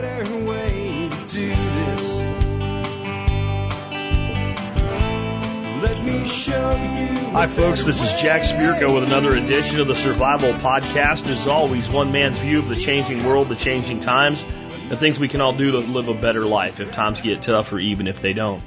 better 0.00 0.36
way 0.46 1.10
to 1.10 1.16
do 1.28 1.48
this. 1.50 2.18
Let 5.82 6.02
me 6.02 6.26
show 6.26 6.70
you. 6.70 7.30
Hi, 7.32 7.46
folks. 7.46 7.84
This 7.84 8.02
is 8.02 8.20
Jack 8.20 8.40
Spirko 8.40 8.94
with 8.94 9.04
another 9.04 9.36
edition 9.36 9.80
of 9.80 9.88
the 9.88 9.94
Survival 9.94 10.54
Podcast. 10.54 11.28
As 11.28 11.46
always, 11.46 11.90
one 11.90 12.10
man's 12.10 12.38
view 12.38 12.60
of 12.60 12.70
the 12.70 12.76
changing 12.76 13.22
world, 13.24 13.50
the 13.50 13.56
changing 13.56 14.00
times, 14.00 14.46
the 14.88 14.96
things 14.96 15.18
we 15.18 15.28
can 15.28 15.42
all 15.42 15.52
do 15.52 15.72
to 15.72 15.78
live 15.78 16.08
a 16.08 16.14
better 16.14 16.46
life 16.46 16.80
if 16.80 16.92
times 16.92 17.20
get 17.20 17.42
tough 17.42 17.70
or 17.74 17.78
even 17.78 18.06
if 18.06 18.22
they 18.22 18.32
don't. 18.32 18.62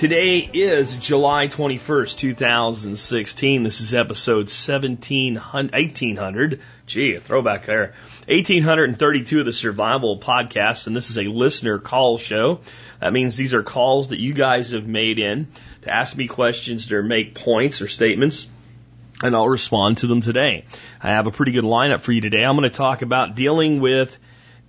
Today 0.00 0.38
is 0.38 0.96
July 0.96 1.48
21st, 1.48 2.16
2016. 2.16 3.62
This 3.62 3.82
is 3.82 3.92
episode 3.92 4.48
1700, 4.48 5.72
1800. 5.74 6.60
Gee, 6.86 7.16
a 7.16 7.20
throwback 7.20 7.66
there. 7.66 7.92
1832 8.26 9.40
of 9.40 9.44
the 9.44 9.52
Survival 9.52 10.18
Podcast, 10.18 10.86
and 10.86 10.96
this 10.96 11.10
is 11.10 11.18
a 11.18 11.24
listener 11.24 11.78
call 11.78 12.16
show. 12.16 12.60
That 12.98 13.12
means 13.12 13.36
these 13.36 13.52
are 13.52 13.62
calls 13.62 14.08
that 14.08 14.18
you 14.18 14.32
guys 14.32 14.70
have 14.70 14.86
made 14.86 15.18
in 15.18 15.48
to 15.82 15.92
ask 15.92 16.16
me 16.16 16.28
questions 16.28 16.90
or 16.90 17.02
make 17.02 17.34
points 17.34 17.82
or 17.82 17.86
statements, 17.86 18.48
and 19.22 19.36
I'll 19.36 19.50
respond 19.50 19.98
to 19.98 20.06
them 20.06 20.22
today. 20.22 20.64
I 21.02 21.08
have 21.08 21.26
a 21.26 21.30
pretty 21.30 21.52
good 21.52 21.64
lineup 21.64 22.00
for 22.00 22.12
you 22.12 22.22
today. 22.22 22.42
I'm 22.42 22.56
going 22.56 22.70
to 22.70 22.74
talk 22.74 23.02
about 23.02 23.34
dealing 23.34 23.82
with 23.82 24.18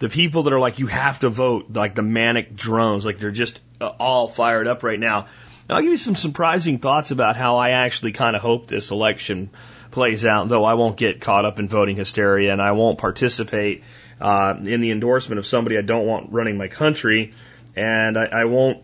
the 0.01 0.09
people 0.09 0.43
that 0.43 0.53
are 0.53 0.59
like, 0.59 0.79
you 0.79 0.87
have 0.87 1.19
to 1.19 1.29
vote, 1.29 1.67
like 1.69 1.93
the 1.93 2.01
manic 2.01 2.55
drones, 2.55 3.05
like 3.05 3.19
they're 3.19 3.29
just 3.29 3.61
uh, 3.79 3.87
all 3.87 4.27
fired 4.27 4.67
up 4.67 4.81
right 4.81 4.99
now. 4.99 5.27
And 5.69 5.77
I'll 5.77 5.81
give 5.83 5.91
you 5.91 5.97
some 5.97 6.15
surprising 6.15 6.79
thoughts 6.79 7.11
about 7.11 7.35
how 7.35 7.57
I 7.57 7.69
actually 7.85 8.11
kind 8.11 8.35
of 8.35 8.41
hope 8.41 8.65
this 8.65 8.89
election 8.89 9.51
plays 9.91 10.25
out, 10.25 10.49
though 10.49 10.65
I 10.65 10.73
won't 10.73 10.97
get 10.97 11.21
caught 11.21 11.45
up 11.45 11.59
in 11.59 11.69
voting 11.69 11.97
hysteria 11.97 12.51
and 12.51 12.59
I 12.59 12.71
won't 12.71 12.97
participate 12.97 13.83
uh, 14.19 14.55
in 14.63 14.81
the 14.81 14.89
endorsement 14.89 15.37
of 15.37 15.45
somebody 15.45 15.77
I 15.77 15.83
don't 15.83 16.07
want 16.07 16.31
running 16.31 16.57
my 16.57 16.67
country, 16.67 17.33
and 17.75 18.17
I, 18.17 18.25
I 18.25 18.45
won't 18.45 18.81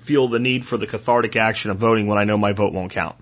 feel 0.00 0.28
the 0.28 0.38
need 0.38 0.66
for 0.66 0.76
the 0.76 0.86
cathartic 0.86 1.36
action 1.36 1.70
of 1.70 1.78
voting 1.78 2.06
when 2.06 2.18
I 2.18 2.24
know 2.24 2.36
my 2.36 2.52
vote 2.52 2.74
won't 2.74 2.92
count. 2.92 3.16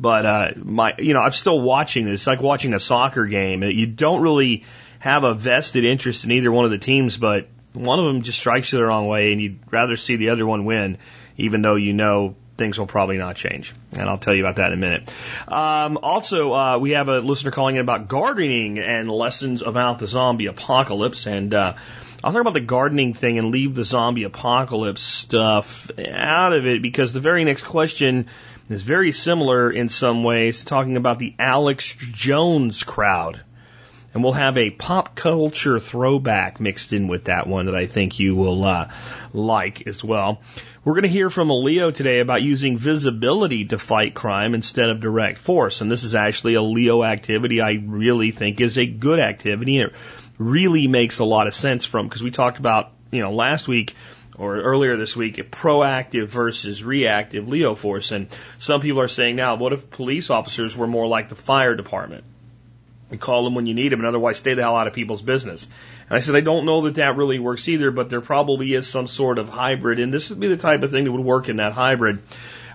But 0.00 0.26
uh, 0.26 0.50
my, 0.56 0.94
you 0.98 1.14
know, 1.14 1.20
I'm 1.20 1.30
still 1.30 1.60
watching 1.60 2.06
this. 2.06 2.22
It's 2.22 2.26
like 2.26 2.42
watching 2.42 2.74
a 2.74 2.80
soccer 2.80 3.24
game. 3.26 3.62
You 3.62 3.86
don't 3.86 4.20
really 4.20 4.64
have 5.04 5.22
a 5.22 5.34
vested 5.34 5.84
interest 5.84 6.24
in 6.24 6.32
either 6.32 6.50
one 6.50 6.64
of 6.64 6.70
the 6.70 6.78
teams, 6.78 7.18
but 7.18 7.46
one 7.74 7.98
of 7.98 8.06
them 8.06 8.22
just 8.22 8.38
strikes 8.38 8.72
you 8.72 8.78
the 8.78 8.86
wrong 8.86 9.06
way, 9.06 9.32
and 9.32 9.40
you'd 9.40 9.58
rather 9.70 9.98
see 9.98 10.16
the 10.16 10.30
other 10.30 10.46
one 10.46 10.64
win, 10.64 10.96
even 11.36 11.60
though 11.60 11.74
you 11.74 11.92
know 11.92 12.36
things 12.56 12.78
will 12.78 12.86
probably 12.86 13.18
not 13.18 13.36
change. 13.36 13.74
And 13.92 14.08
I'll 14.08 14.16
tell 14.16 14.34
you 14.34 14.42
about 14.42 14.56
that 14.56 14.68
in 14.68 14.78
a 14.78 14.80
minute. 14.80 15.12
Um, 15.46 15.98
also, 16.02 16.54
uh, 16.54 16.78
we 16.78 16.92
have 16.92 17.10
a 17.10 17.18
listener 17.18 17.50
calling 17.50 17.76
in 17.76 17.82
about 17.82 18.08
gardening 18.08 18.78
and 18.78 19.10
lessons 19.10 19.60
about 19.60 19.98
the 19.98 20.06
zombie 20.06 20.46
apocalypse. 20.46 21.26
And 21.26 21.52
uh, 21.52 21.74
I'll 22.22 22.32
talk 22.32 22.40
about 22.40 22.54
the 22.54 22.60
gardening 22.60 23.12
thing 23.12 23.36
and 23.36 23.50
leave 23.50 23.74
the 23.74 23.84
zombie 23.84 24.22
apocalypse 24.22 25.02
stuff 25.02 25.90
out 25.98 26.54
of 26.54 26.64
it 26.64 26.80
because 26.80 27.12
the 27.12 27.20
very 27.20 27.44
next 27.44 27.64
question 27.64 28.28
is 28.70 28.80
very 28.80 29.12
similar 29.12 29.70
in 29.70 29.90
some 29.90 30.24
ways, 30.24 30.64
talking 30.64 30.96
about 30.96 31.18
the 31.18 31.34
Alex 31.38 31.94
Jones 31.98 32.84
crowd. 32.84 33.42
And 34.14 34.22
we'll 34.22 34.32
have 34.32 34.56
a 34.56 34.70
pop 34.70 35.16
culture 35.16 35.80
throwback 35.80 36.60
mixed 36.60 36.92
in 36.92 37.08
with 37.08 37.24
that 37.24 37.48
one 37.48 37.66
that 37.66 37.74
I 37.74 37.86
think 37.86 38.20
you 38.20 38.36
will 38.36 38.64
uh, 38.64 38.88
like 39.32 39.88
as 39.88 40.04
well. 40.04 40.40
We're 40.84 40.92
going 40.92 41.02
to 41.02 41.08
hear 41.08 41.30
from 41.30 41.50
a 41.50 41.58
Leo 41.58 41.90
today 41.90 42.20
about 42.20 42.42
using 42.42 42.78
visibility 42.78 43.64
to 43.66 43.78
fight 43.78 44.14
crime 44.14 44.54
instead 44.54 44.88
of 44.88 45.00
direct 45.00 45.38
force. 45.38 45.80
And 45.80 45.90
this 45.90 46.04
is 46.04 46.14
actually 46.14 46.54
a 46.54 46.62
Leo 46.62 47.02
activity 47.02 47.60
I 47.60 47.72
really 47.84 48.30
think 48.30 48.60
is 48.60 48.78
a 48.78 48.86
good 48.86 49.18
activity. 49.18 49.80
It 49.80 49.92
really 50.38 50.86
makes 50.86 51.18
a 51.18 51.24
lot 51.24 51.48
of 51.48 51.54
sense 51.54 51.84
from 51.84 52.06
because 52.06 52.22
we 52.22 52.30
talked 52.30 52.60
about, 52.60 52.92
you 53.10 53.20
know, 53.20 53.32
last 53.32 53.66
week 53.66 53.96
or 54.36 54.60
earlier 54.60 54.96
this 54.96 55.16
week, 55.16 55.36
proactive 55.50 56.26
versus 56.26 56.84
reactive 56.84 57.48
Leo 57.48 57.74
force. 57.74 58.12
And 58.12 58.28
some 58.58 58.80
people 58.80 59.00
are 59.00 59.08
saying 59.08 59.34
now, 59.34 59.56
what 59.56 59.72
if 59.72 59.90
police 59.90 60.30
officers 60.30 60.76
were 60.76 60.86
more 60.86 61.08
like 61.08 61.28
the 61.28 61.36
fire 61.36 61.74
department? 61.74 62.24
And 63.10 63.20
call 63.20 63.44
them 63.44 63.54
when 63.54 63.66
you 63.66 63.74
need 63.74 63.92
them 63.92 64.00
and 64.00 64.06
otherwise 64.06 64.38
stay 64.38 64.54
the 64.54 64.62
hell 64.62 64.76
out 64.76 64.86
of 64.86 64.92
people's 64.92 65.22
business. 65.22 65.66
And 66.08 66.16
I 66.16 66.20
said, 66.20 66.36
I 66.36 66.40
don't 66.40 66.66
know 66.66 66.82
that 66.82 66.96
that 66.96 67.16
really 67.16 67.38
works 67.38 67.68
either, 67.68 67.90
but 67.90 68.10
there 68.10 68.20
probably 68.20 68.72
is 68.74 68.86
some 68.86 69.06
sort 69.06 69.38
of 69.38 69.48
hybrid, 69.48 70.00
and 70.00 70.12
this 70.12 70.30
would 70.30 70.40
be 70.40 70.48
the 70.48 70.56
type 70.56 70.82
of 70.82 70.90
thing 70.90 71.04
that 71.04 71.12
would 71.12 71.20
work 71.24 71.48
in 71.48 71.56
that 71.56 71.72
hybrid. 71.72 72.20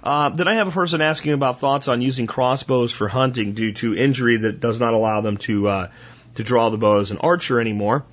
Uh, 0.03 0.29
then 0.29 0.47
I 0.47 0.55
have 0.55 0.67
a 0.67 0.71
person 0.71 1.01
asking 1.01 1.33
about 1.33 1.59
thoughts 1.59 1.87
on 1.87 2.01
using 2.01 2.25
crossbows 2.25 2.91
for 2.91 3.07
hunting 3.07 3.53
due 3.53 3.73
to 3.73 3.95
injury 3.95 4.37
that 4.37 4.59
does 4.59 4.79
not 4.79 4.93
allow 4.93 5.21
them 5.21 5.37
to 5.37 5.67
uh, 5.67 5.87
to 6.35 6.43
draw 6.43 6.69
the 6.69 6.77
bow 6.77 6.99
as 6.99 7.11
an 7.11 7.17
archer 7.17 7.59
anymore. 7.59 8.05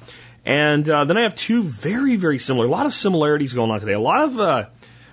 And 0.45 0.89
uh, 0.89 1.05
then 1.05 1.17
I 1.17 1.23
have 1.23 1.37
two 1.37 1.63
very 1.63 2.17
very 2.17 2.41
similar, 2.41 2.67
a 2.67 2.71
lot 2.71 2.87
of 2.87 2.95
similarities 2.95 3.53
going 3.53 3.71
on 3.71 3.79
today. 3.79 3.93
A 3.93 4.01
lot 4.01 4.23
of 4.23 4.41
uh, 4.41 4.67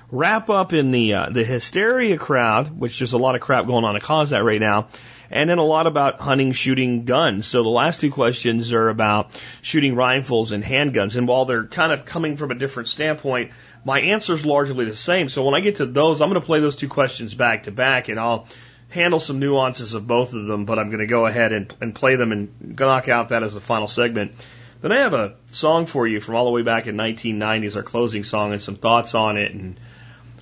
wrap 0.09 0.49
up 0.49 0.73
in 0.73 0.89
the 0.89 1.13
uh, 1.13 1.29
the 1.29 1.43
hysteria 1.43 2.17
crowd, 2.17 2.79
which 2.79 2.97
there's 2.97 3.13
a 3.13 3.19
lot 3.19 3.35
of 3.35 3.41
crap 3.41 3.67
going 3.67 3.85
on 3.85 3.93
to 3.93 3.99
cause 3.99 4.31
that 4.31 4.43
right 4.43 4.59
now 4.59 4.87
and 5.33 5.49
then 5.49 5.57
a 5.57 5.63
lot 5.63 5.87
about 5.87 6.19
hunting, 6.19 6.51
shooting 6.51 7.05
guns. 7.05 7.47
So 7.47 7.63
the 7.63 7.69
last 7.69 7.99
two 7.99 8.11
questions 8.11 8.71
are 8.71 8.87
about 8.87 9.31
shooting 9.63 9.95
rifles 9.95 10.51
and 10.51 10.63
handguns. 10.63 11.17
And 11.17 11.27
while 11.27 11.45
they're 11.45 11.65
kind 11.65 11.91
of 11.91 12.05
coming 12.05 12.37
from 12.37 12.51
a 12.51 12.55
different 12.55 12.87
standpoint, 12.87 13.51
my 13.83 13.99
answer 13.99 14.35
is 14.35 14.45
largely 14.45 14.85
the 14.85 14.95
same. 14.95 15.29
So 15.29 15.43
when 15.43 15.55
I 15.55 15.61
get 15.61 15.77
to 15.77 15.87
those, 15.87 16.21
I'm 16.21 16.29
going 16.29 16.39
to 16.39 16.45
play 16.45 16.59
those 16.59 16.75
two 16.75 16.87
questions 16.87 17.33
back 17.33 17.63
to 17.63 17.71
back 17.71 18.09
and 18.09 18.19
I'll 18.19 18.47
handle 18.89 19.19
some 19.19 19.39
nuances 19.39 19.95
of 19.95 20.05
both 20.05 20.33
of 20.33 20.45
them, 20.45 20.65
but 20.65 20.77
I'm 20.77 20.89
going 20.89 20.99
to 20.99 21.07
go 21.07 21.25
ahead 21.25 21.51
and, 21.51 21.73
and 21.81 21.95
play 21.95 22.15
them 22.15 22.31
and 22.31 22.77
knock 22.77 23.09
out 23.09 23.29
that 23.29 23.41
as 23.41 23.55
the 23.55 23.59
final 23.59 23.87
segment. 23.87 24.33
Then 24.81 24.91
I 24.91 24.99
have 24.99 25.15
a 25.15 25.33
song 25.47 25.87
for 25.87 26.05
you 26.05 26.21
from 26.21 26.35
all 26.35 26.45
the 26.45 26.51
way 26.51 26.61
back 26.61 26.85
in 26.85 26.95
1990s, 26.95 27.75
our 27.75 27.81
closing 27.81 28.23
song, 28.23 28.53
and 28.53 28.61
some 28.61 28.75
thoughts 28.75 29.15
on 29.15 29.37
it. 29.37 29.51
And 29.51 29.79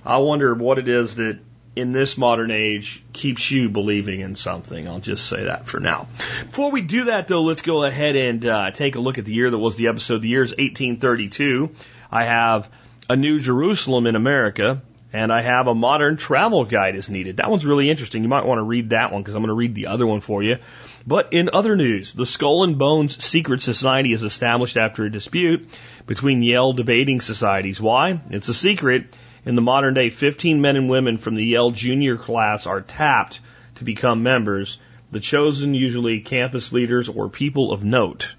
I 0.04 0.18
wonder 0.18 0.52
what 0.52 0.78
it 0.78 0.88
is 0.88 1.14
that 1.14 1.38
in 1.74 1.92
this 1.92 2.18
modern 2.18 2.50
age 2.50 3.02
keeps 3.12 3.50
you 3.50 3.70
believing 3.70 4.20
in 4.20 4.34
something. 4.34 4.86
I'll 4.86 5.00
just 5.00 5.26
say 5.26 5.44
that 5.44 5.66
for 5.66 5.80
now. 5.80 6.06
Before 6.46 6.70
we 6.70 6.82
do 6.82 7.04
that, 7.04 7.28
though, 7.28 7.42
let's 7.42 7.62
go 7.62 7.84
ahead 7.84 8.14
and 8.14 8.44
uh, 8.44 8.70
take 8.72 8.94
a 8.96 9.00
look 9.00 9.18
at 9.18 9.24
the 9.24 9.32
year 9.32 9.50
that 9.50 9.58
was 9.58 9.76
the 9.76 9.88
episode. 9.88 10.22
The 10.22 10.28
year 10.28 10.42
is 10.42 10.50
1832. 10.50 11.70
I 12.10 12.24
have 12.24 12.70
a 13.08 13.16
New 13.16 13.40
Jerusalem 13.40 14.06
in 14.06 14.16
America, 14.16 14.82
and 15.14 15.32
I 15.32 15.40
have 15.40 15.66
a 15.66 15.74
modern 15.74 16.18
travel 16.18 16.66
guide 16.66 16.94
is 16.94 17.08
needed. 17.08 17.38
That 17.38 17.50
one's 17.50 17.64
really 17.64 17.88
interesting. 17.88 18.22
You 18.22 18.28
might 18.28 18.44
want 18.44 18.58
to 18.58 18.64
read 18.64 18.90
that 18.90 19.10
one 19.10 19.22
because 19.22 19.34
I'm 19.34 19.40
going 19.40 19.48
to 19.48 19.54
read 19.54 19.74
the 19.74 19.86
other 19.86 20.06
one 20.06 20.20
for 20.20 20.42
you. 20.42 20.58
But 21.06 21.32
in 21.32 21.50
other 21.54 21.74
news, 21.74 22.12
the 22.12 22.26
Skull 22.26 22.64
and 22.64 22.78
Bones 22.78 23.22
Secret 23.24 23.62
Society 23.62 24.12
is 24.12 24.22
established 24.22 24.76
after 24.76 25.04
a 25.04 25.10
dispute 25.10 25.68
between 26.06 26.42
Yale 26.42 26.74
debating 26.74 27.20
societies. 27.20 27.80
Why? 27.80 28.20
It's 28.30 28.48
a 28.48 28.54
secret 28.54 29.06
in 29.44 29.56
the 29.56 29.62
modern 29.62 29.94
day, 29.94 30.10
15 30.10 30.60
men 30.60 30.76
and 30.76 30.88
women 30.88 31.18
from 31.18 31.34
the 31.34 31.44
Yale 31.44 31.70
junior 31.70 32.16
class 32.16 32.66
are 32.66 32.80
tapped 32.80 33.40
to 33.76 33.84
become 33.84 34.22
members, 34.22 34.78
the 35.10 35.20
chosen 35.20 35.74
usually 35.74 36.20
campus 36.20 36.72
leaders 36.72 37.08
or 37.08 37.28
people 37.28 37.72
of 37.72 37.84
note. 37.84 38.34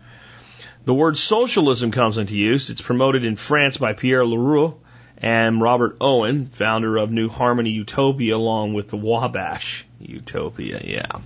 The 0.86 0.94
word 0.94 1.18
socialism 1.18 1.92
comes 1.92 2.18
into 2.18 2.36
use. 2.36 2.70
It's 2.70 2.82
promoted 2.82 3.24
in 3.24 3.36
France 3.36 3.78
by 3.78 3.94
Pierre 3.94 4.26
Leroux 4.26 4.76
and 5.18 5.62
Robert 5.62 5.96
Owen, 6.02 6.48
founder 6.48 6.98
of 6.98 7.10
New 7.10 7.30
Harmony 7.30 7.70
Utopia, 7.70 8.36
along 8.36 8.74
with 8.74 8.90
the 8.90 8.98
Wabash 8.98 9.86
Utopia. 10.00 10.82
Yeah. 10.84 11.22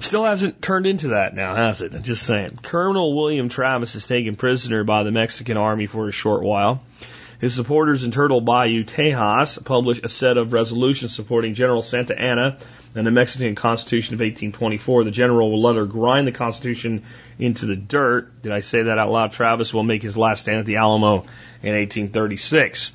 Still 0.00 0.24
hasn't 0.24 0.60
turned 0.60 0.86
into 0.86 1.08
that 1.08 1.34
now, 1.34 1.54
has 1.54 1.80
it? 1.80 1.94
I'm 1.94 2.02
just 2.02 2.24
saying. 2.24 2.58
Colonel 2.62 3.16
William 3.16 3.48
Travis 3.48 3.94
is 3.94 4.06
taken 4.06 4.36
prisoner 4.36 4.84
by 4.84 5.02
the 5.02 5.10
Mexican 5.10 5.56
army 5.56 5.86
for 5.86 6.08
a 6.08 6.12
short 6.12 6.42
while. 6.42 6.82
His 7.42 7.54
supporters 7.54 8.04
in 8.04 8.12
Turtle 8.12 8.40
Bayou, 8.40 8.84
Tejas, 8.84 9.58
published 9.64 10.04
a 10.04 10.08
set 10.08 10.38
of 10.38 10.52
resolutions 10.52 11.12
supporting 11.12 11.54
General 11.54 11.82
Santa 11.82 12.16
Anna 12.16 12.56
and 12.94 13.04
the 13.04 13.10
Mexican 13.10 13.56
Constitution 13.56 14.14
of 14.14 14.20
1824. 14.20 15.02
The 15.02 15.10
general 15.10 15.50
will 15.50 15.60
let 15.60 15.74
her 15.74 15.84
grind 15.84 16.28
the 16.28 16.30
Constitution 16.30 17.02
into 17.40 17.66
the 17.66 17.74
dirt. 17.74 18.42
Did 18.42 18.52
I 18.52 18.60
say 18.60 18.82
that 18.82 18.96
out 18.96 19.10
loud? 19.10 19.32
Travis 19.32 19.74
will 19.74 19.82
make 19.82 20.04
his 20.04 20.16
last 20.16 20.42
stand 20.42 20.60
at 20.60 20.66
the 20.66 20.76
Alamo 20.76 21.26
in 21.64 21.74
1836. 21.74 22.92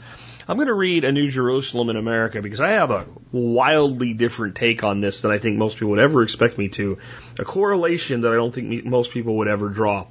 I'm 0.47 0.55
going 0.55 0.67
to 0.67 0.73
read 0.73 1.03
A 1.03 1.11
New 1.11 1.29
Jerusalem 1.29 1.89
in 1.89 1.97
America 1.97 2.41
because 2.41 2.61
I 2.61 2.69
have 2.69 2.89
a 2.89 3.05
wildly 3.33 4.13
different 4.13 4.55
take 4.55 4.81
on 4.81 5.01
this 5.01 5.19
than 5.19 5.31
I 5.31 5.39
think 5.39 5.57
most 5.57 5.75
people 5.75 5.89
would 5.89 5.99
ever 5.99 6.23
expect 6.23 6.57
me 6.57 6.69
to. 6.69 6.99
A 7.37 7.43
correlation 7.43 8.21
that 8.21 8.31
I 8.31 8.35
don't 8.35 8.55
think 8.55 8.85
most 8.85 9.11
people 9.11 9.39
would 9.39 9.49
ever 9.49 9.67
draw. 9.67 10.07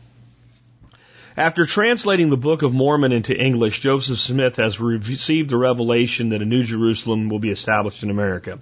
After 1.39 1.67
translating 1.67 2.31
the 2.31 2.39
Book 2.39 2.63
of 2.63 2.73
Mormon 2.73 3.13
into 3.13 3.37
English, 3.37 3.81
Joseph 3.81 4.19
Smith 4.19 4.57
has 4.57 4.81
received 4.81 5.51
the 5.51 5.59
revelation 5.59 6.31
that 6.31 6.41
a 6.41 6.47
new 6.47 6.63
Jerusalem 6.65 7.29
will 7.29 7.39
be 7.39 7.51
established 7.51 8.03
in 8.03 8.09
America. 8.09 8.59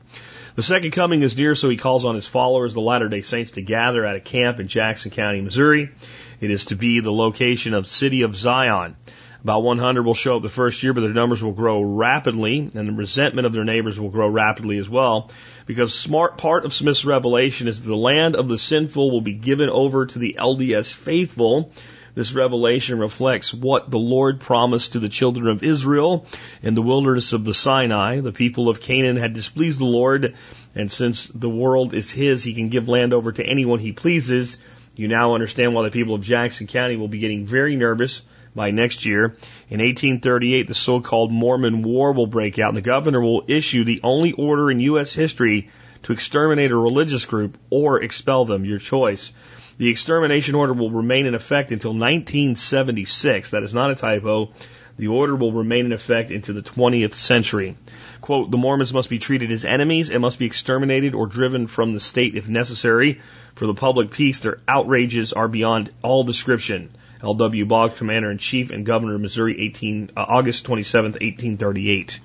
The 0.57 0.63
second 0.63 0.91
coming 0.91 1.23
is 1.23 1.39
near, 1.39 1.55
so 1.55 1.69
he 1.69 1.77
calls 1.77 2.05
on 2.05 2.17
his 2.17 2.27
followers, 2.27 2.75
the 2.75 2.81
Latter 2.81 3.09
day 3.09 3.23
Saints, 3.23 3.53
to 3.53 3.63
gather 3.63 4.05
at 4.05 4.17
a 4.17 4.21
camp 4.21 4.59
in 4.59 4.67
Jackson 4.67 5.13
County, 5.13 5.41
Missouri. 5.41 5.93
It 6.41 6.51
is 6.51 6.65
to 6.67 6.75
be 6.75 6.99
the 6.99 7.13
location 7.13 7.75
of 7.75 7.87
City 7.87 8.23
of 8.23 8.35
Zion. 8.35 8.97
About 9.45 9.63
100 9.63 10.03
will 10.03 10.15
show 10.15 10.39
up 10.39 10.43
the 10.43 10.49
first 10.49 10.83
year, 10.83 10.93
but 10.93 11.03
their 11.03 11.13
numbers 11.13 11.45
will 11.45 11.53
grow 11.53 11.81
rapidly, 11.81 12.71
and 12.75 12.89
the 12.89 12.93
resentment 12.93 13.47
of 13.47 13.53
their 13.53 13.63
neighbors 13.63 14.01
will 14.01 14.11
grow 14.11 14.27
rapidly 14.27 14.79
as 14.79 14.89
well, 14.89 15.31
because 15.67 15.95
smart 15.95 16.39
part 16.39 16.65
of 16.65 16.73
Smith's 16.73 17.05
revelation 17.05 17.69
is 17.69 17.81
that 17.81 17.87
the 17.87 17.95
land 17.95 18.35
of 18.35 18.49
the 18.49 18.59
sinful 18.59 19.13
will 19.13 19.21
be 19.21 19.35
given 19.35 19.71
over 19.71 20.07
to 20.07 20.19
the 20.19 20.37
LDS 20.41 20.93
faithful, 20.93 21.71
This 22.15 22.33
revelation 22.33 23.01
reflects 23.01 23.53
what 23.53 23.91
the 23.91 23.99
Lord 23.99 24.41
promised 24.41 24.93
to 24.93 25.01
the 25.01 25.09
children 25.09 25.49
of 25.49 25.65
Israel 25.65 26.27
in 26.63 26.75
the 26.75 26.83
wilderness 26.83 27.33
of 27.33 27.45
the 27.45 27.55
Sinai. 27.55 28.21
The 28.21 28.31
people 28.31 28.69
of 28.69 28.81
Canaan 28.81 29.17
had 29.17 29.35
displeased 29.35 29.81
the 29.81 29.85
Lord, 29.85 30.35
and 30.77 30.93
since 30.93 31.27
the 31.27 31.49
world 31.49 31.93
is 31.93 32.13
His, 32.13 32.45
He 32.45 32.55
can 32.55 32.69
give 32.69 32.89
land 32.89 33.13
over 33.13 33.33
to 33.33 33.45
anyone 33.45 33.81
He 33.81 33.91
pleases. 33.91 34.59
You 34.95 35.09
now 35.09 35.35
understand 35.35 35.75
why 35.75 35.83
the 35.83 35.91
people 35.91 36.15
of 36.15 36.23
Jackson 36.23 36.69
County 36.69 36.97
will 36.97 37.09
be 37.09 37.19
getting 37.19 37.47
very 37.47 37.75
nervous 37.75 38.23
by 38.55 38.71
next 38.71 39.05
year. 39.05 39.37
In 39.69 39.81
1838, 39.81 40.69
the 40.69 40.75
so-called 40.75 41.33
Mormon 41.33 41.83
War 41.83 42.13
will 42.13 42.29
break 42.29 42.61
out, 42.61 42.69
and 42.69 42.77
the 42.77 42.83
governor 42.83 43.21
will 43.21 43.43
issue 43.49 43.83
the 43.83 44.01
only 44.05 44.31
order 44.31 44.71
in 44.71 44.79
U.S. 44.79 45.13
history 45.13 45.69
to 46.05 46.13
exterminate 46.13 46.71
a 46.71 46.77
religious 46.77 47.25
group 47.25 47.59
or 47.71 48.01
expel 48.01 48.45
them, 48.45 48.65
your 48.65 48.79
choice. 48.79 49.33
The 49.77 49.89
extermination 49.89 50.55
order 50.55 50.73
will 50.73 50.91
remain 50.91 51.27
in 51.27 51.35
effect 51.35 51.73
until 51.73 51.93
1976. 51.93 53.51
That 53.51 53.63
is 53.65 53.75
not 53.75 53.91
a 53.91 53.97
typo. 53.97 54.53
The 54.97 55.09
order 55.09 55.35
will 55.35 55.53
remain 55.53 55.87
in 55.87 55.93
effect 55.93 56.31
into 56.31 56.53
the 56.53 56.63
20th 56.63 57.15
century. 57.15 57.77
Quote, 58.21 58.53
the 58.53 58.57
Mormons 58.57 58.95
must 58.95 59.11
be 59.11 59.19
treated 59.19 59.51
as 59.51 59.65
enemies 59.65 60.11
and 60.11 60.21
must 60.21 60.39
be 60.39 60.47
exterminated 60.47 61.15
or 61.15 61.27
driven 61.27 61.67
from 61.67 61.93
the 61.93 62.01
state 62.01 62.37
if 62.37 62.49
necessary. 62.49 63.21
For 63.57 63.67
the 63.67 63.75
public 63.75 64.13
peace, 64.13 64.39
their 64.39 64.59
outrages 64.69 65.33
are 65.33 65.49
beyond 65.49 65.91
all 66.03 66.23
description. 66.23 66.91
L.W. 67.23 67.67
Boggs, 67.67 67.97
Commander 67.99 68.31
in 68.31 68.39
Chief 68.39 68.71
and 68.71 68.87
Governor 68.87 69.17
of 69.17 69.21
Missouri, 69.21 69.61
18, 69.61 70.11
uh, 70.17 70.25
August 70.29 70.65
27, 70.67 71.13
1838. 71.13 72.21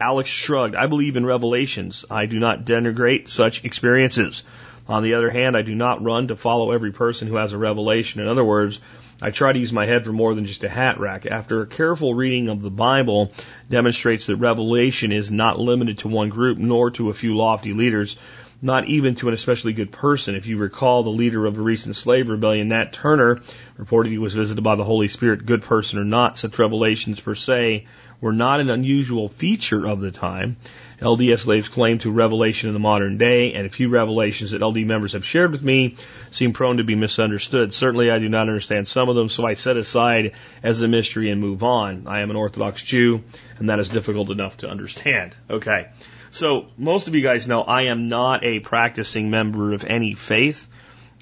Alex 0.00 0.28
shrugged. 0.28 0.74
I 0.74 0.88
believe 0.88 1.16
in 1.16 1.24
revelations. 1.24 2.04
I 2.10 2.26
do 2.26 2.40
not 2.40 2.64
denigrate 2.64 3.28
such 3.28 3.64
experiences. 3.64 4.42
On 4.88 5.02
the 5.02 5.14
other 5.14 5.30
hand, 5.30 5.56
I 5.56 5.62
do 5.62 5.74
not 5.74 6.02
run 6.02 6.28
to 6.28 6.36
follow 6.36 6.72
every 6.72 6.92
person 6.92 7.28
who 7.28 7.36
has 7.36 7.52
a 7.52 7.58
revelation. 7.58 8.20
In 8.20 8.28
other 8.28 8.44
words, 8.44 8.80
I 9.20 9.30
try 9.30 9.52
to 9.52 9.58
use 9.58 9.72
my 9.72 9.86
head 9.86 10.04
for 10.04 10.12
more 10.12 10.34
than 10.34 10.46
just 10.46 10.64
a 10.64 10.68
hat 10.68 10.98
rack. 10.98 11.26
After 11.26 11.62
a 11.62 11.66
careful 11.66 12.14
reading 12.14 12.48
of 12.48 12.60
the 12.60 12.70
Bible 12.70 13.32
demonstrates 13.70 14.26
that 14.26 14.36
revelation 14.36 15.12
is 15.12 15.30
not 15.30 15.60
limited 15.60 15.98
to 15.98 16.08
one 16.08 16.28
group 16.28 16.58
nor 16.58 16.90
to 16.92 17.10
a 17.10 17.14
few 17.14 17.36
lofty 17.36 17.72
leaders, 17.72 18.16
not 18.62 18.86
even 18.86 19.16
to 19.16 19.28
an 19.28 19.34
especially 19.34 19.72
good 19.72 19.90
person. 19.90 20.36
If 20.36 20.46
you 20.46 20.56
recall, 20.56 21.02
the 21.02 21.10
leader 21.10 21.44
of 21.46 21.58
a 21.58 21.60
recent 21.60 21.96
slave 21.96 22.28
rebellion, 22.28 22.68
Nat 22.68 22.92
Turner, 22.92 23.40
reported 23.76 24.10
he 24.10 24.18
was 24.18 24.34
visited 24.34 24.62
by 24.62 24.76
the 24.76 24.84
Holy 24.84 25.08
Spirit, 25.08 25.44
good 25.44 25.62
person 25.62 25.98
or 25.98 26.04
not. 26.04 26.38
Such 26.38 26.58
revelations 26.58 27.18
per 27.18 27.34
se 27.34 27.86
were 28.20 28.32
not 28.32 28.60
an 28.60 28.70
unusual 28.70 29.28
feature 29.28 29.84
of 29.84 30.00
the 30.00 30.12
time. 30.12 30.56
LDS 31.00 31.40
slaves 31.40 31.68
claim 31.68 31.98
to 31.98 32.12
revelation 32.12 32.68
in 32.68 32.72
the 32.72 32.78
modern 32.78 33.18
day, 33.18 33.54
and 33.54 33.66
a 33.66 33.70
few 33.70 33.88
revelations 33.88 34.52
that 34.52 34.64
LD 34.64 34.86
members 34.86 35.14
have 35.14 35.24
shared 35.24 35.50
with 35.50 35.64
me 35.64 35.96
seem 36.30 36.52
prone 36.52 36.76
to 36.76 36.84
be 36.84 36.94
misunderstood. 36.94 37.74
Certainly, 37.74 38.12
I 38.12 38.20
do 38.20 38.28
not 38.28 38.42
understand 38.42 38.86
some 38.86 39.08
of 39.08 39.16
them, 39.16 39.28
so 39.28 39.44
I 39.44 39.54
set 39.54 39.76
aside 39.76 40.34
as 40.62 40.80
a 40.80 40.86
mystery 40.86 41.30
and 41.30 41.40
move 41.40 41.64
on. 41.64 42.04
I 42.06 42.20
am 42.20 42.30
an 42.30 42.36
Orthodox 42.36 42.80
Jew, 42.80 43.24
and 43.58 43.70
that 43.70 43.80
is 43.80 43.88
difficult 43.88 44.30
enough 44.30 44.58
to 44.58 44.68
understand. 44.68 45.34
Okay. 45.50 45.88
So, 46.32 46.68
most 46.78 47.08
of 47.08 47.14
you 47.14 47.20
guys 47.20 47.46
know 47.46 47.62
I 47.62 47.82
am 47.82 48.08
not 48.08 48.42
a 48.42 48.58
practicing 48.60 49.28
member 49.28 49.74
of 49.74 49.84
any 49.84 50.14
faith, 50.14 50.66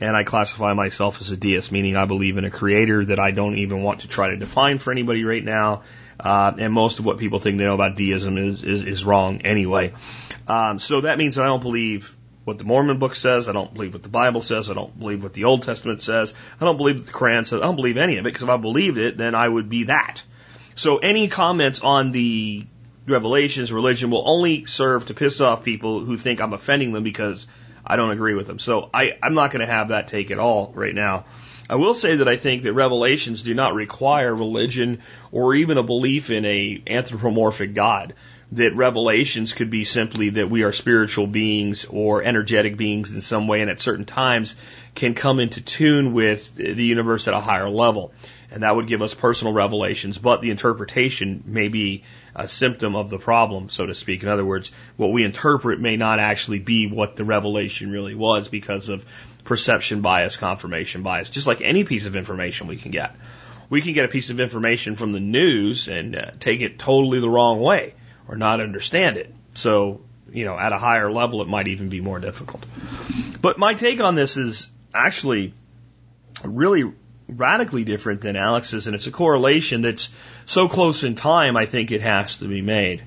and 0.00 0.16
I 0.16 0.22
classify 0.22 0.72
myself 0.72 1.20
as 1.20 1.32
a 1.32 1.36
deist, 1.36 1.72
meaning 1.72 1.96
I 1.96 2.04
believe 2.04 2.38
in 2.38 2.44
a 2.44 2.50
creator 2.50 3.04
that 3.04 3.18
I 3.18 3.32
don't 3.32 3.58
even 3.58 3.82
want 3.82 4.02
to 4.02 4.08
try 4.08 4.30
to 4.30 4.36
define 4.36 4.78
for 4.78 4.92
anybody 4.92 5.24
right 5.24 5.44
now. 5.44 5.82
Uh, 6.20 6.52
and 6.56 6.72
most 6.72 7.00
of 7.00 7.06
what 7.06 7.18
people 7.18 7.40
think 7.40 7.58
they 7.58 7.64
know 7.64 7.74
about 7.74 7.96
deism 7.96 8.38
is, 8.38 8.62
is, 8.62 8.84
is 8.84 9.04
wrong 9.04 9.40
anyway. 9.40 9.94
Um, 10.46 10.78
so 10.78 11.00
that 11.00 11.18
means 11.18 11.40
I 11.40 11.46
don't 11.46 11.62
believe 11.62 12.16
what 12.44 12.58
the 12.58 12.64
Mormon 12.64 13.00
book 13.00 13.16
says. 13.16 13.48
I 13.48 13.52
don't 13.52 13.74
believe 13.74 13.94
what 13.94 14.04
the 14.04 14.08
Bible 14.08 14.40
says. 14.40 14.70
I 14.70 14.74
don't 14.74 14.96
believe 14.96 15.24
what 15.24 15.32
the 15.32 15.44
Old 15.44 15.64
Testament 15.64 16.02
says. 16.02 16.34
I 16.60 16.64
don't 16.64 16.76
believe 16.76 16.98
what 16.98 17.06
the 17.06 17.12
Quran 17.12 17.44
says. 17.44 17.60
I 17.60 17.64
don't 17.64 17.74
believe 17.74 17.96
any 17.96 18.18
of 18.18 18.26
it 18.26 18.28
because 18.28 18.44
if 18.44 18.48
I 18.48 18.58
believed 18.58 18.96
it, 18.96 19.18
then 19.18 19.34
I 19.34 19.48
would 19.48 19.68
be 19.68 19.84
that. 19.84 20.22
So 20.76 20.98
any 20.98 21.26
comments 21.26 21.80
on 21.80 22.12
the 22.12 22.64
revelations, 23.06 23.72
religion 23.72 24.10
will 24.10 24.28
only 24.28 24.66
serve 24.66 25.06
to 25.06 25.14
piss 25.14 25.40
off 25.40 25.64
people 25.64 26.00
who 26.00 26.16
think 26.16 26.40
I'm 26.40 26.52
offending 26.52 26.92
them 26.92 27.04
because 27.04 27.46
I 27.84 27.96
don't 27.96 28.10
agree 28.10 28.34
with 28.34 28.46
them. 28.46 28.58
So 28.58 28.90
I, 28.92 29.18
I'm 29.22 29.34
not 29.34 29.50
going 29.50 29.60
to 29.60 29.72
have 29.72 29.88
that 29.88 30.08
take 30.08 30.30
at 30.30 30.38
all 30.38 30.72
right 30.74 30.94
now. 30.94 31.24
I 31.68 31.76
will 31.76 31.94
say 31.94 32.16
that 32.16 32.28
I 32.28 32.36
think 32.36 32.64
that 32.64 32.72
revelations 32.72 33.42
do 33.42 33.54
not 33.54 33.74
require 33.74 34.34
religion 34.34 35.00
or 35.30 35.54
even 35.54 35.78
a 35.78 35.82
belief 35.84 36.30
in 36.30 36.44
a 36.44 36.82
anthropomorphic 36.86 37.74
God. 37.74 38.14
That 38.52 38.74
revelations 38.74 39.54
could 39.54 39.70
be 39.70 39.84
simply 39.84 40.30
that 40.30 40.50
we 40.50 40.64
are 40.64 40.72
spiritual 40.72 41.28
beings 41.28 41.84
or 41.84 42.24
energetic 42.24 42.76
beings 42.76 43.12
in 43.12 43.20
some 43.20 43.46
way 43.46 43.60
and 43.60 43.70
at 43.70 43.78
certain 43.78 44.04
times 44.04 44.56
can 44.96 45.14
come 45.14 45.38
into 45.38 45.60
tune 45.60 46.12
with 46.12 46.56
the 46.56 46.84
universe 46.84 47.28
at 47.28 47.34
a 47.34 47.38
higher 47.38 47.70
level. 47.70 48.12
And 48.50 48.64
that 48.64 48.74
would 48.74 48.88
give 48.88 49.02
us 49.02 49.14
personal 49.14 49.52
revelations, 49.52 50.18
but 50.18 50.40
the 50.40 50.50
interpretation 50.50 51.44
may 51.46 51.68
be 51.68 52.02
a 52.34 52.48
symptom 52.48 52.96
of 52.96 53.10
the 53.10 53.18
problem, 53.18 53.68
so 53.68 53.86
to 53.86 53.94
speak. 53.94 54.22
In 54.22 54.28
other 54.28 54.44
words, 54.44 54.70
what 54.96 55.12
we 55.12 55.24
interpret 55.24 55.80
may 55.80 55.96
not 55.96 56.18
actually 56.18 56.58
be 56.58 56.86
what 56.86 57.16
the 57.16 57.24
revelation 57.24 57.90
really 57.90 58.14
was 58.14 58.48
because 58.48 58.88
of 58.88 59.04
perception 59.44 60.00
bias, 60.00 60.36
confirmation 60.36 61.02
bias, 61.02 61.30
just 61.30 61.46
like 61.46 61.60
any 61.60 61.84
piece 61.84 62.06
of 62.06 62.16
information 62.16 62.66
we 62.66 62.76
can 62.76 62.90
get. 62.90 63.14
We 63.68 63.82
can 63.82 63.92
get 63.92 64.04
a 64.04 64.08
piece 64.08 64.30
of 64.30 64.40
information 64.40 64.96
from 64.96 65.12
the 65.12 65.20
news 65.20 65.88
and 65.88 66.16
uh, 66.16 66.30
take 66.40 66.60
it 66.60 66.78
totally 66.78 67.20
the 67.20 67.30
wrong 67.30 67.60
way 67.60 67.94
or 68.28 68.36
not 68.36 68.60
understand 68.60 69.16
it. 69.16 69.34
So, 69.54 70.00
you 70.32 70.44
know, 70.44 70.58
at 70.58 70.72
a 70.72 70.78
higher 70.78 71.10
level, 71.10 71.42
it 71.42 71.48
might 71.48 71.68
even 71.68 71.88
be 71.88 72.00
more 72.00 72.18
difficult. 72.18 72.64
But 73.40 73.58
my 73.58 73.74
take 73.74 74.00
on 74.00 74.14
this 74.14 74.36
is 74.36 74.70
actually 74.92 75.54
really 76.44 76.92
radically 77.36 77.84
different 77.84 78.20
than 78.20 78.36
Alex's, 78.36 78.86
and 78.86 78.94
it's 78.94 79.06
a 79.06 79.10
correlation 79.10 79.82
that's 79.82 80.10
so 80.46 80.68
close 80.68 81.04
in 81.04 81.14
time, 81.14 81.56
I 81.56 81.66
think 81.66 81.92
it 81.92 82.00
has 82.00 82.38
to 82.38 82.48
be 82.48 82.62
made. 82.62 83.02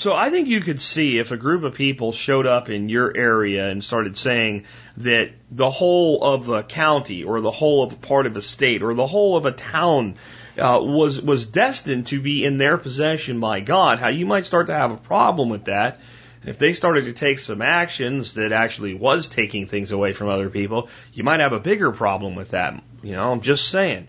So 0.00 0.14
I 0.14 0.30
think 0.30 0.48
you 0.48 0.62
could 0.62 0.80
see 0.80 1.18
if 1.18 1.30
a 1.30 1.36
group 1.36 1.62
of 1.62 1.74
people 1.74 2.12
showed 2.12 2.46
up 2.46 2.70
in 2.70 2.88
your 2.88 3.14
area 3.14 3.68
and 3.68 3.84
started 3.84 4.16
saying 4.16 4.64
that 4.96 5.32
the 5.50 5.68
whole 5.68 6.24
of 6.24 6.48
a 6.48 6.62
county 6.62 7.24
or 7.24 7.42
the 7.42 7.50
whole 7.50 7.82
of 7.82 7.92
a 7.92 7.96
part 7.96 8.24
of 8.24 8.34
a 8.34 8.40
state 8.40 8.82
or 8.82 8.94
the 8.94 9.06
whole 9.06 9.36
of 9.36 9.44
a 9.44 9.52
town 9.52 10.14
uh, 10.56 10.80
was 10.82 11.20
was 11.20 11.44
destined 11.44 12.06
to 12.06 12.20
be 12.20 12.46
in 12.46 12.56
their 12.56 12.78
possession 12.78 13.40
by 13.40 13.60
God, 13.60 13.98
how 13.98 14.08
you 14.08 14.24
might 14.24 14.46
start 14.46 14.68
to 14.68 14.74
have 14.74 14.90
a 14.90 14.96
problem 14.96 15.50
with 15.50 15.66
that. 15.66 16.00
And 16.40 16.48
If 16.48 16.58
they 16.58 16.72
started 16.72 17.04
to 17.04 17.12
take 17.12 17.38
some 17.38 17.60
actions 17.60 18.34
that 18.34 18.52
actually 18.52 18.94
was 18.94 19.28
taking 19.28 19.66
things 19.66 19.92
away 19.92 20.14
from 20.14 20.28
other 20.28 20.48
people, 20.48 20.88
you 21.12 21.24
might 21.24 21.40
have 21.40 21.52
a 21.52 21.60
bigger 21.60 21.92
problem 21.92 22.36
with 22.36 22.52
that. 22.52 22.82
You 23.02 23.12
know, 23.12 23.32
I'm 23.32 23.40
just 23.40 23.68
saying. 23.68 24.08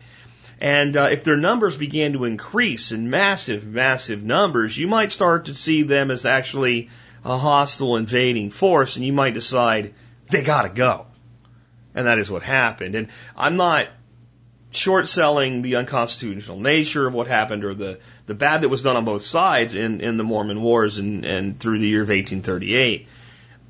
And 0.60 0.96
uh, 0.96 1.10
if 1.12 1.24
their 1.24 1.38
numbers 1.38 1.76
began 1.76 2.14
to 2.14 2.26
increase 2.26 2.92
in 2.92 3.10
massive, 3.10 3.66
massive 3.66 4.22
numbers, 4.22 4.78
you 4.78 4.88
might 4.88 5.12
start 5.12 5.46
to 5.46 5.56
see 5.56 5.84
them 5.84 6.12
as 6.12 6.26
actually 6.26 6.90
a 7.26 7.38
hostile 7.38 7.98
invading 7.98 8.52
force, 8.52 8.96
and 8.96 9.06
you 9.06 9.14
might 9.14 9.34
decide 9.34 9.94
they 10.30 10.44
got 10.44 10.64
to 10.64 10.70
go. 10.70 11.08
And 11.96 12.08
that 12.08 12.20
is 12.20 12.30
what 12.30 12.44
happened. 12.44 12.96
And 12.96 13.08
I'm 13.36 13.58
not 13.58 13.88
short 14.72 15.10
selling 15.10 15.62
the 15.62 15.76
unconstitutional 15.76 16.60
nature 16.60 17.08
of 17.08 17.14
what 17.14 17.28
happened 17.28 17.66
or 17.66 17.74
the, 17.74 18.00
the 18.26 18.34
bad 18.34 18.62
that 18.62 18.70
was 18.70 18.82
done 18.82 18.96
on 18.96 19.04
both 19.04 19.22
sides 19.22 19.76
in, 19.76 20.00
in 20.00 20.18
the 20.18 20.24
Mormon 20.24 20.62
Wars 20.62 20.98
and, 20.98 21.26
and 21.26 21.60
through 21.60 21.80
the 21.80 21.88
year 21.88 22.04
of 22.04 22.10
1838. 22.10 23.08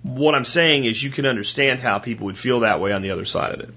What 0.04 0.36
I'm 0.36 0.46
saying 0.46 0.86
is 0.86 1.02
you 1.02 1.10
can 1.10 1.26
understand 1.26 1.80
how 1.80 2.00
people 2.00 2.26
would 2.26 2.38
feel 2.38 2.62
that 2.62 2.80
way 2.80 2.92
on 2.92 3.02
the 3.02 3.12
other 3.12 3.26
side 3.26 3.54
of 3.54 3.62
it. 3.62 3.70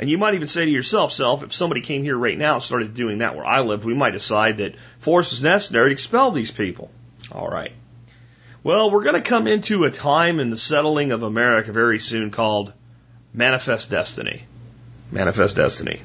And 0.00 0.08
you 0.08 0.16
might 0.16 0.32
even 0.32 0.48
say 0.48 0.64
to 0.64 0.70
yourself, 0.70 1.12
self, 1.12 1.42
if 1.42 1.52
somebody 1.52 1.82
came 1.82 2.02
here 2.02 2.16
right 2.16 2.38
now 2.38 2.54
and 2.54 2.62
started 2.62 2.94
doing 2.94 3.18
that 3.18 3.36
where 3.36 3.44
I 3.44 3.60
live, 3.60 3.84
we 3.84 3.92
might 3.92 4.12
decide 4.12 4.56
that 4.56 4.76
force 4.98 5.34
is 5.34 5.42
necessary 5.42 5.90
to 5.90 5.92
expel 5.92 6.30
these 6.30 6.50
people. 6.50 6.90
All 7.30 7.48
right. 7.48 7.72
Well, 8.62 8.90
we're 8.90 9.02
going 9.02 9.16
to 9.16 9.20
come 9.20 9.46
into 9.46 9.84
a 9.84 9.90
time 9.90 10.40
in 10.40 10.48
the 10.48 10.56
settling 10.56 11.12
of 11.12 11.22
America 11.22 11.70
very 11.70 11.98
soon 11.98 12.30
called 12.30 12.72
manifest 13.34 13.90
destiny. 13.90 14.46
Manifest 15.12 15.56
destiny. 15.56 16.00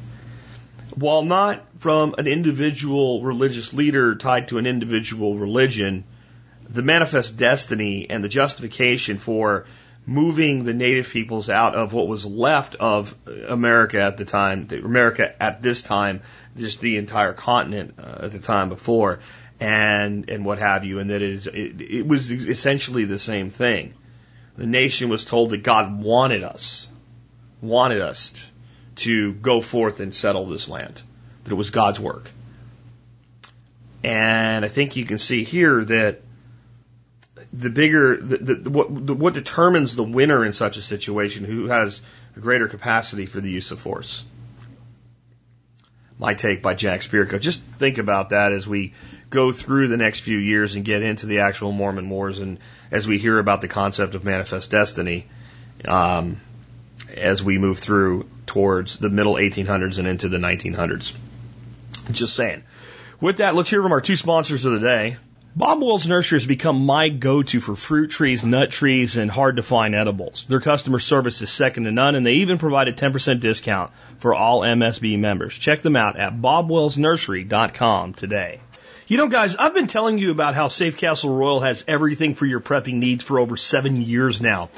While 0.95 1.23
not 1.23 1.65
from 1.77 2.15
an 2.17 2.27
individual 2.27 3.21
religious 3.21 3.71
leader 3.73 4.15
tied 4.15 4.49
to 4.49 4.57
an 4.57 4.65
individual 4.67 5.37
religion, 5.37 6.03
the 6.67 6.81
manifest 6.81 7.37
destiny 7.37 8.09
and 8.09 8.21
the 8.21 8.29
justification 8.29 9.19
for 9.19 9.67
moving 10.05 10.63
the 10.63 10.73
native 10.73 11.09
peoples 11.09 11.49
out 11.49 11.75
of 11.75 11.93
what 11.93 12.07
was 12.07 12.25
left 12.25 12.75
of 12.75 13.15
America 13.47 14.01
at 14.01 14.17
the 14.17 14.25
time, 14.25 14.67
America 14.71 15.41
at 15.41 15.61
this 15.61 15.81
time, 15.81 16.21
just 16.55 16.79
the 16.79 16.97
entire 16.97 17.33
continent 17.33 17.95
uh, 17.97 18.25
at 18.25 18.31
the 18.31 18.39
time 18.39 18.69
before, 18.69 19.19
and 19.59 20.29
and 20.29 20.45
what 20.45 20.59
have 20.59 20.85
you, 20.85 20.99
and 20.99 21.09
that 21.09 21.21
is 21.21 21.47
it, 21.47 21.81
it 21.81 22.07
was 22.07 22.31
essentially 22.31 23.05
the 23.05 23.19
same 23.19 23.49
thing. 23.49 23.93
The 24.57 24.67
nation 24.67 25.09
was 25.09 25.25
told 25.25 25.49
that 25.49 25.63
God 25.63 26.01
wanted 26.01 26.43
us, 26.43 26.87
wanted 27.61 28.01
us 28.01 28.51
to 28.95 29.33
go 29.33 29.59
forth 29.59 29.99
and 29.99 30.13
settle 30.13 30.45
this 30.45 30.69
land, 30.69 31.01
that 31.43 31.51
it 31.51 31.55
was 31.55 31.71
God's 31.71 31.99
work. 31.99 32.31
And 34.03 34.63
I 34.63 34.67
think 34.67 34.95
you 34.95 35.05
can 35.05 35.17
see 35.17 35.43
here 35.43 35.83
that 35.83 36.21
the 37.57 37.69
bigger 37.69 38.17
the, 38.17 38.37
the, 38.37 38.69
what 38.69 39.07
the, 39.07 39.13
what 39.13 39.33
determines 39.33 39.95
the 39.95 40.03
winner 40.03 40.45
in 40.45 40.53
such 40.53 40.77
a 40.77 40.81
situation 40.81 41.45
who 41.45 41.67
has 41.67 42.01
a 42.35 42.39
greater 42.39 42.67
capacity 42.67 43.25
for 43.25 43.39
the 43.39 43.49
use 43.49 43.71
of 43.71 43.79
force 43.79 44.23
My 46.19 46.33
Take 46.33 46.61
by 46.61 46.73
Jack 46.73 47.01
Spirko. 47.01 47.39
Just 47.39 47.61
think 47.79 47.97
about 47.97 48.29
that 48.29 48.51
as 48.51 48.67
we 48.67 48.93
go 49.29 49.51
through 49.51 49.87
the 49.87 49.97
next 49.97 50.19
few 50.19 50.37
years 50.37 50.75
and 50.75 50.83
get 50.83 51.01
into 51.01 51.25
the 51.25 51.39
actual 51.39 51.71
Mormon 51.71 52.09
wars 52.09 52.39
and 52.39 52.59
as 52.91 53.07
we 53.07 53.17
hear 53.17 53.39
about 53.39 53.61
the 53.61 53.67
concept 53.67 54.15
of 54.15 54.23
manifest 54.23 54.71
destiny 54.71 55.27
um, 55.87 56.37
as 57.15 57.41
we 57.41 57.57
move 57.57 57.79
through 57.79 58.27
towards 58.45 58.97
the 58.97 59.09
middle 59.09 59.35
1800s 59.35 59.99
and 59.99 60.07
into 60.07 60.29
the 60.29 60.37
1900s. 60.37 61.13
Just 62.11 62.35
saying. 62.35 62.63
With 63.21 63.37
that, 63.37 63.55
let's 63.55 63.69
hear 63.69 63.81
from 63.81 63.93
our 63.93 64.01
two 64.01 64.15
sponsors 64.15 64.65
of 64.65 64.73
the 64.73 64.79
day. 64.79 65.17
Bob 65.57 65.81
Wells 65.81 66.05
Nursery 66.05 66.35
has 66.37 66.45
become 66.45 66.85
my 66.85 67.07
go-to 67.07 67.61
for 67.61 67.77
fruit 67.77 68.11
trees, 68.11 68.43
nut 68.43 68.71
trees, 68.71 69.15
and 69.15 69.31
hard 69.31 69.55
to 69.55 69.63
find 69.63 69.95
edibles. 69.95 70.43
Their 70.49 70.59
customer 70.59 70.99
service 70.99 71.41
is 71.41 71.49
second 71.49 71.85
to 71.85 71.93
none, 71.93 72.15
and 72.15 72.25
they 72.25 72.33
even 72.33 72.57
provide 72.57 72.89
a 72.89 72.91
10% 72.91 73.39
discount 73.39 73.93
for 74.17 74.33
all 74.33 74.63
MSB 74.63 75.17
members. 75.17 75.57
Check 75.57 75.81
them 75.81 75.95
out 75.95 76.19
at 76.19 76.33
bobwellsnursery.com 76.33 78.15
today. 78.15 78.59
You 79.07 79.15
know, 79.15 79.29
guys, 79.29 79.55
I've 79.55 79.73
been 79.73 79.87
telling 79.87 80.17
you 80.17 80.31
about 80.31 80.55
how 80.55 80.67
Safe 80.67 80.97
Castle 80.97 81.33
Royal 81.33 81.61
has 81.61 81.85
everything 81.87 82.35
for 82.35 82.45
your 82.45 82.59
prepping 82.59 82.95
needs 82.95 83.23
for 83.23 83.39
over 83.39 83.55
seven 83.55 84.01
years 84.01 84.41
now. 84.41 84.69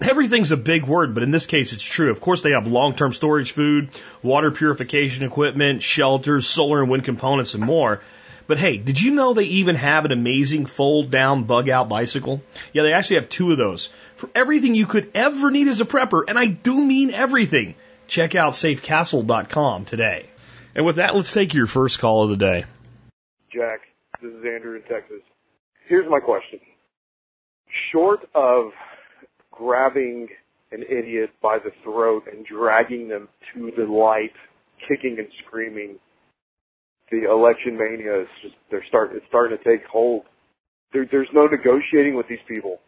Everything's 0.00 0.52
a 0.52 0.56
big 0.56 0.84
word, 0.84 1.12
but 1.12 1.24
in 1.24 1.32
this 1.32 1.46
case, 1.46 1.72
it's 1.72 1.82
true. 1.82 2.12
Of 2.12 2.20
course, 2.20 2.42
they 2.42 2.52
have 2.52 2.68
long-term 2.68 3.14
storage 3.14 3.50
food, 3.50 3.88
water 4.22 4.52
purification 4.52 5.24
equipment, 5.24 5.82
shelters, 5.82 6.46
solar 6.46 6.82
and 6.82 6.88
wind 6.88 7.04
components, 7.04 7.54
and 7.54 7.64
more. 7.64 8.00
But 8.50 8.58
hey, 8.58 8.78
did 8.78 9.00
you 9.00 9.12
know 9.12 9.32
they 9.32 9.44
even 9.44 9.76
have 9.76 10.04
an 10.04 10.10
amazing 10.10 10.66
fold 10.66 11.12
down 11.12 11.44
bug 11.44 11.68
out 11.68 11.88
bicycle? 11.88 12.42
Yeah, 12.72 12.82
they 12.82 12.92
actually 12.92 13.18
have 13.18 13.28
two 13.28 13.52
of 13.52 13.58
those. 13.58 13.90
For 14.16 14.28
everything 14.34 14.74
you 14.74 14.86
could 14.86 15.08
ever 15.14 15.52
need 15.52 15.68
as 15.68 15.80
a 15.80 15.84
prepper, 15.84 16.24
and 16.26 16.36
I 16.36 16.46
do 16.46 16.76
mean 16.76 17.12
everything. 17.12 17.76
Check 18.08 18.34
out 18.34 18.54
safecastle.com 18.54 19.84
today. 19.84 20.26
And 20.74 20.84
with 20.84 20.96
that, 20.96 21.14
let's 21.14 21.32
take 21.32 21.54
your 21.54 21.68
first 21.68 22.00
call 22.00 22.24
of 22.24 22.30
the 22.30 22.36
day. 22.36 22.64
Jack, 23.52 23.82
this 24.20 24.32
is 24.32 24.44
Andrew 24.44 24.74
in 24.74 24.82
Texas. 24.82 25.22
Here's 25.86 26.10
my 26.10 26.18
question. 26.18 26.58
Short 27.68 28.28
of 28.34 28.72
grabbing 29.52 30.28
an 30.72 30.82
idiot 30.88 31.30
by 31.40 31.60
the 31.60 31.70
throat 31.84 32.26
and 32.26 32.44
dragging 32.44 33.06
them 33.06 33.28
to 33.54 33.70
the 33.70 33.86
light, 33.86 34.34
kicking 34.88 35.20
and 35.20 35.28
screaming, 35.38 36.00
the 37.10 37.30
election 37.30 37.76
mania 37.76 38.22
is 38.22 38.28
just 38.42 38.54
they're 38.70 38.84
start 38.84 39.12
it's 39.14 39.26
starting 39.26 39.56
to 39.56 39.64
take 39.64 39.84
hold. 39.86 40.24
There, 40.92 41.06
there's 41.06 41.32
no 41.32 41.46
negotiating 41.46 42.14
with 42.14 42.28
these 42.28 42.42
people. 42.46 42.80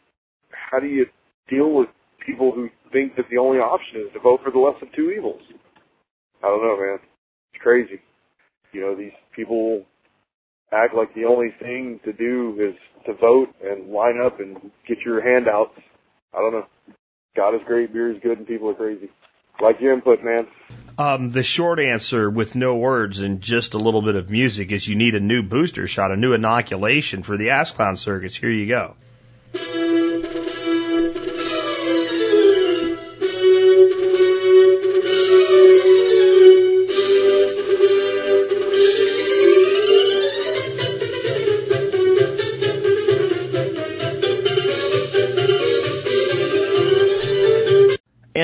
How 0.50 0.81
do 0.81 0.87
you 0.87 1.07
deal 1.49 1.71
with 1.73 1.88
people 2.19 2.52
who 2.52 2.71
think 2.93 3.17
that 3.17 3.29
the 3.29 3.38
only 3.38 3.59
option 3.59 4.00
is 4.00 4.12
to 4.12 4.21
vote 4.21 4.43
for 4.43 4.50
the 4.50 4.59
less 4.59 4.81
of 4.83 4.93
two 4.93 5.11
evils? 5.11 5.43
I 6.43 6.49
don't 6.49 6.62
know, 6.62 6.76
man. 6.76 6.99
It's 7.52 7.62
crazy. 7.62 8.00
You 8.73 8.81
know, 8.81 8.95
these 8.95 9.12
people 9.35 9.85
act 10.73 10.95
like 10.95 11.14
the 11.14 11.26
only 11.26 11.50
thing 11.50 12.00
to 12.05 12.12
do 12.12 12.57
is 12.59 13.05
to 13.07 13.14
vote 13.14 13.55
and 13.62 13.91
line 13.91 14.21
up 14.21 14.41
and 14.41 14.71
get 14.87 15.02
your 15.02 15.21
handouts. 15.21 15.79
I 16.35 16.38
don't 16.41 16.52
know. 16.52 16.67
God 17.37 17.55
is 17.55 17.61
great, 17.67 17.93
beer 17.93 18.11
is 18.11 18.19
good, 18.23 18.38
and 18.38 18.47
people 18.47 18.71
are 18.71 18.75
crazy. 18.75 19.11
Like 19.61 19.81
your 19.81 19.93
input, 19.93 20.25
man. 20.25 20.47
Um, 20.99 21.30
the 21.30 21.42
short 21.42 21.80
answer 21.80 22.28
with 22.28 22.54
no 22.54 22.76
words 22.76 23.20
and 23.20 23.40
just 23.40 23.75
a 23.75 23.78
little 23.78 24.02
bit 24.02 24.14
of 24.14 24.30
music 24.30 24.72
is 24.72 24.87
you 24.87 24.94
need 24.94 25.14
a 25.14 25.20
new 25.20 25.42
booster 25.42 25.87
shot, 25.87 26.12
a 26.12 26.16
new 26.16 26.34
inoculation 26.34 27.22
for 27.22 27.37
the 27.37 27.50
ass 27.50 27.70
clown 27.70 27.96
circus. 27.96 28.37
Here 28.37 28.50
you 28.50 28.66
go. 28.66 28.94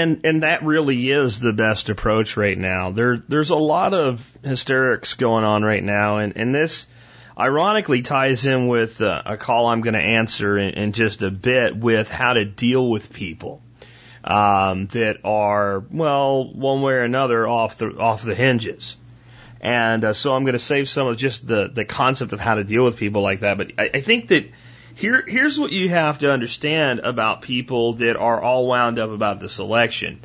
And 0.08 0.26
and 0.26 0.42
that 0.42 0.62
really 0.62 1.10
is 1.10 1.38
the 1.38 1.52
best 1.52 1.88
approach 1.88 2.36
right 2.36 2.56
now. 2.56 2.90
There 2.90 3.22
there's 3.28 3.50
a 3.50 3.56
lot 3.56 3.94
of 3.94 4.26
hysterics 4.42 5.14
going 5.14 5.44
on 5.44 5.62
right 5.62 5.82
now, 5.82 6.18
and 6.18 6.36
and 6.36 6.54
this 6.54 6.86
ironically 7.38 8.02
ties 8.02 8.46
in 8.46 8.66
with 8.66 9.00
uh, 9.02 9.22
a 9.24 9.36
call 9.36 9.66
I'm 9.66 9.80
going 9.80 9.94
to 9.94 10.00
answer 10.00 10.58
in, 10.58 10.74
in, 10.74 10.92
just 10.92 11.22
a 11.22 11.30
bit 11.30 11.76
with 11.76 12.10
how 12.10 12.32
to 12.32 12.44
deal 12.44 12.90
with 12.90 13.12
people 13.12 13.62
um, 14.24 14.86
that 14.88 15.18
are 15.22 15.84
well 15.90 16.52
one 16.52 16.82
way 16.82 16.94
or 16.94 17.02
another 17.02 17.46
off 17.46 17.78
the 17.78 17.96
off 17.96 18.22
the 18.22 18.34
hinges. 18.34 18.96
And 19.60 20.04
uh, 20.04 20.12
so 20.12 20.34
I'm 20.34 20.44
going 20.44 20.54
to 20.54 20.58
save 20.60 20.88
some 20.88 21.06
of 21.06 21.16
just 21.16 21.46
the 21.46 21.68
the 21.68 21.84
concept 21.84 22.32
of 22.32 22.40
how 22.40 22.54
to 22.54 22.64
deal 22.64 22.84
with 22.84 22.96
people 22.96 23.22
like 23.22 23.40
that. 23.40 23.58
But 23.58 23.72
I, 23.78 23.90
I 23.94 24.00
think 24.00 24.28
that 24.28 24.50
here, 24.94 25.24
here's 25.26 25.58
what 25.58 25.72
you 25.72 25.88
have 25.88 26.18
to 26.18 26.32
understand 26.32 27.00
about 27.00 27.42
people 27.42 27.94
that 27.94 28.16
are 28.16 28.40
all 28.40 28.66
wound 28.66 28.98
up 28.98 29.10
about 29.10 29.40
this 29.40 29.58
election. 29.58 30.20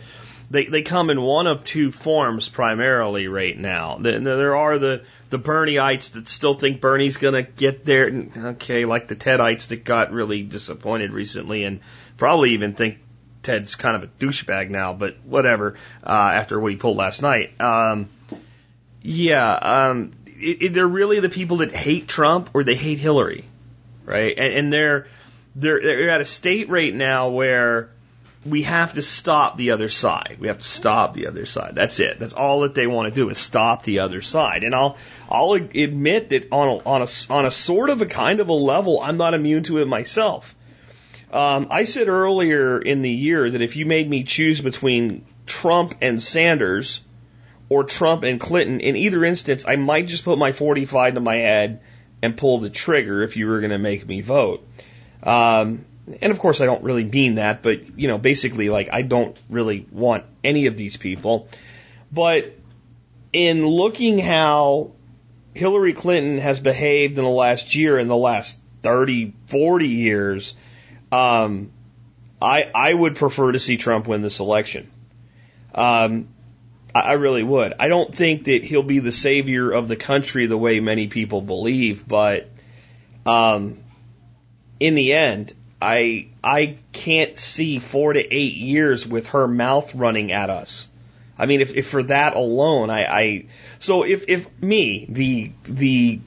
They, 0.49 0.65
they 0.65 0.81
come 0.81 1.09
in 1.09 1.21
one 1.21 1.47
of 1.47 1.63
two 1.63 1.91
forms 1.91 2.49
primarily 2.49 3.27
right 3.27 3.57
now. 3.57 3.97
There 3.99 4.55
are 4.55 4.77
the, 4.77 5.03
the 5.29 5.39
Bernieites 5.39 6.11
that 6.11 6.27
still 6.27 6.53
think 6.53 6.79
Bernie's 6.81 7.17
going 7.17 7.33
to 7.33 7.43
get 7.43 7.85
there. 7.85 8.27
Okay, 8.37 8.85
like 8.85 9.07
the 9.07 9.15
Tedites 9.15 9.67
that 9.67 9.83
got 9.83 10.11
really 10.11 10.43
disappointed 10.43 11.11
recently 11.11 11.63
and 11.63 11.79
probably 12.17 12.51
even 12.51 12.73
think 12.73 12.99
Ted's 13.41 13.75
kind 13.75 13.95
of 13.95 14.03
a 14.03 14.07
douchebag 14.07 14.69
now, 14.69 14.93
but 14.93 15.17
whatever, 15.23 15.75
uh, 16.05 16.09
after 16.09 16.59
what 16.59 16.71
he 16.71 16.77
pulled 16.77 16.97
last 16.97 17.21
night. 17.21 17.59
Um, 17.59 18.09
yeah, 19.01 19.53
um, 19.53 20.13
it, 20.25 20.61
it, 20.61 20.73
they're 20.73 20.87
really 20.87 21.19
the 21.19 21.29
people 21.29 21.57
that 21.57 21.71
hate 21.73 22.07
Trump 22.07 22.51
or 22.53 22.63
they 22.63 22.75
hate 22.75 22.99
Hillary 22.99 23.45
right? 24.05 24.37
And, 24.37 24.53
and 24.53 24.73
they're, 24.73 25.07
they're 25.55 25.81
they're 25.81 26.09
at 26.09 26.21
a 26.21 26.25
state 26.25 26.69
right 26.69 26.93
now 26.93 27.29
where 27.29 27.89
we 28.45 28.63
have 28.63 28.93
to 28.93 29.01
stop 29.01 29.55
the 29.57 29.71
other 29.71 29.89
side. 29.89 30.37
We 30.39 30.47
have 30.47 30.57
to 30.57 30.63
stop 30.63 31.13
the 31.13 31.27
other 31.27 31.45
side. 31.45 31.75
That's 31.75 31.99
it. 31.99 32.19
That's 32.19 32.33
all 32.33 32.61
that 32.61 32.75
they 32.75 32.87
want 32.87 33.13
to 33.13 33.15
do 33.15 33.29
is 33.29 33.37
stop 33.37 33.83
the 33.83 33.99
other 33.99 34.21
side. 34.21 34.63
And 34.63 34.75
I'll 34.75 34.97
I'll 35.29 35.53
admit 35.53 36.29
that 36.29 36.51
on 36.51 36.67
a, 36.67 36.83
on 36.83 37.01
a 37.01 37.07
on 37.29 37.45
a 37.45 37.51
sort 37.51 37.89
of 37.89 38.01
a 38.01 38.05
kind 38.05 38.39
of 38.39 38.49
a 38.49 38.53
level, 38.53 38.99
I'm 38.99 39.17
not 39.17 39.33
immune 39.33 39.63
to 39.63 39.77
it 39.77 39.87
myself. 39.87 40.55
Um, 41.31 41.67
I 41.71 41.85
said 41.85 42.09
earlier 42.09 42.79
in 42.79 43.01
the 43.01 43.09
year 43.09 43.49
that 43.49 43.61
if 43.61 43.75
you 43.75 43.85
made 43.85 44.07
me 44.07 44.23
choose 44.23 44.61
between 44.61 45.25
Trump 45.47 45.95
and 46.01 46.21
Sanders 46.21 47.01
or 47.69 47.85
Trump 47.85 48.23
and 48.23 48.39
Clinton, 48.39 48.81
in 48.81 48.95
either 48.95 49.25
instance, 49.25 49.65
I 49.67 49.77
might 49.77 50.07
just 50.07 50.25
put 50.25 50.37
my 50.37 50.51
45 50.51 51.15
to 51.15 51.19
my 51.21 51.37
head 51.37 51.81
and 52.23 52.37
pull 52.37 52.59
the 52.59 52.69
trigger 52.69 53.21
if 53.21 53.35
you 53.35 53.47
were 53.47 53.59
going 53.59 53.71
to 53.71 53.77
make 53.77 54.07
me 54.07 54.21
vote. 54.21 54.65
Um, 55.21 55.85
and 56.21 56.31
of 56.31 56.39
course, 56.39 56.61
I 56.61 56.65
don't 56.65 56.81
really 56.81 57.03
mean 57.03 57.35
that, 57.35 57.61
but 57.61 57.99
you 57.99 58.07
know, 58.07 58.17
basically, 58.17 58.69
like 58.69 58.89
I 58.91 59.01
don't 59.01 59.37
really 59.49 59.85
want 59.91 60.23
any 60.41 60.67
of 60.67 60.77
these 60.77 60.95
people. 60.95 61.49
But 62.11 62.53
in 63.33 63.65
looking 63.65 64.19
how 64.19 64.91
Hillary 65.53 65.93
Clinton 65.93 66.37
has 66.37 66.61
behaved 66.61 67.17
in 67.17 67.25
the 67.25 67.29
last 67.29 67.75
year, 67.75 67.99
in 67.99 68.07
the 68.07 68.15
last 68.15 68.57
30, 68.83 69.33
40 69.47 69.87
years, 69.87 70.55
um, 71.11 71.71
I 72.41 72.71
I 72.73 72.93
would 72.93 73.17
prefer 73.17 73.51
to 73.51 73.59
see 73.59 73.75
Trump 73.75 74.07
win 74.07 74.21
this 74.21 74.39
election. 74.39 74.89
Um, 75.75 76.29
I 76.95 77.13
really 77.13 77.43
would. 77.43 77.73
I 77.79 77.87
don't 77.87 78.13
think 78.13 78.45
that 78.45 78.63
he'll 78.63 78.83
be 78.83 78.99
the 78.99 79.11
savior 79.11 79.71
of 79.71 79.87
the 79.87 79.95
country 79.95 80.45
the 80.45 80.57
way 80.57 80.79
many 80.79 81.07
people 81.07 81.41
believe, 81.41 82.07
but 82.07 82.49
um, 83.25 83.79
in 84.79 84.95
the 84.95 85.13
end, 85.13 85.53
I 85.81 86.27
I 86.43 86.77
can't 86.91 87.37
see 87.37 87.79
four 87.79 88.13
to 88.13 88.19
eight 88.19 88.55
years 88.55 89.07
with 89.07 89.29
her 89.29 89.47
mouth 89.47 89.95
running 89.95 90.31
at 90.31 90.49
us. 90.49 90.87
I 91.37 91.47
mean, 91.47 91.61
if, 91.61 91.75
if 91.75 91.87
for 91.87 92.03
that 92.03 92.35
alone, 92.35 92.89
I, 92.89 93.05
I 93.05 93.45
so 93.79 94.03
if 94.03 94.25
if 94.29 94.61
me 94.61 95.07
the 95.09 95.51
the 95.63 96.19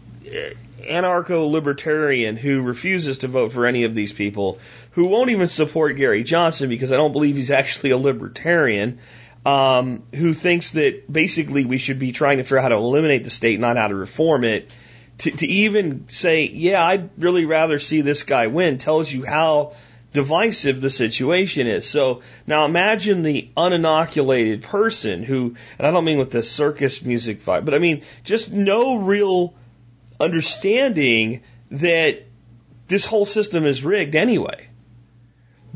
anarcho 0.81 1.51
libertarian 1.51 2.37
who 2.37 2.63
refuses 2.63 3.19
to 3.19 3.29
vote 3.29 3.53
for 3.53 3.67
any 3.67 3.85
of 3.85 3.95
these 3.95 4.13
people, 4.13 4.59
who 4.93 5.07
won't 5.07 5.31
even 5.31 5.49
support 5.49 5.97
Gary 5.97 6.23
Johnson 6.23 6.69
because 6.69 6.93
I 6.93 6.97
don't 6.97 7.13
believe 7.13 7.37
he's 7.37 7.51
actually 7.51 7.91
a 7.91 7.99
libertarian, 7.99 8.99
um, 9.47 10.03
who 10.13 10.35
thinks 10.35 10.73
that 10.73 11.11
basically 11.11 11.65
we 11.65 11.79
should 11.79 12.01
be 12.01 12.11
trying 12.11 12.39
to 12.39 12.43
figure 12.43 12.59
out 12.59 12.63
how 12.63 12.69
to 12.71 12.75
eliminate 12.75 13.23
the 13.23 13.31
state, 13.31 13.61
not 13.61 13.77
how 13.77 13.87
to 13.87 13.95
reform 13.95 14.43
it, 14.43 14.73
to, 15.19 15.31
to 15.31 15.47
even 15.47 16.09
say, 16.09 16.49
yeah, 16.49 16.85
I'd 16.85 17.11
really 17.17 17.45
rather 17.45 17.79
see 17.79 18.01
this 18.01 18.25
guy 18.25 18.49
win, 18.49 18.79
tells 18.79 19.11
you 19.11 19.25
how 19.25 19.75
divisive 20.13 20.81
the 20.81 20.91
situation 20.91 21.69
is. 21.69 21.89
So 21.89 22.23
now 22.45 22.65
imagine 22.65 23.23
the 23.23 23.49
uninoculated 23.57 24.63
person 24.63 25.23
who, 25.23 25.55
and 25.79 25.87
I 25.87 25.93
don't 25.93 26.05
mean 26.05 26.19
with 26.19 26.33
the 26.33 26.43
circus 26.43 27.01
music 27.03 27.41
vibe, 27.41 27.65
but 27.65 27.75
I 27.75 27.79
mean 27.79 28.03
just 28.25 28.51
no 28.51 28.97
real 28.97 29.55
understanding 30.19 31.43
that 31.71 32.25
this 32.89 33.07
whole 33.07 33.25
system 33.25 33.65
is 33.65 33.85
rigged 33.85 34.17
anyway 34.17 34.67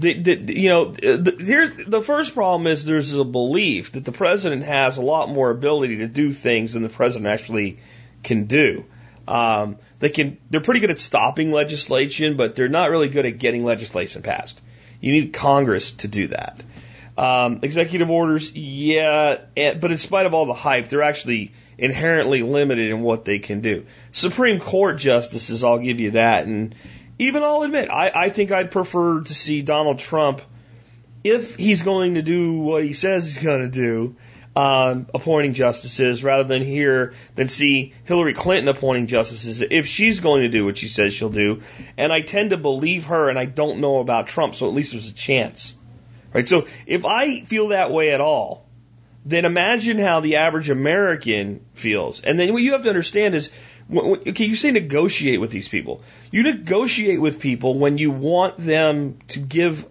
you 0.09 0.69
know, 0.69 0.93
the, 0.93 1.37
here's 1.39 1.75
the 1.87 2.03
first 2.03 2.35
problem 2.35 2.67
is 2.67 2.85
there's 2.85 3.13
a 3.13 3.25
belief 3.25 3.93
that 3.93 4.05
the 4.05 4.13
president 4.13 4.65
has 4.65 4.99
a 4.99 5.03
lot 5.03 5.29
more 5.29 5.51
ability 5.51 5.99
to 5.99 6.07
do 6.07 6.33
things 6.33 6.73
than 6.73 6.83
the 6.83 6.89
president 6.89 7.29
actually 7.29 7.79
can 8.23 8.47
do. 8.47 8.85
Um, 9.29 9.77
they 10.01 10.09
can, 10.09 10.39
they're 10.51 10.61
pretty 10.61 10.81
good 10.81 10.91
at 10.91 10.99
stopping 10.99 11.53
legislation, 11.53 12.37
but 12.37 12.57
they're 12.57 12.69
not 12.69 12.91
really 12.91 13.09
good 13.09 13.27
at 13.27 13.39
getting 13.39 13.65
legislation 13.65 14.23
passed. 14.23 14.61
You 15.01 15.13
need 15.13 15.33
Congress 15.33 15.93
to 15.93 16.09
do 16.09 16.29
that. 16.29 16.63
Um, 17.17 17.61
executive 17.63 18.11
orders, 18.11 18.51
yeah, 18.53 19.37
but 19.55 19.91
in 19.91 19.99
spite 19.99 20.27
of 20.27 20.33
all 20.33 20.47
the 20.47 20.55
hype, 20.55 20.89
they're 20.89 21.03
actually 21.03 21.53
inherently 21.77 22.43
limited 22.43 22.91
in 22.91 23.03
what 23.03 23.25
they 23.25 23.39
can 23.39 23.61
do. 23.61 23.87
Supreme 24.13 24.59
Court 24.59 24.99
justices, 24.99 25.63
I'll 25.63 25.79
give 25.79 26.01
you 26.01 26.13
that, 26.13 26.47
and 26.47 26.75
even 27.21 27.43
I'll 27.43 27.63
admit, 27.63 27.91
I, 27.91 28.11
I 28.15 28.29
think 28.31 28.51
I'd 28.51 28.71
prefer 28.71 29.21
to 29.21 29.35
see 29.35 29.61
Donald 29.61 29.99
Trump, 29.99 30.41
if 31.23 31.55
he's 31.55 31.83
going 31.83 32.15
to 32.15 32.23
do 32.23 32.61
what 32.61 32.83
he 32.83 32.95
says 32.95 33.27
he's 33.27 33.45
going 33.45 33.61
to 33.61 33.71
do, 33.71 34.17
um, 34.57 35.07
appointing 35.15 35.53
justices 35.53 36.25
rather 36.25 36.45
than 36.45 36.63
hear 36.63 37.13
than 37.35 37.49
see 37.49 37.93
Hillary 38.05 38.33
Clinton 38.33 38.69
appointing 38.69 39.07
justices 39.07 39.61
if 39.61 39.87
she's 39.87 40.21
going 40.21 40.43
to 40.43 40.49
do 40.49 40.65
what 40.65 40.79
she 40.79 40.89
says 40.89 41.13
she'll 41.13 41.29
do. 41.29 41.61
And 41.99 42.11
I 42.11 42.23
tend 42.23 42.51
to 42.51 42.57
believe 42.57 43.07
her, 43.07 43.29
and 43.29 43.39
I 43.39 43.45
don't 43.45 43.81
know 43.81 43.99
about 43.99 44.27
Trump, 44.27 44.55
so 44.55 44.67
at 44.67 44.75
least 44.75 44.93
there's 44.93 45.11
a 45.11 45.15
chance, 45.15 45.75
right? 46.33 46.49
So 46.49 46.67
if 46.87 47.05
I 47.05 47.45
feel 47.45 47.69
that 47.69 47.91
way 47.91 48.13
at 48.13 48.23
all, 48.23 48.67
then 49.25 49.45
imagine 49.45 49.99
how 49.99 50.21
the 50.21 50.37
average 50.37 50.71
American 50.71 51.65
feels. 51.75 52.23
And 52.23 52.39
then 52.39 52.53
what 52.53 52.63
you 52.63 52.73
have 52.73 52.83
to 52.83 52.89
understand 52.89 53.35
is 53.35 53.51
Okay, 53.93 54.45
you 54.45 54.55
say 54.55 54.71
negotiate 54.71 55.41
with 55.41 55.51
these 55.51 55.69
people. 55.69 56.03
You 56.31 56.45
negotiate 56.45 57.21
with 57.21 57.41
people 57.41 57.77
when 57.77 57.99
you 57.99 58.13
want 58.13 58.57
them 58.57 59.19
to 59.29 59.41
give 59.41 59.87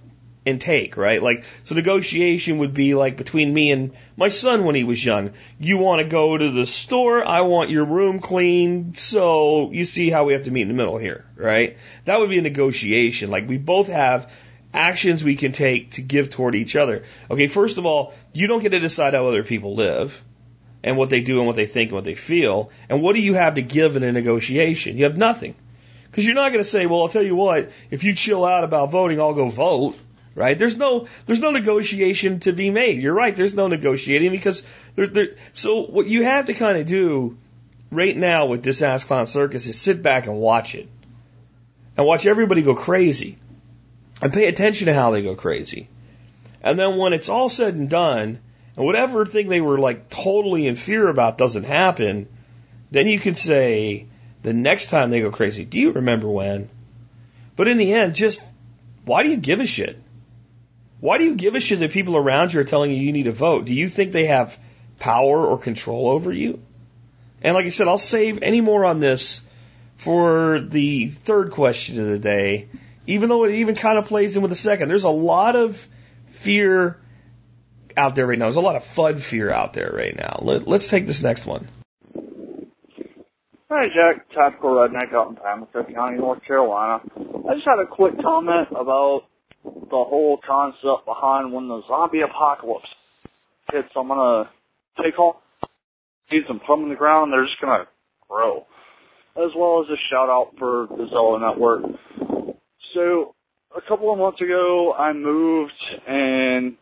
and 0.45 0.61
take, 0.61 0.95
right? 0.95 1.21
Like, 1.21 1.43
so 1.65 1.75
negotiation 1.75 2.59
would 2.59 2.73
be 2.73 2.95
like 2.95 3.17
between 3.17 3.53
me 3.53 3.71
and 3.71 3.91
my 4.15 4.29
son 4.29 4.63
when 4.63 4.75
he 4.75 4.85
was 4.85 5.03
young. 5.03 5.33
You 5.59 5.79
want 5.79 6.01
to 6.01 6.07
go 6.07 6.37
to 6.37 6.49
the 6.49 6.65
store, 6.65 7.27
I 7.27 7.41
want 7.41 7.71
your 7.71 7.83
room 7.85 8.19
cleaned, 8.19 8.97
so 8.97 9.69
you 9.71 9.83
see 9.83 10.09
how 10.09 10.23
we 10.23 10.33
have 10.33 10.43
to 10.43 10.51
meet 10.51 10.63
in 10.63 10.69
the 10.69 10.73
middle 10.73 10.97
here, 10.97 11.25
right? 11.35 11.77
That 12.05 12.19
would 12.19 12.29
be 12.29 12.37
a 12.37 12.41
negotiation. 12.41 13.29
Like, 13.29 13.49
we 13.49 13.57
both 13.57 13.89
have 13.89 14.31
actions 14.73 15.23
we 15.23 15.35
can 15.35 15.51
take 15.51 15.91
to 15.91 16.01
give 16.01 16.29
toward 16.29 16.55
each 16.55 16.75
other. 16.75 17.03
Okay, 17.29 17.47
first 17.47 17.77
of 17.77 17.85
all, 17.85 18.13
you 18.33 18.47
don't 18.47 18.61
get 18.61 18.69
to 18.69 18.79
decide 18.79 19.13
how 19.13 19.27
other 19.27 19.43
people 19.43 19.75
live 19.75 20.23
and 20.83 20.97
what 20.97 21.09
they 21.09 21.21
do 21.21 21.39
and 21.39 21.47
what 21.47 21.55
they 21.55 21.65
think 21.65 21.89
and 21.89 21.95
what 21.95 22.03
they 22.03 22.15
feel. 22.15 22.69
And 22.87 23.01
what 23.01 23.15
do 23.15 23.21
you 23.21 23.33
have 23.33 23.55
to 23.55 23.61
give 23.61 23.95
in 23.95 24.03
a 24.03 24.11
negotiation? 24.11 24.97
You 24.97 25.05
have 25.05 25.17
nothing. 25.17 25.55
Because 26.09 26.25
you're 26.25 26.35
not 26.35 26.49
going 26.49 26.63
to 26.63 26.69
say, 26.69 26.85
well, 26.85 27.01
I'll 27.01 27.09
tell 27.09 27.23
you 27.23 27.35
what, 27.35 27.71
if 27.91 28.03
you 28.03 28.13
chill 28.13 28.45
out 28.45 28.63
about 28.63 28.91
voting, 28.91 29.19
I'll 29.19 29.33
go 29.33 29.49
vote. 29.49 29.97
Right? 30.35 30.57
There's 30.57 30.77
no, 30.77 31.07
there's 31.25 31.41
no 31.41 31.51
negotiation 31.51 32.39
to 32.41 32.53
be 32.53 32.69
made. 32.69 33.01
You're 33.01 33.13
right. 33.13 33.35
There's 33.35 33.55
no 33.55 33.67
negotiating 33.67 34.31
because 34.31 34.63
there, 34.95 35.07
there, 35.07 35.27
so 35.51 35.81
what 35.81 36.07
you 36.07 36.23
have 36.23 36.45
to 36.45 36.53
kind 36.53 36.77
of 36.77 36.85
do 36.85 37.37
right 37.91 38.15
now 38.15 38.45
with 38.45 38.63
this 38.63 38.81
Ass 38.81 39.03
Clown 39.03 39.27
Circus 39.27 39.67
is 39.67 39.81
sit 39.81 40.01
back 40.01 40.27
and 40.27 40.37
watch 40.37 40.75
it. 40.75 40.87
And 41.97 42.05
watch 42.05 42.25
everybody 42.25 42.61
go 42.61 42.73
crazy. 42.73 43.37
And 44.21 44.33
pay 44.33 44.47
attention 44.47 44.87
to 44.87 44.93
how 44.93 45.11
they 45.11 45.21
go 45.21 45.35
crazy. 45.35 45.87
And 46.61 46.77
then 46.77 46.97
when 46.97 47.13
it's 47.13 47.29
all 47.29 47.49
said 47.49 47.75
and 47.75 47.89
done, 47.89 48.39
and 48.75 48.85
whatever 48.85 49.25
thing 49.25 49.47
they 49.47 49.61
were 49.61 49.79
like 49.79 50.09
totally 50.09 50.67
in 50.67 50.75
fear 50.75 51.07
about 51.07 51.37
doesn't 51.37 51.63
happen, 51.63 52.27
then 52.91 53.07
you 53.07 53.19
can 53.19 53.35
say 53.35 54.07
the 54.43 54.53
next 54.53 54.89
time 54.89 55.09
they 55.09 55.21
go 55.21 55.31
crazy, 55.31 55.65
do 55.65 55.79
you 55.79 55.91
remember 55.91 56.27
when? 56.27 56.69
But 57.55 57.67
in 57.67 57.77
the 57.77 57.93
end, 57.93 58.15
just 58.15 58.41
why 59.05 59.23
do 59.23 59.29
you 59.29 59.37
give 59.37 59.59
a 59.59 59.65
shit? 59.65 60.01
Why 60.99 61.17
do 61.17 61.23
you 61.23 61.35
give 61.35 61.55
a 61.55 61.59
shit 61.59 61.79
that 61.79 61.91
people 61.91 62.17
around 62.17 62.53
you 62.53 62.59
are 62.59 62.65
telling 62.65 62.91
you 62.91 62.97
you 62.97 63.13
need 63.13 63.23
to 63.23 63.31
vote? 63.31 63.65
Do 63.65 63.73
you 63.73 63.87
think 63.87 64.11
they 64.11 64.25
have 64.25 64.57
power 64.99 65.45
or 65.45 65.57
control 65.57 66.09
over 66.09 66.31
you? 66.31 66.61
And 67.41 67.55
like 67.55 67.65
I 67.65 67.69
said, 67.69 67.87
I'll 67.87 67.97
save 67.97 68.41
any 68.41 68.59
more 68.59 68.83
on 68.83 68.99
this 68.99 69.41
for 69.95 70.59
the 70.59 71.07
third 71.09 71.51
question 71.51 71.99
of 71.99 72.07
the 72.07 72.19
day, 72.19 72.67
even 73.07 73.29
though 73.29 73.43
it 73.45 73.55
even 73.55 73.75
kind 73.75 73.97
of 73.97 74.05
plays 74.05 74.35
in 74.35 74.41
with 74.41 74.49
the 74.49 74.55
second. 74.55 74.89
There's 74.89 75.03
a 75.03 75.09
lot 75.09 75.55
of 75.55 75.87
fear 76.27 76.99
out 77.97 78.15
there 78.15 78.27
right 78.27 78.37
now. 78.37 78.45
There's 78.45 78.55
a 78.55 78.61
lot 78.61 78.75
of 78.75 78.83
FUD 78.83 79.19
fear 79.19 79.51
out 79.51 79.73
there 79.73 79.91
right 79.91 80.15
now. 80.15 80.39
Let, 80.41 80.67
us 80.67 80.87
take 80.87 81.05
this 81.05 81.21
next 81.21 81.45
one. 81.45 81.67
Hi, 83.69 83.87
Jack. 83.93 84.29
Tactical 84.31 84.71
Redneck 84.71 85.13
out 85.13 85.29
in 85.29 85.35
Pamlico 85.35 85.83
County, 85.83 86.17
North 86.17 86.43
Carolina. 86.43 87.03
I 87.49 87.53
just 87.55 87.65
had 87.65 87.79
a 87.79 87.85
quick 87.85 88.19
comment 88.19 88.69
about 88.71 89.25
the 89.63 89.89
whole 89.89 90.37
concept 90.37 91.05
behind 91.05 91.53
when 91.53 91.67
the 91.67 91.81
zombie 91.87 92.21
apocalypse 92.21 92.87
hits. 93.71 93.89
I'm 93.95 94.07
gonna 94.07 94.49
take 95.01 95.19
all 95.19 95.41
seeds 96.29 96.47
and 96.49 96.59
them 96.67 96.83
in 96.83 96.89
the 96.89 96.95
ground. 96.95 97.31
They're 97.31 97.45
just 97.45 97.61
gonna 97.61 97.87
grow. 98.27 98.65
As 99.35 99.51
well 99.55 99.83
as 99.83 99.89
a 99.89 99.97
shout 100.09 100.29
out 100.29 100.53
for 100.57 100.87
the 100.89 101.05
Zello 101.05 101.39
Network. 101.39 101.83
So 102.93 103.35
a 103.75 103.81
couple 103.81 104.11
of 104.11 104.19
months 104.19 104.41
ago, 104.41 104.93
I 104.97 105.13
moved 105.13 105.73
and 106.07 106.75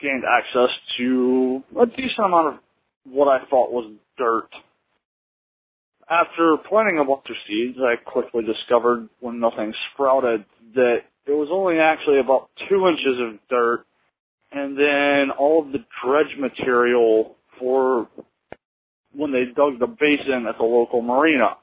gained 0.00 0.24
access 0.24 0.70
to 0.98 1.62
a 1.80 1.86
decent 1.86 2.26
amount 2.26 2.54
of 2.54 2.60
what 3.04 3.28
I 3.28 3.44
thought 3.46 3.72
was 3.72 3.90
dirt. 4.18 4.48
After 6.08 6.56
planting 6.68 6.98
a 6.98 7.04
bunch 7.04 7.30
of 7.30 7.36
seeds, 7.46 7.78
I 7.80 7.96
quickly 7.96 8.44
discovered 8.44 9.08
when 9.20 9.40
nothing 9.40 9.72
sprouted 9.92 10.44
that 10.74 11.02
it 11.26 11.32
was 11.32 11.48
only 11.50 11.78
actually 11.78 12.18
about 12.18 12.50
two 12.68 12.86
inches 12.88 13.20
of 13.20 13.38
dirt 13.48 13.84
and 14.50 14.76
then 14.76 15.30
all 15.30 15.62
of 15.62 15.72
the 15.72 15.84
dredge 16.02 16.36
material 16.38 17.36
for 17.58 18.08
when 19.14 19.32
they 19.32 19.46
dug 19.46 19.78
the 19.78 19.86
basin 19.86 20.46
at 20.46 20.58
the 20.58 20.64
local 20.64 21.02
marina. 21.02 21.56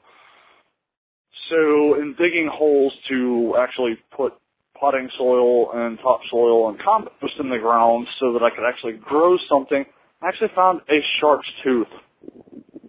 So 1.48 1.94
in 2.00 2.14
digging 2.18 2.48
holes 2.48 2.94
to 3.08 3.56
actually 3.58 3.98
put 4.10 4.34
potting 4.80 5.08
soil 5.16 5.72
and 5.72 5.98
topsoil 5.98 6.70
and 6.70 6.80
compost 6.80 7.34
in 7.38 7.50
the 7.50 7.58
ground 7.58 8.06
so 8.18 8.32
that 8.32 8.42
I 8.42 8.50
could 8.50 8.66
actually 8.66 8.94
grow 8.94 9.36
something. 9.48 9.84
I 10.22 10.28
actually 10.28 10.50
found 10.54 10.80
a 10.88 11.00
shark's 11.18 11.50
tooth. 11.62 11.88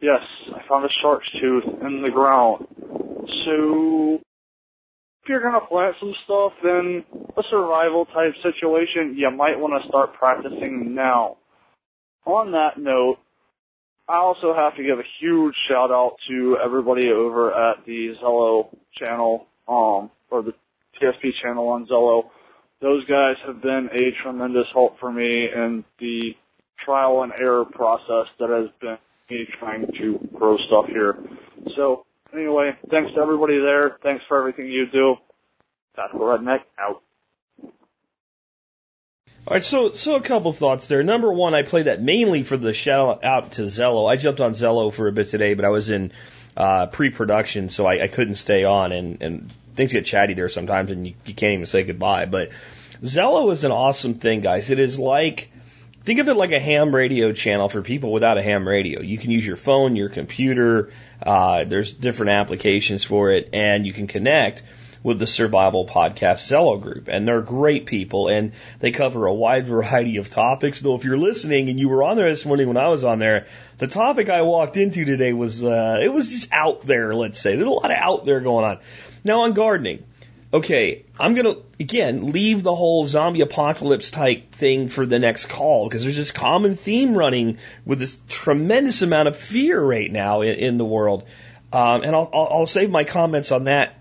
Yes, 0.01 0.21
I 0.56 0.67
found 0.67 0.86
a 0.86 0.89
shark's 1.01 1.30
tooth 1.39 1.65
in 1.82 2.01
the 2.01 2.10
ground. 2.10 2.65
So, 3.45 4.19
if 5.21 5.30
you're 5.30 5.41
gonna 5.41 5.62
plant 5.62 5.95
some 5.99 6.13
stuff 6.23 6.54
in 6.63 7.06
a 7.38 7.43
survival 7.43 8.06
type 8.06 8.34
situation, 8.41 9.15
you 9.15 9.30
might 9.30 9.60
want 9.60 9.80
to 9.82 9.88
start 9.88 10.13
practicing 10.13 10.95
now. 10.95 11.38
On 12.25 12.51
that 12.54 12.77
note, 12.77 13.19
I 14.12 14.17
also 14.17 14.54
have 14.54 14.76
to 14.76 14.84
give 14.84 15.00
a 15.00 15.06
huge 15.21 15.56
shout 15.69 15.89
out 15.89 16.17
to 16.28 16.58
everybody 16.62 17.12
over 17.12 17.54
at 17.54 17.86
the 17.86 18.13
Zello 18.21 18.67
channel, 18.93 19.47
um, 19.69 20.12
or 20.30 20.43
the 20.43 20.54
TSP 21.00 21.32
channel 21.41 21.69
on 21.69 21.88
Zello. 21.88 22.26
Those 22.82 23.06
guys 23.06 23.38
have 23.45 23.62
been 23.62 23.89
a 23.93 24.12
tremendous 24.21 24.67
help 24.74 25.00
for 25.00 25.13
me 25.13 25.50
in 25.50 25.86
the 26.00 26.36
trial 26.78 27.24
and 27.24 27.32
error 27.39 27.63
process 27.63 28.28
that 28.38 28.50
has 28.50 28.67
been 28.82 28.97
me 29.30 29.47
trying 29.58 29.88
to 29.97 30.19
grow 30.36 30.58
stuff 30.58 30.88
here. 30.88 31.17
So 31.78 32.06
anyway, 32.34 32.76
thanks 32.89 33.13
to 33.13 33.21
everybody 33.21 33.60
there. 33.60 33.97
Thanks 34.04 34.26
for 34.28 34.38
everything 34.38 34.67
you 34.67 34.88
do. 34.91 35.15
Tactical 35.95 36.26
Redneck 36.26 36.63
out. 36.78 37.02
All 39.51 39.55
right, 39.55 39.63
so 39.65 39.91
so 39.91 40.15
a 40.15 40.21
couple 40.21 40.53
thoughts 40.53 40.87
there. 40.87 41.03
Number 41.03 41.29
one, 41.29 41.53
I 41.53 41.63
played 41.63 41.87
that 41.87 42.01
mainly 42.01 42.43
for 42.43 42.55
the 42.55 42.73
shout 42.73 43.25
out 43.25 43.51
to 43.53 43.63
Zello. 43.63 44.09
I 44.09 44.15
jumped 44.15 44.39
on 44.39 44.53
Zello 44.53 44.93
for 44.93 45.09
a 45.09 45.11
bit 45.11 45.27
today, 45.27 45.55
but 45.55 45.65
I 45.65 45.69
was 45.71 45.89
in 45.89 46.13
uh, 46.55 46.87
pre-production, 46.87 47.67
so 47.67 47.85
I, 47.85 48.03
I 48.03 48.07
couldn't 48.07 48.35
stay 48.35 48.63
on, 48.63 48.93
and, 48.93 49.21
and 49.21 49.53
things 49.75 49.91
get 49.91 50.05
chatty 50.05 50.35
there 50.35 50.47
sometimes, 50.47 50.89
and 50.89 51.05
you, 51.05 51.15
you 51.25 51.33
can't 51.33 51.51
even 51.51 51.65
say 51.65 51.83
goodbye. 51.83 52.27
But 52.27 52.51
Zello 53.03 53.51
is 53.51 53.65
an 53.65 53.73
awesome 53.73 54.13
thing, 54.13 54.39
guys. 54.39 54.71
It 54.71 54.79
is 54.79 54.97
like 54.97 55.51
think 56.05 56.19
of 56.19 56.29
it 56.29 56.35
like 56.35 56.53
a 56.53 56.59
ham 56.59 56.95
radio 56.95 57.33
channel 57.33 57.67
for 57.67 57.81
people 57.81 58.13
without 58.13 58.37
a 58.37 58.41
ham 58.41 58.65
radio. 58.65 59.01
You 59.01 59.17
can 59.17 59.31
use 59.31 59.45
your 59.45 59.57
phone, 59.57 59.97
your 59.97 60.07
computer. 60.07 60.93
Uh, 61.21 61.65
there's 61.65 61.93
different 61.93 62.29
applications 62.29 63.03
for 63.03 63.31
it, 63.31 63.49
and 63.51 63.85
you 63.85 63.91
can 63.91 64.07
connect 64.07 64.63
with 65.03 65.19
the 65.19 65.27
Survival 65.27 65.85
Podcast 65.85 66.49
Zello 66.49 66.79
group. 66.79 67.07
And 67.07 67.27
they're 67.27 67.41
great 67.41 67.85
people 67.85 68.27
and 68.27 68.51
they 68.79 68.91
cover 68.91 69.25
a 69.25 69.33
wide 69.33 69.65
variety 69.65 70.17
of 70.17 70.29
topics. 70.29 70.79
Though 70.79 70.95
if 70.95 71.03
you're 71.03 71.17
listening 71.17 71.69
and 71.69 71.79
you 71.79 71.89
were 71.89 72.03
on 72.03 72.17
there 72.17 72.29
this 72.29 72.45
morning 72.45 72.67
when 72.67 72.77
I 72.77 72.89
was 72.89 73.03
on 73.03 73.19
there, 73.19 73.47
the 73.77 73.87
topic 73.87 74.29
I 74.29 74.43
walked 74.43 74.77
into 74.77 75.05
today 75.05 75.33
was, 75.33 75.63
uh, 75.63 75.99
it 76.01 76.11
was 76.13 76.29
just 76.29 76.49
out 76.51 76.81
there, 76.81 77.15
let's 77.15 77.39
say. 77.39 77.55
There's 77.55 77.67
a 77.67 77.71
lot 77.71 77.91
of 77.91 77.97
out 77.97 78.25
there 78.25 78.39
going 78.39 78.65
on. 78.65 78.79
Now 79.23 79.41
on 79.41 79.53
gardening, 79.53 80.03
okay, 80.53 81.05
I'm 81.19 81.33
gonna 81.33 81.55
again 81.79 82.31
leave 82.31 82.63
the 82.63 82.75
whole 82.75 83.05
zombie 83.05 83.41
apocalypse 83.41 84.11
type 84.11 84.51
thing 84.51 84.87
for 84.87 85.05
the 85.05 85.19
next 85.19 85.47
call 85.47 85.87
because 85.87 86.03
there's 86.03 86.17
this 86.17 86.31
common 86.31 86.75
theme 86.75 87.15
running 87.15 87.57
with 87.85 87.99
this 87.99 88.17
tremendous 88.27 89.01
amount 89.01 89.27
of 89.27 89.37
fear 89.37 89.79
right 89.79 90.11
now 90.11 90.41
in, 90.41 90.55
in 90.55 90.77
the 90.77 90.85
world, 90.85 91.23
um, 91.71 92.03
and 92.03 92.15
I'll, 92.15 92.29
I'll, 92.33 92.47
I'll 92.51 92.65
save 92.65 92.89
my 92.89 93.03
comments 93.03 93.51
on 93.51 93.65
that 93.65 94.00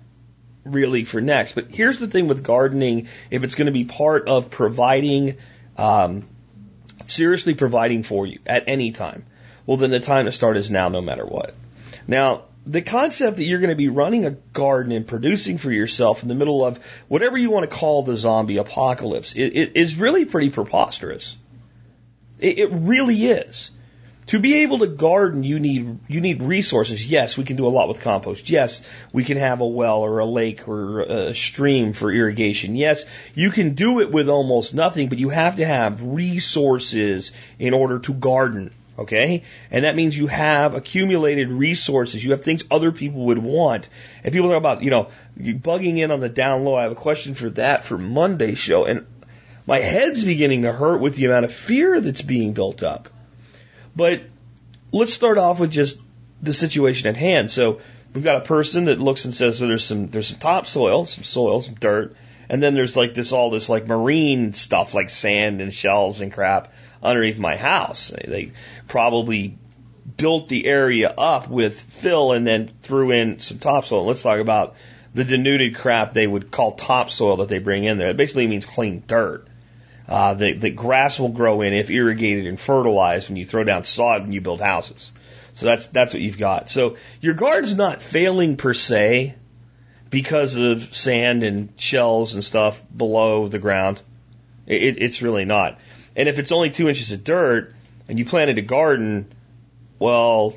really 0.64 1.04
for 1.04 1.20
next. 1.20 1.54
But 1.54 1.68
here's 1.70 1.98
the 1.98 2.08
thing 2.08 2.28
with 2.28 2.42
gardening: 2.42 3.08
if 3.30 3.44
it's 3.44 3.54
going 3.54 3.66
to 3.66 3.72
be 3.72 3.84
part 3.84 4.28
of 4.28 4.50
providing, 4.50 5.36
um, 5.76 6.28
seriously 7.04 7.54
providing 7.54 8.02
for 8.02 8.26
you 8.26 8.38
at 8.46 8.64
any 8.66 8.92
time, 8.92 9.24
well, 9.66 9.76
then 9.76 9.90
the 9.90 10.00
time 10.00 10.26
to 10.26 10.32
start 10.32 10.56
is 10.56 10.70
now, 10.70 10.88
no 10.88 11.00
matter 11.00 11.24
what. 11.24 11.54
Now, 12.06 12.44
the 12.66 12.82
concept 12.82 13.38
that 13.38 13.44
you're 13.44 13.58
going 13.58 13.70
to 13.70 13.76
be 13.76 13.88
running 13.88 14.26
a 14.26 14.30
garden 14.30 14.92
and 14.92 15.06
producing 15.06 15.58
for 15.58 15.72
yourself 15.72 16.22
in 16.22 16.28
the 16.28 16.34
middle 16.34 16.64
of 16.64 16.78
whatever 17.08 17.38
you 17.38 17.50
want 17.50 17.68
to 17.68 17.74
call 17.74 18.02
the 18.02 18.16
zombie 18.16 18.58
apocalypse 18.58 19.32
it, 19.34 19.96
really 19.96 20.24
pretty 20.24 20.50
preposterous. 20.50 21.36
It, 22.38 22.58
it 22.58 22.68
really 22.72 23.16
is. 23.16 23.70
To 24.30 24.38
be 24.38 24.62
able 24.62 24.78
to 24.78 24.86
garden, 24.86 25.42
you 25.42 25.58
need 25.58 25.98
you 26.06 26.20
need 26.20 26.40
resources. 26.40 27.04
Yes, 27.04 27.36
we 27.36 27.42
can 27.42 27.56
do 27.56 27.66
a 27.66 27.74
lot 27.76 27.88
with 27.88 28.00
compost. 28.00 28.48
Yes, 28.48 28.80
we 29.12 29.24
can 29.24 29.36
have 29.36 29.60
a 29.60 29.66
well 29.66 30.02
or 30.02 30.20
a 30.20 30.24
lake 30.24 30.68
or 30.68 31.00
a 31.00 31.34
stream 31.34 31.92
for 31.92 32.12
irrigation. 32.12 32.76
Yes, 32.76 33.06
you 33.34 33.50
can 33.50 33.74
do 33.74 33.98
it 33.98 34.12
with 34.12 34.28
almost 34.28 34.72
nothing, 34.72 35.08
but 35.08 35.18
you 35.18 35.30
have 35.30 35.56
to 35.56 35.66
have 35.66 36.04
resources 36.04 37.32
in 37.58 37.74
order 37.74 37.98
to 37.98 38.14
garden. 38.14 38.72
Okay? 38.96 39.42
And 39.72 39.84
that 39.84 39.96
means 39.96 40.16
you 40.16 40.28
have 40.28 40.74
accumulated 40.74 41.48
resources. 41.48 42.24
You 42.24 42.30
have 42.30 42.44
things 42.44 42.62
other 42.70 42.92
people 42.92 43.24
would 43.24 43.38
want. 43.38 43.88
And 44.22 44.32
people 44.32 44.50
talk 44.50 44.58
about, 44.58 44.84
you 44.84 44.90
know, 44.90 45.08
bugging 45.36 45.98
in 45.98 46.12
on 46.12 46.20
the 46.20 46.28
down 46.28 46.64
low. 46.64 46.76
I 46.76 46.84
have 46.84 46.92
a 46.92 46.94
question 46.94 47.34
for 47.34 47.50
that 47.50 47.82
for 47.84 47.98
Monday's 47.98 48.58
show. 48.58 48.84
And 48.84 49.06
my 49.66 49.80
head's 49.80 50.22
beginning 50.22 50.62
to 50.62 50.72
hurt 50.72 51.00
with 51.00 51.16
the 51.16 51.24
amount 51.24 51.46
of 51.46 51.52
fear 51.52 52.00
that's 52.00 52.22
being 52.22 52.52
built 52.52 52.84
up. 52.84 53.08
But 54.00 54.22
let's 54.92 55.12
start 55.12 55.36
off 55.36 55.60
with 55.60 55.70
just 55.70 56.00
the 56.40 56.54
situation 56.54 57.08
at 57.08 57.18
hand. 57.18 57.50
So 57.50 57.82
we've 58.14 58.24
got 58.24 58.36
a 58.36 58.46
person 58.46 58.86
that 58.86 58.98
looks 58.98 59.26
and 59.26 59.34
says, 59.34 59.58
so 59.58 59.66
there's 59.66 59.84
some, 59.84 60.08
there's 60.08 60.28
some 60.28 60.38
topsoil, 60.38 61.04
some 61.04 61.22
soil, 61.22 61.60
some 61.60 61.74
dirt. 61.74 62.16
And 62.48 62.62
then 62.62 62.72
there's 62.72 62.96
like 62.96 63.14
this, 63.14 63.34
all 63.34 63.50
this 63.50 63.68
like 63.68 63.86
marine 63.86 64.54
stuff 64.54 64.94
like 64.94 65.10
sand 65.10 65.60
and 65.60 65.70
shells 65.70 66.22
and 66.22 66.32
crap 66.32 66.72
underneath 67.02 67.38
my 67.38 67.56
house. 67.56 68.08
They 68.08 68.52
probably 68.88 69.58
built 70.16 70.48
the 70.48 70.64
area 70.64 71.10
up 71.10 71.48
with 71.48 71.78
fill 71.78 72.32
and 72.32 72.46
then 72.46 72.70
threw 72.80 73.10
in 73.10 73.38
some 73.38 73.58
topsoil. 73.58 74.06
Let's 74.06 74.22
talk 74.22 74.40
about 74.40 74.76
the 75.12 75.24
denuded 75.24 75.74
crap 75.74 76.14
they 76.14 76.26
would 76.26 76.50
call 76.50 76.72
topsoil 76.72 77.36
that 77.36 77.48
they 77.48 77.58
bring 77.58 77.84
in 77.84 77.98
there. 77.98 78.08
It 78.08 78.16
basically 78.16 78.46
means 78.46 78.64
clean 78.64 79.02
dirt. 79.06 79.46
Uh, 80.10 80.34
the, 80.34 80.54
the 80.54 80.70
grass 80.70 81.20
will 81.20 81.28
grow 81.28 81.62
in 81.62 81.72
if 81.72 81.88
irrigated 81.88 82.48
and 82.48 82.58
fertilized 82.58 83.28
when 83.28 83.36
you 83.36 83.46
throw 83.46 83.62
down 83.62 83.84
sod 83.84 84.22
when 84.22 84.32
you 84.32 84.40
build 84.40 84.60
houses. 84.60 85.12
So 85.54 85.66
that's 85.66 85.86
that's 85.86 86.12
what 86.12 86.20
you've 86.20 86.38
got. 86.38 86.68
So 86.68 86.96
your 87.20 87.34
garden's 87.34 87.76
not 87.76 88.02
failing 88.02 88.56
per 88.56 88.74
se 88.74 89.36
because 90.10 90.56
of 90.56 90.96
sand 90.96 91.44
and 91.44 91.72
shells 91.76 92.34
and 92.34 92.42
stuff 92.42 92.82
below 92.94 93.46
the 93.46 93.60
ground. 93.60 94.02
It, 94.66 95.00
it's 95.00 95.22
really 95.22 95.44
not. 95.44 95.78
And 96.16 96.28
if 96.28 96.40
it's 96.40 96.50
only 96.50 96.70
two 96.70 96.88
inches 96.88 97.12
of 97.12 97.22
dirt 97.22 97.72
and 98.08 98.18
you 98.18 98.24
planted 98.24 98.58
a 98.58 98.62
garden, 98.62 99.32
well, 100.00 100.54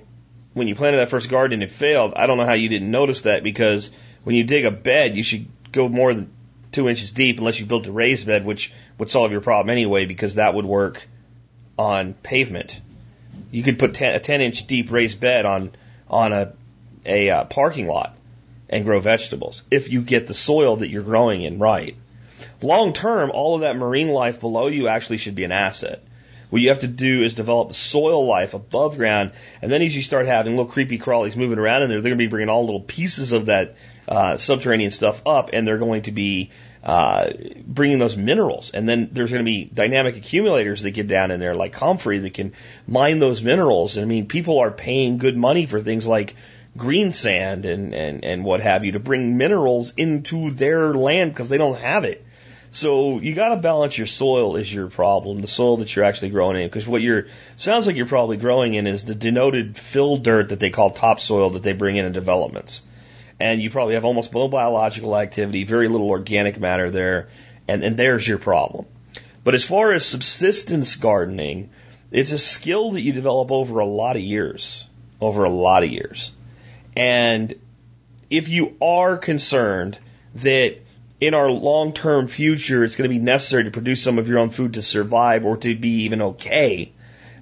when 0.53 0.67
you 0.67 0.73
planted 0.73 0.97
that 0.97 1.09
first 1.09 1.29
garden 1.29 1.61
and 1.61 1.69
it 1.69 1.71
failed, 1.71 2.13
I 2.15 2.25
don't 2.25 2.37
know 2.37 2.45
how 2.45 2.53
you 2.53 2.69
didn't 2.69 2.89
notice 2.89 3.21
that 3.21 3.43
because 3.43 3.91
when 4.23 4.35
you 4.35 4.43
dig 4.43 4.65
a 4.65 4.71
bed, 4.71 5.15
you 5.15 5.21
should 5.21 5.47
go 5.71 5.87
more 5.87 6.13
than 6.13 6.31
two 6.73 6.89
inches 6.89 7.11
deep 7.11 7.39
unless 7.39 7.59
you 7.59 7.65
built 7.65 7.87
a 7.87 7.91
raised 7.91 8.27
bed, 8.27 8.45
which 8.45 8.73
would 8.97 9.09
solve 9.09 9.31
your 9.31 9.41
problem 9.41 9.71
anyway 9.71 10.05
because 10.05 10.35
that 10.35 10.53
would 10.53 10.65
work 10.65 11.07
on 11.77 12.13
pavement. 12.13 12.79
You 13.51 13.63
could 13.63 13.79
put 13.79 13.93
ten, 13.93 14.15
a 14.15 14.19
10 14.19 14.41
inch 14.41 14.67
deep 14.67 14.91
raised 14.91 15.19
bed 15.19 15.45
on, 15.45 15.71
on 16.09 16.33
a, 16.33 16.53
a 17.05 17.29
uh, 17.29 17.43
parking 17.45 17.87
lot 17.87 18.15
and 18.69 18.85
grow 18.85 18.99
vegetables 18.99 19.63
if 19.69 19.91
you 19.91 20.01
get 20.01 20.27
the 20.27 20.33
soil 20.33 20.77
that 20.77 20.89
you're 20.89 21.03
growing 21.03 21.43
in 21.43 21.59
right. 21.59 21.95
Long 22.61 22.93
term, 22.93 23.31
all 23.31 23.55
of 23.55 23.61
that 23.61 23.77
marine 23.77 24.09
life 24.09 24.39
below 24.39 24.67
you 24.67 24.87
actually 24.87 25.17
should 25.17 25.35
be 25.35 25.43
an 25.43 25.51
asset. 25.51 26.03
What 26.53 26.61
you 26.61 26.69
have 26.69 26.81
to 26.81 26.87
do 26.87 27.23
is 27.23 27.33
develop 27.33 27.73
soil 27.73 28.27
life 28.27 28.53
above 28.53 28.97
ground, 28.97 29.31
and 29.63 29.71
then 29.71 29.81
as 29.81 29.95
you 29.95 30.03
start 30.03 30.27
having 30.27 30.55
little 30.55 30.71
creepy 30.71 30.99
crawlies 30.99 31.35
moving 31.35 31.57
around 31.57 31.81
in 31.81 31.89
there, 31.89 31.99
they're 31.99 32.11
going 32.11 32.19
to 32.19 32.25
be 32.25 32.29
bringing 32.29 32.49
all 32.49 32.63
little 32.63 32.79
pieces 32.79 33.31
of 33.31 33.47
that 33.47 33.75
uh, 34.07 34.37
subterranean 34.37 34.91
stuff 34.91 35.23
up, 35.25 35.49
and 35.51 35.67
they're 35.67 35.79
going 35.79 36.03
to 36.03 36.11
be 36.11 36.51
uh, 36.83 37.31
bringing 37.65 37.97
those 37.97 38.15
minerals. 38.15 38.69
And 38.69 38.87
then 38.87 39.09
there's 39.13 39.31
going 39.31 39.43
to 39.43 39.49
be 39.49 39.63
dynamic 39.63 40.15
accumulators 40.15 40.83
that 40.83 40.91
get 40.91 41.07
down 41.07 41.31
in 41.31 41.39
there, 41.39 41.55
like 41.55 41.73
Comfrey, 41.73 42.19
that 42.19 42.35
can 42.35 42.53
mine 42.85 43.17
those 43.17 43.41
minerals. 43.41 43.97
And 43.97 44.05
I 44.05 44.07
mean, 44.07 44.27
people 44.27 44.59
are 44.59 44.69
paying 44.69 45.17
good 45.17 45.35
money 45.35 45.65
for 45.65 45.81
things 45.81 46.05
like 46.05 46.35
green 46.77 47.13
sand 47.13 47.65
and, 47.65 47.95
and, 47.95 48.23
and 48.23 48.45
what 48.45 48.61
have 48.61 48.85
you 48.85 48.91
to 48.91 48.99
bring 48.99 49.37
minerals 49.37 49.95
into 49.97 50.51
their 50.51 50.93
land 50.93 51.33
because 51.33 51.49
they 51.49 51.57
don't 51.57 51.79
have 51.79 52.03
it. 52.03 52.23
So 52.73 53.19
you 53.19 53.35
got 53.35 53.49
to 53.49 53.57
balance 53.57 53.95
your 53.99 54.07
soil 54.07 54.55
is 54.55 54.73
your 54.73 54.87
problem, 54.87 55.41
the 55.41 55.47
soil 55.47 55.77
that 55.77 55.95
you're 55.95 56.05
actually 56.05 56.31
growing 56.31 56.59
in, 56.59 56.67
because 56.67 56.87
what 56.87 57.03
you're 57.03 57.27
sounds 57.55 57.85
like 57.85 57.95
you're 57.95 58.07
probably 58.07 58.37
growing 58.37 58.73
in 58.73 58.87
is 58.87 59.05
the 59.05 59.13
denuded 59.13 59.77
fill 59.77 60.17
dirt 60.17 60.49
that 60.49 60.59
they 60.59 60.71
call 60.71 60.89
topsoil 60.89 61.51
that 61.51 61.61
they 61.61 61.73
bring 61.73 61.97
in 61.97 62.05
in 62.05 62.13
developments, 62.13 62.81
and 63.39 63.61
you 63.61 63.69
probably 63.69 63.93
have 63.93 64.05
almost 64.05 64.33
no 64.33 64.47
biological 64.47 65.15
activity, 65.15 65.65
very 65.65 65.87
little 65.87 66.09
organic 66.09 66.59
matter 66.59 66.89
there, 66.89 67.29
and 67.67 67.83
and 67.83 67.95
there's 67.95 68.27
your 68.27 68.39
problem. 68.39 68.87
But 69.43 69.53
as 69.53 69.63
far 69.63 69.93
as 69.93 70.03
subsistence 70.03 70.95
gardening, 70.95 71.69
it's 72.09 72.31
a 72.31 72.39
skill 72.39 72.93
that 72.93 73.01
you 73.01 73.13
develop 73.13 73.51
over 73.51 73.81
a 73.81 73.85
lot 73.85 74.15
of 74.15 74.23
years, 74.23 74.87
over 75.21 75.43
a 75.43 75.49
lot 75.49 75.83
of 75.83 75.91
years, 75.91 76.31
and 76.97 77.53
if 78.31 78.49
you 78.49 78.75
are 78.81 79.15
concerned 79.15 79.99
that 80.33 80.82
in 81.23 81.33
our 81.33 81.49
long 81.49 81.93
term 81.93 82.27
future, 82.27 82.83
it's 82.83 82.97
going 82.97 83.09
to 83.09 83.15
be 83.15 83.23
necessary 83.23 83.63
to 83.63 83.71
produce 83.71 84.03
some 84.03 84.19
of 84.19 84.27
your 84.27 84.39
own 84.39 84.49
food 84.49 84.73
to 84.73 84.81
survive 84.81 85.45
or 85.45 85.55
to 85.55 85.73
be 85.73 86.03
even 86.03 86.21
okay, 86.21 86.91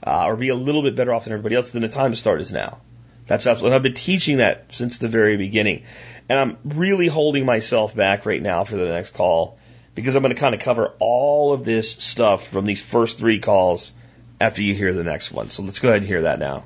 uh, 0.06 0.26
or 0.28 0.36
be 0.36 0.50
a 0.50 0.56
little 0.56 0.84
bit 0.84 0.96
better 0.96 1.12
off 1.12 1.24
than 1.24 1.34
everybody 1.34 1.56
else, 1.56 1.72
then 1.72 1.82
the 1.82 1.88
time 1.88 2.12
to 2.12 2.18
start 2.18 2.42
is 2.42 2.52
now. 2.52 2.80
That's 3.26 3.48
absolutely. 3.48 3.76
I've 3.76 3.84
been 3.84 3.96
teaching 3.96 4.38
that 4.38 4.66
since 4.70 5.00
the 5.00 5.08
very 5.08 5.36
beginning, 5.36 5.84
and 6.30 6.38
I'm 6.38 6.58
really 6.64 7.08
holding 7.08 7.44
myself 7.44 7.96
back 7.96 8.28
right 8.28 8.42
now 8.42 8.66
for 8.66 8.76
the 8.76 8.86
next 8.86 9.16
call 9.16 9.58
because 9.96 10.16
I'm 10.16 10.22
going 10.22 10.36
to 10.36 10.40
kind 10.40 10.54
of 10.54 10.62
cover 10.62 10.94
all 11.00 11.54
of 11.54 11.66
this 11.66 11.92
stuff 11.92 12.48
from 12.50 12.66
these 12.66 12.84
first 12.84 13.18
three 13.18 13.40
calls 13.40 13.94
after 14.40 14.62
you 14.62 14.76
hear 14.76 14.94
the 14.94 15.04
next 15.04 15.32
one. 15.32 15.50
So 15.50 15.64
let's 15.64 15.80
go 15.80 15.90
ahead 15.90 16.02
and 16.02 16.08
hear 16.08 16.24
that 16.24 16.38
now. 16.38 16.66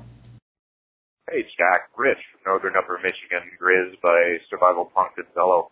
Hey, 1.30 1.46
Jack 1.56 1.88
Rich 1.96 2.18
from 2.32 2.52
Northern 2.52 2.76
Upper 2.76 3.00
Michigan, 3.02 3.50
Grizz 3.60 4.00
by 4.02 4.38
Survival 4.50 4.84
Punk 4.84 5.12
and 5.16 5.26
Fellow. 5.28 5.70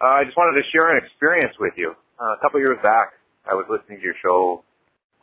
Uh, 0.00 0.06
I 0.06 0.24
just 0.24 0.36
wanted 0.36 0.60
to 0.60 0.68
share 0.70 0.96
an 0.96 1.02
experience 1.04 1.54
with 1.58 1.74
you. 1.76 1.94
Uh, 2.20 2.34
a 2.34 2.40
couple 2.40 2.60
years 2.60 2.78
back, 2.82 3.12
I 3.48 3.54
was 3.54 3.66
listening 3.68 3.98
to 3.98 4.04
your 4.04 4.14
show 4.20 4.64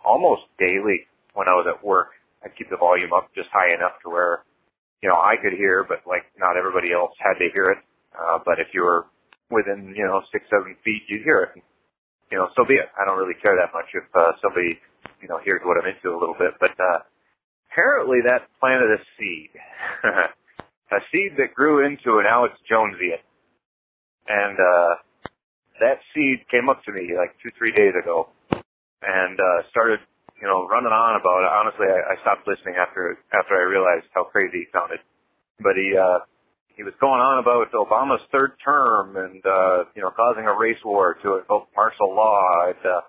almost 0.04 0.44
daily 0.60 1.08
when 1.34 1.48
I 1.48 1.54
was 1.54 1.68
at 1.68 1.84
work. 1.84 2.10
I'd 2.44 2.56
keep 2.56 2.70
the 2.70 2.78
volume 2.78 3.14
up 3.14 3.30
just 3.36 3.50
high 3.52 3.74
enough 3.74 3.94
to 4.04 4.10
where, 4.10 4.44
you 5.02 5.10
know, 5.10 5.16
I 5.16 5.36
could 5.38 5.54
hear, 5.54 5.84
but 5.84 6.02
like 6.08 6.26
not 6.38 6.58
everybody 6.58 6.92
else 6.94 7.14
had 7.20 7.36
to 7.40 7.50
hear 7.54 7.72
it. 7.72 7.78
Uh, 8.18 8.40
but 8.44 8.60
if 8.60 8.68
you 8.74 8.84
were 8.84 9.06
within, 9.50 9.94
you 9.96 10.06
know, 10.06 10.24
six, 10.32 10.46
seven 10.50 10.76
feet, 10.84 11.04
you'd 11.08 11.24
hear 11.24 11.52
it. 11.54 11.62
You 12.32 12.38
know, 12.38 12.50
so 12.56 12.66
be 12.66 12.76
it. 12.76 12.90
I 13.00 13.06
don't 13.06 13.18
really 13.18 13.36
care 13.36 13.56
that 13.58 13.74
much 13.74 13.92
if, 13.94 14.04
uh, 14.16 14.34
somebody, 14.42 14.80
you 15.22 15.28
know, 15.28 15.40
hears 15.44 15.62
what 15.64 15.78
I'm 15.78 15.94
into 15.94 16.16
a 16.16 16.20
little 16.20 16.36
bit, 16.38 16.54
but, 16.60 16.80
uh, 16.80 17.00
apparently 17.72 18.22
that 18.24 18.48
planted 18.60 18.92
a 18.92 19.04
seed. 19.20 19.50
a 20.04 21.00
seed 21.12 21.34
that 21.38 21.54
grew 21.54 21.86
into 21.86 22.20
an 22.20 22.26
Alex 22.26 22.56
Jonesian 22.70 23.20
and 24.28 24.58
uh, 24.60 24.96
that 25.80 26.00
seed 26.14 26.48
came 26.50 26.70
up 26.70 26.84
to 26.86 26.92
me 26.92 27.14
like 27.18 27.36
two, 27.42 27.52
three 27.58 27.72
days 27.72 27.94
ago, 28.00 28.30
and 29.02 29.40
uh, 29.40 29.68
started, 29.70 30.00
you 30.42 30.48
know, 30.48 30.68
running 30.68 30.94
on 30.94 31.20
about 31.20 31.44
it. 31.44 31.52
Honestly, 31.52 31.88
I, 31.88 32.14
I 32.14 32.22
stopped 32.22 32.48
listening 32.48 32.76
after 32.76 33.18
after 33.34 33.56
I 33.56 33.64
realized 33.64 34.06
how 34.14 34.24
crazy 34.24 34.60
he 34.60 34.66
sounded. 34.72 35.00
But 35.60 35.76
he 35.76 35.98
uh, 35.98 36.20
he 36.76 36.84
was 36.84 36.94
going 37.00 37.22
on 37.22 37.40
about 37.40 37.72
Obama's 37.74 38.22
third 38.32 38.54
term 38.64 39.18
and 39.18 39.46
uh, 39.46 39.86
you 39.96 40.02
know 40.02 40.12
causing 40.12 40.46
a 40.46 40.58
race 40.58 40.82
war 40.86 41.16
to 41.24 41.38
invoke 41.40 41.70
martial 41.76 42.16
law. 42.16 42.70
It, 42.70 42.78
uh, 42.86 43.02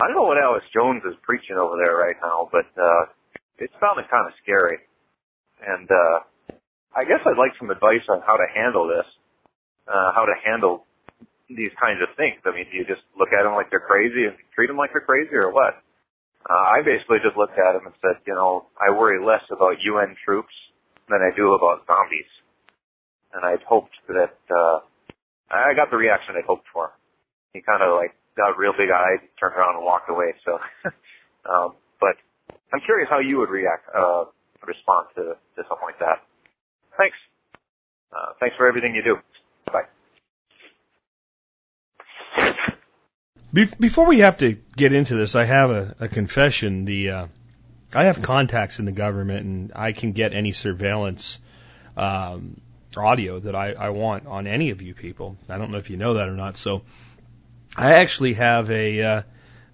I 0.00 0.08
don't 0.08 0.16
know 0.16 0.28
what 0.28 0.38
Alex 0.38 0.66
Jones 0.74 1.02
is 1.06 1.14
preaching 1.22 1.56
over 1.56 1.76
there 1.78 1.96
right 1.96 2.16
now, 2.20 2.48
but 2.52 2.66
uh, 2.76 3.06
it 3.58 3.70
sounded 3.80 4.10
kind 4.10 4.26
of 4.26 4.34
scary. 4.42 4.78
And 5.66 5.88
uh, 5.90 6.20
I 6.94 7.04
guess 7.04 7.20
I'd 7.24 7.38
like 7.38 7.56
some 7.58 7.70
advice 7.70 8.04
on 8.08 8.20
how 8.20 8.36
to 8.36 8.46
handle 8.54 8.86
this 8.86 9.06
uh, 9.88 10.12
how 10.14 10.24
to 10.24 10.34
handle 10.44 10.84
these 11.48 11.70
kinds 11.80 12.02
of 12.02 12.08
things. 12.16 12.36
I 12.44 12.52
mean, 12.52 12.66
do 12.70 12.76
you 12.76 12.84
just 12.84 13.02
look 13.18 13.28
at 13.32 13.44
them 13.44 13.54
like 13.54 13.70
they're 13.70 13.80
crazy 13.80 14.24
and 14.24 14.36
treat 14.54 14.66
them 14.66 14.76
like 14.76 14.90
they're 14.92 15.00
crazy, 15.06 15.34
or 15.34 15.52
what? 15.52 15.82
Uh, 16.48 16.54
I 16.54 16.82
basically 16.84 17.18
just 17.22 17.36
looked 17.36 17.58
at 17.58 17.72
them 17.72 17.86
and 17.86 17.94
said, 18.00 18.22
you 18.26 18.34
know, 18.34 18.66
I 18.78 18.90
worry 18.90 19.24
less 19.24 19.42
about 19.50 19.80
UN 19.82 20.16
troops 20.24 20.54
than 21.08 21.20
I 21.20 21.34
do 21.34 21.54
about 21.54 21.86
zombies. 21.86 22.30
And 23.34 23.44
I'd 23.44 23.62
hoped 23.62 23.94
that 24.08 24.34
uh, 24.50 24.80
I 25.50 25.74
got 25.74 25.90
the 25.90 25.96
reaction 25.96 26.34
I'd 26.36 26.44
hoped 26.44 26.66
for. 26.72 26.92
He 27.52 27.60
kind 27.60 27.82
of 27.82 27.96
like 27.96 28.14
got 28.36 28.56
real 28.58 28.72
big 28.76 28.90
eyed, 28.90 29.20
turned 29.40 29.56
around 29.56 29.76
and 29.76 29.84
walked 29.84 30.10
away. 30.10 30.34
So, 30.44 30.58
um, 31.50 31.74
but 32.00 32.16
I'm 32.72 32.80
curious 32.80 33.08
how 33.10 33.18
you 33.18 33.38
would 33.38 33.50
react, 33.50 33.88
uh, 33.94 34.24
respond 34.66 35.08
to, 35.16 35.22
to 35.56 35.68
something 35.68 35.86
like 35.86 35.98
that. 35.98 36.22
Thanks. 36.96 37.16
Uh, 38.12 38.32
thanks 38.40 38.56
for 38.56 38.68
everything 38.68 38.94
you 38.94 39.02
do. 39.02 39.16
Bye. 39.72 39.84
Be- 43.52 43.68
before 43.78 44.06
we 44.06 44.20
have 44.20 44.38
to 44.38 44.54
get 44.76 44.92
into 44.92 45.14
this, 45.14 45.34
I 45.34 45.44
have 45.44 45.70
a, 45.70 45.96
a 46.00 46.08
confession. 46.08 46.84
The 46.84 47.10
uh, 47.10 47.26
I 47.94 48.04
have 48.04 48.20
contacts 48.20 48.78
in 48.78 48.84
the 48.84 48.92
government, 48.92 49.46
and 49.46 49.72
I 49.74 49.92
can 49.92 50.12
get 50.12 50.32
any 50.34 50.52
surveillance 50.52 51.38
um, 51.96 52.60
audio 52.96 53.38
that 53.38 53.54
I, 53.54 53.72
I 53.72 53.90
want 53.90 54.26
on 54.26 54.46
any 54.46 54.70
of 54.70 54.82
you 54.82 54.94
people. 54.94 55.36
I 55.48 55.58
don't 55.58 55.70
know 55.70 55.78
if 55.78 55.90
you 55.90 55.96
know 55.96 56.14
that 56.14 56.28
or 56.28 56.36
not. 56.36 56.56
So 56.56 56.82
I 57.76 57.94
actually 57.94 58.34
have 58.34 58.70
a, 58.70 59.02
uh, 59.02 59.22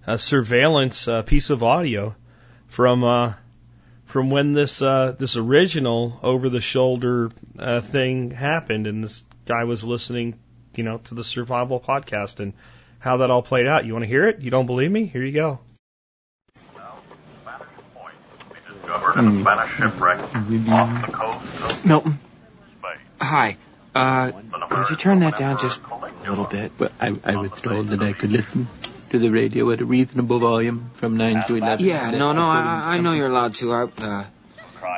a 0.05 0.17
surveillance 0.17 1.07
uh, 1.07 1.21
piece 1.23 1.49
of 1.49 1.63
audio 1.63 2.15
from 2.67 3.03
uh, 3.03 3.33
from 4.05 4.29
when 4.29 4.53
this 4.53 4.81
uh, 4.81 5.15
this 5.17 5.37
original 5.37 6.19
over 6.21 6.49
the 6.49 6.61
shoulder 6.61 7.31
uh, 7.57 7.81
thing 7.81 8.31
happened, 8.31 8.87
and 8.87 9.03
this 9.03 9.23
guy 9.45 9.63
was 9.63 9.83
listening, 9.83 10.39
you 10.75 10.83
know, 10.83 10.97
to 10.99 11.15
the 11.15 11.23
survival 11.23 11.79
podcast 11.79 12.39
and 12.39 12.53
how 12.99 13.17
that 13.17 13.29
all 13.29 13.41
played 13.41 13.67
out. 13.67 13.85
You 13.85 13.93
want 13.93 14.03
to 14.03 14.07
hear 14.07 14.27
it? 14.27 14.39
You 14.39 14.51
don't 14.51 14.65
believe 14.65 14.91
me? 14.91 15.05
Here 15.05 15.23
you 15.23 15.33
go. 15.33 15.59
discovered 18.83 19.17
a 19.17 19.41
Spanish 19.41 19.75
shipwreck 19.75 20.19
off 20.19 21.05
the 21.05 21.11
coast 21.11 21.61
of 21.63 21.85
Milton. 21.85 22.19
Hi. 23.21 23.57
Uh, 23.95 24.31
could 24.69 24.89
you 24.89 24.95
turn 24.95 25.19
that 25.19 25.37
down 25.37 25.57
just 25.57 25.81
a 25.83 26.29
little 26.29 26.45
bit? 26.45 26.71
But 26.77 26.91
I, 26.99 27.15
I 27.23 27.35
was 27.37 27.51
told 27.51 27.89
that 27.89 28.01
I 28.01 28.13
could 28.13 28.31
listen 28.31 28.67
to 29.11 29.19
the 29.19 29.29
radio 29.29 29.69
at 29.71 29.81
a 29.81 29.85
reasonable 29.85 30.39
volume 30.39 30.91
from 30.95 31.15
9 31.17 31.43
to 31.47 31.55
11. 31.55 31.85
Yeah, 31.85 32.11
no, 32.11 32.33
no, 32.33 32.43
I, 32.43 32.95
I 32.95 32.97
know 32.99 33.13
you're 33.13 33.27
allowed 33.27 33.55
to. 33.55 33.71
I, 33.71 33.83
uh, 33.83 34.25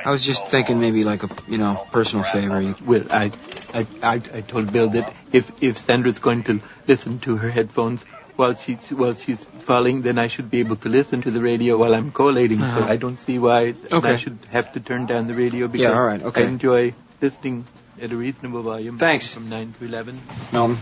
I 0.05 0.11
was 0.11 0.23
just 0.23 0.47
thinking 0.47 0.79
maybe 0.79 1.03
like 1.03 1.23
a, 1.23 1.29
you 1.47 1.57
know, 1.57 1.85
personal 1.91 2.23
favor. 2.23 2.61
You, 2.61 2.75
Well, 2.85 3.03
I, 3.09 3.31
I, 3.73 3.87
I, 4.01 4.13
I 4.33 4.41
told 4.41 4.71
Bill 4.71 4.89
that 4.89 5.11
if, 5.31 5.51
if 5.61 5.79
Sandra's 5.79 6.19
going 6.19 6.43
to 6.43 6.61
listen 6.87 7.19
to 7.21 7.37
her 7.37 7.49
headphones 7.49 8.03
while 8.35 8.53
she's, 8.53 8.89
while 8.91 9.15
she's 9.15 9.43
falling, 9.61 10.03
then 10.03 10.19
I 10.19 10.27
should 10.27 10.51
be 10.51 10.59
able 10.59 10.75
to 10.77 10.89
listen 10.89 11.21
to 11.23 11.31
the 11.31 11.41
radio 11.41 11.77
while 11.77 11.95
I'm 11.95 12.11
collating. 12.11 12.59
So 12.59 12.65
Uh-huh. 12.65 12.85
I 12.87 12.97
don't 12.97 13.17
see 13.17 13.39
why 13.39 13.73
Okay. 13.91 14.13
I 14.13 14.17
should 14.17 14.37
have 14.51 14.73
to 14.73 14.79
turn 14.79 15.07
down 15.07 15.25
the 15.27 15.33
radio 15.33 15.67
because 15.67 15.89
Yeah, 15.89 15.97
all 15.97 16.05
right, 16.05 16.21
okay. 16.21 16.43
I 16.43 16.47
enjoy 16.47 16.93
listening 17.21 17.65
at 17.99 18.11
a 18.11 18.15
reasonable 18.15 18.61
volume. 18.61 18.99
Thanks. 18.99 19.33
From 19.33 19.49
9 19.49 19.73
to 19.79 19.85
11. 19.85 20.21
Milton. 20.51 20.77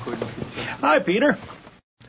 Hi, 0.81 0.99
Peter. 0.99 1.37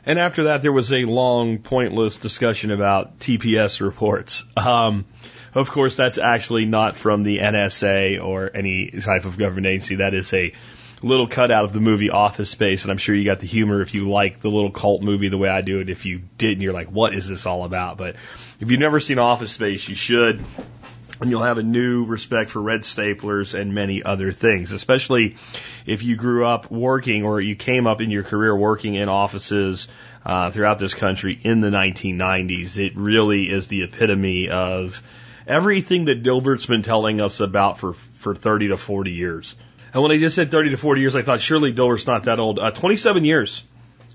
And 0.06 0.18
after 0.18 0.44
that, 0.44 0.62
there 0.62 0.72
was 0.72 0.92
a 0.92 1.04
long, 1.04 1.58
pointless 1.58 2.16
discussion 2.16 2.70
about 2.70 3.20
TPS 3.20 3.80
reports. 3.80 4.44
Um, 4.56 5.04
of 5.54 5.70
course, 5.70 5.96
that's 5.96 6.18
actually 6.18 6.64
not 6.64 6.96
from 6.96 7.22
the 7.22 7.38
NSA 7.38 8.24
or 8.24 8.50
any 8.54 8.90
type 8.90 9.24
of 9.24 9.38
government 9.38 9.66
agency. 9.66 9.96
That 9.96 10.14
is 10.14 10.32
a 10.32 10.52
little 11.02 11.28
cutout 11.28 11.64
of 11.64 11.72
the 11.72 11.80
movie 11.80 12.10
Office 12.10 12.50
Space, 12.50 12.84
and 12.84 12.90
I'm 12.90 12.98
sure 12.98 13.14
you 13.14 13.24
got 13.24 13.40
the 13.40 13.46
humor 13.46 13.82
if 13.82 13.94
you 13.94 14.08
like 14.08 14.40
the 14.40 14.50
little 14.50 14.70
cult 14.70 15.02
movie 15.02 15.28
the 15.28 15.38
way 15.38 15.48
I 15.48 15.60
do 15.60 15.80
it. 15.80 15.90
If 15.90 16.06
you 16.06 16.22
didn't, 16.38 16.62
you're 16.62 16.72
like, 16.72 16.88
what 16.88 17.14
is 17.14 17.28
this 17.28 17.46
all 17.46 17.64
about? 17.64 17.98
But 17.98 18.16
if 18.60 18.70
you've 18.70 18.80
never 18.80 19.00
seen 19.00 19.18
Office 19.18 19.52
Space, 19.52 19.88
you 19.88 19.94
should 19.94 20.42
and 21.20 21.30
you'll 21.30 21.42
have 21.42 21.58
a 21.58 21.62
new 21.62 22.04
respect 22.04 22.50
for 22.50 22.60
red 22.60 22.80
staplers 22.80 23.58
and 23.58 23.74
many 23.74 24.02
other 24.02 24.32
things, 24.32 24.72
especially 24.72 25.36
if 25.86 26.02
you 26.02 26.16
grew 26.16 26.44
up 26.44 26.70
working 26.70 27.24
or 27.24 27.40
you 27.40 27.54
came 27.54 27.86
up 27.86 28.00
in 28.00 28.10
your 28.10 28.24
career 28.24 28.54
working 28.54 28.94
in 28.94 29.08
offices 29.08 29.88
uh, 30.26 30.50
throughout 30.50 30.78
this 30.78 30.94
country 30.94 31.38
in 31.40 31.60
the 31.60 31.70
1990s. 31.70 32.78
It 32.78 32.96
really 32.96 33.50
is 33.50 33.68
the 33.68 33.84
epitome 33.84 34.48
of 34.48 35.02
everything 35.46 36.06
that 36.06 36.22
Dilbert's 36.22 36.66
been 36.66 36.82
telling 36.82 37.20
us 37.20 37.40
about 37.40 37.78
for, 37.78 37.92
for 37.92 38.34
30 38.34 38.68
to 38.68 38.76
40 38.76 39.10
years. 39.10 39.54
And 39.92 40.02
when 40.02 40.12
I 40.12 40.18
just 40.18 40.34
said 40.34 40.50
30 40.50 40.70
to 40.70 40.76
40 40.76 41.00
years, 41.00 41.14
I 41.14 41.22
thought 41.22 41.40
surely 41.40 41.72
Dilbert's 41.72 42.06
not 42.06 42.24
that 42.24 42.40
old. 42.40 42.58
Uh, 42.58 42.70
27 42.70 43.24
years. 43.24 43.64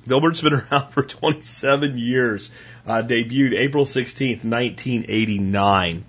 Dilbert's 0.07 0.41
been 0.41 0.53
around 0.71 0.89
for 0.89 1.03
27 1.03 1.97
years. 1.97 2.49
Uh, 2.85 3.01
debuted 3.01 3.53
April 3.53 3.85
16th, 3.85 4.43
1989. 4.43 6.05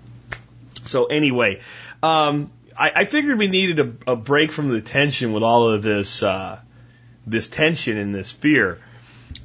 So 0.83 1.05
anyway, 1.05 1.61
um, 2.01 2.51
I, 2.77 3.05
figured 3.05 3.37
we 3.37 3.47
needed 3.47 3.79
a, 4.07 4.13
a 4.13 4.15
break 4.15 4.51
from 4.51 4.69
the 4.69 4.81
tension 4.81 5.33
with 5.33 5.43
all 5.43 5.69
of 5.69 5.83
this, 5.83 6.23
uh, 6.23 6.59
this 7.27 7.47
tension 7.47 7.97
and 7.97 8.15
this 8.15 8.31
fear. 8.31 8.79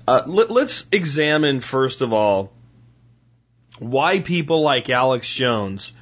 Uh, 0.08 0.22
let, 0.26 0.50
let's 0.50 0.86
examine 0.90 1.60
first 1.60 2.00
of 2.00 2.12
all 2.12 2.52
why 3.78 4.20
people 4.20 4.62
like 4.62 4.90
Alex 4.90 5.32
Jones 5.32 5.92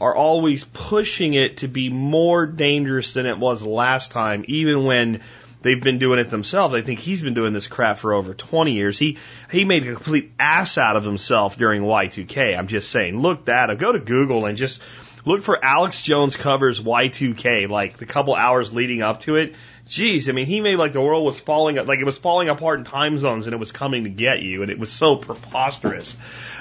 are 0.00 0.14
always 0.14 0.64
pushing 0.64 1.34
it 1.34 1.58
to 1.58 1.68
be 1.68 1.88
more 1.88 2.46
dangerous 2.46 3.12
than 3.12 3.26
it 3.26 3.38
was 3.38 3.64
last 3.64 4.10
time, 4.10 4.44
even 4.48 4.84
when 4.84 5.20
they've 5.62 5.80
been 5.80 5.98
doing 5.98 6.18
it 6.18 6.28
themselves. 6.28 6.74
I 6.74 6.82
think 6.82 6.98
he's 6.98 7.22
been 7.22 7.34
doing 7.34 7.52
this 7.52 7.68
crap 7.68 7.98
for 7.98 8.12
over 8.12 8.34
20 8.34 8.72
years. 8.72 8.98
He 8.98 9.18
he 9.50 9.64
made 9.64 9.86
a 9.86 9.94
complete 9.94 10.32
ass 10.38 10.76
out 10.76 10.96
of 10.96 11.04
himself 11.04 11.56
during 11.56 11.82
Y2K. 11.82 12.58
I'm 12.58 12.66
just 12.66 12.90
saying, 12.90 13.18
look 13.18 13.46
that 13.46 13.70
up. 13.70 13.78
Go 13.78 13.92
to 13.92 14.00
Google 14.00 14.46
and 14.46 14.58
just 14.58 14.80
look 15.24 15.42
for 15.42 15.64
Alex 15.64 16.02
Jones 16.02 16.36
covers 16.36 16.80
Y2K, 16.80 17.68
like 17.68 17.96
the 17.96 18.06
couple 18.06 18.34
hours 18.34 18.74
leading 18.74 19.02
up 19.02 19.20
to 19.20 19.36
it. 19.36 19.54
Geez, 19.88 20.28
I 20.28 20.32
mean, 20.32 20.46
he 20.46 20.60
made 20.60 20.76
like 20.76 20.92
the 20.92 21.00
world 21.00 21.24
was 21.24 21.40
falling, 21.40 21.76
like 21.76 21.98
it 21.98 22.04
was 22.06 22.18
falling 22.18 22.48
apart 22.48 22.78
in 22.78 22.84
time 22.84 23.18
zones 23.18 23.46
and 23.46 23.54
it 23.54 23.58
was 23.58 23.72
coming 23.72 24.04
to 24.04 24.10
get 24.10 24.40
you, 24.40 24.62
and 24.62 24.70
it 24.70 24.78
was 24.78 24.90
so 24.90 25.16
preposterous. 25.16 26.16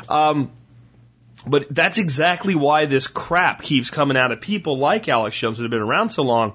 Um, 0.09 0.51
but 1.45 1.67
that's 1.73 1.97
exactly 1.97 2.55
why 2.55 2.85
this 2.85 3.07
crap 3.07 3.61
keeps 3.61 3.89
coming 3.89 4.17
out 4.17 4.31
of 4.31 4.41
people 4.41 4.77
like 4.77 5.09
Alex 5.09 5.37
Jones 5.37 5.57
that 5.57 5.63
have 5.63 5.71
been 5.71 5.81
around 5.81 6.11
so 6.11 6.23
long. 6.23 6.53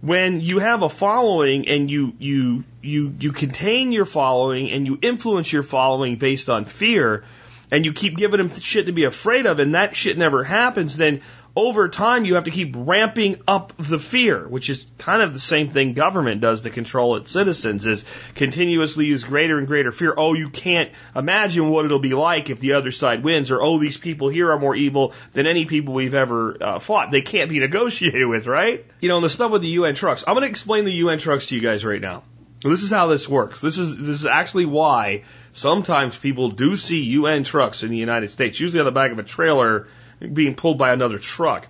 When 0.00 0.40
you 0.40 0.58
have 0.58 0.82
a 0.82 0.88
following 0.88 1.68
and 1.68 1.90
you 1.90 2.14
you 2.18 2.64
you 2.82 3.14
you 3.18 3.32
contain 3.32 3.92
your 3.92 4.04
following 4.04 4.70
and 4.70 4.86
you 4.86 4.98
influence 5.00 5.52
your 5.52 5.62
following 5.62 6.16
based 6.16 6.48
on 6.48 6.64
fear, 6.64 7.24
and 7.70 7.84
you 7.84 7.92
keep 7.92 8.16
giving 8.16 8.38
them 8.38 8.60
shit 8.60 8.86
to 8.86 8.92
be 8.92 9.04
afraid 9.04 9.46
of, 9.46 9.58
and 9.58 9.74
that 9.74 9.96
shit 9.96 10.18
never 10.18 10.44
happens, 10.44 10.96
then 10.96 11.22
over 11.54 11.88
time 11.88 12.24
you 12.24 12.36
have 12.36 12.44
to 12.44 12.50
keep 12.50 12.74
ramping 12.76 13.42
up 13.46 13.72
the 13.76 13.98
fear, 13.98 14.46
which 14.48 14.70
is 14.70 14.86
kind 14.98 15.22
of 15.22 15.32
the 15.32 15.38
same 15.38 15.68
thing 15.68 15.92
government 15.92 16.40
does 16.40 16.62
to 16.62 16.70
control 16.70 17.16
its 17.16 17.30
citizens, 17.30 17.86
is 17.86 18.04
continuously 18.34 19.06
use 19.06 19.24
greater 19.24 19.58
and 19.58 19.66
greater 19.66 19.92
fear. 19.92 20.14
Oh, 20.16 20.34
you 20.34 20.48
can't 20.48 20.90
imagine 21.14 21.68
what 21.68 21.84
it'll 21.84 21.98
be 21.98 22.14
like 22.14 22.48
if 22.48 22.60
the 22.60 22.74
other 22.74 22.90
side 22.90 23.22
wins, 23.22 23.50
or 23.50 23.60
oh, 23.60 23.78
these 23.78 23.98
people 23.98 24.28
here 24.28 24.50
are 24.52 24.58
more 24.58 24.74
evil 24.74 25.12
than 25.32 25.46
any 25.46 25.66
people 25.66 25.94
we've 25.94 26.14
ever 26.14 26.56
uh, 26.60 26.78
fought. 26.78 27.10
They 27.10 27.22
can't 27.22 27.50
be 27.50 27.58
negotiated 27.60 28.26
with, 28.26 28.46
right? 28.46 28.86
You 29.00 29.08
know, 29.08 29.16
and 29.16 29.24
the 29.24 29.30
stuff 29.30 29.52
with 29.52 29.62
the 29.62 29.68
UN 29.68 29.94
trucks. 29.94 30.24
I'm 30.26 30.34
going 30.34 30.44
to 30.44 30.50
explain 30.50 30.84
the 30.84 30.92
UN 30.92 31.18
trucks 31.18 31.46
to 31.46 31.54
you 31.54 31.60
guys 31.60 31.84
right 31.84 32.00
now. 32.00 32.22
This 32.62 32.82
is 32.82 32.90
how 32.92 33.08
this 33.08 33.28
works. 33.28 33.60
This 33.60 33.76
is 33.76 33.98
this 33.98 34.20
is 34.20 34.26
actually 34.26 34.66
why 34.66 35.24
sometimes 35.50 36.16
people 36.16 36.50
do 36.50 36.76
see 36.76 37.00
UN 37.00 37.42
trucks 37.42 37.82
in 37.82 37.90
the 37.90 37.96
United 37.96 38.30
States, 38.30 38.60
usually 38.60 38.78
on 38.78 38.86
the 38.86 38.92
back 38.92 39.10
of 39.10 39.18
a 39.18 39.24
trailer 39.24 39.88
being 40.32 40.54
pulled 40.54 40.78
by 40.78 40.92
another 40.92 41.18
truck. 41.18 41.68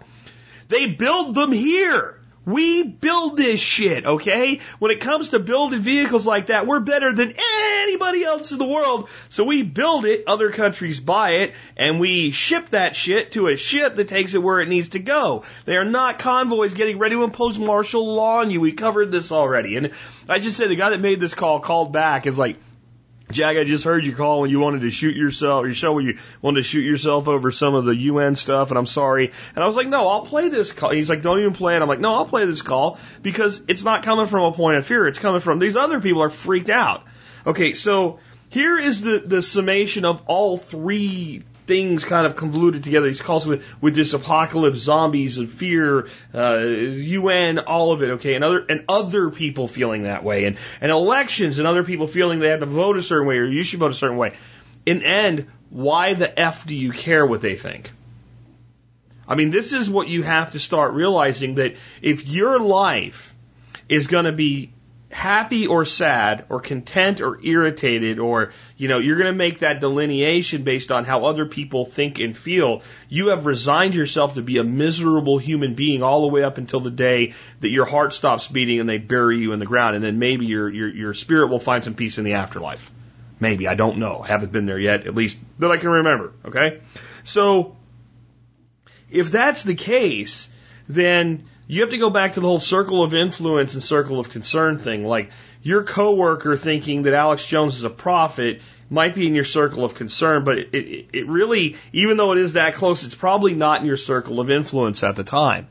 They 0.69 0.87
build 0.87 1.35
them 1.35 1.53
here. 1.53 2.19
We 2.45 2.83
build 2.83 3.37
this 3.37 3.61
shit, 3.61 4.05
okay? 4.05 4.59
When 4.81 4.91
it 4.91 5.01
comes 5.01 5.29
to 5.29 5.39
building 5.39 5.79
vehicles 5.79 6.27
like 6.27 6.47
that, 6.47 6.67
we're 6.67 6.81
better 6.81 7.13
than 7.13 7.35
anybody 7.83 8.25
else 8.25 8.51
in 8.51 8.59
the 8.59 8.67
world. 8.67 9.09
So 9.29 9.45
we 9.45 9.63
build 9.63 10.07
it, 10.07 10.25
other 10.27 10.51
countries 10.51 10.99
buy 10.99 11.31
it, 11.43 11.55
and 11.77 12.01
we 12.01 12.33
ship 12.33 12.71
that 12.71 12.97
shit 12.97 13.33
to 13.33 13.47
a 13.47 13.57
ship 13.57 13.95
that 13.95 14.09
takes 14.09 14.35
it 14.35 14.43
where 14.43 14.61
it 14.61 14.69
needs 14.69 14.91
to 14.91 14.99
go. 14.99 15.45
They 15.67 15.77
are 15.77 15.85
not 15.85 16.19
convoys 16.19 16.75
getting 16.75 16.99
ready 16.99 17.15
to 17.15 17.23
impose 17.23 17.61
martial 17.61 18.13
law 18.13 18.41
on 18.41 18.51
you. 18.51 18.61
We 18.61 18.73
covered 18.73 19.13
this 19.13 19.31
already. 19.31 19.77
And 19.77 19.93
I 20.29 20.41
just 20.41 20.57
said 20.57 20.69
the 20.69 20.75
guy 20.75 20.91
that 20.91 21.01
made 21.01 21.21
this 21.21 21.35
call 21.35 21.61
called 21.61 21.93
back 21.93 22.27
is 22.27 22.37
like, 22.37 22.57
Jack, 23.33 23.57
I 23.57 23.65
just 23.65 23.85
heard 23.85 24.05
you 24.05 24.15
call 24.15 24.41
when 24.41 24.51
you 24.51 24.61
wanted 24.61 24.83
to 24.83 24.91
shoot 24.91 25.17
yourself, 25.17 25.65
your 25.65 25.75
show 25.75 25.99
you 25.99 26.19
wanted 26.41 26.61
to 26.61 26.63
shoot 26.63 26.85
yourself 26.85 27.29
over 27.29 27.51
some 27.51 27.75
of 27.75 27.85
the 27.85 27.97
UN 27.97 28.37
stuff, 28.37 28.71
and 28.71 28.79
I'm 28.79 28.87
sorry. 28.87 29.33
And 29.55 29.65
I 29.65 29.67
was 29.67 29.77
like, 29.77 29.89
no, 29.89 30.09
I'll 30.09 30.23
play 30.23 30.49
this 30.49 30.73
call. 30.73 30.91
He's 30.91 31.09
like, 31.09 31.23
don't 31.23 31.41
even 31.41 31.53
play 31.53 31.77
it. 31.77 31.83
I'm 31.83 31.89
like, 31.89 32.01
no, 32.01 32.15
I'll 32.15 32.27
play 32.27 32.45
this 32.45 32.63
call 32.63 32.99
because 33.23 33.63
it's 33.69 33.85
not 33.85 34.03
coming 34.03 34.27
from 34.27 34.45
a 34.45 34.53
point 34.53 34.77
of 34.77 34.87
fear. 34.87 35.09
It's 35.09 35.19
coming 35.19 35.41
from 35.41 35.59
these 35.59 35.77
other 35.77 36.01
people 36.01 36.23
are 36.23 36.31
freaked 36.31 36.69
out. 36.71 37.05
Okay, 37.47 37.75
so 37.75 38.21
here 38.51 38.79
is 38.79 39.01
the, 39.01 39.23
the 39.25 39.43
summation 39.43 40.05
of 40.05 40.23
all 40.27 40.59
three 40.59 41.43
things 41.67 42.05
kind 42.05 42.27
of 42.27 42.37
convoluted 42.37 42.85
together. 42.85 43.07
He's 43.07 43.23
with, 43.47 43.65
with 43.83 43.95
this 43.95 44.15
apocalypse, 44.15 44.79
zombies, 44.79 45.39
and 45.39 45.51
fear, 45.51 46.09
uh, 46.35 46.59
UN, 46.59 47.59
all 47.61 47.93
of 47.93 48.03
it. 48.03 48.11
Okay, 48.11 48.35
and 48.35 48.45
other 48.45 48.65
and 48.69 48.85
other 48.89 49.31
people 49.31 49.69
feeling 49.69 50.03
that 50.03 50.25
way, 50.25 50.45
and 50.45 50.57
and 50.81 50.91
elections, 50.91 51.59
and 51.59 51.67
other 51.67 51.85
people 51.85 52.07
feeling 52.07 52.41
they 52.41 52.49
have 52.49 52.61
to 52.61 52.67
vote 52.67 52.97
a 52.97 53.03
certain 53.03 53.27
way, 53.27 53.39
or 53.39 53.45
you 53.45 53.63
should 53.63 53.79
vote 53.79 53.93
a 53.93 53.95
certain 53.95 54.17
way. 54.17 54.35
In 54.85 55.03
end, 55.03 55.47
why 55.71 56.15
the 56.15 56.39
f 56.39 56.67
do 56.67 56.75
you 56.75 56.91
care 56.91 57.25
what 57.25 57.41
they 57.41 57.57
think? 57.57 57.91
I 59.29 59.37
mean, 59.37 59.51
this 59.51 59.73
is 59.73 59.89
what 59.89 60.09
you 60.09 60.23
have 60.23 60.51
to 60.53 60.59
start 60.59 60.95
realizing 60.95 61.55
that 61.55 61.77
if 62.03 62.27
your 62.27 62.59
life 62.59 63.35
is 63.89 64.09
going 64.09 64.25
to 64.25 64.33
be 64.33 64.73
happy 65.13 65.67
or 65.67 65.85
sad 65.85 66.47
or 66.49 66.61
content 66.61 67.21
or 67.21 67.39
irritated 67.45 68.19
or 68.19 68.53
you 68.77 68.89
know 68.89 68.99
you're 68.99 69.19
going 69.19 69.31
to 69.31 69.37
make 69.37 69.59
that 69.59 69.79
delineation 69.79 70.65
based 70.65 70.91
on 70.91 71.05
how 71.05 71.27
other 71.27 71.45
people 71.45 71.85
think 71.85 72.19
and 72.19 72.37
feel 72.37 72.83
you 73.09 73.29
have 73.29 73.45
resigned 73.45 73.95
yourself 73.95 74.35
to 74.35 74.43
be 74.43 74.57
a 74.57 74.65
miserable 74.65 75.37
human 75.37 75.75
being 75.75 76.03
all 76.03 76.23
the 76.23 76.29
way 76.29 76.43
up 76.43 76.57
until 76.57 76.81
the 76.81 76.91
day 76.91 77.35
that 77.61 77.69
your 77.69 77.85
heart 77.85 78.15
stops 78.15 78.49
beating 78.49 78.81
and 78.81 78.89
they 78.89 78.99
bury 78.99 79.39
you 79.39 79.53
in 79.53 79.59
the 79.59 79.67
ground 79.67 79.95
and 79.95 80.05
then 80.05 80.19
maybe 80.19 80.47
your 80.47 80.69
your, 80.71 80.89
your 80.89 81.15
spirit 81.15 81.49
will 81.49 81.61
find 81.61 81.85
some 81.85 81.95
peace 81.95 82.17
in 82.17 82.25
the 82.25 82.33
afterlife 82.33 82.91
Maybe. 83.43 83.67
I 83.67 83.75
don't 83.75 83.99
know. 83.99 84.23
Haven't 84.23 84.53
been 84.53 84.67
there 84.67 84.79
yet, 84.79 85.09
at 85.09 85.17
least 85.17 85.37
that 85.59 85.69
I 85.69 85.77
can 85.77 85.89
remember. 85.89 86.33
Okay? 86.45 86.81
So, 87.25 87.77
if 89.11 89.33
that's 89.33 89.65
the 89.65 89.75
case, 89.75 90.49
then 90.87 91.49
you 91.73 91.81
have 91.81 91.91
to 91.91 91.97
go 91.97 92.11
back 92.11 92.35
to 92.35 92.41
the 92.41 92.47
whole 92.47 92.61
circle 92.61 93.03
of 93.03 93.15
influence 93.15 93.73
and 93.73 93.83
circle 93.83 94.21
of 94.21 94.29
concern 94.29 94.79
thing. 94.79 95.07
Like, 95.07 95.31
your 95.63 95.85
coworker 95.85 96.55
thinking 96.55 97.05
that 97.05 97.15
Alex 97.15 97.47
Jones 97.47 97.77
is 97.77 97.85
a 97.85 97.91
prophet 97.91 98.61
might 98.91 99.15
be 99.15 99.27
in 99.27 99.35
your 99.35 99.45
circle 99.45 99.83
of 99.83 99.95
concern, 99.95 100.45
but 100.45 100.59
it, 100.59 100.75
it, 100.75 101.07
it 101.15 101.27
really, 101.29 101.77
even 101.95 102.19
though 102.19 102.33
it 102.33 102.39
is 102.39 102.53
that 102.53 102.75
close, 102.75 103.05
it's 103.05 103.15
probably 103.15 103.55
not 103.55 103.81
in 103.81 103.87
your 103.87 103.97
circle 103.97 104.39
of 104.39 104.51
influence 104.51 105.03
at 105.03 105.17
the 105.17 105.25
time. 105.25 105.67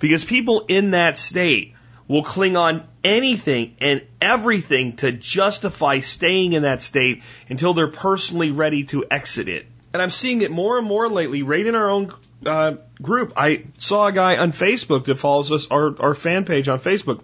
Because 0.00 0.24
people 0.24 0.64
in 0.68 0.92
that 0.92 1.18
state 1.18 1.74
will 2.08 2.22
cling 2.22 2.56
on 2.56 2.88
anything 3.02 3.76
and 3.82 4.00
everything 4.22 4.96
to 4.96 5.12
justify 5.12 6.00
staying 6.00 6.54
in 6.54 6.62
that 6.62 6.80
state 6.80 7.22
until 7.50 7.74
they're 7.74 7.88
personally 7.88 8.50
ready 8.50 8.84
to 8.84 9.04
exit 9.10 9.48
it. 9.48 9.66
And 9.92 10.00
I'm 10.00 10.10
seeing 10.10 10.40
it 10.40 10.50
more 10.50 10.78
and 10.78 10.86
more 10.86 11.08
lately, 11.08 11.42
right 11.42 11.64
in 11.64 11.74
our 11.74 11.90
own 11.90 12.10
uh, 12.46 12.76
group. 13.00 13.32
I 13.36 13.64
saw 13.78 14.06
a 14.06 14.12
guy 14.12 14.36
on 14.36 14.52
Facebook 14.52 15.06
that 15.06 15.16
follows 15.16 15.52
us, 15.52 15.66
our, 15.70 16.00
our 16.00 16.14
fan 16.14 16.44
page 16.44 16.68
on 16.68 16.78
Facebook. 16.78 17.22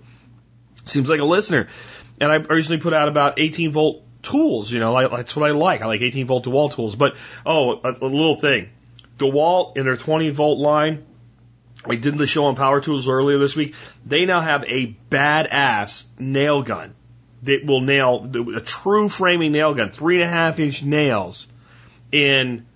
Seems 0.84 1.08
like 1.08 1.20
a 1.20 1.24
listener. 1.24 1.68
And 2.20 2.30
I 2.30 2.36
originally 2.36 2.80
put 2.80 2.92
out 2.92 3.08
about 3.08 3.38
18 3.38 3.72
volt 3.72 4.04
tools, 4.22 4.70
you 4.70 4.80
know, 4.80 4.94
I, 4.94 5.08
that's 5.08 5.34
what 5.34 5.48
I 5.48 5.52
like. 5.52 5.80
I 5.82 5.86
like 5.86 6.02
18 6.02 6.26
volt 6.26 6.44
DeWalt 6.44 6.74
tools. 6.74 6.96
But, 6.96 7.16
oh, 7.46 7.80
a, 7.82 7.92
a 7.92 8.06
little 8.06 8.36
thing. 8.36 8.70
DeWalt 9.18 9.76
in 9.76 9.84
their 9.84 9.96
20 9.96 10.30
volt 10.30 10.58
line, 10.58 11.04
we 11.86 11.96
did 11.96 12.18
the 12.18 12.26
show 12.26 12.44
on 12.44 12.56
Power 12.56 12.80
Tools 12.80 13.08
earlier 13.08 13.38
this 13.38 13.56
week. 13.56 13.74
They 14.04 14.26
now 14.26 14.40
have 14.40 14.64
a 14.64 14.96
badass 15.10 16.04
nail 16.18 16.62
gun 16.62 16.94
that 17.42 17.64
will 17.64 17.80
nail 17.80 18.30
a 18.54 18.60
true 18.60 19.08
framing 19.08 19.52
nail 19.52 19.74
gun, 19.74 19.90
three 19.90 20.16
and 20.16 20.24
a 20.24 20.28
half 20.28 20.60
inch 20.60 20.82
nails 20.82 21.46
in 22.12 22.66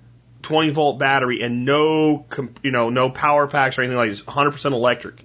20 0.44 0.70
volt 0.70 0.98
battery 0.98 1.42
and 1.42 1.64
no, 1.64 2.26
you 2.62 2.70
know, 2.70 2.90
no 2.90 3.10
power 3.10 3.46
packs 3.46 3.78
or 3.78 3.82
anything 3.82 3.96
like 3.96 4.10
this. 4.10 4.22
100% 4.22 4.72
electric. 4.72 5.20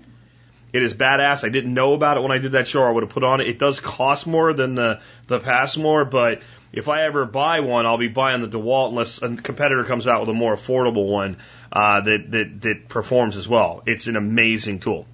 It 0.72 0.84
is 0.84 0.94
badass. 0.94 1.44
I 1.44 1.50
didn't 1.50 1.74
know 1.74 1.94
about 1.94 2.18
it 2.18 2.22
when 2.22 2.32
I 2.32 2.38
did 2.38 2.52
that 2.54 2.68
show. 2.68 2.84
I 2.84 2.92
would 2.92 3.04
have 3.04 3.12
put 3.12 3.24
on 3.24 3.42
it. 3.42 3.48
It 3.48 3.58
does 3.58 3.80
cost 3.80 4.28
more 4.28 4.54
than 4.54 4.76
the 4.76 5.00
the 5.28 5.40
Paslode, 5.40 6.12
but 6.12 6.42
if 6.72 6.88
I 6.88 7.06
ever 7.06 7.26
buy 7.26 7.62
one, 7.62 7.88
I'll 7.88 7.98
be 7.98 8.08
buying 8.08 8.42
the 8.42 8.48
DeWalt 8.48 8.90
unless 8.90 9.22
a 9.22 9.36
competitor 9.36 9.84
comes 9.84 10.08
out 10.08 10.20
with 10.22 10.30
a 10.30 10.34
more 10.34 10.54
affordable 10.54 11.08
one 11.10 11.38
uh, 11.72 12.02
that 12.02 12.32
that 12.32 12.62
that 12.62 12.88
performs 12.88 13.36
as 13.36 13.48
well. 13.48 13.82
It's 13.88 14.06
an 14.06 14.16
amazing 14.16 14.80
tool. 14.80 15.08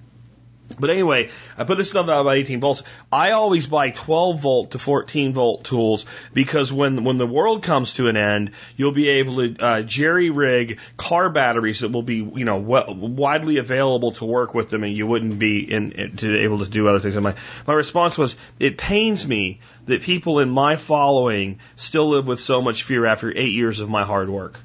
But 0.78 0.90
anyway, 0.90 1.30
I 1.56 1.64
put 1.64 1.78
this 1.78 1.90
stuff 1.90 2.08
out 2.08 2.20
about 2.22 2.36
18 2.36 2.60
volts. 2.60 2.82
I 3.10 3.32
always 3.32 3.66
buy 3.66 3.90
12 3.90 4.40
volt 4.40 4.70
to 4.72 4.78
14 4.78 5.32
volt 5.32 5.64
tools 5.64 6.04
because 6.34 6.72
when 6.72 7.04
when 7.04 7.18
the 7.18 7.26
world 7.26 7.62
comes 7.62 7.94
to 7.94 8.08
an 8.08 8.16
end, 8.16 8.50
you'll 8.76 8.92
be 8.92 9.08
able 9.08 9.36
to 9.36 9.56
uh, 9.64 9.82
jerry 9.82 10.30
rig 10.30 10.78
car 10.96 11.30
batteries 11.30 11.80
that 11.80 11.92
will 11.92 12.02
be 12.02 12.16
you 12.16 12.44
know 12.44 12.60
w- 12.60 13.06
widely 13.06 13.58
available 13.58 14.12
to 14.12 14.24
work 14.24 14.54
with 14.54 14.68
them, 14.68 14.82
and 14.82 14.94
you 14.94 15.06
wouldn't 15.06 15.38
be 15.38 15.60
in, 15.60 15.92
in 15.92 16.16
to 16.16 16.36
able 16.40 16.58
to 16.58 16.70
do 16.70 16.88
other 16.88 17.00
things. 17.00 17.14
And 17.14 17.24
my 17.24 17.36
my 17.66 17.74
response 17.74 18.18
was, 18.18 18.36
it 18.58 18.76
pains 18.76 19.26
me 19.26 19.60
that 19.86 20.02
people 20.02 20.40
in 20.40 20.50
my 20.50 20.76
following 20.76 21.60
still 21.76 22.10
live 22.10 22.26
with 22.26 22.40
so 22.40 22.60
much 22.60 22.82
fear 22.82 23.06
after 23.06 23.30
eight 23.30 23.52
years 23.52 23.80
of 23.80 23.88
my 23.88 24.04
hard 24.04 24.28
work. 24.28 24.60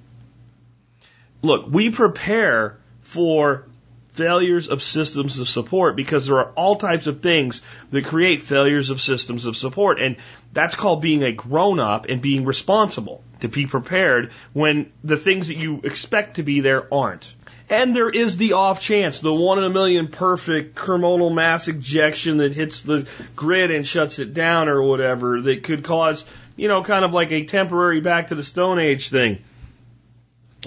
Look, 1.44 1.68
we 1.70 1.90
prepare 1.90 2.78
for 3.02 3.66
failures 4.12 4.68
of 4.68 4.82
systems 4.82 5.40
of 5.40 5.48
support 5.48 5.96
because 5.96 6.26
there 6.26 6.38
are 6.38 6.52
all 6.52 6.76
types 6.76 7.08
of 7.08 7.22
things 7.22 7.62
that 7.92 8.06
create 8.06 8.42
failures 8.42 8.90
of 8.90 9.00
systems 9.00 9.46
of 9.46 9.56
support. 9.56 10.02
And 10.02 10.18
that's 10.54 10.76
called 10.76 11.02
being 11.02 11.24
a 11.24 11.32
grown 11.32 11.80
up 11.80 12.08
and 12.08 12.22
being 12.22 12.46
responsible 12.46 13.24
to 13.40 13.48
be 13.48 13.68
prepared 13.68 14.32
when 14.54 14.92
the 15.04 15.18
things 15.18 15.48
that 15.48 15.58
you 15.58 15.82
expect 15.84 16.36
to 16.36 16.44
be 16.44 16.60
there 16.60 16.94
aren't. 16.94 17.34
And 17.70 17.96
there 17.96 18.10
is 18.10 18.36
the 18.36 18.54
off 18.54 18.82
chance, 18.82 19.22
the 19.22 19.34
one 19.34 19.58
in 19.58 19.64
a 19.64 19.70
million 19.70 20.10
perfect 20.10 20.76
coronal 20.76 21.30
mass 21.30 21.70
ejection 21.70 22.38
that 22.38 22.54
hits 22.54 22.82
the 22.82 23.08
grid 23.34 23.72
and 23.72 23.88
shuts 23.88 24.20
it 24.20 24.34
down 24.34 24.68
or 24.68 24.82
whatever 24.82 25.40
that 25.40 25.64
could 25.64 25.86
cause, 25.86 26.26
you 26.58 26.68
know, 26.68 26.84
kind 26.84 27.06
of 27.06 27.14
like 27.14 27.32
a 27.32 27.46
temporary 27.46 28.02
back 28.02 28.28
to 28.28 28.36
the 28.36 28.44
Stone 28.44 28.80
Age 28.80 29.08
thing. 29.08 29.42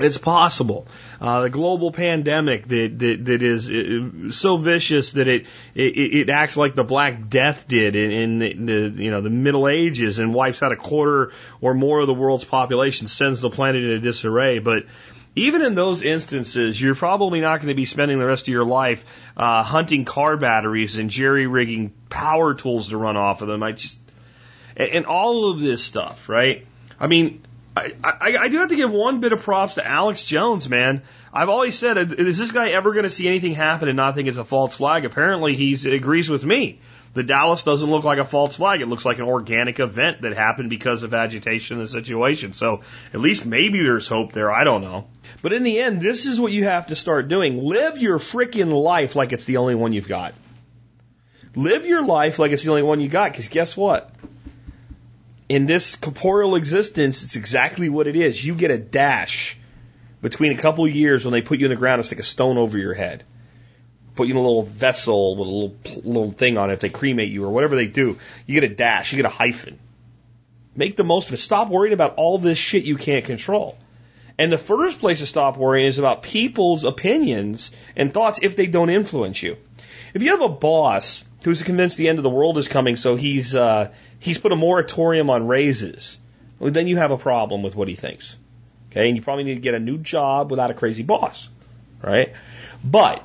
It's 0.00 0.18
possible. 0.18 0.88
Uh, 1.20 1.42
the 1.42 1.50
global 1.50 1.92
pandemic 1.92 2.66
that 2.66 2.98
that, 2.98 3.24
that 3.26 3.42
is 3.42 3.70
uh, 3.70 4.30
so 4.30 4.56
vicious 4.56 5.12
that 5.12 5.28
it, 5.28 5.46
it 5.76 5.80
it 5.96 6.30
acts 6.30 6.56
like 6.56 6.74
the 6.74 6.82
Black 6.82 7.28
Death 7.28 7.68
did 7.68 7.94
in, 7.94 8.42
in 8.42 8.66
the 8.66 9.02
you 9.02 9.12
know 9.12 9.20
the 9.20 9.30
Middle 9.30 9.68
Ages 9.68 10.18
and 10.18 10.34
wipes 10.34 10.64
out 10.64 10.72
a 10.72 10.76
quarter 10.76 11.30
or 11.60 11.74
more 11.74 12.00
of 12.00 12.08
the 12.08 12.14
world's 12.14 12.44
population, 12.44 13.06
sends 13.06 13.40
the 13.40 13.50
planet 13.50 13.84
into 13.84 14.00
disarray. 14.00 14.58
But 14.58 14.86
even 15.36 15.62
in 15.62 15.76
those 15.76 16.02
instances, 16.02 16.80
you're 16.80 16.96
probably 16.96 17.40
not 17.40 17.60
going 17.60 17.68
to 17.68 17.74
be 17.74 17.84
spending 17.84 18.18
the 18.18 18.26
rest 18.26 18.48
of 18.48 18.52
your 18.52 18.64
life 18.64 19.04
uh, 19.36 19.62
hunting 19.62 20.04
car 20.04 20.36
batteries 20.36 20.96
and 20.96 21.08
jerry 21.08 21.46
rigging 21.46 21.92
power 22.08 22.54
tools 22.54 22.88
to 22.88 22.96
run 22.96 23.16
off 23.16 23.42
of 23.42 23.48
them. 23.48 23.62
I 23.62 23.72
just 23.72 24.00
and 24.76 25.06
all 25.06 25.52
of 25.52 25.60
this 25.60 25.84
stuff, 25.84 26.28
right? 26.28 26.66
I 26.98 27.06
mean, 27.06 27.43
I, 27.76 27.92
I, 28.04 28.36
I 28.36 28.48
do 28.48 28.58
have 28.58 28.68
to 28.68 28.76
give 28.76 28.92
one 28.92 29.20
bit 29.20 29.32
of 29.32 29.42
props 29.42 29.74
to 29.74 29.86
Alex 29.86 30.24
Jones, 30.24 30.68
man. 30.68 31.02
I've 31.32 31.48
always 31.48 31.76
said, 31.76 31.98
uh, 31.98 32.02
is 32.02 32.38
this 32.38 32.52
guy 32.52 32.70
ever 32.70 32.92
going 32.92 33.04
to 33.04 33.10
see 33.10 33.26
anything 33.26 33.54
happen 33.54 33.88
and 33.88 33.96
not 33.96 34.14
think 34.14 34.28
it's 34.28 34.38
a 34.38 34.44
false 34.44 34.76
flag? 34.76 35.04
Apparently, 35.04 35.56
he 35.56 35.74
agrees 35.88 36.28
with 36.28 36.44
me. 36.44 36.78
The 37.14 37.22
Dallas 37.22 37.62
doesn't 37.62 37.88
look 37.88 38.04
like 38.04 38.18
a 38.18 38.24
false 38.24 38.56
flag. 38.56 38.80
It 38.80 38.88
looks 38.88 39.04
like 39.04 39.18
an 39.18 39.26
organic 39.26 39.78
event 39.78 40.22
that 40.22 40.34
happened 40.34 40.68
because 40.68 41.04
of 41.04 41.14
agitation 41.14 41.76
in 41.76 41.82
the 41.82 41.88
situation. 41.88 42.52
So 42.52 42.82
at 43.12 43.20
least 43.20 43.46
maybe 43.46 43.80
there's 43.82 44.08
hope 44.08 44.32
there. 44.32 44.50
I 44.50 44.64
don't 44.64 44.82
know. 44.82 45.06
But 45.40 45.52
in 45.52 45.62
the 45.62 45.80
end, 45.80 46.00
this 46.00 46.26
is 46.26 46.40
what 46.40 46.50
you 46.50 46.64
have 46.64 46.88
to 46.88 46.96
start 46.96 47.28
doing. 47.28 47.62
Live 47.62 47.98
your 47.98 48.18
freaking 48.18 48.72
life 48.72 49.14
like 49.14 49.32
it's 49.32 49.44
the 49.44 49.58
only 49.58 49.76
one 49.76 49.92
you've 49.92 50.08
got. 50.08 50.34
Live 51.54 51.86
your 51.86 52.04
life 52.04 52.40
like 52.40 52.50
it's 52.50 52.64
the 52.64 52.70
only 52.70 52.82
one 52.82 53.00
you 53.00 53.08
got, 53.08 53.30
because 53.30 53.46
guess 53.46 53.76
what? 53.76 54.10
In 55.48 55.66
this 55.66 55.96
corporeal 55.96 56.56
existence, 56.56 57.22
it's 57.22 57.36
exactly 57.36 57.88
what 57.88 58.06
it 58.06 58.16
is. 58.16 58.44
You 58.44 58.54
get 58.54 58.70
a 58.70 58.78
dash 58.78 59.58
between 60.22 60.52
a 60.52 60.56
couple 60.56 60.86
years 60.88 61.24
when 61.24 61.32
they 61.32 61.42
put 61.42 61.58
you 61.58 61.66
in 61.66 61.70
the 61.70 61.76
ground 61.76 61.98
and 61.98 62.06
stick 62.06 62.18
a 62.18 62.22
stone 62.22 62.56
over 62.56 62.78
your 62.78 62.94
head. 62.94 63.24
Put 64.14 64.28
you 64.28 64.34
in 64.34 64.38
a 64.38 64.42
little 64.42 64.62
vessel 64.62 65.36
with 65.36 65.48
a 65.48 65.50
little 65.50 65.76
little 66.02 66.30
thing 66.30 66.56
on 66.56 66.70
it 66.70 66.74
if 66.74 66.80
they 66.80 66.88
cremate 66.88 67.30
you 67.30 67.44
or 67.44 67.50
whatever 67.50 67.76
they 67.76 67.88
do. 67.88 68.18
You 68.46 68.60
get 68.60 68.70
a 68.70 68.74
dash, 68.74 69.12
you 69.12 69.16
get 69.16 69.26
a 69.26 69.34
hyphen. 69.34 69.78
Make 70.76 70.96
the 70.96 71.04
most 71.04 71.28
of 71.28 71.34
it. 71.34 71.38
Stop 71.38 71.68
worrying 71.68 71.92
about 71.92 72.14
all 72.14 72.38
this 72.38 72.58
shit 72.58 72.84
you 72.84 72.96
can't 72.96 73.24
control. 73.24 73.76
And 74.38 74.52
the 74.52 74.58
first 74.58 74.98
place 74.98 75.18
to 75.18 75.26
stop 75.26 75.56
worrying 75.56 75.86
is 75.86 75.98
about 75.98 76.22
people's 76.22 76.84
opinions 76.84 77.70
and 77.94 78.12
thoughts 78.12 78.40
if 78.42 78.56
they 78.56 78.66
don't 78.66 78.90
influence 78.90 79.42
you. 79.42 79.56
If 80.12 80.22
you 80.22 80.30
have 80.30 80.42
a 80.42 80.48
boss 80.48 81.22
who's 81.44 81.62
convinced 81.62 81.98
the 81.98 82.08
end 82.08 82.18
of 82.18 82.22
the 82.22 82.30
world 82.30 82.58
is 82.58 82.68
coming, 82.68 82.96
so 82.96 83.16
he's 83.16 83.54
uh, 83.54 83.90
he's 84.18 84.38
put 84.38 84.52
a 84.52 84.56
moratorium 84.56 85.30
on 85.30 85.46
raises. 85.46 86.18
Well, 86.58 86.70
then 86.70 86.88
you 86.88 86.96
have 86.96 87.10
a 87.10 87.18
problem 87.18 87.62
with 87.62 87.76
what 87.76 87.88
he 87.88 87.94
thinks. 87.94 88.36
Okay, 88.90 89.08
and 89.08 89.16
you 89.16 89.22
probably 89.22 89.44
need 89.44 89.56
to 89.56 89.60
get 89.60 89.74
a 89.74 89.80
new 89.80 89.98
job 89.98 90.50
without 90.50 90.70
a 90.70 90.74
crazy 90.74 91.02
boss, 91.02 91.48
right? 92.02 92.32
But 92.82 93.24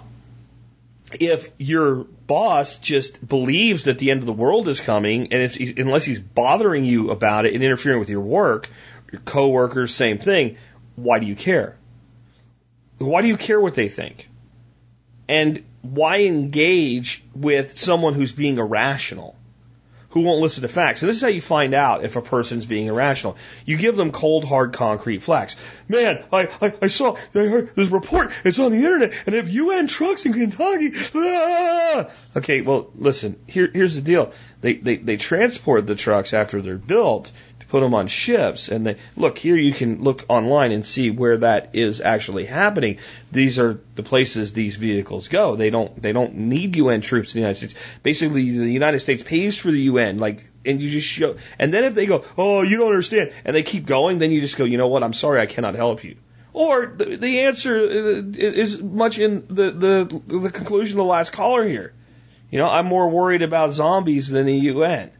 if 1.13 1.49
your 1.57 2.05
boss 2.27 2.77
just 2.77 3.25
believes 3.25 3.85
that 3.85 3.99
the 3.99 4.11
end 4.11 4.19
of 4.21 4.25
the 4.25 4.33
world 4.33 4.67
is 4.67 4.79
coming, 4.79 5.31
and 5.31 5.41
it's, 5.41 5.57
unless 5.57 6.05
he's 6.05 6.19
bothering 6.19 6.85
you 6.85 7.11
about 7.11 7.45
it 7.45 7.53
and 7.53 7.63
interfering 7.63 7.99
with 7.99 8.09
your 8.09 8.21
work, 8.21 8.69
your 9.11 9.21
coworkers, 9.21 9.93
same 9.93 10.17
thing. 10.17 10.57
Why 10.95 11.19
do 11.19 11.27
you 11.27 11.35
care? 11.35 11.77
Why 12.97 13.21
do 13.21 13.27
you 13.27 13.37
care 13.37 13.59
what 13.59 13.75
they 13.75 13.87
think? 13.87 14.27
And 15.27 15.63
why 15.81 16.19
engage 16.21 17.23
with 17.33 17.77
someone 17.77 18.13
who's 18.13 18.33
being 18.33 18.57
irrational? 18.57 19.35
who 20.11 20.21
won't 20.21 20.41
listen 20.41 20.63
to 20.63 20.67
facts. 20.67 21.01
And 21.01 21.09
this 21.09 21.17
is 21.17 21.21
how 21.21 21.27
you 21.27 21.41
find 21.41 21.73
out 21.73 22.03
if 22.03 22.15
a 22.15 22.21
person's 22.21 22.65
being 22.65 22.87
irrational. 22.87 23.37
You 23.65 23.77
give 23.77 23.95
them 23.95 24.11
cold, 24.11 24.43
hard, 24.43 24.73
concrete 24.73 25.21
facts. 25.21 25.55
Man, 25.87 26.23
I, 26.33 26.49
I, 26.61 26.73
I 26.81 26.87
saw, 26.87 27.15
I 27.35 27.39
heard 27.39 27.75
this 27.75 27.89
report, 27.89 28.31
it's 28.43 28.59
on 28.59 28.71
the 28.71 28.77
internet, 28.77 29.13
and 29.25 29.35
if 29.35 29.49
UN 29.49 29.87
trucks 29.87 30.25
in 30.25 30.33
Kentucky, 30.33 30.93
ah! 31.15 32.09
Okay, 32.35 32.61
well, 32.61 32.89
listen, 32.95 33.39
here, 33.47 33.69
here's 33.71 33.95
the 33.95 34.01
deal. 34.01 34.33
They, 34.61 34.73
they, 34.73 34.97
they 34.97 35.17
transport 35.17 35.85
the 35.85 35.95
trucks 35.95 36.33
after 36.33 36.61
they're 36.61 36.77
built 36.77 37.31
put 37.69 37.81
them 37.81 37.95
on 37.95 38.07
ships. 38.07 38.67
And 38.67 38.85
they 38.85 38.97
look 39.15 39.37
here. 39.37 39.55
You 39.55 39.73
can 39.73 40.03
look 40.03 40.25
online 40.27 40.71
and 40.71 40.85
see 40.85 41.11
where 41.11 41.37
that 41.37 41.71
is 41.73 42.01
actually 42.01 42.45
happening. 42.45 42.97
These 43.31 43.59
are 43.59 43.79
the 43.95 44.03
places 44.03 44.53
these 44.53 44.75
vehicles 44.75 45.27
go. 45.27 45.55
They 45.55 45.69
don't 45.69 46.01
they 46.01 46.11
don't 46.11 46.35
need 46.35 46.75
UN 46.75 47.01
troops 47.01 47.33
in 47.33 47.41
the 47.41 47.47
United 47.47 47.57
States. 47.57 47.75
Basically, 48.03 48.57
the 48.57 48.71
United 48.71 48.99
States 48.99 49.23
pays 49.23 49.57
for 49.57 49.71
the 49.71 49.81
UN. 49.81 50.17
Like, 50.17 50.45
and 50.65 50.81
you 50.81 50.89
just 50.89 51.07
show. 51.07 51.37
And 51.57 51.73
then 51.73 51.85
if 51.85 51.95
they 51.95 52.05
go, 52.05 52.25
oh, 52.37 52.63
you 52.63 52.77
don't 52.77 52.89
understand, 52.89 53.31
and 53.45 53.55
they 53.55 53.63
keep 53.63 53.85
going, 53.85 54.17
then 54.17 54.31
you 54.31 54.41
just 54.41 54.57
go, 54.57 54.65
you 54.65 54.77
know 54.77 54.87
what? 54.87 55.03
I'm 55.03 55.13
sorry, 55.13 55.39
I 55.39 55.45
cannot 55.45 55.75
help 55.75 56.03
you. 56.03 56.17
Or 56.51 56.87
the, 56.87 57.15
the 57.15 57.41
answer 57.41 57.77
uh, 57.77 58.23
is 58.35 58.81
much 58.81 59.19
in 59.19 59.45
the, 59.47 59.71
the 59.71 60.21
the 60.39 60.49
conclusion 60.49 60.99
of 60.99 61.05
the 61.05 61.09
last 61.09 61.31
caller 61.31 61.67
here. 61.67 61.93
You 62.51 62.57
know, 62.57 62.67
I'm 62.67 62.87
more 62.87 63.09
worried 63.09 63.43
about 63.43 63.73
zombies 63.73 64.29
than 64.29 64.47
the 64.47 64.55
UN. 64.55 65.11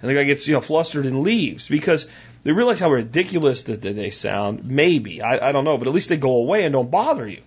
And 0.00 0.10
the 0.10 0.14
guy 0.14 0.24
gets, 0.24 0.46
you 0.46 0.54
know, 0.54 0.60
flustered 0.60 1.06
and 1.06 1.22
leaves 1.22 1.68
because 1.68 2.06
they 2.44 2.52
realize 2.52 2.78
how 2.78 2.90
ridiculous 2.90 3.64
that, 3.64 3.82
they 3.82 4.10
sound. 4.10 4.64
Maybe. 4.64 5.22
I, 5.22 5.48
I 5.48 5.52
don't 5.52 5.64
know, 5.64 5.76
but 5.76 5.88
at 5.88 5.94
least 5.94 6.08
they 6.08 6.16
go 6.16 6.36
away 6.36 6.64
and 6.64 6.72
don't 6.72 6.90
bother 6.90 7.26
you. 7.26 7.42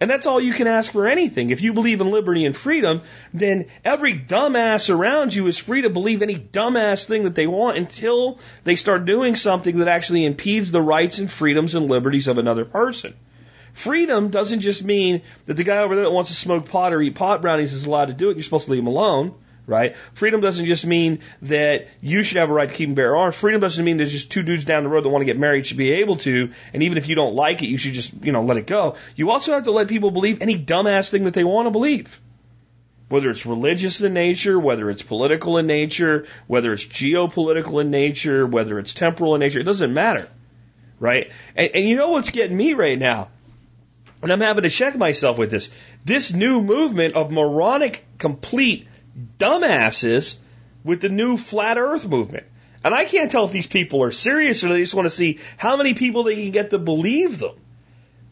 And 0.00 0.08
that's 0.08 0.26
all 0.26 0.40
you 0.40 0.52
can 0.52 0.68
ask 0.68 0.92
for 0.92 1.08
anything. 1.08 1.50
If 1.50 1.60
you 1.60 1.72
believe 1.72 2.00
in 2.00 2.10
liberty 2.10 2.44
and 2.44 2.56
freedom, 2.56 3.02
then 3.34 3.66
every 3.84 4.16
dumbass 4.16 4.94
around 4.94 5.34
you 5.34 5.48
is 5.48 5.58
free 5.58 5.82
to 5.82 5.90
believe 5.90 6.22
any 6.22 6.36
dumbass 6.36 7.04
thing 7.04 7.24
that 7.24 7.34
they 7.34 7.48
want 7.48 7.78
until 7.78 8.38
they 8.62 8.76
start 8.76 9.06
doing 9.06 9.34
something 9.34 9.78
that 9.78 9.88
actually 9.88 10.24
impedes 10.24 10.70
the 10.70 10.80
rights 10.80 11.18
and 11.18 11.30
freedoms 11.30 11.74
and 11.74 11.88
liberties 11.88 12.28
of 12.28 12.38
another 12.38 12.64
person. 12.64 13.14
Freedom 13.72 14.30
doesn't 14.30 14.60
just 14.60 14.84
mean 14.84 15.22
that 15.46 15.54
the 15.54 15.64
guy 15.64 15.78
over 15.78 15.96
there 15.96 16.04
that 16.04 16.12
wants 16.12 16.30
to 16.30 16.36
smoke 16.36 16.68
pot 16.68 16.92
or 16.92 17.02
eat 17.02 17.16
pot 17.16 17.42
brownies 17.42 17.74
is 17.74 17.86
allowed 17.86 18.06
to 18.06 18.14
do 18.14 18.30
it. 18.30 18.36
You're 18.36 18.44
supposed 18.44 18.66
to 18.66 18.72
leave 18.72 18.82
him 18.82 18.88
alone 18.88 19.34
right? 19.68 19.96
Freedom 20.14 20.40
doesn't 20.40 20.64
just 20.64 20.86
mean 20.86 21.20
that 21.42 21.86
you 22.00 22.24
should 22.24 22.38
have 22.38 22.48
a 22.48 22.52
right 22.52 22.68
to 22.68 22.74
keep 22.74 22.88
and 22.88 22.96
bear 22.96 23.14
arms. 23.16 23.36
Freedom 23.36 23.60
doesn't 23.60 23.84
mean 23.84 23.98
there's 23.98 24.10
just 24.10 24.32
two 24.32 24.42
dudes 24.42 24.64
down 24.64 24.82
the 24.82 24.88
road 24.88 25.04
that 25.04 25.10
want 25.10 25.20
to 25.20 25.26
get 25.26 25.38
married 25.38 25.66
should 25.66 25.76
be 25.76 25.92
able 25.92 26.16
to, 26.16 26.52
and 26.72 26.82
even 26.82 26.98
if 26.98 27.08
you 27.08 27.14
don't 27.14 27.34
like 27.34 27.62
it, 27.62 27.66
you 27.66 27.76
should 27.76 27.92
just, 27.92 28.12
you 28.24 28.32
know, 28.32 28.42
let 28.42 28.56
it 28.56 28.66
go. 28.66 28.96
You 29.14 29.30
also 29.30 29.52
have 29.52 29.64
to 29.64 29.70
let 29.70 29.86
people 29.86 30.10
believe 30.10 30.40
any 30.40 30.58
dumbass 30.58 31.10
thing 31.10 31.24
that 31.24 31.34
they 31.34 31.44
want 31.44 31.66
to 31.66 31.70
believe. 31.70 32.18
Whether 33.10 33.30
it's 33.30 33.46
religious 33.46 34.00
in 34.00 34.14
nature, 34.14 34.58
whether 34.58 34.90
it's 34.90 35.02
political 35.02 35.58
in 35.58 35.66
nature, 35.66 36.26
whether 36.46 36.72
it's 36.72 36.84
geopolitical 36.84 37.80
in 37.80 37.90
nature, 37.90 38.46
whether 38.46 38.78
it's 38.78 38.94
temporal 38.94 39.34
in 39.34 39.40
nature, 39.40 39.60
it 39.60 39.64
doesn't 39.64 39.92
matter. 39.92 40.28
Right? 40.98 41.30
And, 41.54 41.70
and 41.74 41.84
you 41.84 41.96
know 41.96 42.10
what's 42.10 42.30
getting 42.30 42.56
me 42.56 42.72
right 42.72 42.98
now? 42.98 43.28
And 44.20 44.32
I'm 44.32 44.40
having 44.40 44.64
to 44.64 44.70
check 44.70 44.96
myself 44.96 45.38
with 45.38 45.50
this. 45.50 45.70
This 46.04 46.32
new 46.32 46.60
movement 46.60 47.14
of 47.14 47.30
moronic, 47.30 48.04
complete 48.18 48.88
dumbasses 49.38 50.36
with 50.84 51.00
the 51.00 51.08
new 51.08 51.36
flat 51.36 51.78
earth 51.78 52.06
movement. 52.06 52.46
And 52.84 52.94
I 52.94 53.04
can't 53.04 53.30
tell 53.30 53.44
if 53.44 53.52
these 53.52 53.66
people 53.66 54.02
are 54.04 54.12
serious 54.12 54.62
or 54.62 54.68
they 54.68 54.80
just 54.80 54.94
want 54.94 55.06
to 55.06 55.10
see 55.10 55.40
how 55.56 55.76
many 55.76 55.94
people 55.94 56.22
they 56.22 56.36
can 56.36 56.52
get 56.52 56.70
to 56.70 56.78
believe 56.78 57.38
them. 57.38 57.56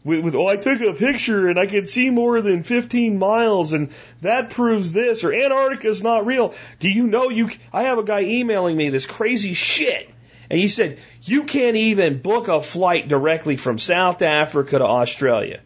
With, 0.03 0.23
with, 0.23 0.35
oh, 0.35 0.47
I 0.47 0.55
took 0.55 0.79
a 0.79 0.93
picture 0.93 1.49
and 1.49 1.59
I 1.59 1.67
could 1.67 1.89
see 1.89 2.09
more 2.09 2.39
than 2.41 2.63
15 2.63 3.19
miles 3.19 3.73
and 3.73 3.89
that 4.21 4.51
proves 4.51 4.93
this 4.93 5.25
or 5.25 5.33
Antarctica's 5.33 6.01
not 6.01 6.25
real. 6.25 6.53
Do 6.79 6.89
you 6.89 7.07
know 7.07 7.29
you, 7.29 7.49
I 7.73 7.83
have 7.83 7.97
a 7.97 8.03
guy 8.03 8.21
emailing 8.21 8.77
me 8.77 8.89
this 8.89 9.05
crazy 9.05 9.53
shit. 9.53 10.09
And 10.49 10.57
he 10.57 10.69
said, 10.69 10.99
you 11.23 11.43
can't 11.43 11.75
even 11.75 12.21
book 12.21 12.47
a 12.47 12.61
flight 12.61 13.09
directly 13.09 13.57
from 13.57 13.77
South 13.77 14.21
Africa 14.21 14.79
to 14.79 14.85
Australia. 14.85 15.59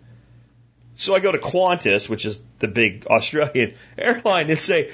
So 1.02 1.16
I 1.16 1.20
go 1.20 1.32
to 1.32 1.40
Qantas, 1.40 2.08
which 2.08 2.26
is 2.26 2.40
the 2.60 2.68
big 2.68 3.08
Australian 3.10 3.74
airline, 3.98 4.52
and 4.52 4.60
say, 4.60 4.92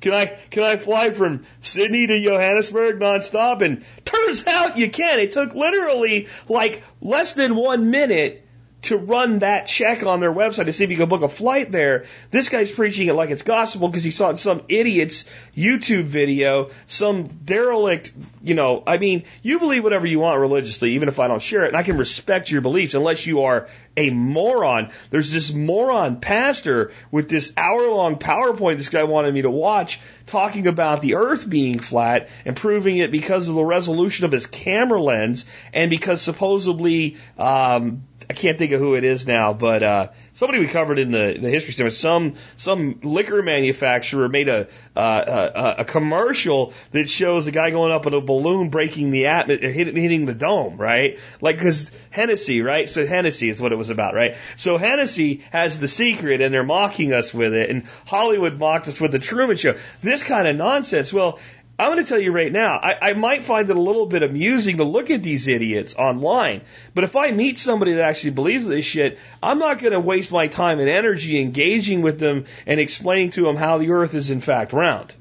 "Can 0.00 0.12
I 0.12 0.26
can 0.50 0.64
I 0.64 0.76
fly 0.76 1.10
from 1.10 1.46
Sydney 1.60 2.08
to 2.08 2.20
Johannesburg 2.20 2.98
nonstop?" 2.98 3.62
And 3.62 3.84
turns 4.04 4.44
out 4.48 4.78
you 4.78 4.90
can. 4.90 5.20
It 5.20 5.30
took 5.30 5.54
literally 5.54 6.26
like 6.48 6.82
less 7.00 7.34
than 7.34 7.54
one 7.54 7.90
minute 7.90 8.43
to 8.84 8.96
run 8.96 9.40
that 9.40 9.66
check 9.66 10.04
on 10.04 10.20
their 10.20 10.32
website 10.32 10.66
to 10.66 10.72
see 10.72 10.84
if 10.84 10.90
you 10.90 10.96
can 10.96 11.08
book 11.08 11.22
a 11.22 11.28
flight 11.28 11.72
there. 11.72 12.04
This 12.30 12.48
guy's 12.48 12.70
preaching 12.70 13.08
it 13.08 13.14
like 13.14 13.30
it's 13.30 13.42
gospel 13.42 13.88
because 13.88 14.04
he 14.04 14.10
saw 14.10 14.28
it 14.28 14.30
in 14.32 14.36
some 14.36 14.62
idiot's 14.68 15.24
YouTube 15.56 16.04
video, 16.04 16.70
some 16.86 17.24
derelict, 17.24 18.12
you 18.42 18.54
know, 18.54 18.82
I 18.86 18.98
mean, 18.98 19.24
you 19.42 19.58
believe 19.58 19.84
whatever 19.84 20.06
you 20.06 20.20
want 20.20 20.38
religiously, 20.40 20.92
even 20.92 21.08
if 21.08 21.18
I 21.18 21.28
don't 21.28 21.42
share 21.42 21.64
it, 21.64 21.68
and 21.68 21.76
I 21.76 21.82
can 21.82 21.96
respect 21.96 22.50
your 22.50 22.60
beliefs 22.60 22.94
unless 22.94 23.26
you 23.26 23.42
are 23.42 23.68
a 23.96 24.10
moron. 24.10 24.90
There's 25.10 25.32
this 25.32 25.52
moron 25.52 26.20
pastor 26.20 26.92
with 27.10 27.28
this 27.28 27.52
hour 27.56 27.88
long 27.90 28.16
PowerPoint 28.16 28.76
this 28.76 28.88
guy 28.88 29.04
wanted 29.04 29.32
me 29.32 29.42
to 29.42 29.50
watch 29.50 30.00
talking 30.26 30.66
about 30.66 31.00
the 31.00 31.14
earth 31.14 31.48
being 31.48 31.78
flat 31.78 32.28
and 32.44 32.56
proving 32.56 32.96
it 32.98 33.10
because 33.10 33.48
of 33.48 33.54
the 33.54 33.64
resolution 33.64 34.24
of 34.24 34.32
his 34.32 34.46
camera 34.46 35.00
lens 35.00 35.46
and 35.72 35.90
because 35.90 36.20
supposedly, 36.20 37.16
um, 37.38 38.02
I 38.28 38.32
can't 38.32 38.58
think 38.58 38.72
of 38.72 38.80
who 38.80 38.94
it 38.94 39.04
is 39.04 39.26
now, 39.26 39.52
but 39.52 39.82
uh, 39.82 40.08
somebody 40.32 40.58
we 40.58 40.66
covered 40.66 40.98
in 40.98 41.10
the 41.10 41.36
the 41.40 41.50
history 41.50 41.74
segment. 41.74 41.94
Some 41.94 42.34
some 42.56 43.00
liquor 43.02 43.42
manufacturer 43.42 44.28
made 44.28 44.48
a 44.48 44.68
uh, 44.96 45.50
a, 45.54 45.80
a 45.80 45.84
commercial 45.84 46.72
that 46.92 47.10
shows 47.10 47.46
a 47.46 47.50
guy 47.50 47.70
going 47.70 47.92
up 47.92 48.06
in 48.06 48.14
a 48.14 48.20
balloon, 48.20 48.70
breaking 48.70 49.10
the 49.10 49.26
atmosphere, 49.26 49.70
hitting, 49.70 49.96
hitting 49.96 50.26
the 50.26 50.34
dome, 50.34 50.76
right? 50.76 51.18
Like 51.40 51.56
because 51.56 51.90
Hennessy, 52.10 52.62
right? 52.62 52.88
So 52.88 53.06
Hennessy 53.06 53.48
is 53.50 53.60
what 53.60 53.72
it 53.72 53.76
was 53.76 53.90
about, 53.90 54.14
right? 54.14 54.36
So 54.56 54.78
Hennessy 54.78 55.44
has 55.50 55.78
the 55.78 55.88
secret, 55.88 56.40
and 56.40 56.52
they're 56.54 56.62
mocking 56.62 57.12
us 57.12 57.34
with 57.34 57.54
it, 57.54 57.70
and 57.70 57.84
Hollywood 58.06 58.58
mocked 58.58 58.88
us 58.88 59.00
with 59.00 59.12
the 59.12 59.18
Truman 59.18 59.56
Show. 59.56 59.76
This 60.02 60.22
kind 60.22 60.48
of 60.48 60.56
nonsense. 60.56 61.12
Well, 61.12 61.38
I'm 61.76 61.90
going 61.90 62.04
to 62.04 62.08
tell 62.08 62.20
you 62.20 62.30
right 62.30 62.52
now, 62.52 62.78
I, 62.80 63.10
I 63.10 63.12
might 63.14 63.42
find 63.42 63.68
it 63.68 63.74
a 63.74 63.80
little 63.80 64.06
bit 64.06 64.22
amusing 64.22 64.76
to 64.76 64.84
look 64.84 65.10
at 65.10 65.24
these 65.24 65.48
idiots 65.48 65.96
online, 65.96 66.62
but 66.94 67.02
if 67.02 67.16
I 67.16 67.32
meet 67.32 67.58
somebody 67.58 67.94
that 67.94 68.04
actually 68.04 68.30
believes 68.30 68.68
this 68.68 68.84
shit, 68.84 69.18
I'm 69.42 69.58
not 69.58 69.80
going 69.80 69.92
to 69.92 70.00
waste 70.00 70.30
my 70.30 70.46
time 70.46 70.78
and 70.78 70.88
energy 70.88 71.40
engaging 71.40 72.02
with 72.02 72.20
them 72.20 72.44
and 72.66 72.78
explaining 72.78 73.30
to 73.30 73.42
them 73.42 73.56
how 73.56 73.78
the 73.78 73.90
earth 73.90 74.14
is 74.14 74.30
in 74.30 74.40
fact 74.40 74.72
round. 74.72 75.12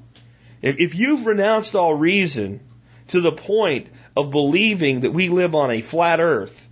If, 0.62 0.76
if 0.78 0.96
you've 0.96 1.26
renounced 1.26 1.76
all 1.76 1.96
reason 1.96 2.60
to 3.08 3.22
the 3.22 3.32
point 3.32 3.88
of 4.16 4.30
believing 4.30 5.02
that 5.02 5.12
we 5.12 5.30
live 5.30 5.56
on 5.56 5.72
a 5.72 5.82
flat 5.82 6.20
earth, 6.20 6.70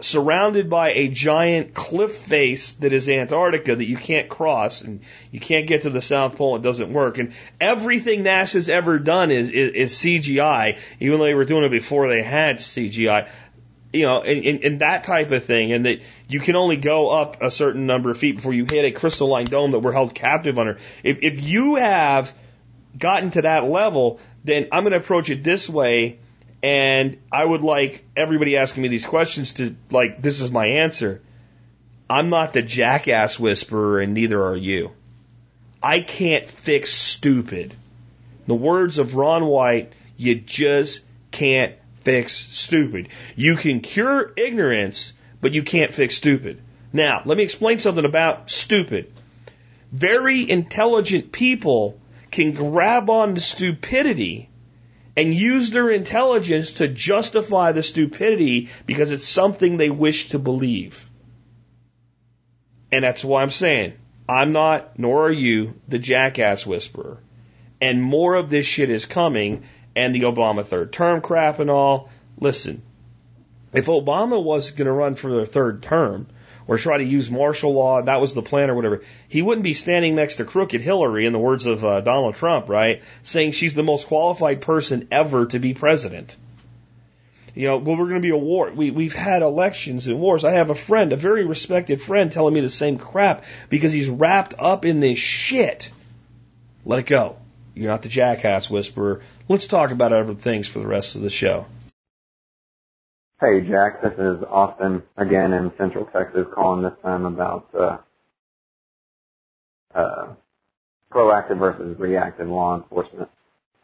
surrounded 0.00 0.68
by 0.68 0.90
a 0.90 1.08
giant 1.08 1.72
cliff 1.72 2.12
face 2.14 2.72
that 2.74 2.92
is 2.92 3.08
Antarctica 3.08 3.74
that 3.74 3.84
you 3.84 3.96
can't 3.96 4.28
cross 4.28 4.82
and 4.82 5.00
you 5.30 5.40
can't 5.40 5.66
get 5.66 5.82
to 5.82 5.90
the 5.90 6.02
South 6.02 6.36
Pole. 6.36 6.56
It 6.56 6.62
doesn't 6.62 6.92
work. 6.92 7.18
And 7.18 7.32
everything 7.60 8.22
NASA's 8.22 8.68
ever 8.68 8.98
done 8.98 9.30
is, 9.30 9.48
is, 9.48 9.72
is 9.72 9.94
CGI, 9.94 10.78
even 11.00 11.18
though 11.18 11.24
they 11.24 11.34
were 11.34 11.46
doing 11.46 11.64
it 11.64 11.70
before 11.70 12.08
they 12.08 12.22
had 12.22 12.58
CGI. 12.58 13.28
You 13.92 14.04
know, 14.04 14.20
and, 14.20 14.44
and, 14.44 14.64
and 14.64 14.78
that 14.80 15.04
type 15.04 15.30
of 15.30 15.44
thing, 15.44 15.72
and 15.72 15.86
that 15.86 16.02
you 16.28 16.40
can 16.40 16.56
only 16.56 16.76
go 16.76 17.08
up 17.08 17.40
a 17.40 17.50
certain 17.50 17.86
number 17.86 18.10
of 18.10 18.18
feet 18.18 18.36
before 18.36 18.52
you 18.52 18.66
hit 18.66 18.84
a 18.84 18.90
crystalline 18.90 19.46
dome 19.46 19.70
that 19.70 19.78
we're 19.78 19.92
held 19.92 20.14
captive 20.14 20.58
under. 20.58 20.76
If, 21.02 21.18
if 21.22 21.42
you 21.42 21.76
have 21.76 22.34
gotten 22.98 23.30
to 23.30 23.42
that 23.42 23.64
level, 23.64 24.20
then 24.44 24.68
I'm 24.72 24.82
going 24.82 24.92
to 24.92 24.98
approach 24.98 25.30
it 25.30 25.42
this 25.42 25.70
way 25.70 26.18
and 26.62 27.18
I 27.30 27.44
would 27.44 27.62
like 27.62 28.04
everybody 28.16 28.56
asking 28.56 28.82
me 28.82 28.88
these 28.88 29.06
questions 29.06 29.54
to, 29.54 29.76
like, 29.90 30.22
this 30.22 30.40
is 30.40 30.50
my 30.50 30.66
answer. 30.66 31.22
I'm 32.08 32.28
not 32.28 32.52
the 32.52 32.62
jackass 32.62 33.38
whisperer, 33.38 34.00
and 34.00 34.14
neither 34.14 34.42
are 34.42 34.56
you. 34.56 34.92
I 35.82 36.00
can't 36.00 36.48
fix 36.48 36.92
stupid. 36.92 37.74
The 38.46 38.54
words 38.54 38.98
of 38.98 39.16
Ron 39.16 39.44
White, 39.44 39.92
you 40.16 40.36
just 40.36 41.04
can't 41.30 41.74
fix 42.00 42.34
stupid. 42.34 43.08
You 43.34 43.56
can 43.56 43.80
cure 43.80 44.32
ignorance, 44.36 45.12
but 45.40 45.54
you 45.54 45.62
can't 45.62 45.92
fix 45.92 46.16
stupid. 46.16 46.62
Now, 46.92 47.22
let 47.24 47.36
me 47.36 47.44
explain 47.44 47.78
something 47.78 48.04
about 48.04 48.50
stupid. 48.50 49.12
Very 49.92 50.48
intelligent 50.48 51.32
people 51.32 52.00
can 52.30 52.52
grab 52.52 53.10
on 53.10 53.34
to 53.34 53.40
stupidity 53.40 54.48
and 55.16 55.34
use 55.34 55.70
their 55.70 55.90
intelligence 55.90 56.72
to 56.72 56.88
justify 56.88 57.72
the 57.72 57.82
stupidity 57.82 58.68
because 58.84 59.10
it's 59.10 59.26
something 59.26 59.76
they 59.76 59.90
wish 59.90 60.30
to 60.30 60.38
believe. 60.38 61.08
And 62.92 63.04
that's 63.04 63.24
why 63.24 63.42
I'm 63.42 63.50
saying 63.50 63.94
I'm 64.28 64.52
not, 64.52 64.98
nor 64.98 65.26
are 65.26 65.32
you, 65.32 65.74
the 65.88 65.98
jackass 65.98 66.66
whisperer. 66.66 67.18
And 67.80 68.02
more 68.02 68.34
of 68.34 68.50
this 68.50 68.66
shit 68.66 68.90
is 68.90 69.06
coming, 69.06 69.64
and 69.94 70.14
the 70.14 70.22
Obama 70.22 70.64
third 70.64 70.92
term 70.92 71.20
crap 71.20 71.58
and 71.58 71.70
all. 71.70 72.10
Listen, 72.38 72.82
if 73.72 73.86
Obama 73.86 74.42
was 74.42 74.70
going 74.70 74.86
to 74.86 74.92
run 74.92 75.14
for 75.14 75.30
the 75.30 75.46
third 75.46 75.82
term, 75.82 76.26
or 76.68 76.78
try 76.78 76.98
to 76.98 77.04
use 77.04 77.30
martial 77.30 77.72
law, 77.72 78.02
that 78.02 78.20
was 78.20 78.34
the 78.34 78.42
plan 78.42 78.70
or 78.70 78.74
whatever, 78.74 79.02
he 79.28 79.42
wouldn't 79.42 79.64
be 79.64 79.74
standing 79.74 80.14
next 80.14 80.36
to 80.36 80.44
crooked 80.44 80.80
Hillary, 80.80 81.26
in 81.26 81.32
the 81.32 81.38
words 81.38 81.66
of 81.66 81.84
uh, 81.84 82.00
Donald 82.00 82.34
Trump, 82.34 82.68
right? 82.68 83.02
Saying 83.22 83.52
she's 83.52 83.74
the 83.74 83.82
most 83.82 84.08
qualified 84.08 84.60
person 84.60 85.08
ever 85.10 85.46
to 85.46 85.58
be 85.58 85.74
president. 85.74 86.36
You 87.54 87.68
know, 87.68 87.78
well, 87.78 87.96
we're 87.96 88.08
going 88.08 88.20
to 88.20 88.20
be 88.20 88.30
a 88.30 88.36
war. 88.36 88.70
We, 88.70 88.90
we've 88.90 89.14
had 89.14 89.40
elections 89.40 90.06
and 90.06 90.20
wars. 90.20 90.44
I 90.44 90.52
have 90.52 90.68
a 90.68 90.74
friend, 90.74 91.14
a 91.14 91.16
very 91.16 91.46
respected 91.46 92.02
friend, 92.02 92.30
telling 92.30 92.52
me 92.52 92.60
the 92.60 92.68
same 92.68 92.98
crap 92.98 93.44
because 93.70 93.92
he's 93.92 94.10
wrapped 94.10 94.52
up 94.58 94.84
in 94.84 95.00
this 95.00 95.18
shit. 95.18 95.90
Let 96.84 96.98
it 96.98 97.06
go. 97.06 97.38
You're 97.74 97.88
not 97.90 98.02
the 98.02 98.10
jackass 98.10 98.68
whisperer. 98.68 99.22
Let's 99.48 99.66
talk 99.66 99.90
about 99.90 100.12
other 100.12 100.34
things 100.34 100.68
for 100.68 100.80
the 100.80 100.86
rest 100.86 101.16
of 101.16 101.22
the 101.22 101.30
show. 101.30 101.66
Hey, 103.38 103.60
Jack. 103.68 104.00
This 104.00 104.14
is 104.14 104.42
Austin 104.50 105.02
again 105.18 105.52
in 105.52 105.70
Central 105.76 106.06
Texas, 106.06 106.46
calling 106.54 106.82
this 106.82 106.94
time 107.02 107.26
about 107.26 107.68
uh, 107.78 107.98
uh, 109.94 110.28
proactive 111.12 111.58
versus 111.58 112.00
reactive 112.00 112.48
law 112.48 112.76
enforcement. 112.78 113.28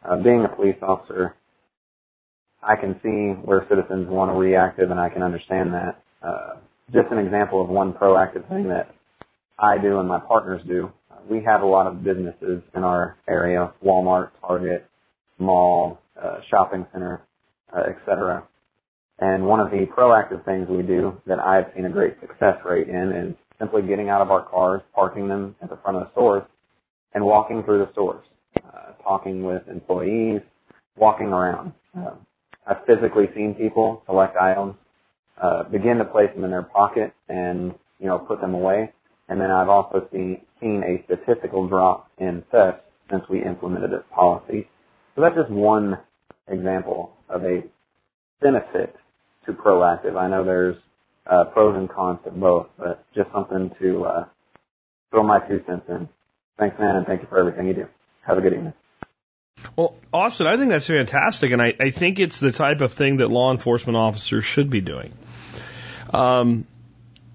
Uh, 0.03 0.15
being 0.15 0.43
a 0.43 0.49
police 0.49 0.77
officer, 0.81 1.35
I 2.63 2.75
can 2.77 2.99
see 3.03 3.39
where 3.45 3.67
citizens 3.69 4.09
want 4.09 4.31
to 4.31 4.39
reactive, 4.39 4.89
and 4.89 4.99
I 4.99 5.09
can 5.09 5.21
understand 5.21 5.71
that. 5.75 6.03
Uh, 6.23 6.55
just 6.91 7.11
an 7.11 7.19
example 7.19 7.61
of 7.61 7.69
one 7.69 7.93
proactive 7.93 8.49
thing 8.49 8.69
that 8.69 8.95
I 9.59 9.77
do 9.77 9.99
and 9.99 10.09
my 10.09 10.19
partners 10.19 10.63
do. 10.67 10.91
We 11.29 11.43
have 11.43 11.61
a 11.61 11.67
lot 11.67 11.85
of 11.85 12.03
businesses 12.03 12.63
in 12.75 12.83
our 12.83 13.17
area: 13.29 13.71
Walmart, 13.85 14.31
Target, 14.41 14.89
mall, 15.37 16.01
uh, 16.19 16.41
shopping 16.49 16.87
center, 16.91 17.21
uh, 17.71 17.81
etc. 17.81 18.47
And 19.19 19.45
one 19.45 19.59
of 19.59 19.71
the 19.71 19.85
proactive 19.85 20.43
things 20.43 20.67
we 20.67 20.81
do 20.81 21.21
that 21.25 21.39
I've 21.39 21.71
seen 21.75 21.85
a 21.85 21.89
great 21.89 22.19
success 22.19 22.57
rate 22.65 22.89
in 22.89 23.11
is 23.11 23.35
simply 23.59 23.81
getting 23.83 24.09
out 24.09 24.21
of 24.21 24.31
our 24.31 24.41
cars, 24.43 24.81
parking 24.93 25.27
them 25.27 25.55
at 25.61 25.69
the 25.69 25.77
front 25.77 25.97
of 25.97 26.03
the 26.03 26.11
stores, 26.11 26.43
and 27.13 27.23
walking 27.23 27.63
through 27.63 27.79
the 27.79 27.91
stores, 27.91 28.25
uh, 28.57 28.93
talking 29.03 29.43
with 29.43 29.67
employees, 29.67 30.41
walking 30.97 31.27
around. 31.27 31.73
Uh, 31.97 32.11
I've 32.65 32.85
physically 32.85 33.29
seen 33.35 33.53
people 33.53 34.03
select 34.05 34.35
items, 34.37 34.75
uh, 35.41 35.63
begin 35.63 35.97
to 35.99 36.05
place 36.05 36.33
them 36.33 36.43
in 36.43 36.51
their 36.51 36.63
pocket, 36.63 37.13
and 37.29 37.73
you 37.99 38.07
know 38.07 38.19
put 38.19 38.41
them 38.41 38.53
away. 38.53 38.91
And 39.29 39.39
then 39.39 39.51
I've 39.51 39.69
also 39.69 40.07
seen 40.11 40.41
seen 40.59 40.83
a 40.83 41.03
statistical 41.05 41.67
drop 41.67 42.09
in 42.17 42.43
theft 42.51 42.81
since 43.11 43.27
we 43.29 43.43
implemented 43.43 43.91
this 43.91 44.03
policy. 44.11 44.67
So 45.15 45.21
that's 45.21 45.35
just 45.35 45.49
one 45.49 45.99
example 46.47 47.15
of 47.29 47.43
a 47.45 47.63
benefit 48.41 48.95
to 49.45 49.53
proactive. 49.53 50.17
I 50.17 50.27
know 50.27 50.43
there's 50.43 50.77
uh, 51.27 51.45
pros 51.45 51.75
and 51.75 51.89
cons 51.89 52.19
to 52.25 52.31
both, 52.31 52.67
but 52.77 53.05
just 53.13 53.31
something 53.31 53.71
to 53.79 54.05
uh, 54.05 54.25
throw 55.11 55.23
my 55.23 55.39
two 55.39 55.63
cents 55.65 55.85
in. 55.89 56.09
Thanks, 56.57 56.77
man, 56.79 56.95
and 56.95 57.05
thank 57.05 57.21
you 57.21 57.27
for 57.27 57.39
everything 57.39 57.67
you 57.67 57.73
do. 57.73 57.87
Have 58.21 58.37
a 58.37 58.41
good 58.41 58.53
evening. 58.53 58.73
Well, 59.75 59.95
Austin, 60.11 60.47
I 60.47 60.57
think 60.57 60.69
that's 60.69 60.87
fantastic, 60.87 61.51
and 61.51 61.61
I, 61.61 61.73
I 61.79 61.89
think 61.89 62.19
it's 62.19 62.39
the 62.39 62.51
type 62.51 62.81
of 62.81 62.93
thing 62.93 63.17
that 63.17 63.29
law 63.29 63.51
enforcement 63.51 63.97
officers 63.97 64.45
should 64.45 64.69
be 64.69 64.81
doing. 64.81 65.13
Um, 66.13 66.67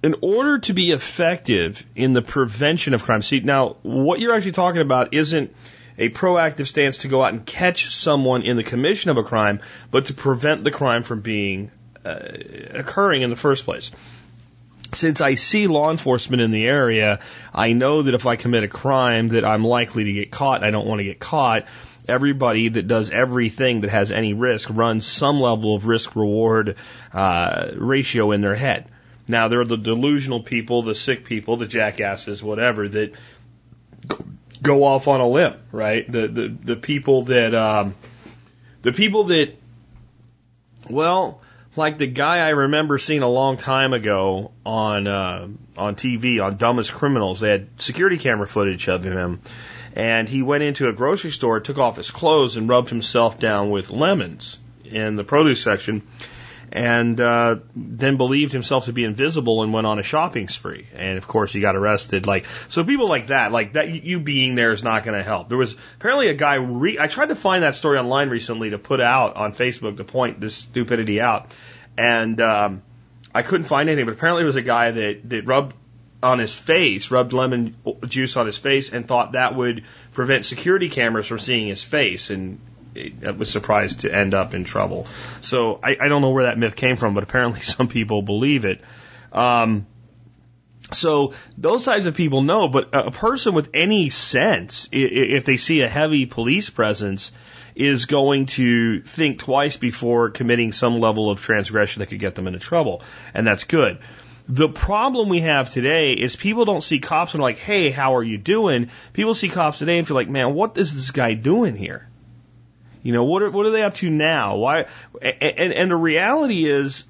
in 0.03 0.15
order 0.21 0.59
to 0.61 0.73
be 0.73 0.93
effective 0.93 1.85
in 1.97 2.13
the 2.13 2.23
prevention 2.23 2.95
of 2.95 3.03
crime, 3.03 3.23
see, 3.23 3.41
now, 3.41 3.77
what 3.83 4.21
you're 4.21 4.35
actually 4.35 4.53
talking 4.53 4.81
about 4.81 5.15
isn't 5.15 5.55
a 5.99 6.09
proactive 6.11 6.69
stance 6.69 6.99
to 6.99 7.09
go 7.09 7.23
out 7.23 7.33
and 7.33 7.45
catch 7.45 7.89
someone 7.89 8.43
in 8.43 8.57
the 8.57 8.63
commission 8.63 9.11
of 9.11 9.17
a 9.17 9.25
crime, 9.25 9.61
but 9.91 10.07
to 10.07 10.15
prevent 10.15 10.63
the 10.63 10.71
crime 10.71 11.03
from 11.03 11.21
being 11.21 11.73
uh, 12.09 12.79
occurring 12.79 13.23
in 13.23 13.31
the 13.31 13.37
first 13.37 13.65
place. 13.65 13.91
Since 14.95 15.21
I 15.21 15.35
see 15.35 15.67
law 15.67 15.91
enforcement 15.91 16.41
in 16.41 16.51
the 16.51 16.67
area, 16.67 17.21
I 17.55 17.73
know 17.73 18.03
that 18.03 18.15
if 18.15 18.27
I 18.27 18.37
commit 18.37 18.65
a 18.65 18.69
crime 18.69 19.29
that 19.29 19.45
I'm 19.45 19.65
likely 19.65 20.05
to 20.05 20.13
get 20.13 20.31
caught. 20.31 20.65
I 20.65 20.71
don't 20.71 20.87
want 20.87 21.01
to 21.01 21.05
get 21.05 21.19
caught. 21.19 21.67
Everybody 22.09 22.71
that 22.71 22.89
does 22.89 23.11
everything 23.11 23.83
that 23.83 23.91
has 23.91 24.13
any 24.13 24.33
risk 24.33 24.71
runs 24.73 25.07
some 25.07 25.41
level 25.41 25.75
of 25.75 25.87
risk 25.87 26.17
reward 26.17 26.77
uh, 27.13 27.69
ratio 27.77 28.33
in 28.33 28.41
their 28.41 28.55
head. 28.55 28.89
Now 29.29 29.49
there 29.49 29.61
are 29.61 29.67
the 29.67 29.77
delusional 29.77 30.43
people, 30.43 30.83
the 30.83 30.95
sick 30.95 31.27
people, 31.27 31.59
the 31.59 31.67
jackasses, 31.67 32.43
whatever 32.43 32.89
that 32.89 33.13
go 34.63 34.85
off 34.85 35.07
on 35.07 35.21
a 35.21 35.29
limb, 35.29 35.55
right? 35.71 36.11
The 36.11 36.29
the 36.29 36.49
the 36.49 36.77
people 36.77 37.25
that 37.25 37.55
um, 37.55 37.95
the 38.83 38.93
people 38.93 39.25
that 39.25 39.55
well, 40.89 41.43
like 41.79 41.97
the 41.97 42.07
guy 42.07 42.47
I 42.47 42.51
remember 42.51 42.99
seeing 42.99 43.23
a 43.23 43.29
long 43.29 43.57
time 43.57 43.95
ago 43.95 44.51
on 44.67 45.07
uh, 45.07 45.49
on 45.79 45.95
TV 45.95 46.45
on 46.45 46.57
Dumbest 46.57 46.93
Criminals. 46.93 47.41
They 47.41 47.51
had 47.51 47.81
security 47.81 48.19
camera 48.19 48.47
footage 48.47 48.89
of 48.89 49.05
him, 49.05 49.41
and 49.95 50.29
he 50.29 50.43
went 50.43 50.65
into 50.65 50.89
a 50.89 50.93
grocery 50.93 51.31
store, 51.31 51.61
took 51.61 51.79
off 51.79 51.97
his 51.97 52.11
clothes, 52.11 52.57
and 52.57 52.69
rubbed 52.69 52.91
himself 52.91 53.39
down 53.39 53.71
with 53.71 53.91
lemons 53.91 54.59
in 54.85 55.17
the 55.17 55.25
produce 55.25 55.63
section 55.63 56.03
and 56.73 57.21
uh, 57.21 57.57
then 57.75 58.17
believed 58.17 58.53
himself 58.53 58.87
to 58.87 58.93
be 58.93 59.05
invisible 59.05 59.63
and 59.63 59.73
went 59.73 59.87
on 59.87 59.99
a 59.99 60.03
shopping 60.03 60.49
spree. 60.49 60.87
And 60.95 61.17
of 61.17 61.27
course, 61.27 61.53
he 61.53 61.61
got 61.61 61.77
arrested. 61.77 62.27
Like 62.27 62.47
so, 62.69 62.85
people 62.85 63.09
like 63.09 63.29
that, 63.29 63.53
like 63.53 63.75
that, 63.75 63.89
you 63.89 64.21
being 64.21 64.55
there 64.55 64.73
is 64.73 64.83
not 64.83 65.05
going 65.05 65.17
to 65.17 65.23
help. 65.23 65.49
There 65.49 65.59
was 65.59 65.75
apparently 65.97 66.29
a 66.29 66.35
guy. 66.35 66.57
Re- 66.57 66.99
I 66.99 67.07
tried 67.07 67.31
to 67.31 67.35
find 67.35 67.63
that 67.63 67.75
story 67.75 67.99
online 67.99 68.29
recently 68.29 68.71
to 68.71 68.79
put 68.79 69.01
out 69.01 69.37
on 69.37 69.53
Facebook 69.53 69.97
to 69.97 70.05
point 70.05 70.41
this 70.41 70.55
stupidity 70.55 71.21
out, 71.21 71.55
and 71.99 72.41
um, 72.41 72.83
I 73.35 73.43
couldn't 73.43 73.67
find 73.67 73.89
anything. 73.89 74.07
But 74.07 74.15
apparently, 74.15 74.45
it 74.45 74.47
was 74.47 74.57
a 74.57 74.63
guy 74.63 74.93
that 74.93 75.29
that 75.29 75.47
rubbed 75.47 75.75
on 76.23 76.39
his 76.39 76.55
face, 76.55 77.11
rubbed 77.11 77.33
lemon 77.33 77.77
juice 78.07 78.37
on 78.37 78.47
his 78.47 78.57
face, 78.57 78.93
and 78.93 79.07
thought 79.07 79.33
that 79.33 79.55
would 79.55 79.85
prevent 80.13 80.47
security 80.47 80.89
cameras 80.89 81.27
from 81.27 81.41
seeing 81.41 81.67
his 81.67 81.83
face. 81.83 82.31
And 82.31 82.61
I 83.27 83.33
was 83.33 83.51
surprised 83.51 84.01
to 84.01 84.15
end 84.15 84.33
up 84.33 84.55
in 84.55 84.65
trouble. 84.65 85.07
So 85.41 85.79
I, 85.83 85.97
I 86.01 86.09
don't 86.09 86.23
know 86.23 86.31
where 86.31 86.45
that 86.45 86.59
myth 86.59 86.77
came 86.77 86.97
from, 86.97 87.15
but 87.15 87.23
apparently 87.25 87.61
some 87.77 87.89
people 87.89 88.23
believe 88.23 88.65
it. 88.65 88.81
Um, 89.33 89.87
so 90.93 91.35
those 91.59 91.85
types 91.85 92.07
of 92.07 92.15
people 92.15 92.43
know, 92.43 92.69
but 92.69 92.89
a 92.95 93.11
person 93.11 93.53
with 93.55 93.69
any 93.75 94.09
sense, 94.09 94.89
if 94.91 95.45
they 95.45 95.59
see 95.59 95.83
a 95.83 95.89
heavy 95.89 96.25
police 96.25 96.71
presence, 96.71 97.31
is 97.79 98.07
going 98.07 98.47
to 98.47 99.01
think 99.03 99.39
twice 99.39 99.77
before 99.77 100.31
committing 100.31 100.73
some 100.73 100.99
level 100.99 101.31
of 101.31 101.41
transgression 101.41 102.01
that 102.01 102.07
could 102.07 102.19
get 102.19 102.35
them 102.35 102.49
into 102.49 102.59
trouble. 102.59 103.03
And 103.33 103.47
that's 103.47 103.65
good. 103.65 103.99
The 104.49 104.69
problem 104.69 105.29
we 105.29 105.41
have 105.41 105.71
today 105.71 106.15
is 106.15 106.35
people 106.35 106.65
don't 106.65 106.83
see 106.83 106.99
cops 106.99 107.35
and 107.35 107.41
are 107.41 107.45
like, 107.45 107.59
hey, 107.59 107.91
how 107.91 108.17
are 108.17 108.23
you 108.23 108.37
doing? 108.37 108.91
People 109.13 109.35
see 109.35 109.49
cops 109.49 109.79
today 109.79 109.99
and 109.99 110.09
feel 110.09 110.17
like, 110.17 110.29
man, 110.29 110.55
what 110.55 110.77
is 110.77 110.95
this 110.95 111.13
guy 111.13 111.35
doing 111.35 111.77
here? 111.77 112.09
You 113.03 113.13
know, 113.13 113.25
what 113.25 113.43
are, 113.43 113.51
what 113.51 113.67
are 113.67 113.71
they 113.71 113.83
up 113.83 113.95
to 113.97 114.11
now? 114.11 114.57
Why? 114.57 114.87
And, 115.23 115.73
and 115.73 115.91
the 115.91 115.97
reality 115.97 116.67
is, 116.67 117.05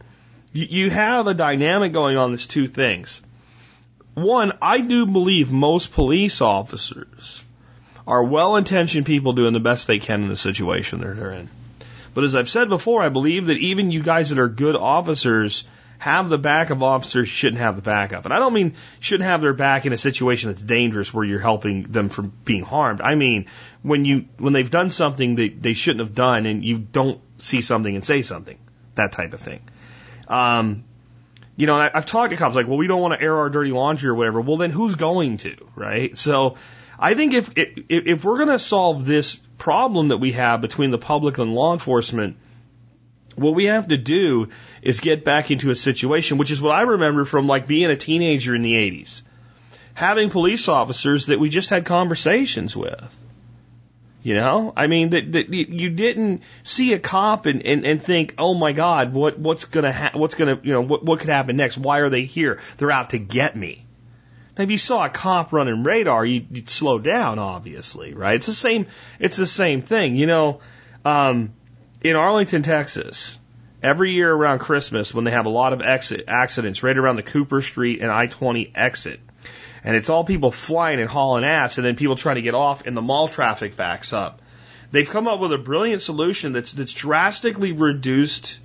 you 0.53 0.91
have 0.91 1.27
a 1.27 1.35
dynamic 1.35 1.93
going 1.93 2.17
on 2.17 2.33
that's 2.33 2.47
two 2.47 2.67
things. 2.67 3.23
One, 4.15 4.53
I 4.61 4.81
do 4.81 5.07
believe 5.07 5.53
most 5.53 5.93
police 5.93 6.41
officers 6.41 7.43
are 8.09 8.25
well 8.25 8.57
intentioned 8.57 9.05
people 9.05 9.35
doing 9.35 9.53
the 9.53 9.61
best 9.61 9.87
they 9.87 9.99
can 9.99 10.23
in 10.23 10.29
the 10.31 10.37
situation 10.37 11.01
they're 11.01 11.31
in. 11.31 11.51
But 12.15 12.25
as 12.25 12.35
I've 12.35 12.49
said 12.49 12.71
before, 12.71 13.03
I 13.03 13.11
believe 13.11 13.47
that 13.47 13.59
even 13.59 13.91
you 13.91 14.03
guys 14.03 14.31
that 14.31 14.39
are 14.39 14.49
good 14.49 14.75
officers 14.75 15.65
have 15.99 16.31
the 16.31 16.39
back 16.39 16.71
of 16.71 16.83
officers 16.83 17.29
shouldn't 17.29 17.61
have 17.61 17.77
the 17.77 17.83
back 17.83 18.13
of. 18.13 18.25
And 18.25 18.33
I 18.33 18.39
don't 18.39 18.55
mean 18.55 18.77
shouldn't 19.01 19.29
have 19.29 19.43
their 19.43 19.53
back 19.53 19.85
in 19.85 19.93
a 19.93 19.99
situation 19.99 20.51
that's 20.51 20.65
dangerous 20.65 21.13
where 21.13 21.23
you're 21.23 21.39
helping 21.39 21.83
them 21.83 22.09
from 22.09 22.33
being 22.47 22.63
harmed. 22.63 23.03
I 23.03 23.15
mean 23.15 23.47
when 23.83 24.07
you 24.07 24.25
when 24.39 24.55
they've 24.55 24.71
done 24.71 24.89
something 24.89 25.35
that 25.35 25.61
they 25.63 25.75
shouldn't 25.75 26.01
have 26.01 26.15
done 26.15 26.47
and 26.47 26.65
you 26.65 26.79
don't 26.79 27.21
see 27.37 27.61
something 27.61 27.95
and 27.95 28.03
say 28.03 28.23
something, 28.23 28.59
that 28.95 29.13
type 29.13 29.35
of 29.35 29.41
thing. 29.41 29.61
Um, 30.29 30.85
you 31.57 31.67
know, 31.67 31.77
I, 31.77 31.91
I've 31.93 32.07
talked 32.07 32.31
to 32.31 32.39
cops 32.39 32.57
like, 32.57 32.69
well, 32.69 32.79
we 32.79 32.87
don't 32.87 33.03
want 33.03 33.19
to 33.19 33.23
air 33.23 33.37
our 33.37 33.51
dirty 33.51 33.73
laundry 33.73 34.09
or 34.09 34.15
whatever. 34.15 34.41
Well, 34.41 34.57
then 34.57 34.71
who's 34.71 34.95
going 34.95 35.37
to, 35.39 35.57
right? 35.77 36.17
So 36.17 36.57
I 36.99 37.15
think 37.15 37.35
if 37.35 37.51
if, 37.57 37.85
if 37.89 38.25
we're 38.25 38.37
going 38.37 38.49
to 38.49 38.59
solve 38.59 39.07
this 39.07 39.37
problem 39.57 40.09
that 40.09 40.19
we 40.19 40.33
have 40.33 40.61
between 40.61 40.91
the 40.91 40.99
public 40.99 41.39
and 41.39 41.55
law 41.55 41.73
enforcement, 41.73 42.37
what 43.37 43.55
we 43.55 43.67
have 43.67 43.89
to 43.89 43.97
do 43.97 44.49
is 44.83 45.01
get 45.01 45.25
back 45.25 45.51
into 45.51 45.71
a 45.71 45.75
situation, 45.75 46.39
which 46.39 46.51
is 46.51 46.61
what 46.61 46.75
I 46.75 46.83
remember 46.83 47.25
from 47.25 47.47
like 47.47 47.67
being 47.67 47.91
a 47.91 47.97
teenager 47.97 48.55
in 48.55 48.63
the 48.63 48.75
80s. 48.75 49.23
Having 49.95 50.31
police 50.31 50.69
officers 50.69 51.27
that 51.27 51.41
we 51.41 51.49
just 51.49 51.71
had 51.71 51.85
conversations 51.85 52.77
with. 52.77 53.25
You 54.23 54.35
know, 54.35 54.73
I 54.77 54.89
mean 54.89 55.11
that, 55.11 55.33
that 55.33 55.49
you 55.55 55.91
didn't 55.91 56.43
see 56.65 56.93
a 56.93 56.99
cop 56.99 57.47
and, 57.47 57.65
and, 57.65 57.87
and 57.87 58.03
think, 58.03 58.35
oh 58.37 58.55
my 58.55 58.73
God, 58.73 59.15
what 59.15 59.39
what's 59.39 59.65
gonna 59.65 59.93
ha- 59.93 60.11
what's 60.15 60.35
gonna 60.35 60.59
you 60.63 60.73
know 60.73 60.83
what 60.83 61.05
what 61.05 61.21
could 61.21 61.31
happen 61.31 61.57
next? 61.57 61.79
Why 61.79 61.99
are 61.99 62.11
they 62.11 62.25
here? 62.25 62.61
They're 62.77 62.91
out 62.91 63.11
to 63.11 63.19
get 63.19 63.57
me. 63.57 63.87
Now, 64.59 64.65
if 64.65 64.71
you 64.73 64.79
saw 64.79 65.05
a 65.05 65.09
cop 65.09 65.53
running 65.53 65.85
radar, 65.85 66.27
you'd, 66.27 66.49
you'd 66.51 66.69
slow 66.69 66.99
down, 66.99 67.39
obviously, 67.39 68.13
right? 68.13 68.35
It's 68.35 68.47
the 68.47 68.53
same. 68.53 68.87
It's 69.21 69.37
the 69.37 69.47
same 69.47 69.83
thing. 69.83 70.17
You 70.17 70.27
know, 70.27 70.61
um, 71.05 71.53
in 72.03 72.17
Arlington, 72.17 72.65
Texas, 72.65 73.39
every 73.83 74.13
year 74.13 74.33
around 74.33 74.59
Christmas, 74.59 75.15
when 75.15 75.25
they 75.25 75.31
have 75.31 75.47
a 75.47 75.51
lot 75.51 75.73
of 75.73 75.81
exit 75.81 76.25
accidents 76.27 76.83
right 76.83 76.99
around 76.99 77.17
the 77.17 77.23
Cooper 77.23 77.63
Street 77.63 78.01
and 78.01 78.11
I 78.11 78.27
20 78.27 78.73
exit, 78.75 79.21
and 79.85 79.97
it's 79.97 80.09
all 80.09 80.25
people 80.25 80.51
flying 80.51 80.99
and 80.99 81.09
hauling 81.09 81.45
ass, 81.45 81.79
and 81.79 81.87
then 81.87 81.95
people 81.95 82.17
trying 82.17 82.37
to 82.37 82.43
get 82.43 82.57
off, 82.57 82.85
and 82.85 82.97
the 82.97 83.03
mall 83.03 83.29
traffic 83.29 83.77
backs 83.77 84.13
up. 84.13 84.43
They've 84.91 85.09
come 85.09 85.29
up 85.29 85.39
with 85.39 85.53
a 85.53 85.59
brilliant 85.59 86.03
solution 86.03 86.53
that's 86.53 86.73
that's 86.73 86.95
drastically 86.95 87.73
reduced 87.73 88.59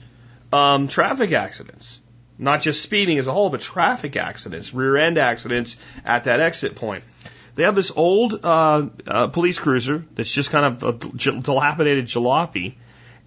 um, 0.51 0.87
traffic 0.87 1.33
accidents, 1.33 1.99
not 2.37 2.61
just 2.61 2.81
speeding 2.81 3.17
as 3.17 3.27
a 3.27 3.31
whole, 3.31 3.49
but 3.49 3.61
traffic 3.61 4.15
accidents, 4.15 4.73
rear 4.73 4.97
end 4.97 5.17
accidents 5.17 5.77
at 6.03 6.25
that 6.25 6.39
exit 6.39 6.75
point. 6.75 7.03
They 7.55 7.63
have 7.63 7.75
this 7.75 7.91
old 7.95 8.43
uh, 8.43 8.87
uh, 9.07 9.27
police 9.27 9.59
cruiser 9.59 10.03
that's 10.15 10.33
just 10.33 10.49
kind 10.49 10.65
of 10.65 10.83
a 10.83 10.93
dilapidated 11.41 12.07
jalopy 12.07 12.75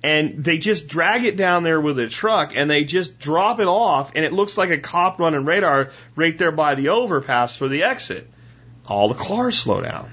and 0.03 0.45
they 0.45 0.59
just 0.59 0.89
drag 0.89 1.25
it 1.25 1.37
down 1.37 1.63
there 1.63 1.81
with 1.81 1.99
a 1.99 2.09
truck 2.09 2.53
and 2.55 2.71
they 2.71 2.85
just 2.85 3.19
drop 3.19 3.61
it 3.61 3.67
off 3.67 4.13
and 4.15 4.25
it 4.25 4.33
looks 4.33 4.57
like 4.57 4.71
a 4.71 4.79
cop 4.79 5.19
running 5.19 5.45
radar 5.45 5.91
right 6.15 6.37
there 6.39 6.53
by 6.53 6.75
the 6.75 6.91
overpass 6.91 7.57
for 7.57 7.69
the 7.69 7.85
exit. 7.85 8.29
All 8.87 9.09
the 9.09 9.15
cars 9.15 9.59
slow 9.59 9.81
down. 9.81 10.09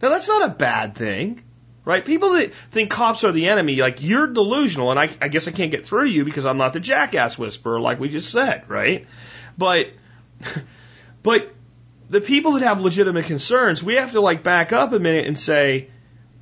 Now 0.00 0.10
that's 0.10 0.28
not 0.28 0.50
a 0.50 0.54
bad 0.54 0.94
thing, 0.94 1.42
right? 1.84 2.04
People 2.04 2.34
that 2.34 2.52
think 2.70 2.90
cops 2.90 3.24
are 3.24 3.32
the 3.32 3.48
enemy, 3.48 3.76
like 3.76 4.02
you're 4.02 4.26
delusional 4.26 4.90
and 4.90 5.00
I, 5.00 5.10
I 5.20 5.28
guess 5.28 5.48
I 5.48 5.50
can't 5.50 5.70
get 5.70 5.84
through 5.84 6.04
to 6.04 6.10
you 6.10 6.24
because 6.24 6.46
I'm 6.46 6.58
not 6.58 6.72
the 6.72 6.80
jackass 6.80 7.36
whisperer 7.36 7.80
like 7.80 7.98
we 7.98 8.08
just 8.08 8.30
said, 8.30 8.68
right? 8.68 9.06
But, 9.58 9.90
but 11.22 11.52
the 12.08 12.20
people 12.20 12.52
that 12.52 12.62
have 12.62 12.80
legitimate 12.80 13.26
concerns, 13.26 13.82
we 13.82 13.96
have 13.96 14.12
to 14.12 14.20
like 14.20 14.42
back 14.42 14.72
up 14.72 14.92
a 14.92 14.98
minute 14.98 15.26
and 15.26 15.38
say, 15.38 15.88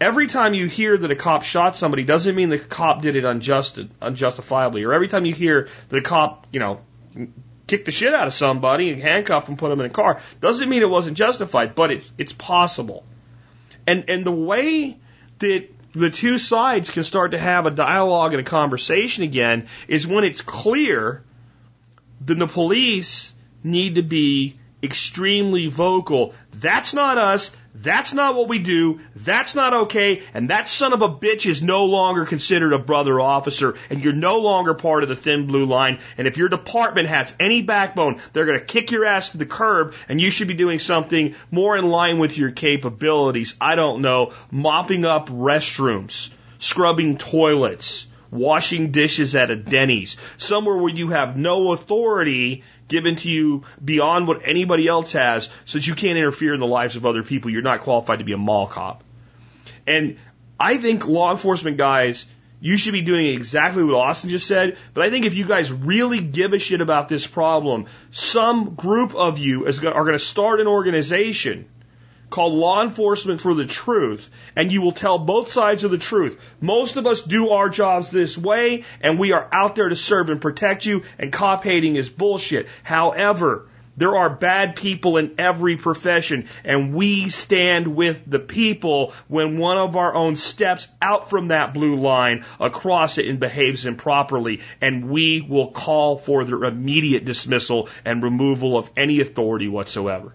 every 0.01 0.27
time 0.27 0.55
you 0.55 0.67
hear 0.67 0.97
that 0.97 1.11
a 1.11 1.17
cop 1.17 1.43
shot 1.43 1.77
somebody 1.77 2.05
doesn't 2.05 2.35
mean 2.35 2.49
the 2.49 2.59
cop 2.59 3.03
did 3.03 3.17
it 3.17 3.25
unjust, 3.25 3.79
unjustifiably. 4.01 4.85
Or 4.85 4.93
every 4.93 5.09
time 5.09 5.25
you 5.25 5.35
hear 5.35 5.69
that 5.89 5.99
a 5.99 6.03
cop, 6.03 6.47
you 6.53 6.61
know, 6.61 6.81
kicked 7.67 7.87
the 7.87 7.93
shit 7.93 8.13
out 8.13 8.27
of 8.27 8.35
somebody 8.35 8.91
and 8.91 9.01
handcuffed 9.01 9.49
and 9.49 9.57
put 9.57 9.69
them 9.69 9.81
in 9.81 9.87
a 9.87 9.91
car 9.91 10.21
doesn't 10.41 10.69
mean 10.69 10.83
it 10.83 10.91
wasn't 10.91 11.17
justified, 11.17 11.75
but 11.75 11.93
it, 11.93 12.03
it's 12.19 12.33
possible. 12.33 13.05
And 13.87 14.11
and 14.11 14.27
the 14.27 14.33
way 14.33 14.99
that 15.41 15.69
the 15.93 16.11
two 16.11 16.39
sides 16.39 16.91
can 16.91 17.05
start 17.05 17.33
to 17.33 17.39
have 17.39 17.67
a 17.67 17.71
dialogue 17.71 18.33
and 18.33 18.41
a 18.41 18.49
conversation 18.49 19.25
again 19.25 19.67
is 19.89 20.07
when 20.07 20.25
it's 20.25 20.41
clear 20.41 21.23
that 22.23 22.39
the 22.39 22.47
police 22.47 23.35
need 23.65 23.97
to 23.97 24.03
be 24.03 24.57
extremely 24.83 25.67
vocal. 25.67 26.35
That's 26.53 26.95
not 26.95 27.19
us. 27.19 27.51
That's 27.75 28.13
not 28.13 28.35
what 28.35 28.49
we 28.49 28.59
do. 28.59 29.01
That's 29.15 29.55
not 29.55 29.73
okay. 29.85 30.23
And 30.35 30.51
that 30.51 30.69
son 30.69 30.93
of 30.93 31.03
a 31.03 31.09
bitch 31.09 31.47
is 31.49 31.63
no 31.63 31.85
longer 31.85 32.25
considered 32.25 32.73
a 32.73 32.79
brother 32.79 33.21
officer. 33.21 33.77
And 33.89 34.03
you're 34.03 34.13
no 34.13 34.39
longer 34.39 34.75
part 34.75 35.03
of 35.03 35.09
the 35.09 35.17
thin 35.17 35.47
blue 35.47 35.67
line. 35.67 36.01
And 36.19 36.27
if 36.27 36.37
your 36.37 36.49
department 36.49 37.09
has 37.09 37.35
any 37.39 37.63
backbone, 37.63 38.21
they're 38.33 38.47
going 38.47 38.59
to 38.59 38.65
kick 38.65 38.91
your 38.91 39.05
ass 39.05 39.31
to 39.31 39.39
the 39.39 39.47
curb. 39.47 39.95
And 40.09 40.21
you 40.21 40.31
should 40.31 40.49
be 40.49 40.55
doing 40.55 40.81
something 40.81 41.37
more 41.51 41.77
in 41.77 41.87
line 41.87 42.19
with 42.19 42.37
your 42.37 42.51
capabilities. 42.51 43.55
I 43.61 43.77
don't 43.77 44.03
know. 44.03 44.33
Mopping 44.51 45.05
up 45.05 45.29
restrooms, 45.29 46.31
scrubbing 46.59 47.19
toilets, 47.19 48.07
washing 48.33 48.91
dishes 48.91 49.35
at 49.35 49.51
a 49.51 49.57
Denny's, 49.57 50.17
somewhere 50.39 50.77
where 50.77 50.93
you 50.93 51.11
have 51.11 51.37
no 51.37 51.73
authority 51.73 52.63
given 52.91 53.17
to 53.17 53.31
you 53.31 53.63
beyond 53.83 54.29
what 54.29 54.43
anybody 54.45 54.87
else 54.87 55.13
has 55.13 55.49
so 55.65 55.79
that 55.79 55.87
you 55.87 55.95
can't 55.95 56.19
interfere 56.19 56.53
in 56.53 56.61
the 56.61 56.67
lives 56.67 56.97
of 56.97 57.07
other 57.07 57.23
people. 57.23 57.51
You're 57.51 57.63
not 57.63 57.81
qualified 57.81 58.19
to 58.19 58.25
be 58.27 58.33
a 58.33 58.39
mall 58.39 58.67
cop. 58.67 59.03
And 59.87 60.19
I 60.59 60.77
think 60.77 61.07
law 61.07 61.31
enforcement 61.31 61.79
guys, 61.79 62.27
you 62.61 62.77
should 62.77 62.93
be 62.93 63.01
doing 63.01 63.25
exactly 63.25 63.83
what 63.83 63.95
Austin 63.95 64.29
just 64.29 64.47
said. 64.47 64.77
But 64.93 65.05
I 65.05 65.09
think 65.09 65.25
if 65.25 65.35
you 65.35 65.47
guys 65.47 65.73
really 65.73 66.21
give 66.21 66.53
a 66.53 66.59
shit 66.59 66.83
about 66.83 67.09
this 67.09 67.27
problem, 67.27 67.87
some 68.11 68.75
group 68.75 69.15
of 69.15 69.39
you 69.39 69.67
is, 69.67 69.83
are 69.83 70.05
going 70.05 70.13
to 70.13 70.19
start 70.19 70.61
an 70.61 70.67
organization 70.67 71.67
called 72.31 72.55
Law 72.55 72.83
Enforcement 72.83 73.41
for 73.41 73.55
the 73.55 73.67
Truth, 73.67 74.31
and 74.57 74.73
you 74.73 74.81
will 74.81 74.93
tell 74.93 75.19
both 75.19 75.53
sides 75.53 75.85
of 75.85 75.91
the 75.91 75.99
truth. 75.99 76.41
Most 76.61 76.97
of 76.97 77.07
us 77.07 77.23
do 77.23 77.51
our 77.51 77.69
jobs 77.69 78.11
this 78.11 78.39
way, 78.39 78.85
and 79.01 79.19
we 79.19 79.33
are 79.33 79.49
out 79.53 79.75
there 79.75 79.89
to 79.89 79.97
serve 79.97 80.31
and 80.31 80.41
protect 80.41 80.87
you, 80.87 81.03
and 81.19 81.33
cop 81.33 81.65
hating 81.65 81.97
is 81.97 82.09
bullshit. 82.09 82.69
However, 82.83 83.67
there 83.97 84.17
are 84.17 84.31
bad 84.31 84.77
people 84.77 85.19
in 85.19 85.35
every 85.37 85.77
profession, 85.77 86.47
and 86.65 86.95
we 86.95 87.29
stand 87.29 87.89
with 87.89 88.23
the 88.27 88.39
people 88.39 89.13
when 89.29 89.59
one 89.59 89.77
of 89.77 89.97
our 89.97 90.15
own 90.15 90.37
steps 90.37 90.89
out 91.03 91.29
from 91.29 91.49
that 91.49 91.75
blue 91.75 91.97
line 91.97 92.45
across 92.59 93.19
it 93.19 93.27
and 93.27 93.39
behaves 93.39 93.85
improperly, 93.85 94.61
and 94.81 95.11
we 95.11 95.43
will 95.43 95.71
call 95.71 96.17
for 96.17 96.45
their 96.45 96.65
immediate 96.65 97.27
dismissal 97.27 97.89
and 98.05 98.23
removal 98.23 98.79
of 98.79 98.91
any 98.97 99.21
authority 99.21 99.69
whatsoever. 99.69 100.33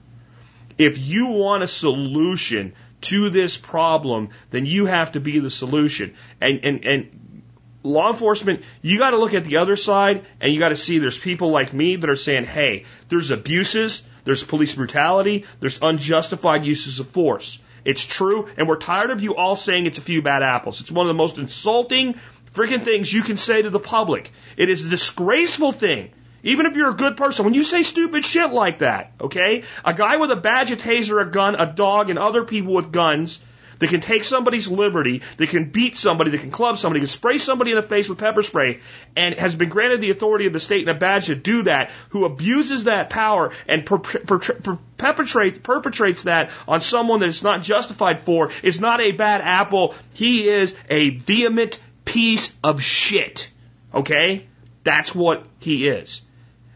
If 0.78 0.97
you 0.97 1.28
want 1.28 1.63
a 1.63 1.67
solution 1.67 2.73
to 3.01 3.30
this 3.30 3.57
problem, 3.57 4.30
then 4.49 4.65
you 4.65 4.86
have 4.86 5.13
to 5.13 5.19
be 5.19 5.39
the 5.39 5.51
solution. 5.51 6.15
And, 6.41 6.59
and, 6.63 6.86
and 6.86 7.43
law 7.84 8.11
enforcement, 8.11 8.63
you 8.82 8.97
got 8.97 9.11
to 9.11 9.17
look 9.17 9.34
at 9.34 9.45
the 9.45 9.57
other 9.57 9.76
side 9.76 10.26
and 10.41 10.51
you 10.51 10.59
got 10.59 10.69
to 10.69 10.76
see 10.76 10.99
there's 10.99 11.17
people 11.17 11.51
like 11.51 11.71
me 11.71 11.95
that 11.95 12.09
are 12.09 12.15
saying, 12.15 12.45
hey, 12.45 12.86
there's 13.09 13.32
abuses, 13.32 14.03
there's 14.23 14.43
police 14.43 14.76
brutality, 14.76 15.45
there's 15.59 15.80
unjustified 15.82 16.65
uses 16.65 16.99
of 16.99 17.07
force. 17.07 17.59
It's 17.86 18.03
true, 18.03 18.49
and 18.57 18.67
we're 18.67 18.78
tired 18.78 19.11
of 19.11 19.21
you 19.21 19.36
all 19.36 19.55
saying 19.55 19.86
it's 19.86 19.99
a 19.99 20.01
few 20.01 20.23
bad 20.23 20.41
apples. 20.41 20.82
It's 20.82 20.91
one 20.91 21.05
of 21.05 21.09
the 21.09 21.13
most 21.13 21.38
insulting 21.38 22.19
freaking 22.51 22.84
things 22.84 23.13
you 23.13 23.21
can 23.21 23.38
say 23.38 23.61
to 23.61 23.69
the 23.69 23.80
public. 23.80 24.32
It 24.57 24.69
is 24.69 24.86
a 24.86 24.89
disgraceful 24.89 25.71
thing 25.71 26.11
even 26.45 26.67
if 26.67 26.75
you're 26.75 26.91
a 26.91 26.95
good 26.95 27.17
person, 27.17 27.43
when 27.43 27.55
you 27.55 27.63
say 27.63 27.81
stupid 27.81 28.23
shit 28.23 28.51
like 28.51 28.79
that, 28.79 29.11
okay? 29.19 29.63
A 29.83 29.93
guy 29.93 30.17
with 30.17 30.31
a 30.31 30.35
badge, 30.35 30.71
a 30.71 30.77
taser, 30.77 31.21
a 31.21 31.25
gun, 31.25 31.55
a 31.55 31.65
dog, 31.65 32.11
and 32.11 32.19
other 32.19 32.45
people 32.45 32.73
with 32.73 32.91
guns 32.91 33.39
that 33.79 33.89
can 33.89 33.99
take 33.99 34.23
somebody's 34.23 34.67
liberty, 34.67 35.23
that 35.37 35.49
can 35.49 35.71
beat 35.71 35.97
somebody, 35.97 36.29
that 36.31 36.39
can 36.39 36.51
club 36.51 36.77
somebody, 36.77 36.99
can 36.99 37.07
spray 37.07 37.39
somebody 37.39 37.71
in 37.71 37.75
the 37.75 37.81
face 37.81 38.07
with 38.07 38.19
pepper 38.19 38.43
spray, 38.43 38.79
and 39.15 39.35
has 39.39 39.55
been 39.55 39.69
granted 39.69 40.01
the 40.01 40.11
authority 40.11 40.45
of 40.45 40.53
the 40.53 40.59
state 40.59 40.87
and 40.87 40.95
a 40.95 40.99
badge 40.99 41.25
to 41.25 41.35
do 41.35 41.63
that, 41.63 41.89
who 42.09 42.25
abuses 42.25 42.85
that 42.85 43.09
power 43.09 43.51
and 43.67 43.83
per- 43.83 43.97
per- 43.97 44.39
per- 44.39 44.79
perpetrates, 44.97 45.57
perpetrates 45.57 46.23
that 46.23 46.51
on 46.67 46.79
someone 46.79 47.21
that 47.21 47.29
it's 47.29 47.43
not 47.43 47.63
justified 47.63 48.21
for, 48.21 48.51
is 48.61 48.79
not 48.79 49.01
a 49.01 49.11
bad 49.11 49.41
apple. 49.41 49.95
He 50.13 50.47
is 50.47 50.75
a 50.89 51.09
vehement 51.09 51.79
piece 52.05 52.53
of 52.63 52.81
shit. 52.83 53.49
Okay? 53.93 54.45
That's 54.83 55.13
what 55.15 55.43
he 55.59 55.87
is. 55.87 56.21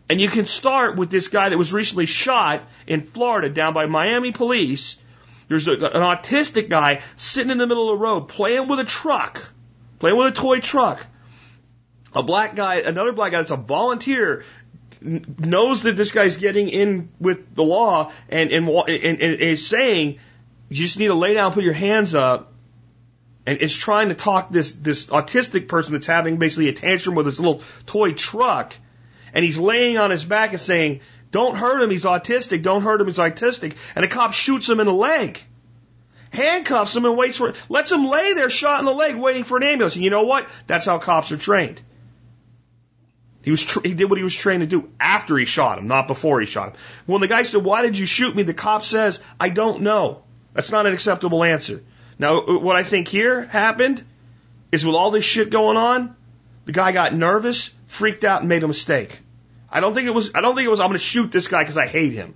And 0.10 0.20
you 0.20 0.28
can 0.28 0.46
start 0.48 0.96
with 0.96 1.12
this 1.12 1.28
guy 1.28 1.50
that 1.50 1.58
was 1.58 1.72
recently 1.72 2.08
shot 2.08 2.64
in 2.88 3.02
Florida 3.02 3.48
down 3.48 3.76
by 3.76 3.86
Miami 3.86 4.32
police. 4.32 4.98
There's 5.48 5.68
a, 5.68 5.74
an 5.74 6.02
autistic 6.02 6.68
guy 6.68 7.04
sitting 7.16 7.52
in 7.52 7.60
the 7.60 7.68
middle 7.68 7.92
of 7.94 8.00
the 8.00 8.04
road 8.04 8.22
playing 8.22 8.68
with 8.68 8.80
a 8.80 8.86
truck, 8.86 9.54
playing 10.00 10.18
with 10.18 10.28
a 10.28 10.42
toy 10.42 10.60
truck. 10.60 11.06
A 12.16 12.24
black 12.24 12.56
guy, 12.56 12.78
another 12.78 13.12
black 13.12 13.34
guy 13.34 13.38
that's 13.38 13.52
a 13.52 13.56
volunteer, 13.56 14.44
knows 15.02 15.84
that 15.84 15.96
this 15.96 16.12
guy's 16.12 16.38
getting 16.38 16.70
in 16.70 17.10
with 17.20 17.54
the 17.54 17.64
law 17.64 18.12
and, 18.30 18.52
and, 18.52 18.68
and, 18.68 19.22
and 19.22 19.40
is 19.40 19.66
saying, 19.66 20.20
you 20.70 20.76
just 20.76 20.98
need 20.98 21.08
to 21.08 21.14
lay 21.14 21.36
down, 21.36 21.54
put 21.54 21.64
your 21.64 21.74
hands 21.74 22.16
up, 22.16 22.52
and 23.46 23.60
is 23.60 23.76
trying 23.76 24.10
to 24.10 24.16
talk 24.16 24.52
this, 24.52 24.74
this 24.74 25.06
autistic 25.06 25.68
person 25.68 25.94
that's 25.94 26.08
having 26.08 26.38
basically 26.38 26.68
a 26.68 26.74
tantrum 26.74 27.16
with 27.16 27.28
his 27.28 27.40
little 27.40 27.62
toy 27.86 28.14
truck 28.14 28.76
and 29.34 29.44
he's 29.46 29.58
laying 29.58 29.98
on 29.98 30.12
his 30.12 30.24
back 30.24 30.52
and 30.52 30.62
saying, 30.62 31.02
Don't 31.32 31.56
hurt 31.56 31.82
him, 31.82 31.90
he's 31.90 32.06
autistic, 32.06 32.64
don't 32.64 32.82
hurt 32.82 33.02
him, 33.02 33.08
he's 33.08 33.18
autistic. 33.18 33.76
And 33.96 34.06
a 34.06 34.08
cop 34.08 34.34
shoots 34.34 34.70
him 34.70 34.80
in 34.80 34.86
the 34.86 34.94
leg. 34.94 35.42
Handcuffs 36.32 36.96
him 36.96 37.06
and 37.06 37.18
waits 37.18 37.38
for, 37.38 37.54
lets 37.70 37.92
him 37.92 38.06
lay 38.06 38.34
there 38.34 38.50
shot 38.50 38.80
in 38.80 38.86
the 38.86 38.94
leg 38.94 39.16
waiting 39.16 39.44
for 39.44 39.58
an 39.58 39.64
ambulance. 39.64 39.96
And 39.96 40.04
you 40.04 40.12
know 40.12 40.24
what? 40.24 40.48
That's 40.68 40.86
how 40.86 41.00
cops 41.00 41.32
are 41.32 41.38
trained. 41.38 41.82
He 43.42 43.52
was 43.52 43.64
he 43.84 43.94
did 43.94 44.10
what 44.10 44.18
he 44.18 44.24
was 44.24 44.36
trained 44.36 44.62
to 44.62 44.68
do 44.68 44.90
after 45.00 45.38
he 45.38 45.46
shot 45.46 45.78
him, 45.78 45.88
not 45.88 46.08
before 46.08 46.40
he 46.40 46.46
shot 46.46 46.70
him. 46.70 46.76
When 47.06 47.22
the 47.22 47.28
guy 47.28 47.44
said, 47.44 47.64
"Why 47.64 47.82
did 47.82 47.98
you 47.98 48.06
shoot 48.06 48.36
me?" 48.36 48.44
the 48.44 48.54
cop 48.54 48.84
says, 48.84 49.22
"I 49.40 49.50
don't 49.50 49.82
know." 49.82 50.24
That's 50.54 50.72
not 50.72 50.86
an 50.86 50.94
acceptable 50.94 51.44
answer. 51.44 51.82
Now, 52.18 52.42
what 52.46 52.76
I 52.76 52.84
think 52.84 53.08
here 53.08 53.46
happened 53.46 54.04
is 54.72 54.86
with 54.86 54.96
all 54.96 55.12
this 55.12 55.24
shit 55.24 55.50
going 55.50 55.78
on, 55.78 56.16
the 56.70 56.74
guy 56.74 56.92
got 56.92 57.16
nervous, 57.16 57.72
freaked 57.88 58.24
out, 58.24 58.42
and 58.42 58.50
made 58.50 58.62
a 58.62 58.68
mistake. 58.68 59.22
I 59.72 59.80
don't 59.80 59.96
think 59.96 60.06
it 60.06 60.14
was. 60.14 60.30
I 60.36 60.42
don't 60.42 60.54
think 60.54 60.68
it 60.68 60.70
was. 60.70 60.80
I'm 60.80 60.90
going 60.90 61.00
to 61.00 61.04
shoot 61.04 61.32
this 61.32 61.48
guy 61.48 61.64
because 61.64 61.78
I 61.78 61.88
hate 61.88 62.14
him. 62.14 62.36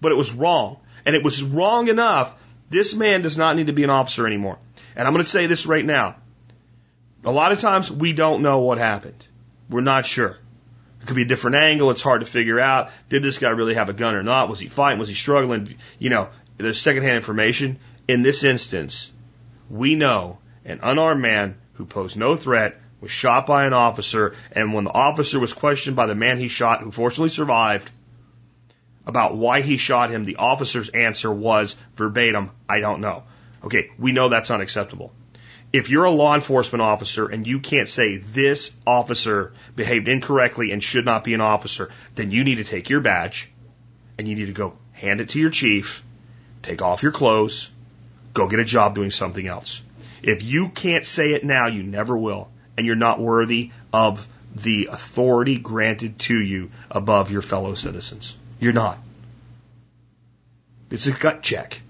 But 0.00 0.10
it 0.10 0.14
was 0.14 0.32
wrong, 0.32 0.78
and 1.04 1.14
it 1.14 1.22
was 1.22 1.42
wrong 1.42 1.88
enough. 1.88 2.34
This 2.70 2.94
man 2.94 3.20
does 3.20 3.36
not 3.36 3.54
need 3.56 3.66
to 3.66 3.74
be 3.74 3.84
an 3.84 3.90
officer 3.90 4.26
anymore. 4.26 4.56
And 4.94 5.06
I'm 5.06 5.12
going 5.12 5.22
to 5.22 5.30
say 5.30 5.48
this 5.48 5.66
right 5.66 5.84
now. 5.84 6.16
A 7.24 7.30
lot 7.30 7.52
of 7.52 7.60
times 7.60 7.90
we 7.90 8.14
don't 8.14 8.40
know 8.40 8.60
what 8.60 8.78
happened. 8.78 9.22
We're 9.68 9.82
not 9.82 10.06
sure. 10.06 10.38
It 11.02 11.06
could 11.06 11.16
be 11.16 11.24
a 11.24 11.26
different 11.26 11.56
angle. 11.56 11.90
It's 11.90 12.00
hard 12.00 12.20
to 12.20 12.26
figure 12.26 12.58
out. 12.58 12.88
Did 13.10 13.22
this 13.22 13.36
guy 13.36 13.50
really 13.50 13.74
have 13.74 13.90
a 13.90 13.92
gun 13.92 14.14
or 14.14 14.22
not? 14.22 14.48
Was 14.48 14.60
he 14.60 14.68
fighting? 14.68 14.98
Was 14.98 15.10
he 15.10 15.14
struggling? 15.14 15.74
You 15.98 16.08
know, 16.08 16.30
there's 16.56 16.80
secondhand 16.80 17.16
information. 17.16 17.80
In 18.08 18.22
this 18.22 18.44
instance, 18.44 19.12
we 19.68 19.94
know 19.94 20.38
an 20.64 20.80
unarmed 20.82 21.20
man 21.20 21.56
who 21.74 21.84
posed 21.84 22.16
no 22.16 22.36
threat 22.36 22.80
was 23.00 23.10
shot 23.10 23.46
by 23.46 23.66
an 23.66 23.72
officer, 23.72 24.34
and 24.52 24.72
when 24.72 24.84
the 24.84 24.92
officer 24.92 25.38
was 25.38 25.52
questioned 25.52 25.96
by 25.96 26.06
the 26.06 26.14
man 26.14 26.38
he 26.38 26.48
shot, 26.48 26.80
who 26.80 26.90
fortunately 26.90 27.28
survived, 27.28 27.90
about 29.06 29.36
why 29.36 29.60
he 29.60 29.76
shot 29.76 30.10
him, 30.10 30.24
the 30.24 30.36
officer's 30.36 30.88
answer 30.88 31.32
was 31.32 31.76
verbatim, 31.94 32.50
I 32.68 32.80
don't 32.80 33.00
know. 33.00 33.22
Okay, 33.62 33.90
we 33.98 34.12
know 34.12 34.28
that's 34.28 34.50
unacceptable. 34.50 35.12
If 35.72 35.90
you're 35.90 36.04
a 36.04 36.10
law 36.10 36.34
enforcement 36.34 36.82
officer 36.82 37.26
and 37.26 37.46
you 37.46 37.60
can't 37.60 37.88
say 37.88 38.16
this 38.16 38.74
officer 38.86 39.52
behaved 39.74 40.08
incorrectly 40.08 40.72
and 40.72 40.82
should 40.82 41.04
not 41.04 41.24
be 41.24 41.34
an 41.34 41.40
officer, 41.40 41.90
then 42.14 42.30
you 42.30 42.44
need 42.44 42.56
to 42.56 42.64
take 42.64 42.88
your 42.88 43.00
badge 43.00 43.50
and 44.18 44.26
you 44.26 44.34
need 44.34 44.46
to 44.46 44.52
go 44.52 44.78
hand 44.92 45.20
it 45.20 45.30
to 45.30 45.40
your 45.40 45.50
chief, 45.50 46.02
take 46.62 46.82
off 46.82 47.02
your 47.02 47.12
clothes, 47.12 47.70
go 48.32 48.48
get 48.48 48.60
a 48.60 48.64
job 48.64 48.94
doing 48.94 49.10
something 49.10 49.46
else. 49.46 49.82
If 50.22 50.42
you 50.42 50.70
can't 50.70 51.04
say 51.04 51.32
it 51.32 51.44
now, 51.44 51.66
you 51.66 51.82
never 51.82 52.16
will 52.16 52.48
and 52.76 52.86
you're 52.86 52.96
not 52.96 53.20
worthy 53.20 53.70
of 53.92 54.26
the 54.54 54.88
authority 54.90 55.58
granted 55.58 56.18
to 56.18 56.38
you 56.38 56.70
above 56.90 57.30
your 57.30 57.42
fellow 57.42 57.74
citizens. 57.74 58.36
You're 58.58 58.72
not. 58.72 58.98
It's 60.90 61.06
a 61.06 61.12
gut 61.12 61.42
check. 61.42 61.80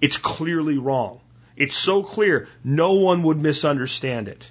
It's 0.00 0.16
clearly 0.16 0.78
wrong. 0.78 1.20
It's 1.56 1.76
so 1.76 2.02
clear, 2.02 2.48
no 2.64 2.94
one 2.94 3.22
would 3.22 3.38
misunderstand 3.38 4.28
it. 4.28 4.50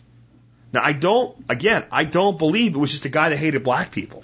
Now, 0.73 0.81
I 0.83 0.93
don't, 0.93 1.37
again, 1.49 1.85
I 1.91 2.03
don't 2.03 2.37
believe 2.37 2.75
it 2.75 2.77
was 2.77 2.91
just 2.91 3.05
a 3.05 3.09
guy 3.09 3.29
that 3.29 3.37
hated 3.37 3.63
black 3.63 3.91
people, 3.91 4.23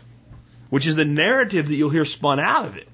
which 0.70 0.88
is 0.88 0.96
the 0.96 1.06
narrative 1.06 1.68
that 1.68 1.76
you'll 1.76 1.90
hear 1.90 2.06
spun 2.06 2.40
out 2.40 2.66
of 2.66 2.78
it. 2.78 2.88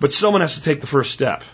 But 0.00 0.12
someone 0.12 0.40
has 0.40 0.56
to 0.56 0.62
take 0.62 0.80
the 0.80 0.86
first 0.86 1.12
step. 1.12 1.44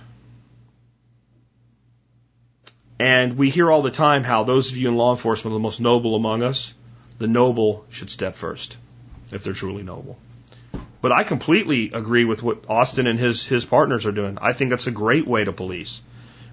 And 3.00 3.38
we 3.38 3.48
hear 3.48 3.70
all 3.70 3.80
the 3.80 3.90
time 3.90 4.24
how 4.24 4.44
those 4.44 4.70
of 4.70 4.76
you 4.76 4.90
in 4.90 4.94
law 4.94 5.12
enforcement 5.12 5.52
are 5.52 5.58
the 5.58 5.62
most 5.62 5.80
noble 5.80 6.14
among 6.14 6.42
us. 6.42 6.74
The 7.16 7.26
noble 7.26 7.86
should 7.88 8.10
step 8.10 8.34
first, 8.34 8.76
if 9.32 9.42
they're 9.42 9.54
truly 9.54 9.82
noble. 9.82 10.18
But 11.00 11.10
I 11.10 11.24
completely 11.24 11.92
agree 11.94 12.26
with 12.26 12.42
what 12.42 12.64
Austin 12.68 13.06
and 13.06 13.18
his, 13.18 13.42
his 13.46 13.64
partners 13.64 14.04
are 14.04 14.12
doing. 14.12 14.36
I 14.38 14.52
think 14.52 14.68
that's 14.68 14.86
a 14.86 14.90
great 14.90 15.26
way 15.26 15.44
to 15.44 15.52
police. 15.52 16.02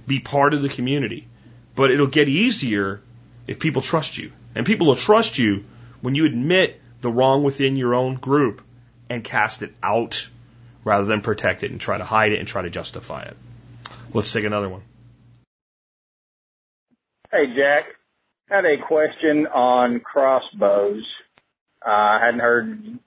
Be 0.08 0.22
part 0.22 0.54
of 0.54 0.62
the 0.62 0.70
community. 0.70 1.28
But 1.76 1.92
it'll 1.92 2.08
get 2.08 2.30
easier 2.30 3.02
if 3.46 3.60
people 3.60 3.82
trust 3.82 4.18
you. 4.18 4.32
And 4.56 4.66
people 4.66 4.88
will 4.88 4.96
trust 4.96 5.38
you 5.38 5.66
when 6.00 6.16
you 6.16 6.26
admit 6.26 6.80
the 7.02 7.12
wrong 7.12 7.44
within 7.44 7.76
your 7.76 7.94
own 7.94 8.16
group 8.16 8.62
and 9.10 9.22
cast 9.22 9.64
it 9.64 9.74
out 9.84 10.30
rather 10.86 11.04
than 11.04 11.20
protect 11.20 11.64
it 11.64 11.72
and 11.72 11.82
try 11.82 11.98
to 11.98 12.06
hide 12.06 12.32
it 12.32 12.40
and 12.40 12.48
try 12.48 12.62
to 12.62 12.70
justify 12.70 13.24
it. 13.24 13.36
Let's 14.14 14.32
take 14.32 14.46
another 14.46 14.70
one. 14.70 14.84
Hey, 17.38 17.56
Jack. 17.56 17.86
Had 18.50 18.66
a 18.66 18.80
question 18.80 19.46
on 19.46 20.00
crossbows. 20.00 21.08
Uh, 21.86 21.92
I 21.92 22.20
hadn't 22.20 22.40
heard, 22.40 22.98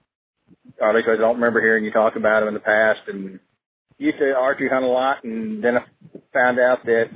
or 0.81 0.89
at 0.91 0.95
least 0.95 1.09
I 1.09 1.17
don't 1.17 1.35
remember 1.35 1.61
hearing 1.61 1.85
you 1.85 1.91
talk 1.91 2.15
about 2.15 2.39
them 2.39 2.47
in 2.47 2.55
the 2.55 2.61
past. 2.61 3.01
And 3.09 3.41
used 3.99 4.19
to 4.19 4.37
archery 4.37 4.69
hunt 4.69 4.85
a 4.85 4.89
lot, 4.89 5.25
and 5.25 5.65
then 5.65 5.79
I 5.79 5.85
found 6.33 6.61
out 6.61 6.87
that 6.87 7.11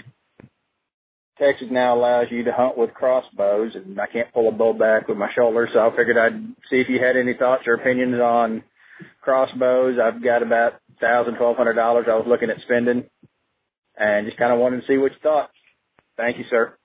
Texas 1.39 1.69
now 1.71 1.95
allows 1.95 2.33
you 2.33 2.43
to 2.43 2.53
hunt 2.53 2.77
with 2.77 2.93
crossbows, 2.95 3.77
and 3.77 4.01
I 4.01 4.07
can't 4.09 4.33
pull 4.33 4.49
a 4.49 4.53
bow 4.53 4.73
back 4.73 5.07
with 5.07 5.17
my 5.17 5.33
shoulder, 5.33 5.69
so 5.73 5.89
I 5.89 5.97
figured 5.97 6.19
I'd 6.19 6.43
see 6.69 6.81
if 6.81 6.89
you 6.89 6.99
had 6.99 7.17
any 7.17 7.35
thoughts 7.35 7.69
or 7.69 7.75
opinions 7.75 8.19
on 8.19 8.65
crossbows. 9.21 10.01
I've 10.01 10.21
got 10.21 10.43
about 10.43 10.81
thousand, 11.01 11.37
twelve 11.37 11.57
hundred 11.57 11.75
dollars 11.75 12.07
I 12.09 12.17
was 12.17 12.27
looking 12.27 12.51
at 12.51 12.61
spending, 12.63 13.05
and 13.97 14.27
just 14.27 14.37
kind 14.37 14.53
of 14.53 14.59
wanted 14.59 14.81
to 14.81 14.87
see 14.89 14.99
what 14.99 15.13
you 15.13 15.19
thought. 15.23 15.53
Thank 16.17 16.39
you, 16.39 16.45
sir. 16.51 16.77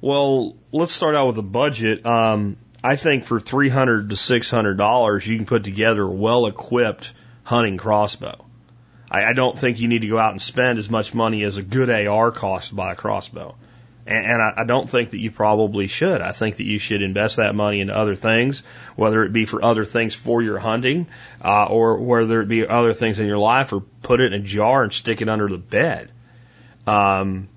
Well, 0.00 0.56
let's 0.72 0.92
start 0.92 1.14
out 1.14 1.26
with 1.26 1.36
the 1.36 1.42
budget. 1.42 2.06
Um, 2.06 2.56
I 2.82 2.96
think 2.96 3.24
for 3.24 3.38
three 3.38 3.68
hundred 3.68 4.10
to 4.10 4.16
six 4.16 4.50
hundred 4.50 4.78
dollars, 4.78 5.26
you 5.26 5.36
can 5.36 5.46
put 5.46 5.64
together 5.64 6.02
a 6.02 6.10
well-equipped 6.10 7.12
hunting 7.44 7.76
crossbow. 7.76 8.44
I, 9.10 9.24
I 9.24 9.32
don't 9.34 9.58
think 9.58 9.80
you 9.80 9.88
need 9.88 10.00
to 10.00 10.08
go 10.08 10.18
out 10.18 10.30
and 10.30 10.40
spend 10.40 10.78
as 10.78 10.88
much 10.88 11.12
money 11.12 11.42
as 11.42 11.58
a 11.58 11.62
good 11.62 11.90
AR 11.90 12.30
costs 12.30 12.70
to 12.70 12.76
buy 12.76 12.92
a 12.92 12.96
crossbow. 12.96 13.56
And, 14.06 14.26
and 14.26 14.42
I, 14.42 14.54
I 14.58 14.64
don't 14.64 14.88
think 14.88 15.10
that 15.10 15.18
you 15.18 15.30
probably 15.30 15.86
should. 15.86 16.22
I 16.22 16.32
think 16.32 16.56
that 16.56 16.64
you 16.64 16.78
should 16.78 17.02
invest 17.02 17.36
that 17.36 17.54
money 17.54 17.80
into 17.80 17.94
other 17.94 18.16
things, 18.16 18.62
whether 18.96 19.22
it 19.24 19.34
be 19.34 19.44
for 19.44 19.62
other 19.62 19.84
things 19.84 20.14
for 20.14 20.40
your 20.40 20.58
hunting, 20.58 21.08
uh, 21.44 21.66
or 21.66 21.98
whether 21.98 22.40
it 22.40 22.48
be 22.48 22.66
other 22.66 22.94
things 22.94 23.18
in 23.18 23.26
your 23.26 23.38
life, 23.38 23.74
or 23.74 23.80
put 23.80 24.20
it 24.20 24.32
in 24.32 24.40
a 24.40 24.42
jar 24.42 24.82
and 24.82 24.94
stick 24.94 25.20
it 25.20 25.28
under 25.28 25.48
the 25.48 25.58
bed. 25.58 26.10
Um, 26.86 27.48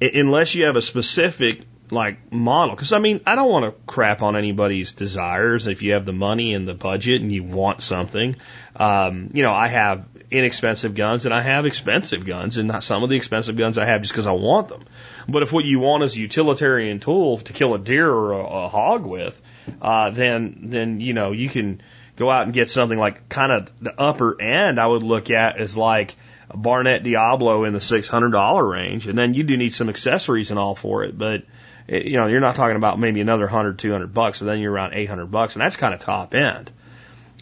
unless 0.00 0.54
you 0.54 0.64
have 0.64 0.76
a 0.76 0.82
specific 0.82 1.62
like 1.90 2.32
model. 2.32 2.74
Because 2.74 2.92
I 2.92 2.98
mean, 2.98 3.20
I 3.26 3.34
don't 3.34 3.50
want 3.50 3.64
to 3.64 3.80
crap 3.86 4.22
on 4.22 4.36
anybody's 4.36 4.92
desires. 4.92 5.66
If 5.66 5.82
you 5.82 5.92
have 5.92 6.04
the 6.04 6.12
money 6.12 6.54
and 6.54 6.66
the 6.66 6.74
budget 6.74 7.22
and 7.22 7.32
you 7.32 7.44
want 7.44 7.80
something, 7.80 8.36
um, 8.74 9.28
you 9.32 9.42
know, 9.42 9.52
I 9.52 9.68
have 9.68 10.08
inexpensive 10.30 10.94
guns 10.94 11.24
and 11.24 11.34
I 11.34 11.40
have 11.40 11.66
expensive 11.66 12.24
guns, 12.24 12.58
and 12.58 12.68
not 12.68 12.82
some 12.82 13.02
of 13.02 13.10
the 13.10 13.16
expensive 13.16 13.56
guns 13.56 13.78
I 13.78 13.84
have 13.84 14.02
just 14.02 14.12
because 14.12 14.26
I 14.26 14.32
want 14.32 14.68
them. 14.68 14.84
But 15.28 15.42
if 15.42 15.52
what 15.52 15.64
you 15.64 15.78
want 15.78 16.02
is 16.02 16.16
a 16.16 16.20
utilitarian 16.20 17.00
tool 17.00 17.38
to 17.38 17.52
kill 17.52 17.74
a 17.74 17.78
deer 17.78 18.10
or 18.10 18.32
a, 18.32 18.44
a 18.44 18.68
hog 18.68 19.06
with, 19.06 19.40
uh, 19.80 20.10
then 20.10 20.58
then 20.64 21.00
you 21.00 21.12
know 21.12 21.32
you 21.32 21.48
can 21.48 21.80
go 22.16 22.30
out 22.30 22.44
and 22.44 22.52
get 22.52 22.70
something 22.70 22.98
like 22.98 23.28
kind 23.28 23.52
of 23.52 23.72
the 23.80 23.98
upper 24.00 24.40
end. 24.40 24.80
I 24.80 24.86
would 24.86 25.02
look 25.02 25.30
at 25.30 25.60
is 25.60 25.76
like 25.76 26.16
Barnett 26.62 27.02
Diablo 27.02 27.64
in 27.64 27.72
the 27.72 27.80
six 27.80 28.08
hundred 28.08 28.30
dollar 28.30 28.66
range, 28.66 29.06
and 29.06 29.18
then 29.18 29.34
you 29.34 29.42
do 29.42 29.56
need 29.56 29.74
some 29.74 29.88
accessories 29.88 30.50
and 30.50 30.58
all 30.58 30.74
for 30.74 31.04
it, 31.04 31.16
but 31.16 31.42
it, 31.86 32.06
you 32.06 32.16
know, 32.16 32.26
you're 32.26 32.40
not 32.40 32.56
talking 32.56 32.76
about 32.76 32.98
maybe 32.98 33.20
another 33.20 33.46
hundred, 33.46 33.78
two 33.78 33.92
hundred 33.92 34.12
bucks, 34.14 34.40
and 34.40 34.48
then 34.48 34.58
you're 34.58 34.72
around 34.72 34.94
eight 34.94 35.08
hundred 35.08 35.26
bucks, 35.26 35.54
and 35.54 35.62
that's 35.62 35.76
kind 35.76 35.94
of 35.94 36.00
top 36.00 36.34
end. 36.34 36.70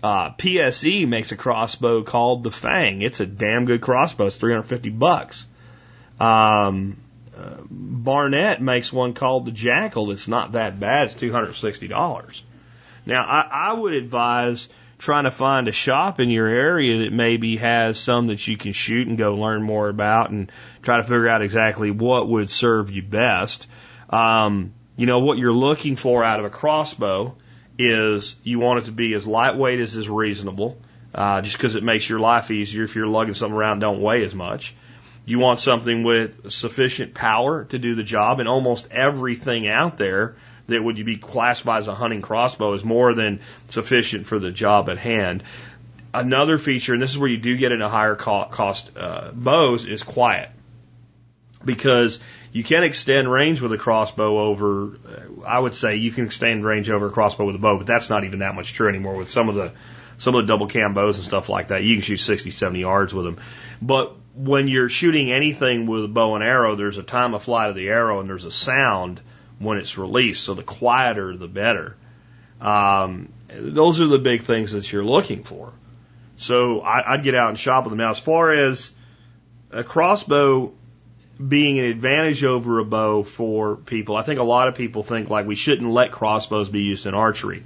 Uh, 0.03 0.33
PSE 0.33 1.09
makes 1.09 1.33
a 1.33 1.37
crossbow 1.37 2.03
called 2.03 2.43
the 2.43 2.51
Fang. 2.51 3.01
It's 3.01 3.21
a 3.21 3.27
damn 3.27 3.65
good 3.65 3.81
crossbow. 3.81 4.27
It's 4.27 4.37
350 4.37 4.91
bucks. 4.91 5.47
Um, 6.21 6.99
uh, 7.35 7.57
Barnett 7.71 8.61
makes 8.61 8.93
one 8.93 9.15
called 9.15 9.47
the 9.47 9.51
Jackal. 9.51 10.11
It's 10.11 10.29
not 10.29 10.53
that 10.53 10.79
bad. 10.79 11.07
It's 11.07 11.15
$260. 11.15 12.43
Now, 13.07 13.25
I, 13.25 13.71
I 13.71 13.73
would 13.73 13.95
advise 13.95 14.69
trying 14.99 15.25
to 15.25 15.31
find 15.31 15.69
a 15.69 15.73
shop 15.73 16.21
in 16.21 16.31
your 16.31 16.47
area 16.47 17.05
that 17.05 17.13
maybe 17.13 17.57
has 17.57 17.99
some 17.99 18.29
that 18.29 18.47
you 18.47 18.57
can 18.57 18.73
shoot 18.73 19.09
and 19.09 19.19
go 19.19 19.35
learn 19.35 19.63
more 19.63 19.89
about 19.89 20.31
and 20.31 20.51
try 20.83 20.97
to 20.97 21.03
figure 21.03 21.29
out 21.29 21.43
exactly 21.43 21.91
what 21.91 22.29
would 22.29 22.51
serve 22.51 22.91
you 22.91 23.03
best. 23.03 23.67
Um, 24.11 24.73
you 24.97 25.07
know, 25.07 25.21
what 25.21 25.39
you're 25.39 25.53
looking 25.53 25.97
for 25.97 26.23
out 26.23 26.39
of 26.39 26.47
a 26.47 26.51
crossbow 26.51 27.37
is 27.79 28.37
you 28.45 28.59
want 28.59 28.81
it 28.81 28.85
to 28.87 28.93
be 28.93 29.15
as 29.15 29.27
lightweight 29.27 29.81
as 29.81 29.97
is 29.97 30.09
reasonable, 30.09 30.79
uh, 31.15 31.43
just 31.43 31.57
because 31.57 31.75
it 31.75 31.83
makes 31.83 32.09
your 32.09 32.21
life 32.21 32.51
easier 32.51 32.85
if 32.85 32.95
you're 32.95 33.07
lugging 33.07 33.35
something 33.35 33.57
around 33.57 33.81
don't 33.81 34.01
weigh 34.01 34.23
as 34.25 34.35
much. 34.35 34.75
You 35.27 35.39
want 35.39 35.59
something 35.59 36.05
with 36.05 36.53
sufficient 36.53 37.15
power 37.15 37.65
to 37.65 37.79
do 37.79 37.95
the 37.95 38.03
job, 38.03 38.41
and 38.41 38.49
almost 38.49 38.91
everything 38.91 39.67
out 39.67 39.97
there 39.97 40.37
that 40.67 40.83
would 40.83 40.97
be 41.05 41.17
classified 41.17 41.81
as 41.81 41.89
a 41.89 41.95
hunting 41.95 42.23
crossbow 42.23 42.73
is 42.73 42.85
more 42.85 43.15
than 43.15 43.41
sufficient 43.69 44.27
for 44.27 44.39
the 44.39 44.51
job 44.51 44.89
at 44.89 44.99
hand. 44.99 45.43
Another 46.13 46.59
feature, 46.59 46.93
and 46.93 47.03
this 47.03 47.11
is 47.11 47.19
where 47.19 47.29
you 47.29 47.39
do 47.39 47.57
get 47.57 47.73
into 47.73 47.89
higher 47.89 48.15
cost 48.15 48.91
uh, 48.97 49.31
bows, 49.33 49.85
is 49.85 50.03
quiet. 50.03 50.51
Because 51.65 52.21
you 52.53 52.63
can 52.63 52.85
extend 52.85 53.31
range 53.31 53.61
with 53.61 53.73
a 53.73 53.79
crossbow 53.79 54.39
over, 54.39 54.99
I 55.47 55.59
would 55.59 55.75
say 55.75 55.97
you 55.97 56.13
can 56.13 56.27
extend 56.27 56.65
range 56.65 56.89
over 56.89 57.07
a 57.07 57.11
crossbow 57.11 57.47
with 57.47 57.57
a 57.57 57.59
bow, 57.59 57.79
but 57.79 57.87
that's 57.87 58.11
not 58.11 58.25
even 58.25 58.41
that 58.41 58.55
much 58.55 58.75
true 58.75 58.89
anymore 58.89 59.17
with 59.17 59.29
some 59.29 59.49
of 59.49 59.55
the, 59.55 59.73
some 60.19 60.35
of 60.35 60.43
the 60.43 60.47
double 60.47 60.67
cam 60.67 60.95
bows 60.95 61.17
and 61.17 61.27
stuff 61.27 61.49
like 61.49 61.69
that. 61.69 61.83
You 61.83 61.97
can 61.97 62.03
shoot 62.03 62.19
60, 62.19 62.51
70 62.51 62.79
yards 62.79 63.13
with 63.13 63.25
them. 63.25 63.39
But 63.83 64.15
when 64.35 64.69
you're 64.69 64.89
shooting 64.89 65.33
anything 65.33 65.87
with 65.87 66.05
a 66.05 66.09
bow 66.09 66.35
and 66.35 66.45
arrow, 66.45 66.77
there's 66.77 66.99
a 66.99 67.03
time 67.03 67.35
of 67.35 67.43
flight 67.43 67.71
of 67.71 67.77
the 67.77 67.89
arrow 67.89 68.21
and 68.21 68.29
there's 68.29 68.45
a 68.45 68.51
sound 68.51 69.21
when 69.59 69.79
it's 69.79 69.99
released. 69.99 70.45
So 70.45 70.55
the 70.55 70.63
quieter, 70.63 71.37
the 71.37 71.49
better. 71.49 71.97
Um, 72.61 73.33
those 73.49 74.01
are 74.01 74.07
the 74.07 74.19
big 74.19 74.43
things 74.43 74.73
that 74.73 74.91
you're 74.91 75.05
looking 75.05 75.45
for. 75.45 75.73
So 76.37 76.81
I, 76.81 77.15
I'd 77.15 77.23
get 77.23 77.35
out 77.35 77.51
and 77.51 77.59
shop 77.59 77.85
with 77.85 77.93
them. 77.93 77.99
Now, 77.99 78.11
as 78.11 78.19
far 78.19 78.53
as 78.53 78.91
a 79.71 79.85
crossbow, 79.85 80.73
being 81.47 81.79
an 81.79 81.87
advantage 81.87 82.45
over 82.45 82.79
a 82.79 82.85
bow 82.85 83.23
for 83.23 83.77
people. 83.77 84.17
I 84.17 84.23
think 84.23 84.39
a 84.39 84.45
lot 84.45 84.69
of 84.69 84.75
people 84.75 85.03
think 85.03 85.31
like 85.31 85.47
we 85.47 85.57
shouldn't 85.57 85.91
let 85.91 86.13
crossbows 86.13 86.69
be 86.69 86.83
used 86.83 87.07
in 87.07 87.15
archery. 87.15 87.65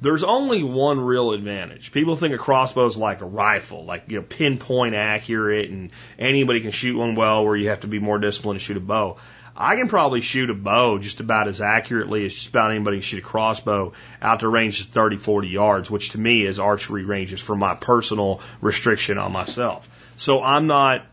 There's 0.00 0.24
only 0.24 0.62
one 0.62 1.00
real 1.00 1.32
advantage. 1.32 1.92
People 1.92 2.16
think 2.16 2.34
a 2.34 2.38
crossbow 2.38 2.86
is 2.86 2.96
like 2.96 3.20
a 3.20 3.26
rifle, 3.26 3.84
like 3.84 4.04
you 4.08 4.16
know, 4.16 4.22
pinpoint 4.22 4.94
accurate, 4.94 5.70
and 5.70 5.92
anybody 6.18 6.60
can 6.60 6.72
shoot 6.72 6.98
one 6.98 7.14
well. 7.14 7.44
Where 7.44 7.56
you 7.56 7.68
have 7.68 7.80
to 7.80 7.86
be 7.86 8.00
more 8.00 8.18
disciplined 8.18 8.58
to 8.58 8.64
shoot 8.64 8.76
a 8.76 8.80
bow. 8.80 9.16
I 9.56 9.76
can 9.76 9.88
probably 9.88 10.20
shoot 10.20 10.50
a 10.50 10.54
bow 10.54 10.98
just 10.98 11.20
about 11.20 11.46
as 11.46 11.60
accurately 11.60 12.26
as 12.26 12.34
just 12.34 12.48
about 12.48 12.72
anybody 12.72 12.96
can 12.96 13.02
shoot 13.02 13.18
a 13.18 13.22
crossbow 13.22 13.92
out 14.20 14.40
to 14.40 14.48
range 14.48 14.80
of 14.80 14.88
30, 14.88 15.18
40 15.18 15.48
yards, 15.48 15.90
which 15.90 16.10
to 16.10 16.18
me 16.18 16.42
is 16.42 16.58
archery 16.58 17.04
ranges 17.04 17.40
for 17.40 17.54
my 17.54 17.74
personal 17.74 18.40
restriction 18.60 19.18
on 19.18 19.32
myself. 19.32 19.88
So 20.16 20.42
I'm 20.42 20.66
not 20.66 21.06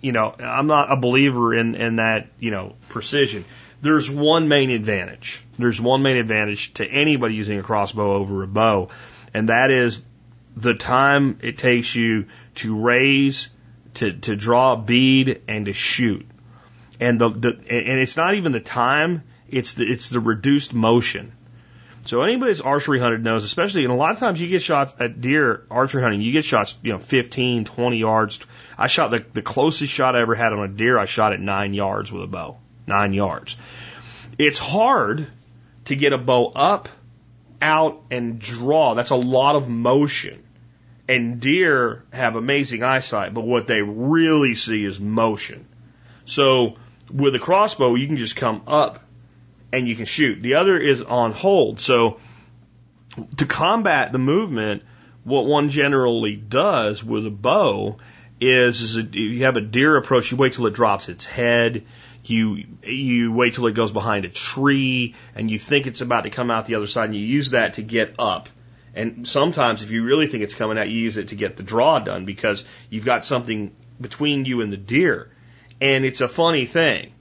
you 0.00 0.12
know, 0.12 0.34
I'm 0.38 0.66
not 0.66 0.92
a 0.92 0.96
believer 0.96 1.54
in, 1.54 1.74
in 1.74 1.96
that, 1.96 2.28
you 2.38 2.50
know, 2.50 2.76
precision. 2.88 3.44
There's 3.82 4.10
one 4.10 4.48
main 4.48 4.70
advantage. 4.70 5.42
There's 5.58 5.80
one 5.80 6.02
main 6.02 6.16
advantage 6.16 6.74
to 6.74 6.86
anybody 6.86 7.34
using 7.34 7.58
a 7.58 7.62
crossbow 7.62 8.14
over 8.14 8.42
a 8.42 8.46
bow, 8.46 8.90
and 9.34 9.48
that 9.48 9.70
is 9.70 10.02
the 10.56 10.74
time 10.74 11.38
it 11.42 11.58
takes 11.58 11.94
you 11.94 12.26
to 12.56 12.76
raise, 12.78 13.48
to, 13.94 14.12
to 14.12 14.36
draw 14.36 14.74
a 14.74 14.76
bead, 14.76 15.42
and 15.48 15.66
to 15.66 15.72
shoot. 15.72 16.26
And 17.00 17.20
the, 17.20 17.30
the 17.30 17.48
and 17.48 18.00
it's 18.00 18.16
not 18.16 18.34
even 18.34 18.52
the 18.52 18.60
time, 18.60 19.22
it's 19.48 19.74
the 19.74 19.84
it's 19.84 20.08
the 20.08 20.20
reduced 20.20 20.72
motion. 20.72 21.32
So 22.06 22.22
anybody 22.22 22.52
that's 22.52 22.60
archery 22.60 23.00
hunted 23.00 23.24
knows, 23.24 23.42
especially, 23.42 23.82
and 23.82 23.92
a 23.92 23.96
lot 23.96 24.12
of 24.12 24.18
times 24.18 24.40
you 24.40 24.48
get 24.48 24.62
shots 24.62 24.94
at 25.00 25.20
deer 25.20 25.64
archery 25.68 26.02
hunting, 26.02 26.20
you 26.20 26.30
get 26.30 26.44
shots, 26.44 26.78
you 26.82 26.92
know, 26.92 27.00
15, 27.00 27.64
20 27.64 27.96
yards. 27.96 28.46
I 28.78 28.86
shot 28.86 29.10
the, 29.10 29.26
the 29.32 29.42
closest 29.42 29.92
shot 29.92 30.14
I 30.14 30.20
ever 30.20 30.36
had 30.36 30.52
on 30.52 30.60
a 30.60 30.68
deer, 30.68 30.98
I 30.98 31.06
shot 31.06 31.32
at 31.32 31.40
nine 31.40 31.74
yards 31.74 32.12
with 32.12 32.22
a 32.22 32.28
bow. 32.28 32.58
Nine 32.86 33.12
yards. 33.12 33.56
It's 34.38 34.58
hard 34.58 35.26
to 35.86 35.96
get 35.96 36.12
a 36.12 36.18
bow 36.18 36.52
up, 36.54 36.88
out, 37.60 38.02
and 38.12 38.38
draw. 38.38 38.94
That's 38.94 39.10
a 39.10 39.16
lot 39.16 39.56
of 39.56 39.68
motion. 39.68 40.44
And 41.08 41.40
deer 41.40 42.04
have 42.12 42.36
amazing 42.36 42.84
eyesight, 42.84 43.34
but 43.34 43.42
what 43.42 43.66
they 43.66 43.82
really 43.82 44.54
see 44.54 44.84
is 44.84 45.00
motion. 45.00 45.66
So 46.24 46.76
with 47.12 47.34
a 47.34 47.38
crossbow, 47.38 47.94
you 47.94 48.06
can 48.06 48.16
just 48.16 48.36
come 48.36 48.62
up 48.66 49.00
and 49.72 49.86
you 49.88 49.96
can 49.96 50.04
shoot. 50.04 50.40
The 50.42 50.54
other 50.54 50.78
is 50.78 51.02
on 51.02 51.32
hold. 51.32 51.80
So 51.80 52.18
to 53.38 53.46
combat 53.46 54.12
the 54.12 54.18
movement, 54.18 54.82
what 55.24 55.46
one 55.46 55.70
generally 55.70 56.36
does 56.36 57.02
with 57.02 57.26
a 57.26 57.30
bow 57.30 57.98
is, 58.40 58.80
is 58.82 58.96
a, 58.96 59.02
you 59.02 59.44
have 59.44 59.56
a 59.56 59.60
deer 59.60 59.96
approach, 59.96 60.30
you 60.30 60.36
wait 60.36 60.52
till 60.52 60.66
it 60.66 60.74
drops 60.74 61.08
its 61.08 61.26
head, 61.26 61.84
you 62.24 62.64
you 62.82 63.32
wait 63.32 63.54
till 63.54 63.66
it 63.66 63.74
goes 63.74 63.92
behind 63.92 64.24
a 64.24 64.28
tree, 64.28 65.14
and 65.34 65.50
you 65.50 65.58
think 65.58 65.86
it's 65.86 66.00
about 66.00 66.22
to 66.22 66.30
come 66.30 66.50
out 66.50 66.66
the 66.66 66.74
other 66.74 66.86
side, 66.86 67.06
and 67.06 67.14
you 67.14 67.24
use 67.24 67.50
that 67.50 67.74
to 67.74 67.82
get 67.82 68.14
up. 68.18 68.48
And 68.94 69.28
sometimes, 69.28 69.82
if 69.82 69.90
you 69.90 70.04
really 70.04 70.26
think 70.26 70.42
it's 70.42 70.54
coming 70.54 70.78
out, 70.78 70.88
you 70.88 70.98
use 70.98 71.18
it 71.18 71.28
to 71.28 71.36
get 71.36 71.56
the 71.56 71.62
draw 71.62 71.98
done 71.98 72.24
because 72.24 72.64
you've 72.90 73.04
got 73.04 73.24
something 73.24 73.74
between 74.00 74.44
you 74.44 74.60
and 74.60 74.72
the 74.72 74.76
deer. 74.76 75.30
And 75.80 76.04
it's 76.04 76.20
a 76.20 76.28
funny 76.28 76.66
thing. 76.66 77.12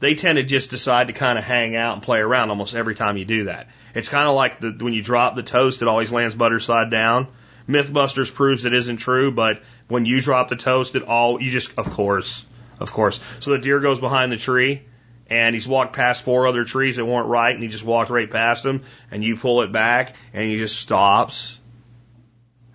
They 0.00 0.14
tend 0.14 0.36
to 0.36 0.42
just 0.42 0.70
decide 0.70 1.08
to 1.08 1.12
kind 1.12 1.38
of 1.38 1.44
hang 1.44 1.76
out 1.76 1.94
and 1.94 2.02
play 2.02 2.18
around 2.18 2.50
almost 2.50 2.74
every 2.74 2.94
time 2.94 3.18
you 3.18 3.26
do 3.26 3.44
that. 3.44 3.68
It's 3.94 4.08
kind 4.08 4.28
of 4.28 4.34
like 4.34 4.60
the, 4.60 4.70
when 4.70 4.94
you 4.94 5.02
drop 5.02 5.36
the 5.36 5.42
toast, 5.42 5.82
it 5.82 5.88
always 5.88 6.10
lands 6.10 6.34
butter 6.34 6.58
side 6.58 6.90
down. 6.90 7.28
Mythbusters 7.68 8.32
proves 8.32 8.64
it 8.64 8.72
isn't 8.72 8.96
true, 8.96 9.30
but 9.30 9.62
when 9.88 10.06
you 10.06 10.20
drop 10.20 10.48
the 10.48 10.56
toast, 10.56 10.96
it 10.96 11.02
all, 11.02 11.40
you 11.40 11.50
just, 11.50 11.72
of 11.76 11.90
course, 11.90 12.44
of 12.80 12.90
course. 12.90 13.20
So 13.40 13.52
the 13.52 13.58
deer 13.58 13.78
goes 13.78 14.00
behind 14.00 14.32
the 14.32 14.38
tree 14.38 14.82
and 15.28 15.54
he's 15.54 15.68
walked 15.68 15.94
past 15.94 16.22
four 16.22 16.48
other 16.48 16.64
trees 16.64 16.96
that 16.96 17.04
weren't 17.04 17.28
right 17.28 17.54
and 17.54 17.62
he 17.62 17.68
just 17.68 17.84
walked 17.84 18.10
right 18.10 18.28
past 18.28 18.64
them 18.64 18.82
and 19.10 19.22
you 19.22 19.36
pull 19.36 19.62
it 19.62 19.70
back 19.70 20.16
and 20.32 20.44
he 20.44 20.56
just 20.56 20.80
stops. 20.80 21.59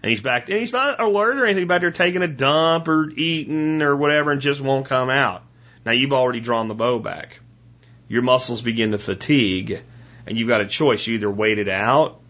And 0.05 0.11
he's 0.11 0.21
back, 0.21 0.49
and 0.49 0.59
he's 0.59 0.71
not 0.71 0.99
alert 0.99 1.39
or 1.39 1.45
anything 1.45 1.65
back 1.65 1.81
there 1.81 1.89
taking 1.89 2.21
a 2.21 2.27
dump 2.27 2.87
or 2.87 3.09
eating 3.09 3.81
or 3.81 3.95
whatever 3.95 4.31
and 4.31 4.39
just 4.39 4.61
won't 4.61 4.85
come 4.85 5.09
out. 5.09 5.41
Now 5.83 5.93
you've 5.93 6.13
already 6.13 6.41
drawn 6.41 6.67
the 6.67 6.75
bow 6.75 6.99
back. 6.99 7.39
Your 8.07 8.21
muscles 8.21 8.61
begin 8.61 8.91
to 8.91 8.99
fatigue 8.99 9.81
and 10.27 10.37
you've 10.37 10.47
got 10.47 10.61
a 10.61 10.67
choice. 10.67 11.07
You 11.07 11.15
either 11.15 11.31
wait 11.31 11.57
it 11.57 11.67
out 11.67 12.21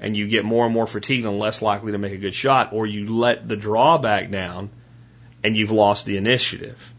and 0.00 0.16
you 0.16 0.28
get 0.28 0.46
more 0.46 0.64
and 0.64 0.72
more 0.72 0.86
fatigued 0.86 1.26
and 1.26 1.38
less 1.38 1.60
likely 1.60 1.92
to 1.92 1.98
make 1.98 2.14
a 2.14 2.16
good 2.16 2.32
shot, 2.32 2.72
or 2.72 2.86
you 2.86 3.14
let 3.14 3.46
the 3.46 3.56
draw 3.56 3.98
back 3.98 4.30
down 4.30 4.70
and 5.44 5.54
you've 5.54 5.70
lost 5.70 6.06
the 6.06 6.16
initiative. 6.16 6.94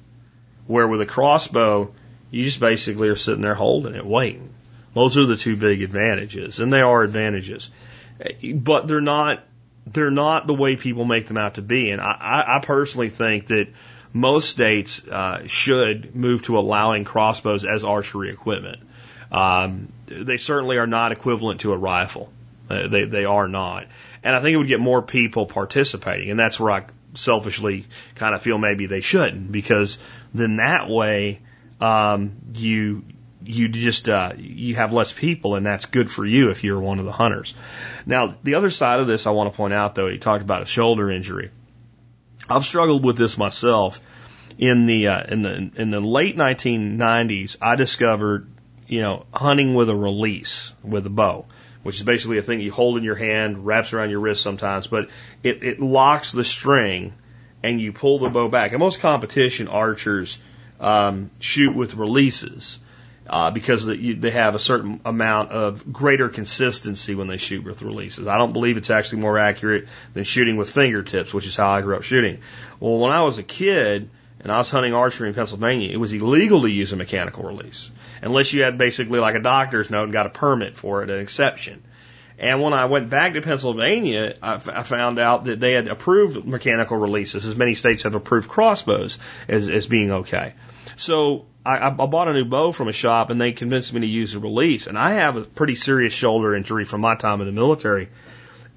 Where 0.67 0.87
with 0.87 1.01
a 1.01 1.07
crossbow, 1.07 1.95
you 2.29 2.43
just 2.43 2.59
basically 2.59 3.07
are 3.07 3.15
sitting 3.15 3.41
there 3.41 3.55
holding 3.55 3.95
it, 3.95 4.05
waiting. 4.05 4.53
Those 4.93 5.17
are 5.17 5.25
the 5.25 5.35
two 5.35 5.57
big 5.57 5.81
advantages, 5.81 6.59
and 6.59 6.71
they 6.71 6.81
are 6.81 7.01
advantages, 7.01 7.71
but 8.53 8.87
they're 8.87 9.01
not 9.01 9.43
they're 9.85 10.11
not 10.11 10.47
the 10.47 10.53
way 10.53 10.75
people 10.75 11.05
make 11.05 11.27
them 11.27 11.37
out 11.37 11.55
to 11.55 11.61
be. 11.61 11.91
And 11.91 12.01
I, 12.01 12.57
I 12.57 12.65
personally 12.65 13.09
think 13.09 13.47
that 13.47 13.67
most 14.13 14.49
states 14.49 15.03
uh, 15.07 15.47
should 15.47 16.15
move 16.15 16.43
to 16.43 16.57
allowing 16.57 17.03
crossbows 17.03 17.65
as 17.65 17.83
archery 17.83 18.29
equipment. 18.29 18.81
Um, 19.31 19.91
they 20.07 20.37
certainly 20.37 20.77
are 20.77 20.87
not 20.87 21.11
equivalent 21.11 21.61
to 21.61 21.71
a 21.71 21.77
rifle. 21.77 22.31
Uh, 22.69 22.87
they 22.87 23.05
they 23.05 23.25
are 23.25 23.47
not, 23.47 23.87
and 24.23 24.35
I 24.35 24.41
think 24.41 24.53
it 24.53 24.57
would 24.57 24.67
get 24.67 24.79
more 24.79 25.01
people 25.01 25.45
participating, 25.45 26.29
and 26.29 26.39
that's 26.39 26.59
where 26.59 26.71
I 26.71 26.85
selfishly 27.13 27.85
kind 28.15 28.35
of 28.35 28.41
feel 28.41 28.57
maybe 28.57 28.85
they 28.85 29.01
shouldn't, 29.01 29.51
because 29.51 29.99
then 30.33 30.57
that 30.57 30.89
way 30.89 31.39
um, 31.79 32.33
you 32.53 33.03
you 33.43 33.69
just 33.69 34.07
uh, 34.09 34.33
you 34.37 34.75
have 34.75 34.93
less 34.93 35.11
people, 35.11 35.55
and 35.55 35.65
that's 35.65 35.85
good 35.85 36.11
for 36.11 36.25
you 36.25 36.49
if 36.49 36.63
you're 36.63 36.79
one 36.79 36.99
of 36.99 37.05
the 37.05 37.11
hunters. 37.11 37.53
Now, 38.05 38.35
the 38.43 38.55
other 38.55 38.69
side 38.69 38.99
of 38.99 39.07
this, 39.07 39.27
I 39.27 39.31
want 39.31 39.51
to 39.51 39.57
point 39.57 39.73
out 39.73 39.95
though, 39.95 40.09
he 40.09 40.17
talked 40.17 40.43
about 40.43 40.61
a 40.61 40.65
shoulder 40.65 41.09
injury. 41.09 41.51
I've 42.49 42.65
struggled 42.65 43.03
with 43.03 43.17
this 43.17 43.37
myself. 43.37 44.01
In 44.57 44.85
the 44.85 45.07
uh, 45.07 45.23
in 45.23 45.41
the 45.41 45.71
in 45.75 45.89
the 45.91 46.01
late 46.01 46.37
1990s, 46.37 47.57
I 47.61 47.75
discovered 47.75 48.47
you 48.87 49.01
know 49.01 49.25
hunting 49.33 49.73
with 49.73 49.89
a 49.89 49.95
release 49.95 50.73
with 50.83 51.05
a 51.07 51.09
bow, 51.09 51.45
which 51.83 51.97
is 51.97 52.03
basically 52.03 52.37
a 52.37 52.41
thing 52.41 52.59
you 52.59 52.71
hold 52.71 52.97
in 52.97 53.03
your 53.03 53.15
hand, 53.15 53.65
wraps 53.65 53.93
around 53.93 54.09
your 54.09 54.19
wrist 54.19 54.43
sometimes, 54.43 54.87
but 54.87 55.09
it, 55.41 55.63
it 55.63 55.79
locks 55.79 56.31
the 56.31 56.43
string, 56.43 57.13
and 57.63 57.81
you 57.81 57.93
pull 57.93 58.19
the 58.19 58.29
bow 58.29 58.49
back. 58.49 58.71
And 58.71 58.79
most 58.79 58.99
competition 58.99 59.67
archers 59.67 60.37
um, 60.79 61.31
shoot 61.39 61.73
with 61.73 61.95
releases 61.95 62.77
uh, 63.31 63.49
because 63.49 63.85
they, 63.85 64.29
have 64.29 64.55
a 64.55 64.59
certain 64.59 64.99
amount 65.05 65.51
of 65.51 65.91
greater 65.91 66.27
consistency 66.27 67.15
when 67.15 67.27
they 67.27 67.37
shoot 67.37 67.63
with 67.63 67.81
releases. 67.81 68.27
I 68.27 68.37
don't 68.37 68.51
believe 68.51 68.75
it's 68.75 68.89
actually 68.89 69.21
more 69.21 69.39
accurate 69.39 69.87
than 70.13 70.25
shooting 70.25 70.57
with 70.57 70.69
fingertips, 70.69 71.33
which 71.33 71.47
is 71.47 71.55
how 71.55 71.69
I 71.69 71.81
grew 71.81 71.95
up 71.95 72.03
shooting. 72.03 72.41
Well, 72.81 72.99
when 72.99 73.11
I 73.11 73.23
was 73.23 73.37
a 73.37 73.43
kid 73.43 74.09
and 74.41 74.51
I 74.51 74.57
was 74.57 74.69
hunting 74.69 74.93
archery 74.93 75.29
in 75.29 75.33
Pennsylvania, 75.33 75.89
it 75.89 75.97
was 75.97 76.11
illegal 76.11 76.63
to 76.63 76.69
use 76.69 76.91
a 76.91 76.97
mechanical 76.97 77.45
release 77.45 77.89
unless 78.21 78.51
you 78.51 78.63
had 78.63 78.77
basically 78.77 79.19
like 79.19 79.35
a 79.35 79.39
doctor's 79.39 79.89
note 79.89 80.03
and 80.03 80.13
got 80.13 80.25
a 80.25 80.29
permit 80.29 80.75
for 80.75 81.01
it, 81.01 81.09
an 81.09 81.19
exception. 81.19 81.81
And 82.37 82.61
when 82.61 82.73
I 82.73 82.85
went 82.85 83.09
back 83.09 83.35
to 83.35 83.41
Pennsylvania, 83.41 84.35
I 84.41 84.57
found 84.57 85.19
out 85.19 85.45
that 85.45 85.59
they 85.61 85.71
had 85.71 85.87
approved 85.87 86.45
mechanical 86.45 86.97
releases, 86.97 87.45
as 87.45 87.55
many 87.55 87.75
states 87.75 88.03
have 88.03 88.15
approved 88.15 88.49
crossbows 88.49 89.19
as, 89.47 89.69
as 89.69 89.87
being 89.87 90.11
okay. 90.11 90.53
So 91.01 91.47
I, 91.65 91.87
I 91.87 91.89
bought 91.89 92.27
a 92.27 92.33
new 92.33 92.45
bow 92.45 92.71
from 92.71 92.87
a 92.87 92.91
shop 92.91 93.31
and 93.31 93.41
they 93.41 93.53
convinced 93.53 93.91
me 93.91 94.01
to 94.01 94.07
use 94.07 94.35
a 94.35 94.39
release. 94.39 94.85
And 94.85 94.99
I 94.99 95.13
have 95.13 95.35
a 95.35 95.41
pretty 95.41 95.75
serious 95.75 96.13
shoulder 96.13 96.55
injury 96.55 96.85
from 96.85 97.01
my 97.01 97.15
time 97.15 97.41
in 97.41 97.47
the 97.47 97.53
military. 97.53 98.09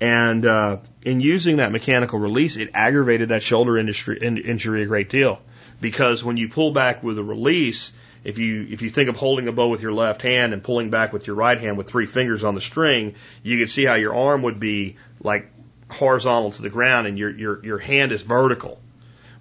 And 0.01 0.47
uh, 0.47 0.79
in 1.03 1.21
using 1.21 1.59
that 1.59 1.71
mechanical 1.71 2.19
release, 2.19 2.57
it 2.57 2.71
aggravated 2.73 3.29
that 3.29 3.43
shoulder 3.43 3.77
industry, 3.77 4.19
in, 4.23 4.39
injury 4.39 4.83
a 4.83 4.87
great 4.87 5.11
deal. 5.11 5.39
Because 5.83 6.25
when 6.25 6.39
you 6.39 6.49
pull 6.49 6.73
back 6.73 7.03
with 7.03 7.19
a 7.19 7.23
release, 7.23 7.93
if 8.25 8.39
you 8.39 8.67
if 8.71 8.81
you 8.81 8.89
think 8.89 9.11
of 9.11 9.17
holding 9.17 9.47
a 9.49 9.53
bow 9.53 9.69
with 9.69 9.83
your 9.83 9.93
left 9.93 10.23
hand 10.23 10.55
and 10.55 10.65
pulling 10.65 10.89
back 10.89 11.13
with 11.13 11.27
your 11.27 11.37
right 11.37 11.61
hand 11.61 11.77
with 11.77 11.91
three 11.91 12.07
fingers 12.07 12.43
on 12.43 12.55
the 12.55 12.61
string, 12.63 13.17
you 13.43 13.59
can 13.59 13.69
see 13.69 13.85
how 13.85 13.97
your 13.97 14.15
arm 14.15 14.43
would 14.43 14.59
be 14.59 14.97
like 15.21 15.51
horizontal 15.91 16.53
to 16.53 16.63
the 16.63 16.71
ground 16.71 17.07
and 17.07 17.19
your 17.19 17.31
your 17.31 17.65
your 17.65 17.79
hand 17.79 18.13
is 18.13 18.23
vertical. 18.23 18.81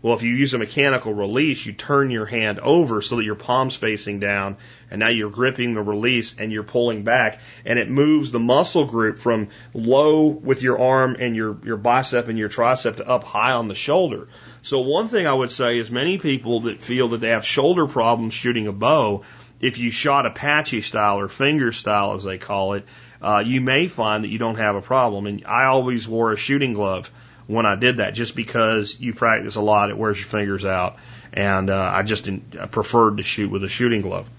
Well, 0.03 0.15
if 0.15 0.21
you 0.21 0.35
use 0.35 0.53
a 0.53 0.57
mechanical 0.57 1.13
release, 1.13 1.65
you 1.65 1.71
turn 1.71 2.11
your 2.11 2.25
hand 2.25 2.59
over 2.59 3.01
so 3.01 3.15
that 3.15 3.23
your 3.23 3.35
palm's 3.35 3.77
facing 3.77 4.19
down, 4.19 4.57
and 4.91 4.99
now 4.99 5.07
you're 5.07 5.29
gripping 5.29 5.75
the 5.75 5.81
release 5.81 6.35
and 6.37 6.51
you're 6.51 6.63
pulling 6.63 7.03
back, 7.03 7.39
and 7.65 7.79
it 7.79 7.89
moves 7.89 8.29
the 8.29 8.39
muscle 8.39 8.83
group 8.83 9.17
from 9.17 9.47
low 9.73 10.27
with 10.27 10.61
your 10.61 10.77
arm 10.77 11.15
and 11.17 11.37
your, 11.37 11.57
your 11.63 11.77
bicep 11.77 12.27
and 12.27 12.37
your 12.37 12.49
tricep 12.49 12.97
to 12.97 13.07
up 13.07 13.23
high 13.23 13.53
on 13.53 13.69
the 13.69 13.75
shoulder. 13.75 14.27
So 14.61 14.81
one 14.81 15.07
thing 15.07 15.25
I 15.25 15.33
would 15.33 15.51
say 15.51 15.77
is 15.77 15.89
many 15.89 16.17
people 16.17 16.59
that 16.61 16.81
feel 16.81 17.07
that 17.09 17.21
they 17.21 17.29
have 17.29 17.45
shoulder 17.45 17.87
problems 17.87 18.33
shooting 18.33 18.67
a 18.67 18.73
bow, 18.73 19.23
if 19.61 19.77
you 19.77 19.89
shot 19.89 20.25
Apache 20.25 20.81
style 20.81 21.17
or 21.17 21.29
finger 21.29 21.71
style 21.71 22.15
as 22.15 22.25
they 22.25 22.37
call 22.37 22.73
it, 22.73 22.85
uh, 23.21 23.41
you 23.45 23.61
may 23.61 23.87
find 23.87 24.25
that 24.25 24.29
you 24.29 24.37
don't 24.37 24.57
have 24.57 24.75
a 24.75 24.81
problem. 24.81 25.27
And 25.27 25.45
I 25.45 25.67
always 25.67 26.09
wore 26.09 26.33
a 26.33 26.35
shooting 26.35 26.73
glove 26.73 27.09
when 27.47 27.65
I 27.65 27.75
did 27.75 27.97
that, 27.97 28.13
just 28.13 28.35
because 28.35 28.99
you 28.99 29.13
practice 29.13 29.55
a 29.55 29.61
lot, 29.61 29.89
it 29.89 29.97
wears 29.97 30.17
your 30.17 30.27
fingers 30.27 30.65
out, 30.65 30.97
and 31.31 31.69
uh, 31.69 31.91
I 31.93 32.03
just 32.03 32.29
I 32.29 32.65
preferred 32.67 33.17
to 33.17 33.23
shoot 33.23 33.51
with 33.51 33.63
a 33.63 33.69
shooting 33.69 34.01
glove. 34.01 34.29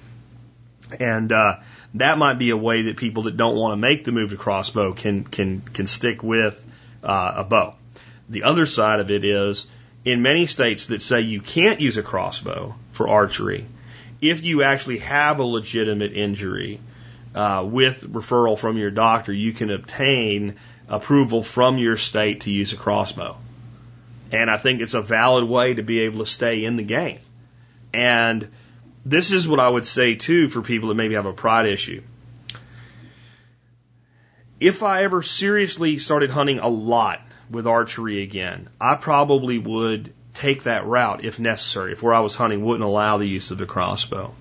And 0.98 1.32
uh, 1.32 1.60
that 1.94 2.18
might 2.18 2.38
be 2.38 2.50
a 2.50 2.56
way 2.56 2.82
that 2.82 2.96
people 2.96 3.24
that 3.24 3.36
don't 3.36 3.56
want 3.56 3.72
to 3.72 3.76
make 3.76 4.04
the 4.04 4.12
move 4.12 4.30
to 4.30 4.36
crossbow 4.36 4.92
can 4.92 5.24
can 5.24 5.60
can 5.60 5.86
stick 5.86 6.22
with 6.22 6.64
uh, 7.02 7.34
a 7.36 7.44
bow. 7.44 7.74
The 8.28 8.44
other 8.44 8.66
side 8.66 9.00
of 9.00 9.10
it 9.10 9.24
is 9.24 9.66
in 10.04 10.22
many 10.22 10.46
states 10.46 10.86
that 10.86 11.02
say 11.02 11.22
you 11.22 11.40
can't 11.40 11.80
use 11.80 11.96
a 11.96 12.02
crossbow 12.02 12.74
for 12.92 13.08
archery, 13.08 13.66
if 14.20 14.44
you 14.44 14.62
actually 14.62 14.98
have 14.98 15.40
a 15.40 15.44
legitimate 15.44 16.12
injury 16.12 16.80
uh, 17.34 17.66
with 17.66 18.12
referral 18.12 18.58
from 18.58 18.76
your 18.76 18.90
doctor, 18.90 19.32
you 19.32 19.52
can 19.52 19.70
obtain 19.70 20.56
approval 20.88 21.42
from 21.42 21.78
your 21.78 21.96
state 21.96 22.42
to 22.42 22.50
use 22.50 22.72
a 22.72 22.76
crossbow. 22.76 23.36
And 24.32 24.50
I 24.50 24.56
think 24.56 24.80
it's 24.80 24.94
a 24.94 25.02
valid 25.02 25.44
way 25.44 25.74
to 25.74 25.82
be 25.82 26.00
able 26.00 26.20
to 26.20 26.26
stay 26.26 26.64
in 26.64 26.76
the 26.76 26.82
game. 26.82 27.20
And 27.92 28.48
this 29.04 29.32
is 29.32 29.46
what 29.46 29.60
I 29.60 29.68
would 29.68 29.86
say 29.86 30.14
too 30.14 30.48
for 30.48 30.62
people 30.62 30.88
that 30.88 30.94
maybe 30.96 31.14
have 31.14 31.26
a 31.26 31.32
pride 31.32 31.66
issue. 31.66 32.02
If 34.60 34.82
I 34.82 35.04
ever 35.04 35.22
seriously 35.22 35.98
started 35.98 36.30
hunting 36.30 36.58
a 36.58 36.68
lot 36.68 37.20
with 37.50 37.66
archery 37.66 38.22
again, 38.22 38.68
I 38.80 38.94
probably 38.94 39.58
would 39.58 40.12
take 40.32 40.64
that 40.64 40.86
route 40.86 41.24
if 41.24 41.38
necessary, 41.38 41.92
if 41.92 42.02
where 42.02 42.14
I 42.14 42.20
was 42.20 42.34
hunting 42.34 42.64
wouldn't 42.64 42.84
allow 42.84 43.18
the 43.18 43.28
use 43.28 43.50
of 43.50 43.58
the 43.58 43.66
crossbow. 43.66 44.34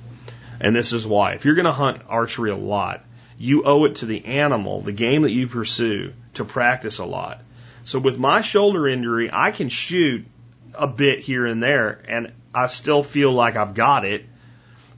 And 0.59 0.75
this 0.75 0.93
is 0.93 1.05
why. 1.05 1.33
If 1.33 1.45
you're 1.45 1.55
going 1.55 1.65
to 1.65 1.71
hunt 1.71 2.01
archery 2.07 2.51
a 2.51 2.55
lot, 2.55 3.03
you 3.37 3.63
owe 3.63 3.85
it 3.85 3.97
to 3.97 4.05
the 4.05 4.25
animal, 4.25 4.81
the 4.81 4.91
game 4.91 5.23
that 5.23 5.31
you 5.31 5.47
pursue, 5.47 6.13
to 6.35 6.45
practice 6.45 6.99
a 6.99 7.05
lot. 7.05 7.41
So 7.85 7.99
with 7.99 8.17
my 8.17 8.41
shoulder 8.41 8.87
injury, 8.87 9.29
I 9.31 9.51
can 9.51 9.69
shoot 9.69 10.25
a 10.73 10.87
bit 10.87 11.19
here 11.19 11.45
and 11.45 11.61
there, 11.61 12.01
and 12.07 12.31
I 12.53 12.67
still 12.67 13.03
feel 13.03 13.31
like 13.31 13.55
I've 13.55 13.73
got 13.73 14.05
it. 14.05 14.25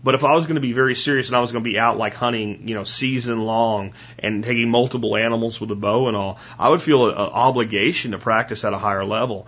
But 0.03 0.13
if 0.13 0.23
I 0.23 0.35
was 0.35 0.45
going 0.45 0.55
to 0.55 0.61
be 0.61 0.73
very 0.73 0.93
serious 0.93 1.27
and 1.29 1.35
I 1.35 1.39
was 1.39 1.51
going 1.51 1.63
to 1.63 1.69
be 1.69 1.79
out 1.79 1.97
like 1.97 2.13
hunting, 2.13 2.67
you 2.67 2.75
know, 2.75 2.83
season 2.83 3.41
long 3.41 3.93
and 4.19 4.43
taking 4.43 4.69
multiple 4.69 5.17
animals 5.17 5.59
with 5.59 5.71
a 5.71 5.75
bow 5.75 6.07
and 6.07 6.15
all, 6.15 6.37
I 6.59 6.69
would 6.69 6.81
feel 6.81 7.09
an 7.09 7.15
obligation 7.15 8.11
to 8.11 8.19
practice 8.19 8.63
at 8.63 8.73
a 8.73 8.77
higher 8.77 9.03
level. 9.03 9.47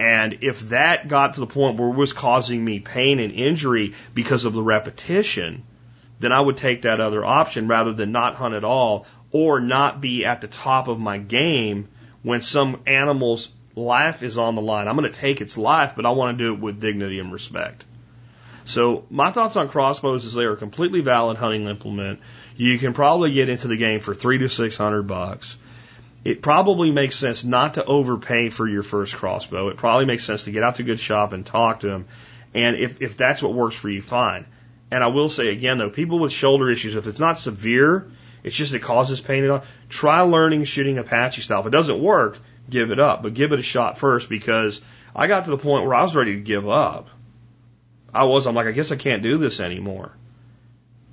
And 0.00 0.38
if 0.40 0.70
that 0.70 1.06
got 1.06 1.34
to 1.34 1.40
the 1.40 1.46
point 1.46 1.78
where 1.78 1.90
it 1.90 1.94
was 1.94 2.12
causing 2.12 2.64
me 2.64 2.80
pain 2.80 3.20
and 3.20 3.32
injury 3.32 3.94
because 4.12 4.44
of 4.44 4.52
the 4.52 4.62
repetition, 4.62 5.62
then 6.18 6.32
I 6.32 6.40
would 6.40 6.56
take 6.56 6.82
that 6.82 7.00
other 7.00 7.24
option 7.24 7.68
rather 7.68 7.92
than 7.92 8.10
not 8.10 8.34
hunt 8.34 8.54
at 8.54 8.64
all 8.64 9.06
or 9.34 9.60
not 9.60 10.00
be 10.00 10.24
at 10.24 10.40
the 10.40 10.46
top 10.46 10.86
of 10.86 11.00
my 11.00 11.18
game 11.18 11.88
when 12.22 12.40
some 12.40 12.80
animals 12.86 13.50
life 13.74 14.22
is 14.22 14.38
on 14.38 14.54
the 14.54 14.62
line. 14.62 14.86
I'm 14.86 14.96
going 14.96 15.12
to 15.12 15.18
take 15.18 15.40
its 15.40 15.58
life, 15.58 15.94
but 15.96 16.06
I 16.06 16.10
want 16.10 16.38
to 16.38 16.44
do 16.44 16.54
it 16.54 16.60
with 16.60 16.80
dignity 16.80 17.18
and 17.18 17.32
respect. 17.32 17.84
So 18.64 19.04
my 19.10 19.32
thoughts 19.32 19.56
on 19.56 19.68
crossbows 19.68 20.24
is 20.24 20.34
they 20.34 20.44
are 20.44 20.52
a 20.52 20.56
completely 20.56 21.00
valid 21.00 21.36
hunting 21.36 21.66
implement. 21.66 22.20
You 22.56 22.78
can 22.78 22.92
probably 22.94 23.32
get 23.32 23.48
into 23.48 23.66
the 23.66 23.76
game 23.76 23.98
for 23.98 24.14
three 24.14 24.38
to 24.38 24.48
six 24.48 24.76
hundred 24.76 25.08
bucks. 25.08 25.58
It 26.24 26.40
probably 26.40 26.92
makes 26.92 27.16
sense 27.16 27.42
not 27.44 27.74
to 27.74 27.84
overpay 27.84 28.50
for 28.50 28.68
your 28.68 28.84
first 28.84 29.16
crossbow. 29.16 29.68
It 29.68 29.76
probably 29.76 30.06
makes 30.06 30.24
sense 30.24 30.44
to 30.44 30.52
get 30.52 30.62
out 30.62 30.76
to 30.76 30.84
a 30.84 30.86
good 30.86 31.00
shop 31.00 31.32
and 31.32 31.44
talk 31.44 31.80
to 31.80 31.88
them. 31.88 32.06
And 32.54 32.76
if, 32.76 33.02
if 33.02 33.16
that's 33.16 33.42
what 33.42 33.52
works 33.52 33.74
for 33.74 33.90
you, 33.90 34.00
fine. 34.00 34.46
And 34.92 35.02
I 35.02 35.08
will 35.08 35.28
say 35.28 35.48
again 35.48 35.78
though, 35.78 35.90
people 35.90 36.20
with 36.20 36.32
shoulder 36.32 36.70
issues, 36.70 36.94
if 36.94 37.08
it's 37.08 37.18
not 37.18 37.40
severe, 37.40 38.12
it's 38.44 38.54
just 38.54 38.74
it 38.74 38.80
causes 38.80 39.22
pain 39.22 39.48
all, 39.48 39.64
try 39.88 40.20
learning 40.20 40.64
shooting 40.64 40.98
Apache 40.98 41.40
style. 41.40 41.60
If 41.60 41.66
it 41.66 41.70
doesn't 41.70 41.98
work, 41.98 42.38
give 42.68 42.90
it 42.90 43.00
up. 43.00 43.22
But 43.22 43.34
give 43.34 43.52
it 43.52 43.58
a 43.58 43.62
shot 43.62 43.98
first 43.98 44.28
because 44.28 44.82
I 45.16 45.26
got 45.26 45.46
to 45.46 45.50
the 45.50 45.58
point 45.58 45.86
where 45.86 45.94
I 45.94 46.02
was 46.02 46.14
ready 46.14 46.34
to 46.34 46.40
give 46.40 46.68
up. 46.68 47.08
I 48.12 48.24
was, 48.24 48.46
I'm 48.46 48.54
like, 48.54 48.66
I 48.66 48.72
guess 48.72 48.92
I 48.92 48.96
can't 48.96 49.22
do 49.22 49.38
this 49.38 49.60
anymore. 49.60 50.12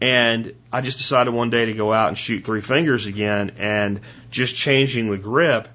And 0.01 0.53
I 0.73 0.81
just 0.81 0.97
decided 0.97 1.33
one 1.33 1.51
day 1.51 1.65
to 1.65 1.73
go 1.73 1.93
out 1.93 2.09
and 2.09 2.17
shoot 2.17 2.43
three 2.43 2.61
fingers 2.61 3.05
again 3.05 3.53
and 3.57 4.01
just 4.29 4.55
changing 4.55 5.09
the 5.09 5.17
grip. 5.17 5.67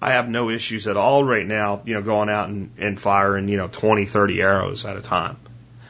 I 0.00 0.12
have 0.12 0.28
no 0.28 0.50
issues 0.50 0.88
at 0.88 0.96
all 0.96 1.22
right 1.22 1.46
now, 1.46 1.82
you 1.84 1.94
know, 1.94 2.02
going 2.02 2.28
out 2.28 2.48
and, 2.48 2.72
and 2.78 3.00
firing, 3.00 3.48
you 3.48 3.56
know, 3.56 3.68
20, 3.68 4.06
30 4.06 4.40
arrows 4.40 4.84
at 4.84 4.96
a 4.96 5.02
time. 5.02 5.36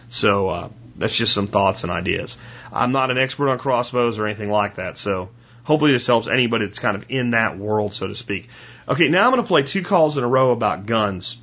So, 0.09 0.49
uh, 0.49 0.69
that's 0.99 1.17
just 1.17 1.33
some 1.33 1.47
thoughts 1.47 1.83
and 1.83 1.93
ideas. 1.93 2.37
I'm 2.73 2.93
not 2.93 3.11
an 3.11 3.19
expert 3.19 3.49
on 3.49 3.59
crossbows 3.59 4.19
or 4.19 4.27
anything 4.27 4.51
like 4.51 4.77
that. 4.77 4.99
So 4.99 5.31
hopefully 5.65 5.93
this 5.93 6.07
helps 6.07 6.29
anybody 6.29 6.67
that's 6.67 6.79
kind 6.79 6.97
of 6.97 7.05
in 7.09 7.31
that 7.31 7.59
world, 7.59 7.95
so 7.95 8.07
to 8.07 8.15
speak. 8.15 8.49
Okay. 8.89 9.09
Now 9.09 9.25
I'm 9.25 9.33
going 9.33 9.43
to 9.43 9.49
play 9.49 9.63
two 9.63 9.83
calls 9.83 10.17
in 10.17 10.25
a 10.25 10.29
row 10.29 10.53
about 10.53 10.87
guns. 10.87 11.37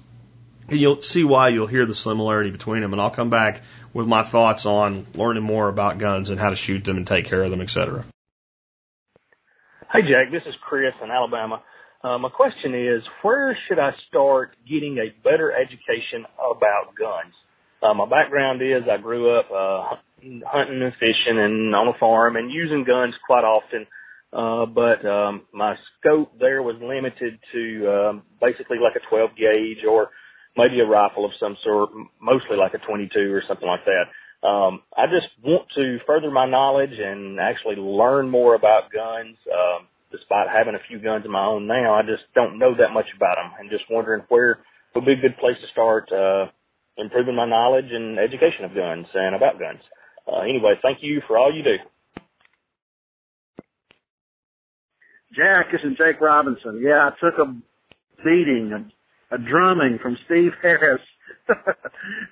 And 0.67 0.79
you'll 0.79 1.01
see 1.01 1.23
why 1.23 1.49
you'll 1.49 1.67
hear 1.67 1.85
the 1.85 1.93
similarity 1.93 2.49
between 2.49 2.81
them. 2.81 2.91
And 2.91 3.01
I'll 3.01 3.11
come 3.11 3.29
back 3.29 3.61
with 3.93 4.07
my 4.07 4.23
thoughts 4.23 4.65
on 4.65 5.05
learning 5.13 5.43
more 5.43 5.69
about 5.69 5.99
guns 5.99 6.29
and 6.29 6.39
how 6.39 6.49
to 6.49 6.55
shoot 6.55 6.83
them 6.83 6.97
and 6.97 7.07
take 7.07 7.25
care 7.25 7.43
of 7.43 7.51
them, 7.51 7.61
etc. 7.61 8.03
Hey, 9.91 10.01
Jack, 10.01 10.31
this 10.31 10.43
is 10.45 10.55
Chris 10.61 10.93
in 11.01 11.11
Alabama. 11.11 11.61
Uh, 12.03 12.17
my 12.17 12.29
question 12.29 12.75
is, 12.75 13.03
where 13.21 13.57
should 13.67 13.79
I 13.79 13.93
start 14.07 14.55
getting 14.67 14.97
a 14.97 15.09
better 15.23 15.51
education 15.51 16.25
about 16.37 16.93
guns? 16.95 17.33
Uh, 17.81 17.93
my 17.93 18.07
background 18.07 18.61
is 18.61 18.83
I 18.89 18.97
grew 18.97 19.29
up 19.29 19.51
uh, 19.51 19.95
hunting 20.45 20.81
and 20.81 20.93
fishing 20.99 21.37
and 21.37 21.75
on 21.75 21.87
a 21.87 21.97
farm 21.97 22.35
and 22.35 22.51
using 22.51 22.83
guns 22.83 23.15
quite 23.25 23.43
often. 23.43 23.87
Uh, 24.33 24.65
but 24.65 25.05
um, 25.05 25.43
my 25.53 25.77
scope 25.99 26.37
there 26.39 26.61
was 26.61 26.75
limited 26.81 27.39
to 27.53 27.87
um, 27.87 28.23
basically 28.41 28.79
like 28.79 28.95
a 28.95 29.07
12 29.09 29.31
gauge 29.37 29.85
or 29.85 30.09
maybe 30.57 30.79
a 30.79 30.85
rifle 30.85 31.25
of 31.25 31.31
some 31.39 31.55
sort, 31.63 31.89
mostly 32.21 32.57
like 32.57 32.73
a 32.73 32.79
22 32.79 33.33
or 33.33 33.41
something 33.47 33.67
like 33.67 33.85
that. 33.85 34.47
Um, 34.47 34.81
I 34.95 35.07
just 35.07 35.29
want 35.43 35.67
to 35.75 35.99
further 36.05 36.31
my 36.31 36.45
knowledge 36.45 36.99
and 36.99 37.39
actually 37.39 37.77
learn 37.77 38.29
more 38.29 38.55
about 38.55 38.91
guns. 38.91 39.37
Um, 39.51 39.87
despite 40.11 40.49
having 40.49 40.75
a 40.75 40.87
few 40.87 40.99
guns 40.99 41.25
of 41.25 41.31
my 41.31 41.45
own 41.45 41.67
now, 41.67 41.93
I 41.93 42.03
just 42.03 42.23
don't 42.33 42.59
know 42.59 42.75
that 42.75 42.91
much 42.91 43.07
about 43.15 43.35
them, 43.35 43.51
and 43.59 43.69
just 43.69 43.85
wondering 43.89 44.23
where 44.29 44.59
would 44.93 45.05
be 45.05 45.13
a 45.13 45.21
good 45.21 45.37
place 45.37 45.57
to 45.61 45.67
start 45.67 46.11
uh, 46.11 46.47
improving 46.97 47.35
my 47.35 47.45
knowledge 47.45 47.91
and 47.91 48.17
education 48.17 48.65
of 48.65 48.73
guns 48.73 49.07
and 49.13 49.35
about 49.35 49.59
guns. 49.59 49.81
Uh, 50.27 50.39
anyway, 50.39 50.79
thank 50.81 51.03
you 51.03 51.21
for 51.27 51.37
all 51.37 51.53
you 51.53 51.63
do. 51.63 51.77
Jack, 55.33 55.71
this 55.71 55.83
is 55.83 55.97
Jake 55.97 56.21
Robinson. 56.21 56.81
Yeah, 56.81 57.09
I 57.09 57.19
took 57.19 57.37
a 57.37 57.53
beating, 58.23 58.91
a 59.31 59.37
drumming 59.37 59.99
from 59.99 60.17
Steve 60.25 60.53
Harris, 60.61 61.01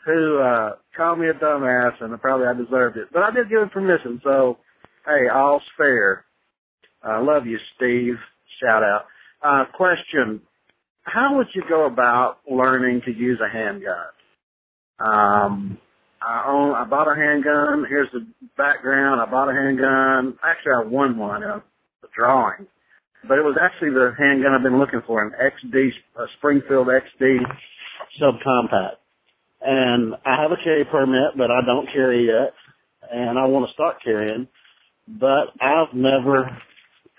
who 0.06 0.38
uh, 0.40 0.76
called 0.96 1.20
me 1.20 1.28
a 1.28 1.34
dumbass, 1.34 2.02
and 2.02 2.20
probably 2.22 2.48
I 2.48 2.54
deserved 2.54 2.98
it. 2.98 3.10
But 3.12 3.24
I 3.24 3.32
did 3.32 3.50
give 3.50 3.62
him 3.62 3.70
permission, 3.70 4.22
so 4.24 4.58
hey, 5.06 5.28
all's 5.28 5.64
fair. 5.78 6.24
I 7.04 7.20
love 7.20 7.46
you, 7.46 7.60
Steve. 7.76 8.18
Shout 8.62 8.84
out. 8.84 9.06
Uh, 9.42 9.66
question: 9.66 10.42
How 11.04 11.36
would 11.36 11.48
you 11.54 11.64
go 11.68 11.86
about 11.86 12.40
learning 12.50 13.02
to 13.02 13.12
use 13.12 13.40
a 13.42 13.50
handgun? 13.50 14.06
Um, 15.00 15.78
I 16.22 16.46
own, 16.48 16.74
I 16.74 16.86
bought 16.86 17.12
a 17.12 17.16
handgun. 17.16 17.86
Here's 17.88 18.12
the 18.12 18.26
background. 18.58 19.20
I 19.20 19.26
bought 19.26 19.50
a 19.50 19.54
handgun. 19.54 20.38
Actually, 20.44 20.74
I 20.74 20.84
won 20.84 21.18
one, 21.18 21.44
a, 21.44 21.58
a 21.58 22.08
drawing 22.16 22.68
but 23.28 23.38
it 23.38 23.44
was 23.44 23.58
actually 23.60 23.92
the 23.92 24.14
handgun 24.18 24.54
I've 24.54 24.64
been 24.64 24.80
looking 24.80 25.02
for, 25.06 25.24
an 25.24 25.32
XD, 25.32 25.92
a 26.18 26.26
Springfield 26.38 26.88
XD 26.88 27.40
subcompact. 28.22 28.96
And 29.62 30.16
I 30.26 30.42
have 30.42 30.52
a 30.52 30.58
carry 30.58 30.84
permit, 30.84 31.38
but 31.38 31.50
I 31.50 31.62
don't 31.66 31.88
carry 31.88 32.26
yet, 32.28 32.54
and 33.12 33.40
I 33.40 33.46
want 33.46 33.66
to 33.68 33.74
start 33.74 34.02
carrying, 34.04 34.48
but 35.08 35.50
I've 35.62 35.94
never 35.94 36.58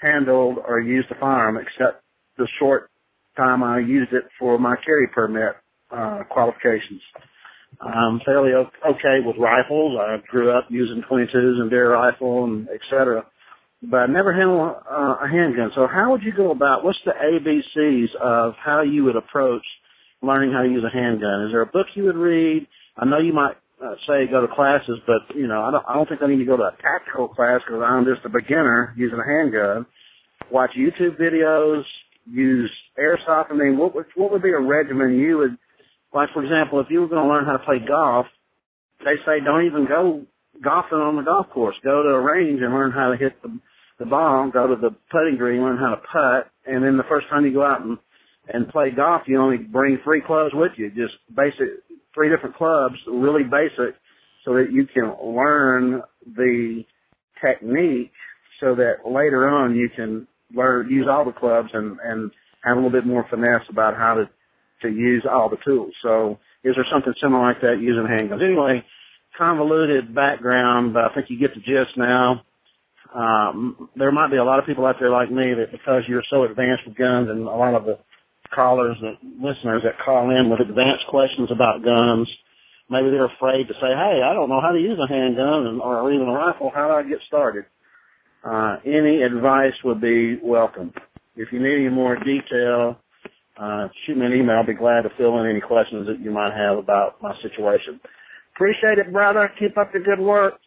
handled 0.01 0.59
or 0.67 0.81
used 0.81 1.11
a 1.11 1.15
firearm 1.15 1.57
except 1.57 2.03
the 2.37 2.47
short 2.59 2.91
time 3.37 3.63
I 3.63 3.79
used 3.79 4.13
it 4.13 4.25
for 4.39 4.59
my 4.59 4.77
carry 4.77 5.09
permit 5.09 5.57
uh, 5.91 6.25
qualifications. 6.29 7.01
I'm 7.81 8.21
fairly 8.21 8.53
okay 8.53 9.21
with 9.21 9.37
rifles. 9.37 9.99
I 9.99 10.23
grew 10.29 10.51
up 10.51 10.67
using 10.71 11.03
22s 11.03 11.61
and 11.61 11.71
deer 11.71 11.93
rifle 11.93 12.45
and 12.45 12.69
et 12.69 12.81
cetera 12.89 13.25
but 13.91 13.99
I 13.99 14.07
never 14.07 14.33
handled 14.33 14.77
uh, 14.91 15.17
a 15.23 15.29
handgun. 15.29 15.71
So 15.75 15.87
how 15.87 16.11
would 16.13 16.23
you 16.23 16.33
go 16.33 16.51
about, 16.51 16.85
what's 16.85 17.01
the 17.05 17.13
ABCs 17.13 18.15
of 18.17 18.55
how 18.57 18.83
you 18.83 19.05
would 19.05 19.17
approach 19.17 19.65
learning 20.23 20.53
how 20.53 20.63
to 20.63 20.69
use 20.69 20.85
a 20.85 20.91
handgun? 20.91 21.43
Is 21.43 21.53
there 21.53 21.61
a 21.61 21.67
book 21.67 21.89
you 21.95 22.05
would 22.05 22.17
read? 22.17 22.67
I 22.97 23.05
know 23.05 23.19
you 23.19 23.33
might 23.33 23.57
uh, 23.85 23.95
say 24.07 24.27
go 24.27 24.47
to 24.47 24.53
classes, 24.53 25.01
but 25.07 25.35
you 25.35 25.47
know, 25.47 25.63
I 25.63 25.71
don't, 25.71 25.85
I 25.89 25.95
don't 25.95 26.09
think 26.09 26.23
I 26.23 26.27
need 26.27 26.39
to 26.39 26.45
go 26.45 26.57
to 26.57 26.65
a 26.65 26.77
tactical 26.81 27.29
class 27.29 27.61
because 27.67 27.83
I'm 27.85 28.05
just 28.05 28.25
a 28.25 28.29
beginner 28.29 28.95
using 28.97 29.19
a 29.19 29.25
handgun. 29.25 29.87
Watch 30.51 30.73
YouTube 30.77 31.19
videos, 31.19 31.85
use 32.31 32.71
airsoft. 32.99 33.51
I 33.51 33.55
mean, 33.55 33.77
what 33.77 33.95
would, 33.95 34.07
what 34.15 34.31
would 34.31 34.43
be 34.43 34.51
a 34.51 34.59
regimen 34.59 35.19
you 35.19 35.39
would, 35.39 35.59
like 36.15 36.31
for 36.31 36.43
example, 36.43 36.81
if 36.81 36.91
you 36.91 37.01
were 37.01 37.09
going 37.09 37.23
to 37.23 37.29
learn 37.29 37.45
how 37.45 37.53
to 37.53 37.59
play 37.59 37.81
golf, 37.81 38.27
they 39.05 39.17
say 39.27 39.41
don't 39.41 39.67
even 39.67 39.85
go 39.85 40.25
golfing 40.63 40.99
on 40.99 41.17
the 41.17 41.23
golf 41.23 41.51
course. 41.51 41.77
Go 41.83 42.03
to 42.05 42.11
a 42.11 42.21
range 42.21 42.63
and 42.63 42.73
learn 42.73 42.93
how 42.93 43.11
to 43.11 43.17
hit 43.17 43.43
the 43.43 43.59
the 43.99 44.07
ball, 44.07 44.51
go 44.51 44.67
to 44.67 44.77
the 44.77 44.95
putting 45.11 45.37
green, 45.37 45.63
learn 45.63 45.77
how 45.77 45.91
to 45.91 45.97
putt, 45.97 46.51
and 46.67 46.83
then 46.83 46.97
the 46.97 47.05
first 47.05 47.29
time 47.29 47.45
you 47.45 47.53
go 47.53 47.65
out 47.65 47.83
and 47.83 47.99
and 48.49 48.69
play 48.69 48.91
golf, 48.91 49.23
you 49.27 49.41
only 49.41 49.59
bring 49.59 49.99
three 49.99 50.21
clubs 50.21 50.55
with 50.55 50.73
you, 50.77 50.91
just 50.91 51.17
basic, 51.35 51.69
three 52.13 52.29
different 52.29 52.55
clubs, 52.57 52.97
really 53.07 53.43
basic, 53.43 53.95
so 54.45 54.55
that 54.55 54.71
you 54.71 54.87
can 54.87 55.15
learn 55.23 56.03
the 56.37 56.85
technique, 57.43 58.13
so 58.61 58.75
that 58.75 59.09
later 59.09 59.49
on 59.49 59.75
you 59.75 59.89
can 59.89 60.27
learn 60.53 60.91
use 60.91 61.07
all 61.09 61.25
the 61.25 61.33
clubs 61.33 61.71
and 61.73 61.99
and 62.05 62.31
have 62.63 62.77
a 62.77 62.81
little 62.81 62.91
bit 62.91 63.07
more 63.07 63.27
finesse 63.29 63.69
about 63.69 63.97
how 63.97 64.15
to 64.15 64.29
to 64.83 64.89
use 64.89 65.25
all 65.31 65.49
the 65.49 65.59
tools. 65.65 65.95
So, 66.03 66.39
is 66.63 66.75
there 66.77 66.87
something 66.91 67.15
similar 67.17 67.43
like 67.43 67.61
that 67.61 67.81
using 67.81 68.05
handguns? 68.05 68.43
Anyway, 68.43 68.85
convoluted 69.37 70.15
background, 70.15 70.95
but 70.95 71.11
I 71.11 71.15
think 71.15 71.31
you 71.31 71.39
get 71.39 71.55
the 71.55 71.61
gist 71.61 71.97
now 71.97 72.45
um, 73.15 73.89
there 73.95 74.11
might 74.11 74.31
be 74.31 74.39
a 74.39 74.45
lot 74.45 74.59
of 74.59 74.67
people 74.67 74.85
out 74.85 74.97
there 74.99 75.09
like 75.09 75.31
me 75.31 75.55
that 75.55 75.71
because 75.71 76.03
you're 76.09 76.25
so 76.29 76.43
advanced 76.43 76.85
with 76.85 76.97
guns 76.97 77.31
and 77.31 77.47
a 77.47 77.51
lot 77.51 77.75
of 77.75 77.85
the 77.85 77.99
callers 78.53 78.97
and 79.01 79.17
listeners 79.41 79.83
that 79.85 79.99
call 79.99 80.31
in 80.31 80.51
with 80.51 80.61
advanced 80.61 81.07
questions 81.09 81.53
about 81.53 81.85
guns, 81.85 82.29
maybe 82.91 83.11
they're 83.11 83.27
afraid 83.27 83.69
to 83.69 83.75
say, 83.75 83.87
hey, 83.87 84.21
I 84.23 84.35
don't 84.35 84.49
know 84.49 84.61
how 84.61 84.73
to 84.73 84.81
use 84.81 84.99
a 84.99 85.07
handgun 85.07 85.67
and, 85.67 85.81
or 85.81 86.11
even 86.11 86.29
a 86.29 86.33
rifle. 86.33 86.73
How 86.75 86.89
do 86.89 86.95
I 86.95 87.09
get 87.09 87.21
started? 87.23 87.67
Uh, 88.43 88.79
any 88.85 89.23
advice 89.23 89.75
would 89.85 90.01
be 90.01 90.37
welcome. 90.43 90.93
If 91.37 91.53
you 91.53 91.61
need 91.61 91.87
any 91.87 91.89
more 91.89 92.17
detail, 92.17 92.99
uh, 93.57 93.89
shoot 94.05 94.17
me 94.17 94.27
an 94.27 94.35
email. 94.35 94.57
I'll 94.57 94.67
be 94.67 94.75
glad 94.75 95.03
to 95.03 95.11
fill 95.11 95.39
in 95.41 95.49
any 95.49 95.61
questions 95.61 96.07
that 96.09 96.21
you 96.21 96.31
might 96.31 96.55
have 96.55 96.79
about 96.79 97.23
my 97.23 97.37
situation. 97.41 98.01
Appreciate 98.55 98.99
it, 98.99 99.13
brother. 99.13 99.51
Keep 99.59 99.79
up 99.79 99.93
the 99.93 100.01
good 100.01 100.21
work. 100.21 100.61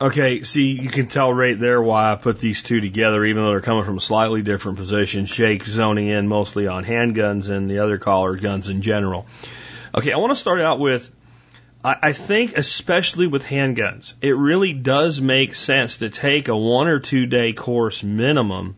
Okay, 0.00 0.44
see, 0.44 0.78
you 0.80 0.90
can 0.90 1.08
tell 1.08 1.32
right 1.32 1.58
there 1.58 1.82
why 1.82 2.12
I 2.12 2.14
put 2.14 2.38
these 2.38 2.62
two 2.62 2.80
together, 2.80 3.24
even 3.24 3.42
though 3.42 3.50
they're 3.50 3.60
coming 3.60 3.82
from 3.82 3.98
slightly 3.98 4.42
different 4.42 4.78
positions. 4.78 5.28
Jake 5.28 5.64
zoning 5.64 6.06
in 6.06 6.28
mostly 6.28 6.68
on 6.68 6.84
handguns 6.84 7.50
and 7.50 7.68
the 7.68 7.80
other 7.80 7.98
caller 7.98 8.36
guns 8.36 8.68
in 8.68 8.80
general. 8.80 9.26
Okay, 9.92 10.12
I 10.12 10.18
want 10.18 10.30
to 10.30 10.36
start 10.36 10.60
out 10.60 10.78
with 10.78 11.10
I, 11.84 12.12
think, 12.12 12.58
especially 12.58 13.28
with 13.28 13.44
handguns, 13.44 14.14
it 14.20 14.36
really 14.36 14.72
does 14.72 15.20
make 15.20 15.54
sense 15.54 15.98
to 15.98 16.10
take 16.10 16.48
a 16.48 16.56
one 16.56 16.88
or 16.88 16.98
two 16.98 17.26
day 17.26 17.52
course 17.52 18.02
minimum 18.02 18.76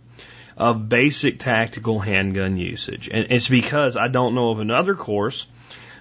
of 0.56 0.90
basic 0.90 1.38
tactical 1.38 1.98
handgun 1.98 2.58
usage. 2.58 3.08
And 3.10 3.28
it's 3.30 3.48
because 3.48 3.96
I 3.96 4.08
don't 4.08 4.34
know 4.34 4.50
of 4.50 4.60
another 4.60 4.94
course 4.94 5.46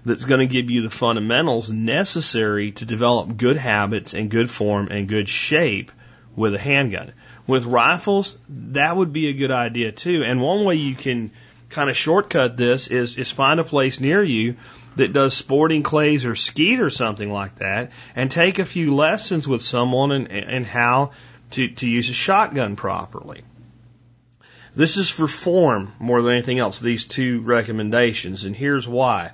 that's 0.04 0.26
going 0.26 0.42
to 0.42 0.54
give 0.54 0.70
you 0.70 0.82
the 0.82 0.90
fundamentals 0.90 1.72
necessary 1.72 2.74
to 2.74 2.86
develop 2.86 3.38
good 3.38 3.56
habits 3.56 4.14
and 4.14 4.30
good 4.30 4.52
form 4.52 4.90
and 4.90 5.08
good 5.08 5.30
shape 5.30 5.94
with 6.36 6.54
a 6.54 6.60
handgun. 6.60 7.14
With 7.48 7.66
rifles, 7.66 8.38
that 8.50 8.96
would 8.96 9.14
be 9.14 9.30
a 9.30 9.34
good 9.34 9.52
idea 9.52 9.94
too. 9.94 10.24
And 10.26 10.42
one 10.42 10.66
way 10.66 10.76
you 10.76 10.96
can 10.96 11.32
kind 11.70 11.90
of 11.90 11.96
shortcut 11.96 12.58
this 12.58 12.88
is, 12.88 13.16
is 13.16 13.32
find 13.32 13.60
a 13.60 13.64
place 13.64 14.02
near 14.02 14.22
you 14.22 14.58
that 14.96 15.14
does 15.14 15.34
sporting 15.34 15.84
clays 15.84 16.26
or 16.26 16.36
skeet 16.36 16.80
or 16.80 16.90
something 16.90 17.32
like 17.32 17.56
that 17.60 17.92
and 18.16 18.30
take 18.30 18.60
a 18.60 18.66
few 18.66 18.96
lessons 18.96 19.48
with 19.48 19.62
someone 19.62 20.12
and, 20.12 20.28
and 20.28 20.66
how 20.66 21.12
to, 21.52 21.68
to 21.70 21.88
use 21.88 22.10
a 22.10 22.14
shotgun 22.14 22.76
properly. 22.76 23.44
This 24.76 24.98
is 24.98 25.10
for 25.10 25.28
form 25.28 25.94
more 26.00 26.22
than 26.22 26.34
anything 26.34 26.60
else, 26.60 26.80
these 26.80 27.06
two 27.06 27.42
recommendations, 27.42 28.46
and 28.46 28.56
here's 28.56 28.88
why. 28.88 29.32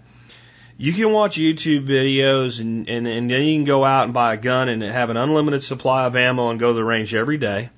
You 0.78 0.92
can 0.92 1.12
watch 1.12 1.38
YouTube 1.38 1.88
videos 1.88 2.60
and, 2.60 2.90
and, 2.90 3.08
and 3.08 3.30
then 3.30 3.44
you 3.44 3.58
can 3.58 3.66
go 3.66 3.86
out 3.86 4.06
and 4.06 4.14
buy 4.14 4.34
a 4.34 4.38
gun 4.38 4.68
and 4.68 4.84
have 4.84 5.10
an 5.10 5.18
unlimited 5.18 5.64
supply 5.64 6.06
of 6.06 6.16
ammo 6.16 6.50
and 6.50 6.60
go 6.60 6.70
to 6.70 6.74
the 6.74 6.84
range 6.84 7.14
every 7.14 7.38
day. 7.38 7.70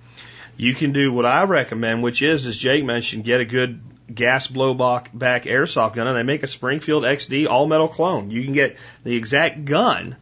You 0.55 0.73
can 0.73 0.93
do 0.93 1.13
what 1.13 1.25
I 1.25 1.43
recommend, 1.43 2.01
which 2.01 2.23
is, 2.23 2.47
as 2.47 2.57
Jake 2.57 2.84
mentioned, 2.84 3.23
get 3.23 3.41
a 3.41 3.45
good 3.45 3.80
gas 4.14 4.47
blowback 4.47 5.08
back 5.14 5.43
airsoft 5.43 5.95
gun, 5.95 6.08
and 6.08 6.18
they 6.18 6.24
make 6.24 6.43
a 6.43 6.47
Springfield 6.47 7.03
XD 7.03 7.47
all 7.47 7.68
metal 7.68 7.88
clone. 7.88 8.32
You 8.32 8.43
can 8.43 8.53
get 8.53 8.78
the 9.03 9.16
exact 9.16 9.66
gun. 9.66 10.16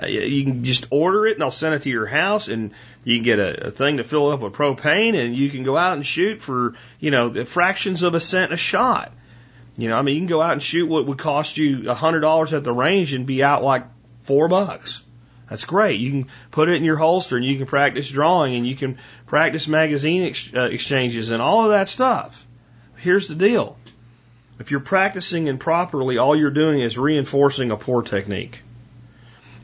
Uh, 0.00 0.06
you 0.06 0.44
can 0.44 0.64
just 0.64 0.86
order 0.90 1.26
it, 1.26 1.32
and 1.32 1.42
they'll 1.42 1.50
send 1.50 1.74
it 1.74 1.82
to 1.82 1.90
your 1.90 2.06
house, 2.06 2.48
and 2.48 2.72
you 3.04 3.16
can 3.16 3.24
get 3.24 3.38
a, 3.38 3.66
a 3.66 3.70
thing 3.70 3.98
to 3.98 4.04
fill 4.04 4.30
it 4.30 4.34
up 4.34 4.40
with 4.40 4.52
propane, 4.54 5.14
and 5.14 5.36
you 5.36 5.50
can 5.50 5.64
go 5.64 5.76
out 5.76 5.94
and 5.94 6.06
shoot 6.06 6.40
for 6.40 6.74
you 6.98 7.10
know 7.10 7.44
fractions 7.44 8.02
of 8.02 8.14
a 8.14 8.20
cent 8.20 8.52
a 8.52 8.56
shot. 8.56 9.12
You 9.76 9.88
know, 9.88 9.96
I 9.96 10.02
mean, 10.02 10.14
you 10.14 10.20
can 10.20 10.28
go 10.28 10.42
out 10.42 10.52
and 10.52 10.62
shoot 10.62 10.86
what 10.86 11.06
would 11.06 11.18
cost 11.18 11.56
you 11.56 11.90
a 11.90 11.94
hundred 11.94 12.20
dollars 12.20 12.52
at 12.52 12.64
the 12.64 12.72
range 12.72 13.12
and 13.12 13.26
be 13.26 13.42
out 13.42 13.62
like 13.62 13.84
four 14.22 14.48
bucks. 14.48 15.02
That's 15.48 15.64
great. 15.66 16.00
You 16.00 16.10
can 16.10 16.28
put 16.50 16.70
it 16.70 16.76
in 16.76 16.84
your 16.84 16.96
holster 16.96 17.36
and 17.36 17.44
you 17.44 17.58
can 17.58 17.66
practice 17.66 18.08
drawing 18.08 18.54
and 18.54 18.66
you 18.66 18.74
can 18.74 18.98
practice 19.26 19.68
magazine 19.68 20.22
ex- 20.22 20.54
uh, 20.54 20.62
exchanges 20.62 21.30
and 21.30 21.42
all 21.42 21.64
of 21.64 21.72
that 21.72 21.90
stuff. 21.90 22.46
Here's 23.02 23.26
the 23.26 23.34
deal. 23.34 23.76
If 24.60 24.70
you're 24.70 24.78
practicing 24.78 25.48
improperly, 25.48 26.18
all 26.18 26.36
you're 26.36 26.52
doing 26.52 26.80
is 26.80 26.96
reinforcing 26.96 27.72
a 27.72 27.76
poor 27.76 28.02
technique. 28.02 28.62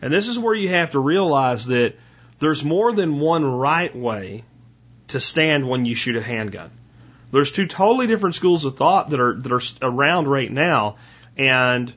And 0.03 0.13
this 0.13 0.27
is 0.27 0.37
where 0.41 0.55
you 0.55 0.71
have 0.71 0.91
to 0.93 0.99
realize 0.99 1.67
that 1.67 1.95
there's 2.41 2.65
more 2.65 2.93
than 2.93 3.21
one 3.21 3.45
right 3.45 3.95
way 3.95 4.43
to 5.09 5.21
stand 5.21 5.69
when 5.69 5.85
you 5.85 5.95
shoot 5.95 6.17
a 6.17 6.21
handgun. 6.21 6.73
There's 7.31 7.53
two 7.53 7.69
totally 7.69 8.09
different 8.09 8.35
schools 8.35 8.65
of 8.65 8.77
thought 8.77 9.11
that 9.11 9.21
are 9.21 9.35
that 9.35 9.53
are 9.53 9.89
around 9.89 10.27
right 10.27 10.51
now. 10.51 10.97
And 11.37 11.95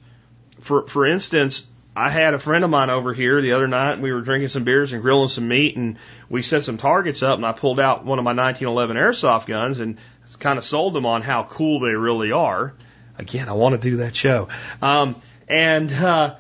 for 0.60 0.86
for 0.86 1.08
instance, 1.08 1.66
I 1.96 2.12
had 2.12 2.36
a 2.36 2.40
friend 2.40 2.64
of 2.64 2.70
mine 2.70 2.92
over 2.92 3.14
here 3.14 3.42
the 3.42 3.54
other 3.54 3.68
night. 3.68 4.00
We 4.00 4.14
were 4.14 4.22
drinking 4.22 4.50
some 4.50 4.64
beers 4.64 4.94
and 4.94 5.02
grilling 5.02 5.30
some 5.30 5.48
meat, 5.48 5.76
and 5.76 5.98
we 6.30 6.42
set 6.42 6.64
some 6.64 6.78
targets 6.78 7.24
up. 7.24 7.38
And 7.38 7.46
I 7.46 7.52
pulled 7.52 7.80
out 7.80 8.06
one 8.06 8.20
of 8.20 8.24
my 8.24 8.34
1911 8.34 8.96
airsoft 8.96 9.48
guns 9.48 9.80
and 9.80 9.98
kind 10.42 10.58
of 10.58 10.66
sold 10.66 10.94
them 10.94 11.06
on 11.06 11.22
how 11.22 11.44
cool 11.44 11.80
they 11.80 11.94
really 11.94 12.32
are. 12.32 12.74
Again, 13.18 13.48
I 13.48 13.54
want 13.54 13.82
to 13.82 13.90
do 13.90 13.98
that 13.98 14.16
show. 14.16 14.50
Um, 14.82 15.16
and 15.48 15.92
uh, 15.92 16.36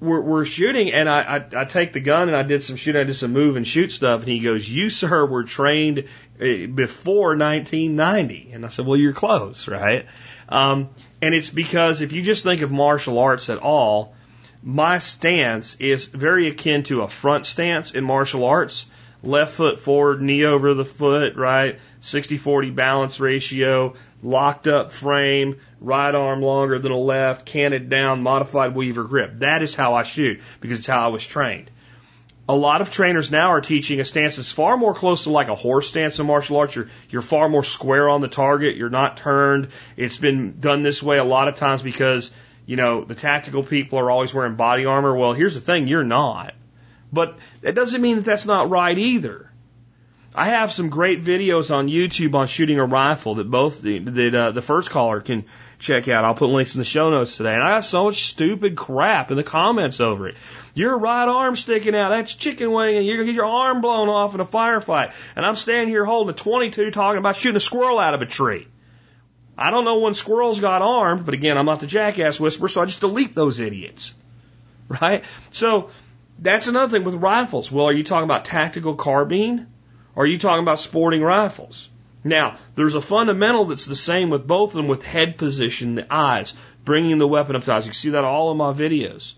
we're, 0.00 0.20
we're 0.20 0.44
shooting, 0.44 0.92
and 0.92 1.08
I, 1.08 1.36
I, 1.36 1.62
I 1.62 1.64
take 1.64 1.92
the 1.92 2.00
gun 2.00 2.28
and 2.28 2.36
I 2.36 2.42
did 2.42 2.62
some 2.62 2.76
shooting. 2.76 3.00
I 3.00 3.04
did 3.04 3.16
some 3.16 3.32
move 3.32 3.56
and 3.56 3.66
shoot 3.66 3.90
stuff, 3.90 4.22
and 4.22 4.30
he 4.30 4.40
goes, 4.40 4.68
"You 4.68 4.88
sir 4.88 5.26
were 5.26 5.44
trained 5.44 6.00
uh, 6.40 6.66
before 6.74 7.36
1990." 7.36 8.50
And 8.52 8.64
I 8.64 8.68
said, 8.68 8.86
"Well, 8.86 8.96
you're 8.96 9.12
close, 9.12 9.68
right?" 9.68 10.06
Um, 10.48 10.90
and 11.20 11.34
it's 11.34 11.50
because 11.50 12.00
if 12.00 12.12
you 12.12 12.22
just 12.22 12.44
think 12.44 12.62
of 12.62 12.70
martial 12.70 13.18
arts 13.18 13.50
at 13.50 13.58
all 13.58 14.14
my 14.62 14.98
stance 14.98 15.76
is 15.76 16.04
very 16.06 16.48
akin 16.48 16.82
to 16.84 17.02
a 17.02 17.08
front 17.08 17.46
stance 17.46 17.92
in 17.92 18.04
martial 18.04 18.44
arts. 18.44 18.86
Left 19.22 19.52
foot 19.52 19.78
forward, 19.78 20.22
knee 20.22 20.44
over 20.44 20.72
the 20.74 20.84
foot, 20.84 21.36
right? 21.36 21.78
60 22.00 22.38
40 22.38 22.70
balance 22.70 23.20
ratio, 23.20 23.94
locked 24.22 24.66
up 24.66 24.92
frame, 24.92 25.60
right 25.80 26.14
arm 26.14 26.40
longer 26.40 26.78
than 26.78 26.92
the 26.92 26.98
left, 26.98 27.44
canted 27.44 27.90
down, 27.90 28.22
modified 28.22 28.74
weaver 28.74 29.04
grip. 29.04 29.38
That 29.38 29.62
is 29.62 29.74
how 29.74 29.94
I 29.94 30.04
shoot 30.04 30.40
because 30.60 30.78
it's 30.78 30.88
how 30.88 31.04
I 31.04 31.08
was 31.08 31.26
trained. 31.26 31.70
A 32.48 32.56
lot 32.56 32.80
of 32.80 32.90
trainers 32.90 33.30
now 33.30 33.52
are 33.52 33.60
teaching 33.60 34.00
a 34.00 34.04
stance 34.04 34.36
that's 34.36 34.50
far 34.50 34.76
more 34.76 34.94
close 34.94 35.24
to 35.24 35.30
like 35.30 35.48
a 35.48 35.54
horse 35.54 35.88
stance 35.88 36.18
in 36.18 36.26
martial 36.26 36.56
arts. 36.56 36.74
You're, 36.74 36.88
you're 37.08 37.22
far 37.22 37.48
more 37.48 37.62
square 37.62 38.08
on 38.08 38.22
the 38.22 38.28
target. 38.28 38.76
You're 38.76 38.90
not 38.90 39.18
turned. 39.18 39.68
It's 39.96 40.16
been 40.16 40.58
done 40.58 40.82
this 40.82 41.02
way 41.02 41.18
a 41.18 41.24
lot 41.24 41.46
of 41.46 41.56
times 41.56 41.82
because 41.82 42.32
you 42.70 42.76
know, 42.76 43.02
the 43.02 43.16
tactical 43.16 43.64
people 43.64 43.98
are 43.98 44.12
always 44.12 44.32
wearing 44.32 44.54
body 44.54 44.86
armor. 44.86 45.12
Well, 45.12 45.32
here's 45.32 45.54
the 45.54 45.60
thing, 45.60 45.88
you're 45.88 46.04
not. 46.04 46.54
But 47.12 47.36
that 47.62 47.74
doesn't 47.74 48.00
mean 48.00 48.16
that 48.16 48.24
that's 48.24 48.46
not 48.46 48.70
right 48.70 48.96
either. 48.96 49.50
I 50.32 50.50
have 50.50 50.70
some 50.70 50.90
great 50.90 51.22
videos 51.22 51.74
on 51.74 51.88
YouTube 51.88 52.34
on 52.34 52.46
shooting 52.46 52.78
a 52.78 52.84
rifle 52.84 53.36
that 53.36 53.50
both 53.50 53.82
the, 53.82 53.98
that 53.98 54.34
uh, 54.34 54.50
the 54.52 54.62
first 54.62 54.88
caller 54.88 55.20
can 55.20 55.44
check 55.80 56.06
out. 56.06 56.24
I'll 56.24 56.36
put 56.36 56.50
links 56.50 56.76
in 56.76 56.78
the 56.78 56.84
show 56.84 57.10
notes 57.10 57.36
today. 57.36 57.52
And 57.52 57.62
I 57.64 57.70
got 57.70 57.84
so 57.84 58.04
much 58.04 58.26
stupid 58.26 58.76
crap 58.76 59.32
in 59.32 59.36
the 59.36 59.42
comments 59.42 59.98
over 60.00 60.28
it. 60.28 60.36
Your 60.72 60.96
right 60.98 61.26
arm 61.26 61.56
sticking 61.56 61.96
out. 61.96 62.10
That's 62.10 62.34
chicken 62.34 62.70
wing, 62.70 62.96
and 62.96 63.04
you're 63.04 63.16
gonna 63.16 63.26
get 63.26 63.34
your 63.34 63.46
arm 63.46 63.80
blown 63.80 64.08
off 64.08 64.34
in 64.34 64.40
a 64.40 64.44
firefight. 64.44 65.12
And 65.34 65.44
I'm 65.44 65.56
standing 65.56 65.88
here 65.88 66.04
holding 66.04 66.32
a 66.32 66.36
22, 66.36 66.92
talking 66.92 67.18
about 67.18 67.34
shooting 67.34 67.56
a 67.56 67.60
squirrel 67.60 67.98
out 67.98 68.14
of 68.14 68.22
a 68.22 68.26
tree. 68.26 68.68
I 69.58 69.72
don't 69.72 69.84
know 69.84 69.98
when 69.98 70.14
squirrels 70.14 70.60
got 70.60 70.80
armed, 70.80 71.26
but 71.26 71.34
again, 71.34 71.58
I'm 71.58 71.66
not 71.66 71.80
the 71.80 71.86
jackass 71.88 72.38
whisperer, 72.38 72.68
so 72.68 72.82
I 72.82 72.86
just 72.86 73.00
delete 73.00 73.34
those 73.34 73.58
idiots. 73.60 74.14
Right? 75.00 75.22
So 75.52 75.90
that's 76.40 76.68
another 76.68 76.90
thing 76.90 77.04
with 77.04 77.14
rifles. 77.14 77.70
Well, 77.70 77.86
are 77.86 77.92
you 77.92 78.04
talking 78.04 78.24
about 78.24 78.44
tactical 78.44 78.94
carbine? 78.94 79.66
Or 80.14 80.24
are 80.24 80.26
you 80.26 80.38
talking 80.38 80.62
about 80.62 80.80
sporting 80.80 81.22
rifles? 81.22 81.88
Now, 82.24 82.58
there's 82.74 82.94
a 82.94 83.00
fundamental 83.00 83.66
that's 83.66 83.86
the 83.86 83.96
same 83.96 84.30
with 84.30 84.46
both 84.46 84.70
of 84.70 84.76
them 84.76 84.88
with 84.88 85.02
head 85.02 85.38
position, 85.38 85.94
the 85.94 86.12
eyes, 86.12 86.54
bringing 86.84 87.18
the 87.18 87.28
weapon 87.28 87.56
up 87.56 87.64
to 87.64 87.72
eyes. 87.72 87.86
You 87.86 87.92
see 87.92 88.10
that 88.10 88.24
all 88.24 88.50
in 88.50 88.58
my 88.58 88.72
videos. 88.72 89.34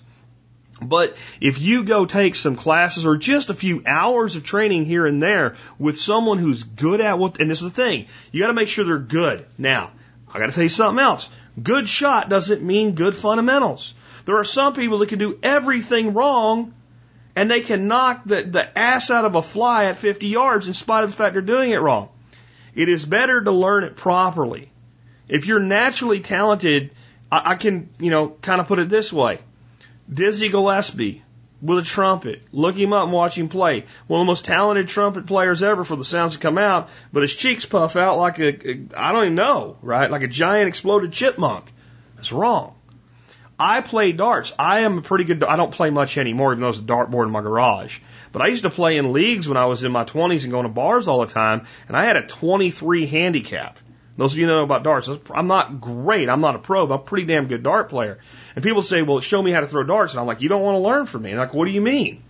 But 0.80 1.16
if 1.40 1.60
you 1.60 1.84
go 1.84 2.06
take 2.06 2.34
some 2.34 2.56
classes 2.56 3.06
or 3.06 3.16
just 3.16 3.50
a 3.50 3.54
few 3.54 3.82
hours 3.86 4.34
of 4.34 4.42
training 4.42 4.84
here 4.84 5.06
and 5.06 5.22
there 5.22 5.56
with 5.78 5.98
someone 5.98 6.38
who's 6.38 6.64
good 6.64 7.00
at 7.00 7.18
what, 7.18 7.40
and 7.40 7.48
this 7.48 7.58
is 7.58 7.64
the 7.64 7.70
thing, 7.70 8.06
you 8.32 8.40
got 8.40 8.48
to 8.48 8.52
make 8.52 8.68
sure 8.68 8.84
they're 8.84 8.98
good. 8.98 9.46
Now, 9.58 9.92
I 10.32 10.40
got 10.40 10.46
to 10.46 10.52
tell 10.52 10.64
you 10.64 10.68
something 10.68 11.02
else. 11.02 11.28
Good 11.62 11.88
shot 11.88 12.28
doesn't 12.28 12.62
mean 12.62 12.96
good 12.96 13.14
fundamentals. 13.14 13.94
There 14.24 14.38
are 14.38 14.44
some 14.44 14.74
people 14.74 14.98
that 14.98 15.08
can 15.08 15.18
do 15.18 15.38
everything 15.42 16.14
wrong 16.14 16.74
and 17.34 17.50
they 17.50 17.60
can 17.60 17.88
knock 17.88 18.22
the, 18.24 18.42
the 18.42 18.78
ass 18.78 19.10
out 19.10 19.24
of 19.24 19.34
a 19.34 19.42
fly 19.42 19.86
at 19.86 19.98
50 19.98 20.26
yards 20.26 20.66
in 20.66 20.74
spite 20.74 21.04
of 21.04 21.10
the 21.10 21.16
fact 21.16 21.34
they're 21.34 21.42
doing 21.42 21.70
it 21.70 21.80
wrong. 21.80 22.08
It 22.74 22.88
is 22.88 23.04
better 23.04 23.42
to 23.42 23.50
learn 23.50 23.84
it 23.84 23.96
properly. 23.96 24.70
If 25.28 25.46
you're 25.46 25.60
naturally 25.60 26.20
talented, 26.20 26.90
I, 27.30 27.52
I 27.52 27.54
can, 27.54 27.90
you 27.98 28.10
know, 28.10 28.28
kind 28.42 28.60
of 28.60 28.66
put 28.66 28.78
it 28.78 28.88
this 28.88 29.12
way. 29.12 29.40
Dizzy 30.12 30.48
Gillespie, 30.48 31.22
with 31.62 31.78
a 31.78 31.82
trumpet. 31.82 32.42
Look 32.52 32.76
him 32.76 32.92
up 32.92 33.04
and 33.04 33.12
watch 33.12 33.38
him 33.38 33.48
play. 33.48 33.84
One 34.08 34.20
of 34.20 34.26
the 34.26 34.30
most 34.30 34.44
talented 34.44 34.88
trumpet 34.88 35.26
players 35.26 35.62
ever 35.62 35.84
for 35.84 35.96
the 35.96 36.04
sounds 36.04 36.32
that 36.32 36.42
come 36.42 36.58
out, 36.58 36.90
but 37.12 37.22
his 37.22 37.34
cheeks 37.34 37.64
puff 37.64 37.94
out 37.96 38.18
like 38.18 38.40
a, 38.40 38.70
a 38.70 38.80
I 38.96 39.12
don't 39.12 39.24
even 39.24 39.34
know, 39.36 39.76
right? 39.80 40.10
Like 40.10 40.24
a 40.24 40.28
giant 40.28 40.68
exploded 40.68 41.12
chipmunk. 41.12 41.66
That's 42.16 42.32
wrong. 42.32 42.71
I 43.64 43.80
play 43.80 44.10
darts. 44.10 44.52
I 44.58 44.80
am 44.80 44.98
a 44.98 45.02
pretty 45.02 45.22
good, 45.22 45.44
I 45.44 45.54
don't 45.54 45.70
play 45.70 45.90
much 45.90 46.18
anymore, 46.18 46.52
even 46.52 46.62
though 46.62 46.72
there's 46.72 46.80
a 46.80 46.82
dartboard 46.82 47.26
in 47.26 47.30
my 47.30 47.42
garage. 47.42 48.00
But 48.32 48.42
I 48.42 48.48
used 48.48 48.64
to 48.64 48.70
play 48.70 48.96
in 48.96 49.12
leagues 49.12 49.46
when 49.46 49.56
I 49.56 49.66
was 49.66 49.84
in 49.84 49.92
my 49.92 50.04
20s 50.04 50.42
and 50.42 50.50
going 50.50 50.64
to 50.64 50.68
bars 50.68 51.06
all 51.06 51.20
the 51.20 51.32
time, 51.32 51.66
and 51.86 51.96
I 51.96 52.04
had 52.04 52.16
a 52.16 52.26
23 52.26 53.06
handicap. 53.06 53.78
Those 54.16 54.32
of 54.32 54.38
you 54.38 54.48
know 54.48 54.64
about 54.64 54.82
darts, 54.82 55.08
I'm 55.32 55.46
not 55.46 55.80
great. 55.80 56.28
I'm 56.28 56.40
not 56.40 56.56
a 56.56 56.58
pro, 56.58 56.88
but 56.88 56.94
I'm 56.94 57.00
a 57.00 57.04
pretty 57.04 57.26
damn 57.26 57.46
good 57.46 57.62
dart 57.62 57.88
player. 57.88 58.18
And 58.56 58.64
people 58.64 58.82
say, 58.82 59.02
well, 59.02 59.20
show 59.20 59.40
me 59.40 59.52
how 59.52 59.60
to 59.60 59.68
throw 59.68 59.84
darts. 59.84 60.12
And 60.12 60.20
I'm 60.20 60.26
like, 60.26 60.40
you 60.40 60.48
don't 60.48 60.62
want 60.62 60.74
to 60.74 60.80
learn 60.80 61.06
from 61.06 61.22
me. 61.22 61.30
And 61.30 61.38
like, 61.38 61.54
what 61.54 61.66
do 61.66 61.70
you 61.70 61.80
mean? 61.80 62.24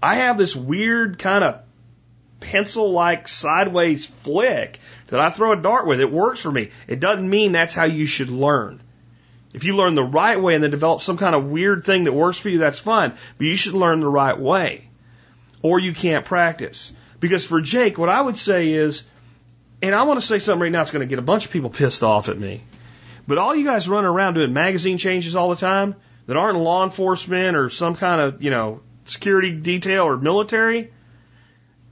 I 0.00 0.16
have 0.16 0.38
this 0.38 0.54
weird 0.54 1.18
kind 1.18 1.42
of 1.42 1.60
pencil 2.38 2.92
like 2.92 3.26
sideways 3.26 4.06
flick 4.06 4.78
that 5.08 5.18
I 5.18 5.30
throw 5.30 5.52
a 5.52 5.56
dart 5.56 5.88
with. 5.88 6.00
It 6.00 6.12
works 6.12 6.40
for 6.40 6.52
me. 6.52 6.70
It 6.86 7.00
doesn't 7.00 7.28
mean 7.28 7.50
that's 7.50 7.74
how 7.74 7.84
you 7.84 8.06
should 8.06 8.30
learn. 8.30 8.80
If 9.58 9.64
you 9.64 9.74
learn 9.74 9.96
the 9.96 10.04
right 10.04 10.40
way 10.40 10.54
and 10.54 10.62
then 10.62 10.70
develop 10.70 11.00
some 11.00 11.18
kind 11.18 11.34
of 11.34 11.50
weird 11.50 11.84
thing 11.84 12.04
that 12.04 12.12
works 12.12 12.38
for 12.38 12.48
you, 12.48 12.58
that's 12.58 12.78
fine. 12.78 13.12
But 13.38 13.44
you 13.48 13.56
should 13.56 13.74
learn 13.74 13.98
the 13.98 14.06
right 14.06 14.38
way. 14.38 14.88
Or 15.62 15.80
you 15.80 15.92
can't 15.92 16.24
practice. 16.24 16.92
Because 17.18 17.44
for 17.44 17.60
Jake, 17.60 17.98
what 17.98 18.08
I 18.08 18.22
would 18.22 18.38
say 18.38 18.68
is, 18.68 19.02
and 19.82 19.96
I 19.96 20.04
want 20.04 20.20
to 20.20 20.24
say 20.24 20.38
something 20.38 20.62
right 20.62 20.70
now 20.70 20.78
that's 20.78 20.92
going 20.92 21.00
to 21.00 21.10
get 21.10 21.18
a 21.18 21.22
bunch 21.22 21.44
of 21.44 21.50
people 21.50 21.70
pissed 21.70 22.04
off 22.04 22.28
at 22.28 22.38
me. 22.38 22.62
But 23.26 23.38
all 23.38 23.52
you 23.52 23.64
guys 23.64 23.88
running 23.88 24.08
around 24.08 24.34
doing 24.34 24.52
magazine 24.52 24.96
changes 24.96 25.34
all 25.34 25.50
the 25.50 25.56
time 25.56 25.96
that 26.26 26.36
aren't 26.36 26.58
law 26.58 26.84
enforcement 26.84 27.56
or 27.56 27.68
some 27.68 27.96
kind 27.96 28.20
of, 28.20 28.40
you 28.40 28.50
know, 28.50 28.80
security 29.06 29.50
detail 29.50 30.04
or 30.04 30.16
military, 30.16 30.92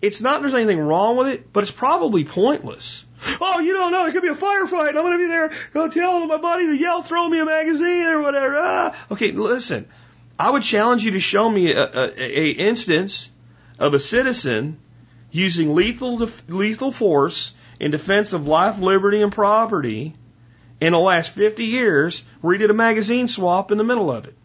it's 0.07 0.21
not 0.21 0.41
there's 0.41 0.55
anything 0.55 0.79
wrong 0.79 1.17
with 1.17 1.29
it, 1.29 1.53
but 1.53 1.63
it's 1.63 1.71
probably 1.71 2.25
pointless. 2.25 3.05
Oh, 3.41 3.61
you 3.61 3.73
don't 3.73 3.93
know, 3.93 4.05
there 4.05 4.13
could 4.13 4.23
be 4.23 4.29
a 4.29 4.35
firefight. 4.35 4.89
I'm 4.89 4.95
going 4.95 5.13
to 5.13 5.19
be 5.19 5.29
there. 5.29 5.51
Go 5.73 5.89
tell 5.89 6.27
my 6.27 6.37
buddy 6.37 6.67
to 6.67 6.77
yell, 6.77 7.03
throw 7.03 7.29
me 7.29 7.41
a 7.41 7.45
magazine 7.45 8.07
or 8.07 8.23
whatever. 8.23 8.57
Ah. 8.59 8.97
Okay, 9.11 9.33
listen. 9.33 9.89
I 10.39 10.51
would 10.51 10.63
challenge 10.63 11.03
you 11.03 11.13
to 11.13 11.21
show 11.21 11.49
me 11.49 11.73
a, 11.73 11.83
a, 11.83 12.23
a 12.23 12.51
instance 12.51 13.31
of 13.79 13.95
a 13.95 13.99
citizen 13.99 14.79
using 15.31 15.75
lethal, 15.75 16.29
lethal 16.49 16.93
force 16.93 17.55
in 17.81 17.91
defense 17.91 18.33
of 18.33 18.47
life, 18.47 18.79
liberty, 18.79 19.23
and 19.23 19.33
property 19.33 20.15
in 20.81 20.93
the 20.93 20.99
last 20.99 21.31
50 21.31 21.65
years 21.65 22.23
where 22.41 22.55
he 22.55 22.59
did 22.59 22.71
a 22.71 22.75
magazine 22.75 23.29
swap 23.29 23.73
in 23.73 23.79
the 23.79 23.85
middle 23.85 24.11
of 24.11 24.27
it. 24.27 24.37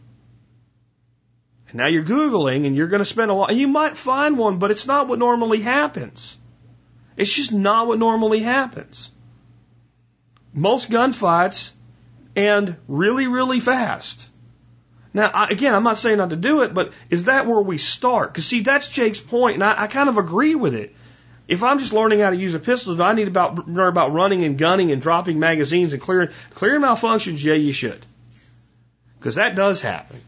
Now 1.73 1.87
you're 1.87 2.03
Googling 2.03 2.65
and 2.65 2.75
you're 2.75 2.87
going 2.87 2.99
to 2.99 3.05
spend 3.05 3.31
a 3.31 3.33
lot, 3.33 3.49
and 3.49 3.59
you 3.59 3.67
might 3.67 3.97
find 3.97 4.37
one, 4.37 4.59
but 4.59 4.71
it's 4.71 4.87
not 4.87 5.07
what 5.07 5.19
normally 5.19 5.61
happens. 5.61 6.37
It's 7.17 7.33
just 7.33 7.51
not 7.51 7.87
what 7.87 7.99
normally 7.99 8.39
happens. 8.39 9.11
Most 10.53 10.89
gunfights 10.89 11.71
end 12.35 12.75
really, 12.87 13.27
really 13.27 13.59
fast. 13.59 14.27
Now, 15.13 15.29
I, 15.33 15.47
again, 15.47 15.73
I'm 15.73 15.83
not 15.83 15.97
saying 15.97 16.17
not 16.17 16.29
to 16.29 16.35
do 16.35 16.63
it, 16.63 16.73
but 16.73 16.93
is 17.09 17.25
that 17.25 17.45
where 17.45 17.59
we 17.59 17.77
start? 17.77 18.31
Because 18.31 18.45
see, 18.45 18.61
that's 18.61 18.87
Jake's 18.87 19.19
point, 19.19 19.55
and 19.55 19.63
I, 19.63 19.83
I 19.83 19.87
kind 19.87 20.09
of 20.09 20.17
agree 20.17 20.55
with 20.55 20.73
it. 20.73 20.95
If 21.47 21.63
I'm 21.63 21.79
just 21.79 21.91
learning 21.91 22.21
how 22.21 22.29
to 22.29 22.35
use 22.35 22.53
a 22.53 22.59
pistol, 22.59 22.95
do 22.95 23.03
I 23.03 23.13
need 23.13 23.27
about 23.27 23.67
learn 23.67 23.89
about 23.89 24.13
running 24.13 24.45
and 24.45 24.57
gunning 24.57 24.91
and 24.91 25.01
dropping 25.01 25.37
magazines 25.37 25.91
and 25.91 26.01
clearing 26.01 26.29
clearing 26.53 26.81
malfunctions? 26.81 27.43
Yeah, 27.43 27.55
you 27.55 27.73
should, 27.73 27.99
because 29.19 29.35
that 29.35 29.55
does 29.55 29.81
happen. 29.81 30.21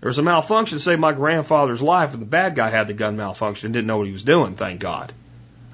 There 0.00 0.08
was 0.08 0.18
a 0.18 0.22
malfunction 0.22 0.78
saved 0.78 1.00
my 1.00 1.12
grandfather's 1.12 1.82
life, 1.82 2.12
and 2.12 2.22
the 2.22 2.26
bad 2.26 2.54
guy 2.54 2.70
had 2.70 2.86
the 2.86 2.92
gun 2.92 3.16
malfunction 3.16 3.66
and 3.66 3.72
didn't 3.72 3.86
know 3.86 3.98
what 3.98 4.06
he 4.06 4.12
was 4.12 4.24
doing. 4.24 4.54
Thank 4.54 4.80
God. 4.80 5.12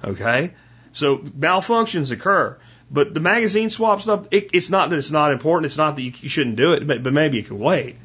Okay, 0.05 0.55
so 0.93 1.19
malfunctions 1.19 2.11
occur. 2.11 2.57
But 2.91 3.15
the 3.15 3.21
magazine 3.21 3.71
swap 3.71 4.03
stuff, 4.03 4.27
it, 4.31 4.51
it's 4.53 4.69
not 4.69 4.91
that 4.91 4.99
it's 4.99 5.11
not 5.11 5.33
important. 5.33 5.67
It's 5.67 5.79
not 5.79 5.97
that 5.97 6.03
you, 6.03 6.13
you 6.21 6.29
shouldn't 6.29 6.57
do 6.57 6.75
it, 6.75 6.87
but, 6.87 7.03
but 7.03 7.13
maybe 7.13 7.39
you 7.39 7.43
can 7.43 7.59
wait. 7.59 7.97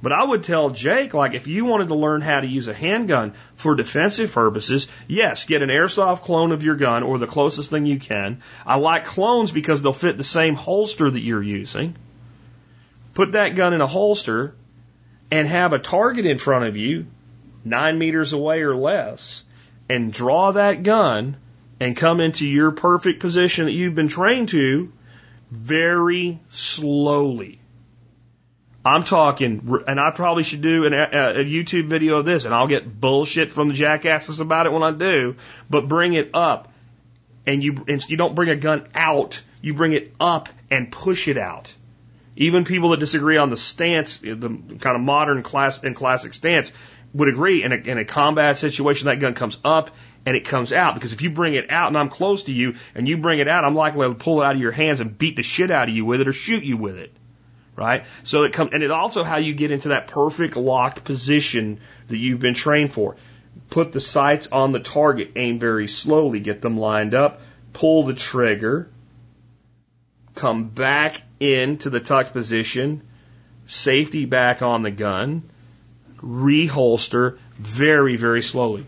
But 0.00 0.12
I 0.12 0.22
would 0.22 0.44
tell 0.44 0.70
Jake, 0.70 1.12
like, 1.12 1.34
if 1.34 1.48
you 1.48 1.64
wanted 1.64 1.88
to 1.88 1.96
learn 1.96 2.20
how 2.20 2.40
to 2.40 2.46
use 2.46 2.68
a 2.68 2.74
handgun 2.74 3.34
for 3.56 3.74
defensive 3.74 4.32
purposes, 4.32 4.86
yes, 5.08 5.44
get 5.44 5.62
an 5.62 5.70
airsoft 5.70 6.22
clone 6.22 6.52
of 6.52 6.62
your 6.62 6.76
gun 6.76 7.02
or 7.02 7.18
the 7.18 7.26
closest 7.26 7.70
thing 7.70 7.84
you 7.84 7.98
can. 7.98 8.42
I 8.64 8.76
like 8.76 9.04
clones 9.04 9.50
because 9.50 9.82
they'll 9.82 9.92
fit 9.92 10.16
the 10.16 10.22
same 10.22 10.54
holster 10.54 11.10
that 11.10 11.20
you're 11.20 11.42
using. 11.42 11.96
Put 13.14 13.32
that 13.32 13.56
gun 13.56 13.74
in 13.74 13.80
a 13.80 13.88
holster 13.88 14.54
and 15.30 15.46
have 15.46 15.72
a 15.72 15.78
target 15.78 16.26
in 16.26 16.38
front 16.38 16.64
of 16.64 16.76
you, 16.76 17.06
nine 17.64 17.98
meters 17.98 18.32
away 18.32 18.62
or 18.62 18.74
less, 18.74 19.44
and 19.88 20.12
draw 20.12 20.52
that 20.52 20.82
gun 20.82 21.36
and 21.80 21.96
come 21.96 22.20
into 22.20 22.46
your 22.46 22.72
perfect 22.72 23.20
position 23.20 23.66
that 23.66 23.72
you've 23.72 23.94
been 23.94 24.08
trained 24.08 24.48
to 24.50 24.92
very 25.50 26.40
slowly. 26.48 27.60
I'm 28.84 29.04
talking, 29.04 29.82
and 29.86 30.00
I 30.00 30.12
probably 30.12 30.44
should 30.44 30.62
do 30.62 30.86
an, 30.86 30.94
a, 30.94 31.40
a 31.40 31.44
YouTube 31.44 31.88
video 31.88 32.18
of 32.18 32.24
this, 32.24 32.44
and 32.44 32.54
I'll 32.54 32.68
get 32.68 33.00
bullshit 33.00 33.50
from 33.50 33.68
the 33.68 33.74
jackasses 33.74 34.40
about 34.40 34.66
it 34.66 34.72
when 34.72 34.82
I 34.82 34.92
do. 34.92 35.36
But 35.68 35.88
bring 35.88 36.14
it 36.14 36.30
up, 36.32 36.72
and 37.46 37.62
you 37.62 37.84
and 37.86 38.02
you 38.08 38.16
don't 38.16 38.34
bring 38.34 38.48
a 38.48 38.56
gun 38.56 38.88
out, 38.94 39.42
you 39.60 39.74
bring 39.74 39.92
it 39.92 40.14
up 40.18 40.48
and 40.70 40.90
push 40.90 41.28
it 41.28 41.36
out. 41.36 41.74
Even 42.40 42.64
people 42.64 42.90
that 42.90 43.00
disagree 43.00 43.36
on 43.36 43.50
the 43.50 43.56
stance, 43.56 44.18
the 44.18 44.48
kind 44.80 44.96
of 44.96 45.00
modern 45.00 45.42
class 45.42 45.82
and 45.82 45.94
classic 45.94 46.32
stance, 46.32 46.72
would 47.12 47.28
agree 47.28 47.64
in 47.64 47.72
a, 47.72 47.76
in 47.76 47.98
a 47.98 48.04
combat 48.04 48.58
situation 48.58 49.06
that 49.06 49.18
gun 49.18 49.34
comes 49.34 49.58
up 49.64 49.90
and 50.24 50.36
it 50.36 50.44
comes 50.44 50.72
out 50.72 50.94
because 50.94 51.12
if 51.12 51.20
you 51.20 51.30
bring 51.30 51.54
it 51.54 51.70
out 51.70 51.88
and 51.88 51.98
I'm 51.98 52.10
close 52.10 52.44
to 52.44 52.52
you 52.52 52.76
and 52.94 53.08
you 53.08 53.18
bring 53.18 53.40
it 53.40 53.48
out, 53.48 53.64
I'm 53.64 53.74
likely 53.74 54.06
to 54.06 54.14
pull 54.14 54.40
it 54.40 54.44
out 54.44 54.54
of 54.54 54.60
your 54.60 54.72
hands 54.72 55.00
and 55.00 55.18
beat 55.18 55.34
the 55.34 55.42
shit 55.42 55.70
out 55.72 55.88
of 55.88 55.94
you 55.94 56.04
with 56.04 56.20
it 56.20 56.28
or 56.28 56.32
shoot 56.32 56.62
you 56.62 56.76
with 56.76 56.96
it 56.96 57.12
right? 57.74 58.06
So 58.24 58.42
it 58.42 58.52
comes, 58.52 58.72
and 58.72 58.82
it's 58.82 58.92
also 58.92 59.22
how 59.22 59.36
you 59.36 59.54
get 59.54 59.70
into 59.70 59.90
that 59.90 60.08
perfect 60.08 60.56
locked 60.56 61.04
position 61.04 61.78
that 62.08 62.16
you've 62.16 62.40
been 62.40 62.54
trained 62.54 62.92
for. 62.92 63.14
Put 63.70 63.92
the 63.92 64.00
sights 64.00 64.48
on 64.48 64.72
the 64.72 64.80
target, 64.80 65.32
aim 65.36 65.60
very 65.60 65.86
slowly, 65.86 66.40
get 66.40 66.60
them 66.60 66.76
lined 66.76 67.14
up, 67.14 67.40
pull 67.72 68.02
the 68.02 68.14
trigger, 68.14 68.90
come 70.38 70.68
back 70.68 71.22
into 71.40 71.90
the 71.90 72.00
tuck 72.00 72.32
position, 72.32 73.02
safety 73.66 74.24
back 74.24 74.62
on 74.62 74.82
the 74.82 74.90
gun, 74.90 75.42
reholster 76.16 77.38
very, 77.58 78.16
very 78.16 78.42
slowly. 78.42 78.86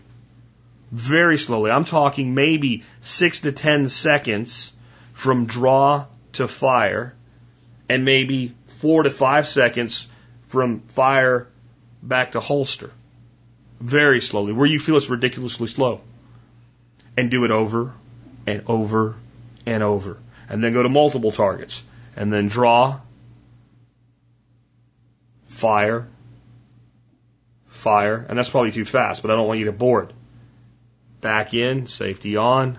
Very 0.91 1.37
slowly. 1.37 1.71
I'm 1.71 1.85
talking 1.85 2.33
maybe 2.33 2.83
six 3.01 3.41
to 3.41 3.51
ten 3.51 3.89
seconds 3.89 4.73
from 5.13 5.45
draw 5.45 6.05
to 6.33 6.47
fire, 6.47 7.13
and 7.87 8.03
maybe 8.05 8.55
four 8.67 9.03
to 9.03 9.09
five 9.09 9.47
seconds 9.47 10.07
from 10.47 10.79
fire 10.81 11.47
back 12.01 12.33
to 12.33 12.39
holster. 12.39 12.91
Very 13.79 14.21
slowly, 14.21 14.53
where 14.53 14.67
you 14.67 14.79
feel 14.79 14.97
it's 14.97 15.09
ridiculously 15.09 15.67
slow. 15.67 16.01
And 17.17 17.29
do 17.29 17.43
it 17.43 17.51
over 17.51 17.93
and 18.47 18.63
over 18.67 19.15
and 19.65 19.83
over. 19.83 20.17
And 20.51 20.63
then 20.63 20.73
go 20.73 20.83
to 20.83 20.89
multiple 20.89 21.31
targets. 21.31 21.81
And 22.15 22.31
then 22.31 22.47
draw, 22.47 22.99
fire, 25.47 26.07
fire. 27.67 28.25
And 28.27 28.37
that's 28.37 28.49
probably 28.49 28.71
too 28.71 28.85
fast, 28.85 29.21
but 29.21 29.31
I 29.31 29.35
don't 29.35 29.47
want 29.47 29.59
you 29.59 29.65
to 29.65 29.71
board. 29.71 30.13
Back 31.21 31.53
in, 31.53 31.87
safety 31.87 32.35
on, 32.35 32.77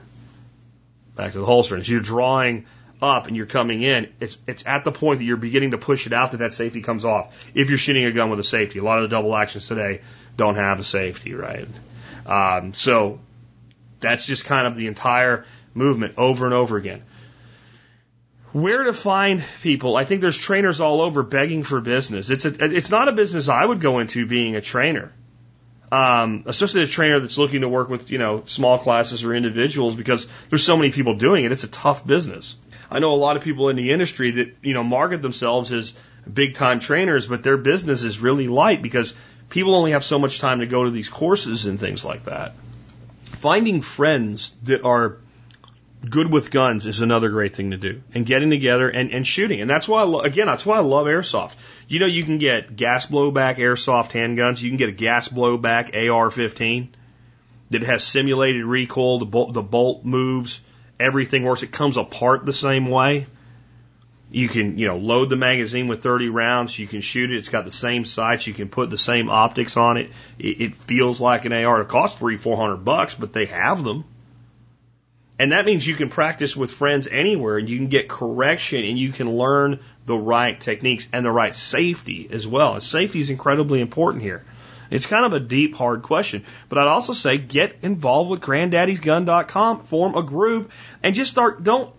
back 1.17 1.33
to 1.33 1.39
the 1.39 1.47
holster. 1.47 1.75
And 1.75 1.85
so 1.85 1.93
you're 1.93 2.01
drawing 2.03 2.67
up 3.01 3.27
and 3.27 3.37
you're 3.37 3.47
coming 3.47 3.83
in, 3.83 4.13
it's 4.21 4.39
it's 4.47 4.65
at 4.67 4.85
the 4.85 4.93
point 4.93 5.19
that 5.19 5.25
you're 5.25 5.37
beginning 5.37 5.73
to 5.73 5.79
push 5.79 6.07
it 6.07 6.13
out 6.13 6.33
that 6.33 6.39
that 6.39 6.53
safety 6.53 6.83
comes 6.83 7.05
off. 7.05 7.37
If 7.55 7.69
you're 7.69 7.79
shooting 7.79 8.05
a 8.05 8.13
gun 8.13 8.31
with 8.31 8.39
a 8.39 8.45
safety, 8.45 8.79
a 8.79 8.85
lot 8.85 8.99
of 8.99 9.03
the 9.03 9.09
double 9.09 9.35
actions 9.35 9.67
today 9.67 10.03
don't 10.37 10.55
have 10.55 10.79
a 10.79 10.85
safety, 10.85 11.35
right? 11.35 11.67
Um, 12.27 12.75
so 12.75 13.19
that's 14.01 14.27
just 14.27 14.45
kind 14.45 14.67
of 14.67 14.77
the 14.77 14.87
entire 14.87 15.45
movement 15.75 16.15
over 16.17 16.45
and 16.45 16.55
over 16.55 16.77
again. 16.77 17.03
Where 18.53 18.85
to 18.85 18.93
find 18.93 19.43
people? 19.63 19.97
I 19.97 20.05
think 20.05 20.21
there's 20.21 20.37
trainers 20.37 20.81
all 20.81 21.01
over 21.01 21.23
begging 21.23 21.63
for 21.63 21.81
business. 21.81 22.29
It's 22.29 22.45
a, 22.45 22.65
it's 22.65 22.91
not 22.91 23.09
a 23.09 23.13
business 23.13 23.49
I 23.49 23.65
would 23.65 23.81
go 23.81 23.99
into 23.99 24.27
being 24.27 24.57
a 24.57 24.61
trainer. 24.61 25.13
Um, 25.91 26.45
especially 26.47 26.83
a 26.83 26.87
trainer 26.87 27.21
that's 27.21 27.37
looking 27.37 27.61
to 27.63 27.69
work 27.69 27.91
with, 27.91 28.11
you 28.11 28.17
know, 28.17 28.45
small 28.47 28.79
classes 28.79 29.25
or 29.25 29.35
individuals 29.35 29.95
because 29.95 30.27
there's 30.49 30.65
so 30.65 30.77
many 30.77 30.91
people 30.91 31.17
doing 31.17 31.45
it. 31.45 31.53
It's 31.53 31.65
a 31.65 31.69
tough 31.69 32.07
business. 32.07 32.57
I 32.91 32.99
know 32.99 33.13
a 33.13 33.17
lot 33.17 33.37
of 33.37 33.43
people 33.43 33.69
in 33.69 33.77
the 33.77 33.93
industry 33.93 34.31
that, 34.33 34.55
you 34.63 34.73
know, 34.73 34.85
market 34.85 35.21
themselves 35.21 35.71
as 35.73 35.93
big 36.33 36.55
time 36.55 36.79
trainers, 36.79 37.27
but 37.27 37.43
their 37.43 37.59
business 37.59 38.05
is 38.05 38.21
really 38.21 38.49
light 38.49 38.81
because 38.81 39.15
people 39.51 39.75
only 39.75 39.93
have 39.93 40.05
so 40.05 40.19
much 40.19 40.41
time 40.41 40.61
to 40.61 40.67
go 40.67 40.85
to 40.85 40.91
these 40.91 41.09
courses 41.09 41.67
and 41.67 41.79
things 41.79 42.05
like 42.05 42.25
that. 42.25 42.55
Finding 43.25 43.83
friends 43.83 44.57
that 44.63 44.85
are 44.85 45.19
good 46.09 46.33
with 46.33 46.51
guns 46.51 46.87
is 46.87 47.01
another 47.01 47.29
great 47.31 47.55
thing 47.55 47.71
to 47.71 47.77
do 47.77 48.03
and 48.15 48.27
getting 48.27 48.51
together 48.51 48.89
and, 48.89 49.11
and 49.11 49.27
shooting. 49.27 49.61
And 49.61 49.71
that's 49.71 49.87
why, 49.89 50.01
I 50.01 50.05
lo- 50.05 50.21
again, 50.21 50.47
that's 50.47 50.67
why 50.67 50.77
I 50.77 50.81
love 50.81 51.07
airsoft. 51.07 51.55
You 51.89 52.01
know, 52.01 52.07
you 52.07 52.25
can 52.25 52.39
get 52.39 52.75
gas 52.75 53.07
blowback 53.07 53.57
airsoft 53.57 54.11
handguns. 54.11 54.61
You 54.61 54.71
can 54.71 54.79
get 54.79 54.89
a 54.89 54.93
gas 54.93 55.29
blowback 55.29 55.95
AR-15 55.95 56.89
that 57.71 57.83
has 57.83 58.05
simulated 58.05 58.65
recoil. 58.65 59.21
The 59.21 59.27
bolt, 59.27 59.55
the 59.55 59.63
bolt 59.63 60.05
moves 60.05 60.61
everything 60.99 61.45
works. 61.45 61.63
It 61.63 61.73
comes 61.73 61.97
apart 61.97 62.47
the 62.47 62.53
same 62.53 62.87
way. 62.87 63.27
You 64.31 64.49
can, 64.49 64.79
you 64.79 64.87
know, 64.87 64.97
load 64.97 65.29
the 65.29 65.37
magazine 65.37 65.89
with 65.89 66.03
30 66.03 66.31
rounds. 66.31 66.79
You 66.79 66.87
can 66.87 67.03
shoot 67.03 67.31
it. 67.31 67.37
It's 67.37 67.51
got 67.51 67.67
the 67.67 67.71
same 67.71 68.07
sights. 68.07 68.47
You 68.47 68.55
can 68.55 68.71
put 68.71 68.89
the 68.89 68.97
same 68.97 69.29
optics 69.29 69.77
on 69.77 69.99
it. 69.99 70.11
It, 70.39 70.61
it 70.61 70.75
feels 70.75 71.21
like 71.21 71.45
an 71.45 71.53
AR. 71.53 71.83
It 71.83 71.89
costs 71.89 72.19
three, 72.19 72.39
four 72.39 72.57
hundred 72.57 72.79
bucks, 72.79 73.15
but 73.15 73.35
they 73.35 73.47
have 73.47 73.85
them. 73.85 74.05
And 75.43 75.51
that 75.51 75.67
means 75.67 75.85
you 75.85 75.97
can 75.97 76.09
practice 76.09 76.57
with 76.57 76.71
friends 76.71 77.09
anywhere 77.09 77.59
and 77.59 77.69
you 77.69 77.77
can 77.77 77.89
get 77.89 78.09
correction 78.09 78.85
and 78.85 78.97
you 78.97 79.11
can 79.11 79.29
learn 79.29 79.81
the 80.07 80.15
right 80.15 80.61
techniques 80.61 81.09
and 81.13 81.27
the 81.27 81.33
right 81.33 81.53
safety 81.53 82.29
as 82.31 82.47
well. 82.47 82.75
And 82.75 82.83
safety 82.83 83.19
is 83.19 83.29
incredibly 83.29 83.81
important 83.81 84.23
here. 84.23 84.45
It's 84.89 85.07
kind 85.07 85.25
of 85.27 85.33
a 85.33 85.41
deep, 85.41 85.75
hard 85.75 86.03
question. 86.03 86.45
But 86.69 86.79
I'd 86.79 86.87
also 86.87 87.13
say 87.13 87.39
get 87.39 87.79
involved 87.83 88.31
with 88.31 88.41
granddaddy'sgun.com, 88.41 89.81
form 89.81 90.15
a 90.15 90.23
group, 90.23 90.71
and 91.03 91.13
just 91.13 91.33
start, 91.33 91.65
don't, 91.65 91.93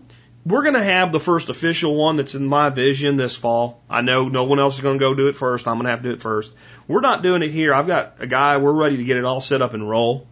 we're 0.46 0.62
going 0.62 0.72
to 0.72 0.82
have 0.82 1.12
the 1.12 1.20
first 1.20 1.50
official 1.50 1.94
one 1.94 2.16
that's 2.16 2.34
in 2.34 2.46
my 2.46 2.70
vision 2.70 3.18
this 3.18 3.36
fall. 3.36 3.82
I 3.90 4.00
know 4.00 4.26
no 4.30 4.44
one 4.44 4.58
else 4.58 4.76
is 4.76 4.80
going 4.80 4.98
to 4.98 5.04
go 5.04 5.12
do 5.12 5.28
it 5.28 5.36
first. 5.36 5.68
I'm 5.68 5.74
going 5.74 5.84
to 5.84 5.90
have 5.90 6.00
to 6.00 6.08
do 6.08 6.14
it 6.14 6.22
first. 6.22 6.54
We're 6.88 7.02
not 7.02 7.22
doing 7.22 7.42
it 7.42 7.50
here. 7.50 7.74
I've 7.74 7.86
got 7.86 8.14
a 8.20 8.26
guy, 8.26 8.56
we're 8.56 8.72
ready 8.72 8.96
to 8.96 9.04
get 9.04 9.18
it 9.18 9.26
all 9.26 9.42
set 9.42 9.60
up 9.60 9.74
and 9.74 9.86
roll. 9.86 10.28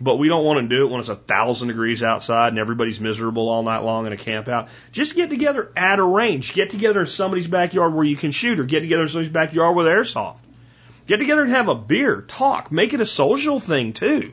But 0.00 0.16
we 0.16 0.28
don't 0.28 0.44
want 0.44 0.60
to 0.60 0.76
do 0.76 0.86
it 0.86 0.90
when 0.90 1.00
it's 1.00 1.08
a 1.08 1.16
thousand 1.16 1.68
degrees 1.68 2.02
outside 2.02 2.48
and 2.48 2.58
everybody's 2.58 3.00
miserable 3.00 3.48
all 3.48 3.64
night 3.64 3.80
long 3.80 4.06
in 4.06 4.12
a 4.12 4.16
camp 4.16 4.46
out. 4.46 4.68
Just 4.92 5.16
get 5.16 5.28
together 5.28 5.72
at 5.76 5.98
a 5.98 6.04
range. 6.04 6.54
Get 6.54 6.70
together 6.70 7.00
in 7.00 7.06
somebody's 7.06 7.48
backyard 7.48 7.94
where 7.94 8.04
you 8.04 8.16
can 8.16 8.30
shoot 8.30 8.60
or 8.60 8.64
get 8.64 8.80
together 8.80 9.02
in 9.02 9.08
somebody's 9.08 9.32
backyard 9.32 9.76
with 9.76 9.86
airsoft. 9.86 10.38
Get 11.08 11.16
together 11.16 11.42
and 11.42 11.50
have 11.50 11.68
a 11.68 11.74
beer, 11.74 12.20
talk, 12.20 12.70
make 12.70 12.92
it 12.92 13.00
a 13.00 13.06
social 13.06 13.60
thing 13.60 13.92
too. 13.92 14.32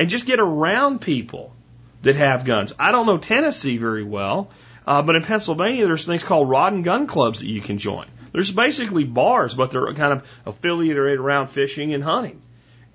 And 0.00 0.08
just 0.08 0.26
get 0.26 0.40
around 0.40 1.00
people 1.00 1.54
that 2.00 2.16
have 2.16 2.44
guns. 2.44 2.72
I 2.78 2.92
don't 2.92 3.06
know 3.06 3.18
Tennessee 3.18 3.76
very 3.76 4.02
well, 4.02 4.50
uh, 4.86 5.02
but 5.02 5.16
in 5.16 5.22
Pennsylvania 5.22 5.86
there's 5.86 6.06
things 6.06 6.24
called 6.24 6.48
rod 6.48 6.72
and 6.72 6.82
gun 6.82 7.06
clubs 7.06 7.40
that 7.40 7.46
you 7.46 7.60
can 7.60 7.78
join. 7.78 8.06
There's 8.32 8.50
basically 8.50 9.04
bars, 9.04 9.54
but 9.54 9.70
they're 9.70 9.92
kind 9.92 10.14
of 10.14 10.26
affiliated 10.46 10.96
around 10.98 11.48
fishing 11.48 11.92
and 11.92 12.02
hunting. 12.02 12.40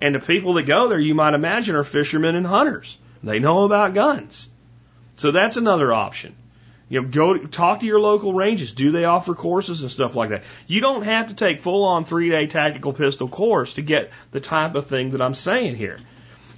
And 0.00 0.14
the 0.14 0.20
people 0.20 0.54
that 0.54 0.64
go 0.64 0.88
there, 0.88 0.98
you 0.98 1.14
might 1.14 1.34
imagine, 1.34 1.74
are 1.74 1.84
fishermen 1.84 2.34
and 2.34 2.46
hunters. 2.46 2.96
They 3.22 3.40
know 3.40 3.64
about 3.64 3.94
guns. 3.94 4.48
So 5.16 5.32
that's 5.32 5.56
another 5.56 5.92
option. 5.92 6.36
You 6.88 7.02
know, 7.02 7.08
go 7.08 7.36
talk 7.38 7.80
to 7.80 7.86
your 7.86 8.00
local 8.00 8.32
ranges. 8.32 8.72
Do 8.72 8.92
they 8.92 9.04
offer 9.04 9.34
courses 9.34 9.82
and 9.82 9.90
stuff 9.90 10.14
like 10.14 10.30
that? 10.30 10.44
You 10.66 10.80
don't 10.80 11.02
have 11.02 11.28
to 11.28 11.34
take 11.34 11.60
full 11.60 11.84
on 11.84 12.04
three 12.04 12.30
day 12.30 12.46
tactical 12.46 12.92
pistol 12.92 13.28
course 13.28 13.74
to 13.74 13.82
get 13.82 14.10
the 14.30 14.40
type 14.40 14.74
of 14.74 14.86
thing 14.86 15.10
that 15.10 15.20
I'm 15.20 15.34
saying 15.34 15.74
here. 15.76 15.98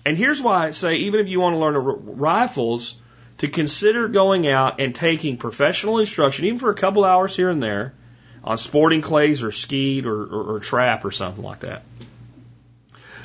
And 0.05 0.17
here's 0.17 0.41
why 0.41 0.69
I 0.69 0.71
say 0.71 0.97
even 0.97 1.21
if 1.21 1.29
you 1.29 1.41
want 1.41 1.55
to 1.55 1.59
learn 1.59 1.75
rifles, 2.19 2.95
to 3.41 3.49
consider 3.49 4.07
going 4.09 4.47
out 4.47 4.81
and 4.81 4.95
taking 4.95 5.39
professional 5.39 5.99
instruction, 5.99 6.45
even 6.45 6.59
for 6.59 6.69
a 6.69 6.75
couple 6.75 7.07
hours 7.07 7.35
here 7.35 7.49
and 7.49 7.63
there, 7.63 7.95
on 8.45 8.59
sporting 8.59 9.01
clays 9.01 9.43
or 9.43 9.51
skeet 9.51 10.05
or, 10.05 10.23
or, 10.23 10.57
or 10.57 10.61
trap 10.61 11.07
or 11.07 11.11
something 11.11 11.43
like 11.43 11.61
that. 11.61 11.83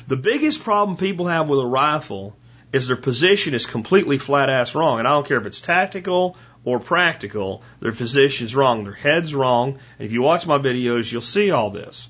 The 0.06 0.16
biggest 0.16 0.62
problem 0.62 0.96
people 0.96 1.26
have 1.26 1.48
with 1.48 1.58
a 1.58 1.66
rifle 1.66 2.36
is 2.72 2.86
their 2.86 2.96
position 2.96 3.54
is 3.54 3.66
completely 3.66 4.18
flat 4.18 4.48
ass 4.48 4.74
wrong. 4.74 4.98
And 4.98 5.08
I 5.08 5.12
don't 5.12 5.26
care 5.26 5.38
if 5.38 5.46
it's 5.46 5.60
tactical 5.60 6.36
or 6.64 6.78
practical, 6.78 7.62
their 7.80 7.92
position's 7.92 8.54
wrong. 8.54 8.84
Their 8.84 8.92
head's 8.92 9.34
wrong. 9.34 9.78
And 9.98 10.06
if 10.06 10.12
you 10.12 10.22
watch 10.22 10.46
my 10.46 10.58
videos, 10.58 11.10
you'll 11.10 11.22
see 11.22 11.50
all 11.50 11.70
this. 11.70 12.08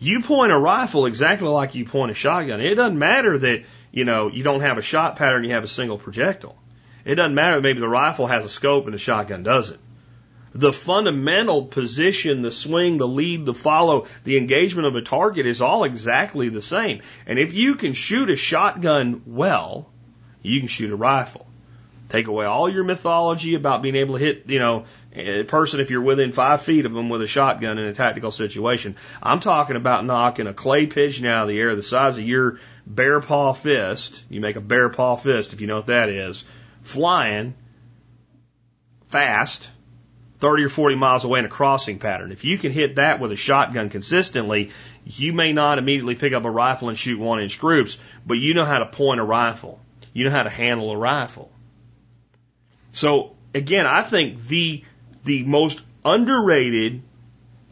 You 0.00 0.20
point 0.20 0.52
a 0.52 0.58
rifle 0.58 1.06
exactly 1.06 1.48
like 1.48 1.74
you 1.74 1.84
point 1.84 2.12
a 2.12 2.14
shotgun. 2.14 2.60
It 2.60 2.76
doesn't 2.76 2.98
matter 2.98 3.36
that, 3.38 3.64
you 3.90 4.04
know, 4.04 4.28
you 4.28 4.44
don't 4.44 4.60
have 4.60 4.78
a 4.78 4.82
shot 4.82 5.16
pattern, 5.16 5.42
you 5.44 5.54
have 5.54 5.64
a 5.64 5.68
single 5.68 5.98
projectile. 5.98 6.56
It 7.04 7.16
doesn't 7.16 7.34
matter 7.34 7.56
that 7.56 7.62
maybe 7.62 7.80
the 7.80 7.88
rifle 7.88 8.28
has 8.28 8.44
a 8.44 8.48
scope 8.48 8.84
and 8.84 8.94
the 8.94 8.98
shotgun 8.98 9.42
doesn't. 9.42 9.80
The 10.58 10.72
fundamental 10.72 11.66
position, 11.66 12.42
the 12.42 12.50
swing, 12.50 12.98
the 12.98 13.06
lead, 13.06 13.46
the 13.46 13.54
follow, 13.54 14.06
the 14.24 14.36
engagement 14.36 14.88
of 14.88 14.96
a 14.96 15.02
target 15.02 15.46
is 15.46 15.62
all 15.62 15.84
exactly 15.84 16.48
the 16.48 16.60
same. 16.60 17.02
And 17.26 17.38
if 17.38 17.52
you 17.52 17.76
can 17.76 17.92
shoot 17.92 18.28
a 18.28 18.36
shotgun 18.36 19.22
well, 19.24 19.88
you 20.42 20.58
can 20.58 20.66
shoot 20.66 20.90
a 20.90 20.96
rifle. 20.96 21.46
Take 22.08 22.26
away 22.26 22.44
all 22.44 22.68
your 22.68 22.82
mythology 22.82 23.54
about 23.54 23.82
being 23.82 23.94
able 23.94 24.18
to 24.18 24.24
hit, 24.24 24.48
you 24.48 24.58
know, 24.58 24.86
a 25.14 25.44
person 25.44 25.78
if 25.78 25.90
you're 25.90 26.02
within 26.02 26.32
five 26.32 26.60
feet 26.60 26.86
of 26.86 26.92
them 26.92 27.08
with 27.08 27.22
a 27.22 27.28
shotgun 27.28 27.78
in 27.78 27.86
a 27.86 27.92
tactical 27.92 28.32
situation. 28.32 28.96
I'm 29.22 29.38
talking 29.38 29.76
about 29.76 30.04
knocking 30.04 30.48
a 30.48 30.54
clay 30.54 30.86
pigeon 30.86 31.26
out 31.26 31.42
of 31.42 31.48
the 31.50 31.60
air 31.60 31.76
the 31.76 31.84
size 31.84 32.18
of 32.18 32.24
your 32.24 32.58
bear 32.84 33.20
paw 33.20 33.52
fist. 33.52 34.24
You 34.28 34.40
make 34.40 34.56
a 34.56 34.60
bear 34.60 34.88
paw 34.88 35.14
fist 35.14 35.52
if 35.52 35.60
you 35.60 35.68
know 35.68 35.76
what 35.76 35.86
that 35.86 36.08
is 36.08 36.42
flying 36.82 37.54
fast, 39.06 39.70
30 40.40 40.64
or 40.64 40.68
40 40.68 40.94
miles 40.94 41.24
away 41.24 41.40
in 41.40 41.44
a 41.44 41.48
crossing 41.48 41.98
pattern. 41.98 42.30
If 42.30 42.44
you 42.44 42.58
can 42.58 42.72
hit 42.72 42.96
that 42.96 43.18
with 43.18 43.32
a 43.32 43.36
shotgun 43.36 43.90
consistently, 43.90 44.70
you 45.04 45.32
may 45.32 45.52
not 45.52 45.78
immediately 45.78 46.14
pick 46.14 46.32
up 46.32 46.44
a 46.44 46.50
rifle 46.50 46.88
and 46.88 46.96
shoot 46.96 47.18
one 47.18 47.40
inch 47.40 47.58
groups, 47.58 47.98
but 48.26 48.34
you 48.34 48.54
know 48.54 48.64
how 48.64 48.78
to 48.78 48.86
point 48.86 49.20
a 49.20 49.24
rifle. 49.24 49.80
You 50.12 50.24
know 50.24 50.30
how 50.30 50.44
to 50.44 50.50
handle 50.50 50.90
a 50.92 50.96
rifle. 50.96 51.50
So 52.92 53.36
again, 53.54 53.86
I 53.86 54.02
think 54.02 54.46
the, 54.46 54.84
the 55.24 55.42
most 55.42 55.82
underrated 56.04 57.02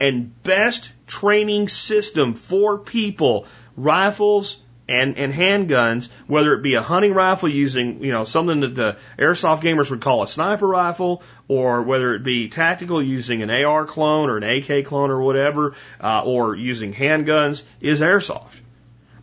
and 0.00 0.42
best 0.42 0.92
training 1.06 1.68
system 1.68 2.34
for 2.34 2.78
people, 2.78 3.46
rifles, 3.76 4.58
and, 4.88 5.18
and 5.18 5.32
handguns, 5.32 6.08
whether 6.26 6.54
it 6.54 6.62
be 6.62 6.74
a 6.74 6.82
hunting 6.82 7.12
rifle 7.12 7.48
using, 7.48 8.04
you 8.04 8.12
know, 8.12 8.24
something 8.24 8.60
that 8.60 8.74
the 8.74 8.96
airsoft 9.18 9.62
gamers 9.62 9.90
would 9.90 10.00
call 10.00 10.22
a 10.22 10.28
sniper 10.28 10.66
rifle, 10.66 11.22
or 11.48 11.82
whether 11.82 12.14
it 12.14 12.22
be 12.22 12.48
tactical 12.48 13.02
using 13.02 13.42
an 13.42 13.50
AR 13.50 13.84
clone 13.84 14.30
or 14.30 14.36
an 14.36 14.44
AK 14.44 14.86
clone 14.86 15.10
or 15.10 15.20
whatever, 15.20 15.74
uh, 16.00 16.22
or 16.24 16.54
using 16.54 16.94
handguns, 16.94 17.64
is 17.80 18.00
airsoft. 18.00 18.54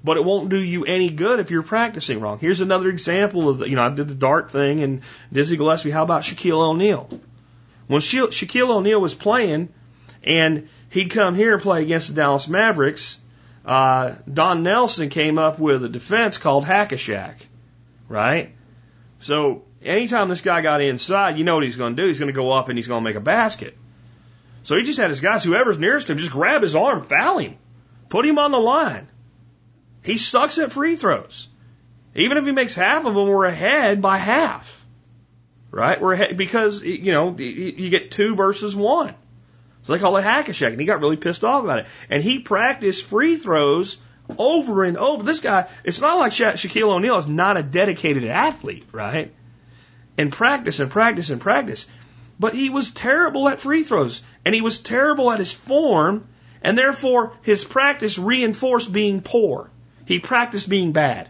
But 0.04 0.18
it 0.18 0.26
won't 0.26 0.50
do 0.50 0.62
you 0.62 0.84
any 0.84 1.10
good 1.10 1.40
if 1.40 1.50
you're 1.50 1.64
practicing 1.64 2.20
wrong. 2.20 2.40
Here's 2.40 2.60
another 2.60 2.90
example 2.90 3.48
of, 3.48 3.60
the, 3.60 3.70
you 3.70 3.78
know, 3.78 3.84
I 3.84 3.90
did 3.90 4.10
the 4.10 4.16
dart 4.16 4.52
thing 4.52 4.84
and 4.84 5.02
Dizzy 5.32 5.56
Gillespie. 5.56 5.92
How 5.92 6.04
about 6.04 6.24
Shaquille 6.24 6.62
O'Neal? 6.62 7.10
When 7.88 8.02
Sha- 8.02 8.28
Shaquille 8.28 8.70
O'Neal 8.70 9.00
was 9.00 9.14
playing 9.14 9.70
and 10.22 10.68
he'd 10.90 11.10
come 11.10 11.36
here 11.36 11.54
and 11.54 11.62
play 11.62 11.84
against 11.84 12.10
the 12.10 12.16
Dallas 12.16 12.50
Mavericks, 12.50 13.18
uh, 13.66 14.16
Don 14.32 14.64
Nelson 14.64 15.10
came 15.10 15.38
up 15.38 15.60
with 15.60 15.84
a 15.84 15.90
defense 15.90 16.38
called 16.38 16.66
Hack 16.66 16.92
a 16.92 16.96
Shaq, 16.96 17.36
right? 18.10 18.54
So 19.20 19.64
anytime 19.82 20.30
this 20.30 20.42
guy 20.42 20.62
got 20.62 20.82
inside, 20.82 21.38
you 21.38 21.44
know 21.44 21.56
what 21.56 21.64
he's 21.64 21.78
going 21.78 21.96
to 21.96 22.02
do? 22.02 22.08
He's 22.08 22.20
going 22.20 22.28
to 22.28 22.34
go 22.34 22.52
up 22.52 22.70
and 22.70 22.78
he's 22.78 22.88
going 22.88 23.04
to 23.04 23.10
make 23.10 23.16
a 23.16 23.22
basket. 23.22 23.78
So 24.64 24.76
he 24.76 24.84
just 24.84 25.00
had 25.00 25.10
his 25.10 25.22
guys, 25.22 25.44
whoever's 25.44 25.78
nearest 25.78 26.10
him, 26.10 26.18
just 26.18 26.32
grab 26.32 26.62
his 26.62 26.76
arm, 26.76 27.04
foul 27.04 27.38
him, 27.38 27.58
put 28.10 28.26
him 28.26 28.38
on 28.38 28.52
the 28.52 28.60
line. 28.60 29.08
He 30.04 30.18
sucks 30.18 30.58
at 30.58 30.72
free 30.72 30.96
throws. 30.96 31.48
Even 32.16 32.38
if 32.38 32.46
he 32.46 32.52
makes 32.52 32.76
half 32.76 33.06
of 33.06 33.14
them, 33.16 33.28
we're 33.28 33.46
ahead 33.46 34.02
by 34.02 34.18
half, 34.18 34.86
right? 35.72 36.00
We're 36.00 36.14
ahead 36.14 36.38
because 36.38 36.84
you 36.84 37.12
know 37.12 37.36
you 37.38 37.90
get 37.90 38.12
two 38.12 38.36
versus 38.36 38.76
one. 38.76 39.16
So 39.84 39.94
they 39.94 40.00
call 40.00 40.18
it 40.18 40.24
hack 40.24 40.50
a 40.50 40.52
Shaq, 40.52 40.72
and 40.72 40.80
he 40.80 40.86
got 40.86 41.02
really 41.02 41.18
pissed 41.18 41.44
off 41.44 41.64
about 41.64 41.80
it. 41.80 41.86
And 42.10 42.24
he 42.24 42.40
practiced 42.40 43.06
free 43.06 43.38
throws 43.38 43.98
over 44.38 44.84
and 44.84 44.98
over. 44.98 45.24
This 45.24 45.42
guy, 45.42 45.68
it's 45.84 46.02
not 46.02 46.18
like 46.18 46.32
Sha- 46.32 46.54
Shaquille 46.54 46.94
O'Neal 46.94 47.18
is 47.18 47.28
not 47.28 47.58
a 47.58 47.64
dedicated 47.64 48.24
athlete, 48.26 48.88
right? 48.92 49.34
And 50.18 50.32
practice 50.32 50.80
and 50.80 50.90
practice 50.90 51.30
and 51.30 51.42
practice. 51.42 51.86
But 52.40 52.56
he 52.56 52.70
was 52.70 52.92
terrible 52.92 53.50
at 53.50 53.60
free 53.60 53.84
throws, 53.84 54.22
and 54.46 54.56
he 54.56 54.62
was 54.62 54.80
terrible 54.80 55.32
at 55.32 55.40
his 55.40 55.52
form, 55.52 56.28
and 56.62 56.78
therefore 56.78 57.34
his 57.42 57.64
practice 57.64 58.18
reinforced 58.18 58.92
being 58.92 59.22
poor. 59.22 59.70
He 60.06 60.20
practiced 60.20 60.70
being 60.70 60.94
bad. 60.94 61.30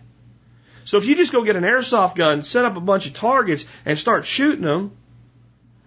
So 0.86 0.98
if 0.98 1.06
you 1.06 1.16
just 1.16 1.32
go 1.32 1.44
get 1.44 1.56
an 1.56 1.64
airsoft 1.64 2.16
gun, 2.16 2.44
set 2.44 2.66
up 2.66 2.76
a 2.76 2.82
bunch 2.82 3.08
of 3.08 3.14
targets, 3.14 3.66
and 3.86 3.98
start 3.98 4.26
shooting 4.26 4.64
them, 4.66 4.92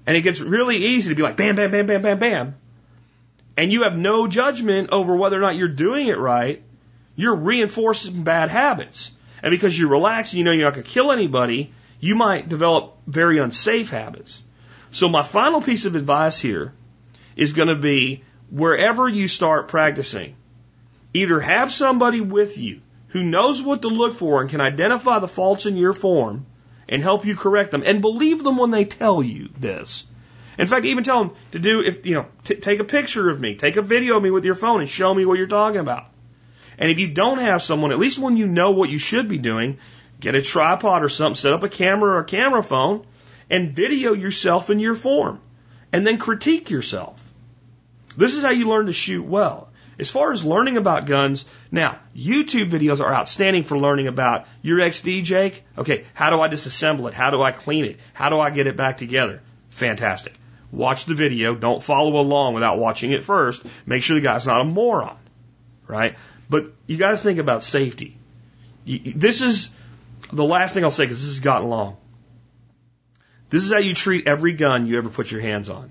and 0.07 0.16
it 0.16 0.23
gets 0.23 0.41
really 0.41 0.77
easy 0.77 1.11
to 1.11 1.15
be 1.15 1.23
like 1.23 1.37
bam, 1.37 1.57
bam, 1.57 1.70
bam, 1.70 1.87
bam, 1.87 2.03
bam, 2.03 2.19
bam. 2.19 2.55
And 3.57 3.73
you 3.73 3.83
have 3.83 3.97
no 3.97 4.28
judgment 4.28 4.91
over 4.93 5.16
whether 5.16 5.37
or 5.37 5.41
not 5.41 5.57
you're 5.57 5.69
doing 5.69 6.07
it 6.07 6.19
right. 6.19 6.62
You're 7.16 7.35
reinforcing 7.35 8.23
bad 8.23 8.51
habits. 8.51 9.12
And 9.43 9.51
because 9.51 9.78
you're 9.78 9.91
relaxed 9.91 10.33
and 10.33 10.39
you 10.39 10.45
know 10.45 10.53
you're 10.53 10.66
not 10.66 10.74
going 10.74 10.85
to 10.85 10.91
kill 10.91 11.11
anybody, 11.11 11.73
you 11.99 12.15
might 12.15 12.49
develop 12.49 12.99
very 13.07 13.39
unsafe 13.39 13.91
habits. 13.91 14.43
So 14.91 15.09
my 15.09 15.23
final 15.23 15.61
piece 15.61 15.87
of 15.87 15.97
advice 15.97 16.39
here 16.39 16.73
is 17.35 17.53
going 17.53 17.69
to 17.69 17.74
be 17.74 18.23
wherever 18.51 19.09
you 19.09 19.28
start 19.28 19.69
practicing, 19.69 20.37
either 21.12 21.41
have 21.41 21.73
somebody 21.73 22.20
with 22.20 22.59
you 22.59 22.81
who 23.09 23.23
knows 23.23 23.62
what 23.62 23.83
to 23.83 23.89
look 23.89 24.15
for 24.15 24.41
and 24.41 24.51
can 24.51 24.61
identify 24.61 25.19
the 25.19 25.28
faults 25.28 25.66
in 25.66 25.77
your 25.77 25.93
form 25.93 26.47
and 26.89 27.03
help 27.03 27.25
you 27.25 27.37
correct 27.37 27.71
them 27.71 27.83
and 27.85 28.01
believe 28.01 28.43
them 28.43 28.57
when 28.57 28.71
they 28.71 28.85
tell 28.85 29.23
you 29.23 29.49
this. 29.59 30.07
In 30.59 30.67
fact, 30.67 30.87
even 30.87 31.05
tell 31.05 31.25
them 31.25 31.37
to 31.53 31.59
do, 31.59 31.83
if, 31.83 32.07
you 32.07 32.15
know, 32.15 32.27
t- 32.45 32.57
take 32.57 32.81
a 32.81 32.85
picture 32.85 33.29
of 33.29 33.41
me, 33.41 33.57
take 33.57 33.77
a 33.77 33.83
video 33.83 34.17
of 34.17 34.23
me 34.23 34.31
with 34.31 34.45
your 34.45 34.55
phone 34.55 34.81
and 34.81 34.89
show 34.89 35.13
me 35.13 35.27
what 35.27 35.39
you're 35.39 35.47
talking 35.47 35.81
about. 35.81 36.07
And 36.79 36.91
if 36.91 36.99
you 36.99 37.09
don't 37.09 37.39
have 37.39 37.63
someone, 37.63 37.93
at 37.93 37.99
least 37.99 38.19
when 38.19 38.37
you 38.37 38.47
know 38.47 38.71
what 38.71 38.91
you 38.91 38.99
should 38.99 39.29
be 39.29 39.39
doing, 39.39 39.79
get 40.21 40.35
a 40.35 40.43
tripod 40.43 41.03
or 41.03 41.09
something, 41.09 41.35
set 41.35 41.53
up 41.53 41.63
a 41.63 41.69
camera 41.69 42.13
or 42.13 42.21
a 42.21 42.25
camera 42.25 42.63
phone 42.63 43.07
and 43.51 43.75
video 43.75 44.13
yourself 44.13 44.71
in 44.71 44.79
your 44.79 44.95
form 44.95 45.41
and 45.93 46.07
then 46.07 46.19
critique 46.19 46.71
yourself. 46.71 47.23
This 48.17 48.35
is 48.35 48.43
how 48.43 48.51
you 48.51 48.69
learn 48.69 48.87
to 48.87 48.93
shoot 48.93 49.25
well. 49.25 49.65
As 49.98 50.10
far 50.10 50.32
as 50.32 50.44
learning 50.44 50.77
about 50.77 51.06
guns, 51.06 51.47
now, 51.70 51.98
YouTube 52.14 52.70
videos 52.70 53.01
are 53.01 53.14
outstanding 53.14 53.64
for 53.64 53.78
learning 53.78 54.09
about 54.09 54.47
your 54.60 54.78
XD, 54.78 55.24
Jake. 55.24 55.64
Okay, 55.78 56.05
how 56.12 56.31
do 56.31 56.40
I 56.40 56.48
disassemble 56.48 57.09
it? 57.09 57.14
How 57.14 57.31
do 57.31 57.40
I 57.40 57.52
clean 57.52 57.86
it? 57.86 57.98
How 58.12 58.28
do 58.28 58.39
I 58.39 58.51
get 58.51 58.66
it 58.66 58.77
back 58.77 58.98
together? 58.98 59.40
Fantastic. 59.70 60.35
Watch 60.70 61.06
the 61.06 61.14
video. 61.14 61.55
Don't 61.55 61.82
follow 61.82 62.20
along 62.20 62.55
without 62.55 62.78
watching 62.78 63.12
it 63.12 63.24
first. 63.24 63.64
Make 63.86 64.02
sure 64.02 64.16
the 64.16 64.23
guy's 64.23 64.47
not 64.47 64.60
a 64.60 64.64
moron, 64.64 65.16
right? 65.86 66.16
But 66.51 66.73
you 66.86 66.98
got 66.98 67.12
to 67.12 67.16
think 67.16 67.39
about 67.39 67.64
safety. 67.64 68.18
This 68.85 69.40
is 69.40 69.70
the 70.31 70.44
last 70.44 70.74
thing 70.74 70.85
I'll 70.85 70.90
say 70.90 71.05
because 71.05 71.20
this 71.20 71.31
has 71.31 71.40
gotten 71.40 71.68
long. 71.68 71.97
This 73.48 73.64
is 73.64 73.73
how 73.73 73.78
you 73.78 73.94
treat 73.94 74.27
every 74.27 74.52
gun 74.52 74.86
you 74.86 74.98
ever 74.98 75.09
put 75.09 75.31
your 75.31 75.40
hands 75.40 75.70
on. 75.70 75.90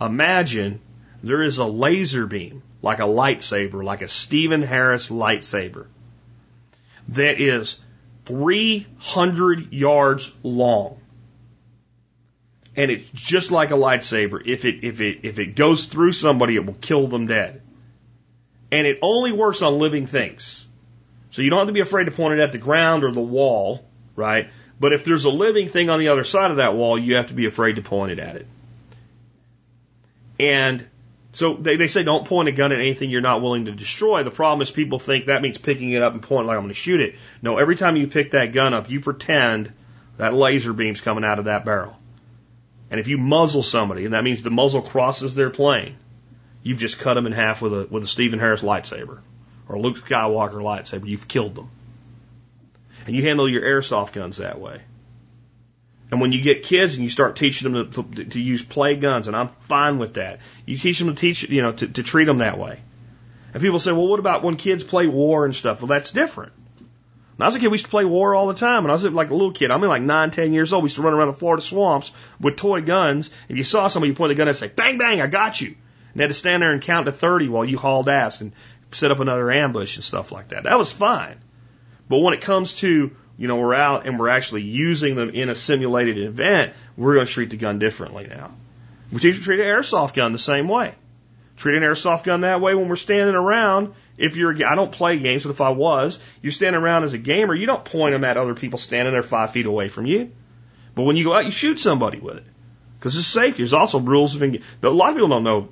Imagine 0.00 0.80
there 1.22 1.42
is 1.42 1.58
a 1.58 1.64
laser 1.64 2.26
beam, 2.26 2.62
like 2.82 2.98
a 2.98 3.02
lightsaber, 3.02 3.82
like 3.82 4.02
a 4.02 4.08
Stephen 4.08 4.62
Harris 4.62 5.10
lightsaber, 5.10 5.86
that 7.08 7.40
is 7.40 7.78
300 8.24 9.72
yards 9.72 10.32
long. 10.42 11.00
And 12.76 12.90
it's 12.90 13.08
just 13.10 13.50
like 13.50 13.70
a 13.70 13.74
lightsaber. 13.74 14.40
If 14.46 14.64
it, 14.64 14.84
if 14.84 15.00
it, 15.00 15.20
if 15.22 15.38
it 15.38 15.56
goes 15.56 15.86
through 15.86 16.12
somebody, 16.12 16.54
it 16.54 16.64
will 16.64 16.74
kill 16.74 17.08
them 17.08 17.26
dead. 17.26 17.62
And 18.70 18.86
it 18.86 18.98
only 19.02 19.32
works 19.32 19.62
on 19.62 19.78
living 19.78 20.06
things. 20.06 20.64
So 21.30 21.42
you 21.42 21.50
don't 21.50 21.58
have 21.58 21.68
to 21.68 21.72
be 21.72 21.80
afraid 21.80 22.04
to 22.04 22.10
point 22.10 22.38
it 22.38 22.42
at 22.42 22.52
the 22.52 22.58
ground 22.58 23.02
or 23.02 23.10
the 23.10 23.20
wall, 23.20 23.84
right? 24.14 24.48
But 24.78 24.92
if 24.92 25.04
there's 25.04 25.24
a 25.24 25.30
living 25.30 25.68
thing 25.68 25.90
on 25.90 25.98
the 25.98 26.08
other 26.08 26.24
side 26.24 26.50
of 26.50 26.58
that 26.58 26.74
wall, 26.74 26.98
you 26.98 27.16
have 27.16 27.28
to 27.28 27.34
be 27.34 27.46
afraid 27.46 27.76
to 27.76 27.82
point 27.82 28.12
it 28.12 28.18
at 28.18 28.36
it. 28.36 28.46
And 30.38 30.86
So 31.38 31.54
they, 31.54 31.76
they 31.76 31.86
say 31.86 32.02
don't 32.02 32.26
point 32.26 32.48
a 32.48 32.52
gun 32.52 32.72
at 32.72 32.80
anything 32.80 33.10
you're 33.10 33.20
not 33.20 33.42
willing 33.42 33.66
to 33.66 33.70
destroy. 33.70 34.24
The 34.24 34.30
problem 34.32 34.60
is 34.60 34.72
people 34.72 34.98
think 34.98 35.26
that 35.26 35.40
means 35.40 35.56
picking 35.56 35.92
it 35.92 36.02
up 36.02 36.12
and 36.12 36.20
pointing 36.20 36.48
like 36.48 36.56
I'm 36.56 36.64
going 36.64 36.70
to 36.70 36.74
shoot 36.74 37.00
it. 37.00 37.14
No, 37.40 37.58
every 37.58 37.76
time 37.76 37.94
you 37.94 38.08
pick 38.08 38.32
that 38.32 38.46
gun 38.52 38.74
up, 38.74 38.90
you 38.90 39.00
pretend 39.00 39.72
that 40.16 40.34
laser 40.34 40.72
beam's 40.72 41.00
coming 41.00 41.22
out 41.22 41.38
of 41.38 41.44
that 41.44 41.64
barrel. 41.64 41.96
And 42.90 42.98
if 42.98 43.06
you 43.06 43.18
muzzle 43.18 43.62
somebody, 43.62 44.04
and 44.04 44.14
that 44.14 44.24
means 44.24 44.42
the 44.42 44.50
muzzle 44.50 44.82
crosses 44.82 45.36
their 45.36 45.48
plane, 45.48 45.94
you've 46.64 46.80
just 46.80 46.98
cut 46.98 47.14
them 47.14 47.24
in 47.24 47.32
half 47.32 47.62
with 47.62 47.72
a 47.72 47.86
with 47.88 48.02
a 48.02 48.08
Stephen 48.08 48.40
Harris 48.40 48.62
lightsaber 48.62 49.20
or 49.68 49.78
Luke 49.78 49.98
Skywalker 49.98 50.54
lightsaber. 50.54 51.06
You've 51.06 51.28
killed 51.28 51.54
them. 51.54 51.70
And 53.06 53.14
you 53.14 53.22
handle 53.22 53.48
your 53.48 53.62
airsoft 53.62 54.12
guns 54.12 54.38
that 54.38 54.58
way. 54.58 54.80
And 56.10 56.20
when 56.20 56.32
you 56.32 56.40
get 56.40 56.62
kids 56.62 56.94
and 56.94 57.02
you 57.02 57.10
start 57.10 57.36
teaching 57.36 57.70
them 57.70 57.92
to, 57.92 58.02
to, 58.02 58.24
to 58.24 58.40
use 58.40 58.62
play 58.62 58.96
guns, 58.96 59.28
and 59.28 59.36
I'm 59.36 59.50
fine 59.60 59.98
with 59.98 60.14
that, 60.14 60.40
you 60.64 60.78
teach 60.78 60.98
them 60.98 61.08
to 61.08 61.14
teach, 61.14 61.42
you 61.42 61.60
know, 61.60 61.72
to, 61.72 61.86
to 61.86 62.02
treat 62.02 62.24
them 62.24 62.38
that 62.38 62.58
way. 62.58 62.80
And 63.52 63.62
people 63.62 63.78
say, 63.78 63.92
well, 63.92 64.06
what 64.06 64.18
about 64.18 64.42
when 64.42 64.56
kids 64.56 64.82
play 64.82 65.06
war 65.06 65.44
and 65.44 65.54
stuff? 65.54 65.82
Well, 65.82 65.88
that's 65.88 66.10
different. 66.10 66.52
When 67.36 67.44
I 67.44 67.48
was 67.48 67.56
a 67.56 67.60
kid, 67.60 67.68
we 67.68 67.74
used 67.74 67.84
to 67.84 67.90
play 67.90 68.04
war 68.04 68.34
all 68.34 68.48
the 68.48 68.54
time. 68.54 68.82
When 68.82 68.90
I 68.90 68.94
was 68.94 69.04
like 69.04 69.30
a 69.30 69.34
little 69.34 69.52
kid, 69.52 69.70
I 69.70 69.78
mean 69.78 69.88
like 69.88 70.02
nine, 70.02 70.30
ten 70.30 70.52
years 70.52 70.72
old, 70.72 70.82
we 70.82 70.86
used 70.86 70.96
to 70.96 71.02
run 71.02 71.14
around 71.14 71.28
the 71.28 71.34
Florida 71.34 71.62
swamps 71.62 72.10
with 72.40 72.56
toy 72.56 72.82
guns. 72.82 73.30
If 73.48 73.56
you 73.56 73.64
saw 73.64 73.88
somebody, 73.88 74.10
you 74.10 74.16
point 74.16 74.30
the 74.30 74.34
gun 74.34 74.48
and 74.48 74.56
say, 74.56 74.68
bang, 74.68 74.98
bang, 74.98 75.20
I 75.20 75.28
got 75.28 75.60
you. 75.60 75.68
And 75.68 75.76
they 76.16 76.24
had 76.24 76.28
to 76.28 76.34
stand 76.34 76.62
there 76.62 76.72
and 76.72 76.82
count 76.82 77.06
to 77.06 77.12
30 77.12 77.48
while 77.48 77.64
you 77.64 77.78
hauled 77.78 78.08
ass 78.08 78.40
and 78.40 78.52
set 78.90 79.10
up 79.10 79.20
another 79.20 79.52
ambush 79.52 79.96
and 79.96 80.04
stuff 80.04 80.32
like 80.32 80.48
that. 80.48 80.64
That 80.64 80.78
was 80.78 80.90
fine. 80.90 81.38
But 82.08 82.18
when 82.18 82.34
it 82.34 82.40
comes 82.40 82.76
to 82.76 83.14
you 83.38 83.46
know, 83.46 83.56
we're 83.56 83.74
out 83.74 84.06
and 84.06 84.18
we're 84.18 84.28
actually 84.28 84.62
using 84.62 85.14
them 85.14 85.30
in 85.30 85.48
a 85.48 85.54
simulated 85.54 86.18
event, 86.18 86.74
we're 86.96 87.14
going 87.14 87.26
to 87.26 87.32
treat 87.32 87.50
the 87.50 87.56
gun 87.56 87.78
differently 87.78 88.26
now. 88.26 88.50
We 89.12 89.20
teach 89.20 89.36
treat, 89.36 89.44
treat 89.44 89.60
an 89.60 89.66
airsoft 89.66 90.14
gun 90.14 90.32
the 90.32 90.38
same 90.38 90.68
way. 90.68 90.94
Treat 91.56 91.76
an 91.76 91.82
airsoft 91.82 92.24
gun 92.24 92.42
that 92.42 92.60
way 92.60 92.74
when 92.74 92.88
we're 92.88 92.96
standing 92.96 93.34
around. 93.34 93.94
If 94.16 94.36
you're, 94.36 94.52
I 94.66 94.74
don't 94.74 94.92
play 94.92 95.18
games, 95.18 95.44
but 95.44 95.50
if 95.50 95.60
I 95.60 95.70
was, 95.70 96.18
you're 96.42 96.52
standing 96.52 96.82
around 96.82 97.04
as 97.04 97.12
a 97.14 97.18
gamer, 97.18 97.54
you 97.54 97.66
don't 97.66 97.84
point 97.84 98.12
them 98.12 98.24
at 98.24 98.36
other 98.36 98.54
people 98.54 98.78
standing 98.78 99.12
there 99.12 99.22
five 99.22 99.52
feet 99.52 99.66
away 99.66 99.88
from 99.88 100.06
you. 100.06 100.32
But 100.94 101.04
when 101.04 101.16
you 101.16 101.24
go 101.24 101.32
out, 101.32 101.44
you 101.44 101.52
shoot 101.52 101.78
somebody 101.78 102.18
with 102.18 102.38
it. 102.38 102.44
Because 102.98 103.16
it's 103.16 103.28
safe. 103.28 103.56
There's 103.56 103.72
also 103.72 104.00
rules 104.00 104.34
of, 104.34 104.42
a 104.42 104.88
lot 104.88 105.10
of 105.10 105.14
people 105.14 105.28
don't 105.28 105.44
know 105.44 105.68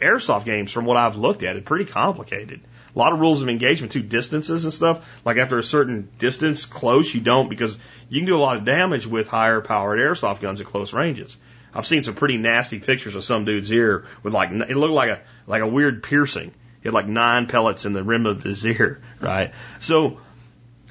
airsoft 0.00 0.44
games 0.44 0.70
from 0.70 0.84
what 0.84 0.96
I've 0.96 1.16
looked 1.16 1.42
at. 1.42 1.56
It's 1.56 1.66
pretty 1.66 1.86
complicated. 1.86 2.60
A 2.94 2.98
lot 2.98 3.12
of 3.12 3.20
rules 3.20 3.42
of 3.42 3.48
engagement 3.48 3.92
too, 3.92 4.02
distances 4.02 4.64
and 4.64 4.72
stuff. 4.72 5.04
Like 5.24 5.36
after 5.36 5.58
a 5.58 5.62
certain 5.62 6.08
distance 6.18 6.64
close, 6.64 7.12
you 7.12 7.20
don't 7.20 7.48
because 7.48 7.76
you 8.08 8.20
can 8.20 8.26
do 8.26 8.36
a 8.36 8.38
lot 8.38 8.56
of 8.56 8.64
damage 8.64 9.06
with 9.06 9.28
higher 9.28 9.60
powered 9.60 9.98
airsoft 9.98 10.40
guns 10.40 10.60
at 10.60 10.66
close 10.66 10.92
ranges. 10.92 11.36
I've 11.74 11.86
seen 11.86 12.04
some 12.04 12.14
pretty 12.14 12.36
nasty 12.36 12.78
pictures 12.78 13.16
of 13.16 13.24
some 13.24 13.44
dude's 13.44 13.72
ear 13.72 14.04
with 14.22 14.32
like 14.32 14.50
it 14.50 14.76
looked 14.76 14.94
like 14.94 15.10
a 15.10 15.20
like 15.46 15.62
a 15.62 15.66
weird 15.66 16.04
piercing. 16.04 16.52
He 16.82 16.88
had 16.88 16.94
like 16.94 17.08
nine 17.08 17.46
pellets 17.46 17.84
in 17.84 17.94
the 17.94 18.04
rim 18.04 18.26
of 18.26 18.42
his 18.44 18.64
ear, 18.66 19.00
right? 19.20 19.52
So 19.80 20.20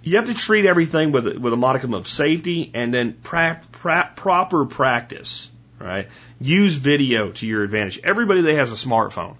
you 0.04 0.18
have 0.18 0.26
to 0.26 0.34
treat 0.34 0.66
everything 0.66 1.14
with 1.14 1.26
with 1.38 1.54
a 1.54 1.58
modicum 1.58 1.94
of 1.94 2.08
safety 2.08 2.70
and 2.74 2.94
then 2.94 3.14
pra- 3.14 3.62
pra- 3.72 4.12
proper 4.18 4.66
practice, 4.66 5.50
right? 5.80 6.10
Use 6.42 6.76
video 6.76 7.32
to 7.32 7.48
your 7.48 7.64
advantage. 7.64 8.02
Everybody 8.04 8.42
that 8.42 8.56
has 8.56 8.74
a 8.74 8.76
smartphone 8.76 9.38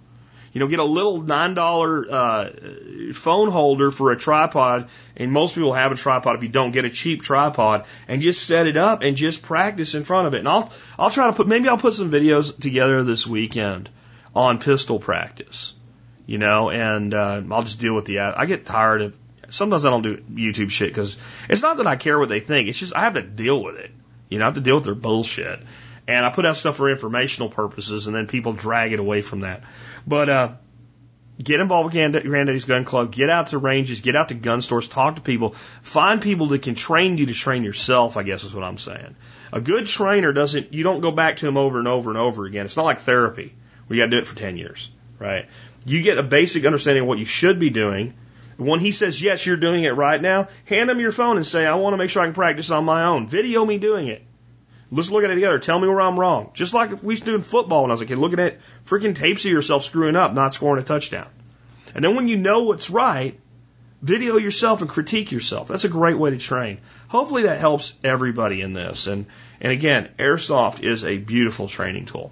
you 0.54 0.60
know, 0.60 0.68
get 0.68 0.80
a 0.80 0.84
little 0.84 1.22
nine 1.22 1.56
dollar 1.56 2.06
uh, 2.10 2.50
phone 3.14 3.50
holder 3.50 3.90
for 3.90 4.12
a 4.12 4.18
tripod, 4.18 4.88
and 5.18 5.32
most 5.32 5.56
people 5.56 5.74
have 5.74 5.92
a 5.92 5.96
tripod. 5.96 6.36
If 6.36 6.44
you 6.44 6.50
don't 6.50 6.72
get 6.72 6.86
a 6.86 6.92
cheap 6.92 7.24
tripod, 7.24 7.86
and 8.08 8.22
just 8.22 8.46
set 8.46 8.68
it 8.68 8.78
up 8.78 9.02
and 9.02 9.18
just 9.18 9.42
practice 9.42 9.96
in 9.96 10.04
front 10.04 10.28
of 10.28 10.36
it. 10.36 10.40
And 10.40 10.48
I'll 10.48 10.72
I'll 10.98 11.10
try 11.10 11.26
to 11.26 11.34
put 11.34 11.48
maybe 11.48 11.68
I'll 11.68 11.80
put 11.80 11.96
some 11.96 12.12
videos 12.12 12.58
together 12.58 13.04
this 13.04 13.26
weekend 13.26 13.90
on 14.36 14.60
pistol 14.60 15.00
practice. 15.00 15.74
You 16.28 16.38
know, 16.38 16.70
and 16.70 17.14
uh, 17.14 17.42
I'll 17.52 17.64
just 17.64 17.80
deal 17.80 17.96
with 17.96 18.06
the. 18.06 18.20
I 18.20 18.46
get 18.46 18.66
tired 18.66 19.02
of. 19.02 19.18
Sometimes 19.50 19.86
I 19.86 19.90
don't 19.90 20.04
do 20.04 20.18
YouTube 20.18 20.72
shit 20.72 20.90
because 20.90 21.18
it's 21.50 21.62
not 21.62 21.78
that 21.78 21.88
I 21.88 21.96
care 21.96 22.18
what 22.18 22.30
they 22.30 22.40
think. 22.40 22.70
It's 22.70 22.80
just 22.80 22.96
I 22.96 23.02
have 23.02 23.16
to 23.16 23.22
deal 23.22 23.62
with 23.62 23.76
it. 23.76 23.92
You 24.30 24.40
know, 24.40 24.46
I 24.46 24.48
have 24.48 24.56
to 24.56 24.62
deal 24.62 24.76
with 24.76 24.86
their 24.86 24.96
bullshit. 24.96 25.60
And 26.08 26.26
I 26.26 26.32
put 26.32 26.46
out 26.46 26.58
stuff 26.58 26.78
for 26.78 26.90
informational 26.90 27.50
purposes, 27.50 28.08
and 28.08 28.16
then 28.16 28.28
people 28.28 28.54
drag 28.54 28.92
it 28.92 29.00
away 29.00 29.22
from 29.22 29.42
that. 29.42 29.64
But 30.06 30.30
uh, 30.30 30.52
get 31.42 31.60
involved 31.60 31.94
with 31.94 32.24
Granddaddy's 32.24 32.66
Gun 32.66 32.86
Club. 32.86 33.12
Get 33.12 33.30
out 33.30 33.48
to 33.48 33.58
ranges. 33.58 34.02
Get 34.02 34.16
out 34.16 34.30
to 34.30 34.36
gun 34.36 34.62
stores. 34.62 34.88
Talk 34.88 35.16
to 35.16 35.22
people. 35.22 35.56
Find 35.82 36.22
people 36.22 36.48
that 36.48 36.62
can 36.62 36.76
train 36.76 37.18
you 37.18 37.28
to 37.28 37.34
train 37.34 37.64
yourself. 37.64 38.18
I 38.18 38.24
guess 38.24 38.44
is 38.44 38.54
what 38.54 38.64
I'm 38.64 38.78
saying. 38.78 39.16
A 39.52 39.62
good 39.62 39.88
trainer 39.88 40.34
doesn't. 40.34 40.74
You 40.74 40.84
don't 40.84 41.02
go 41.02 41.12
back 41.12 41.38
to 41.38 41.48
him 41.48 41.58
over 41.58 41.80
and 41.80 41.88
over 41.88 42.10
and 42.10 42.20
over 42.20 42.46
again. 42.46 42.66
It's 42.66 42.78
not 42.78 42.86
like 42.86 43.00
therapy 43.00 43.54
where 43.88 43.98
you 43.98 44.04
got 44.04 44.10
to 44.10 44.18
do 44.18 44.22
it 44.22 44.28
for 44.28 44.36
ten 44.36 44.58
years, 44.58 44.90
right? 45.20 45.48
You 45.86 46.02
get 46.02 46.18
a 46.18 46.24
basic 46.24 46.66
understanding 46.66 47.04
of 47.04 47.08
what 47.08 47.20
you 47.20 47.26
should 47.26 47.60
be 47.60 47.70
doing. 47.70 48.14
When 48.58 48.80
he 48.80 48.92
says 48.92 49.22
yes, 49.22 49.46
you're 49.46 49.58
doing 49.58 49.84
it 49.84 49.96
right 49.96 50.22
now. 50.22 50.48
Hand 50.66 50.90
him 50.90 51.00
your 51.00 51.12
phone 51.12 51.38
and 51.38 51.46
say, 51.46 51.66
I 51.66 51.76
want 51.76 51.94
to 51.94 51.98
make 51.98 52.12
sure 52.12 52.22
I 52.22 52.26
can 52.26 52.36
practice 52.36 52.70
on 52.70 52.86
my 52.86 53.06
own. 53.06 53.28
Video 53.28 53.66
me 53.66 53.80
doing 53.80 54.08
it. 54.08 54.24
Let's 54.96 55.10
look 55.10 55.24
at 55.24 55.32
it 55.32 55.36
together. 55.36 55.60
Tell 55.60 55.80
me 55.80 55.88
where 55.88 56.02
I'm 56.02 56.20
wrong. 56.20 56.52
Just 56.54 56.74
like 56.74 56.92
if 56.92 57.04
we 57.04 57.14
used 57.14 57.24
to 57.24 57.32
do 57.32 57.36
in 57.36 57.42
football 57.42 57.82
when 57.82 57.92
I 57.92 57.94
was 57.94 58.02
a 58.02 58.06
kid, 58.06 58.18
looking 58.18 58.40
at 58.40 58.60
freaking 58.86 59.16
tapes 59.16 59.44
of 59.44 59.52
yourself 59.52 59.84
screwing 59.84 60.16
up, 60.16 60.34
not 60.34 60.54
scoring 60.54 60.82
a 60.82 60.86
touchdown. 60.86 61.28
And 61.96 62.06
then 62.06 62.16
when 62.16 62.28
you 62.28 62.38
know 62.38 62.64
what's 62.64 62.90
right, 62.90 63.40
video 64.02 64.38
yourself 64.38 64.82
and 64.82 64.90
critique 64.90 65.32
yourself. 65.32 65.70
That's 65.70 65.86
a 65.86 65.90
great 65.90 66.18
way 66.18 66.32
to 66.32 66.38
train. 66.38 66.80
Hopefully 67.08 67.44
that 67.44 67.60
helps 67.60 67.94
everybody 68.04 68.62
in 68.62 68.74
this. 68.74 69.08
And, 69.08 69.28
and 69.62 69.72
again, 69.72 70.10
airsoft 70.20 70.84
is 70.84 71.06
a 71.06 71.18
beautiful 71.18 71.68
training 71.68 72.06
tool. 72.06 72.32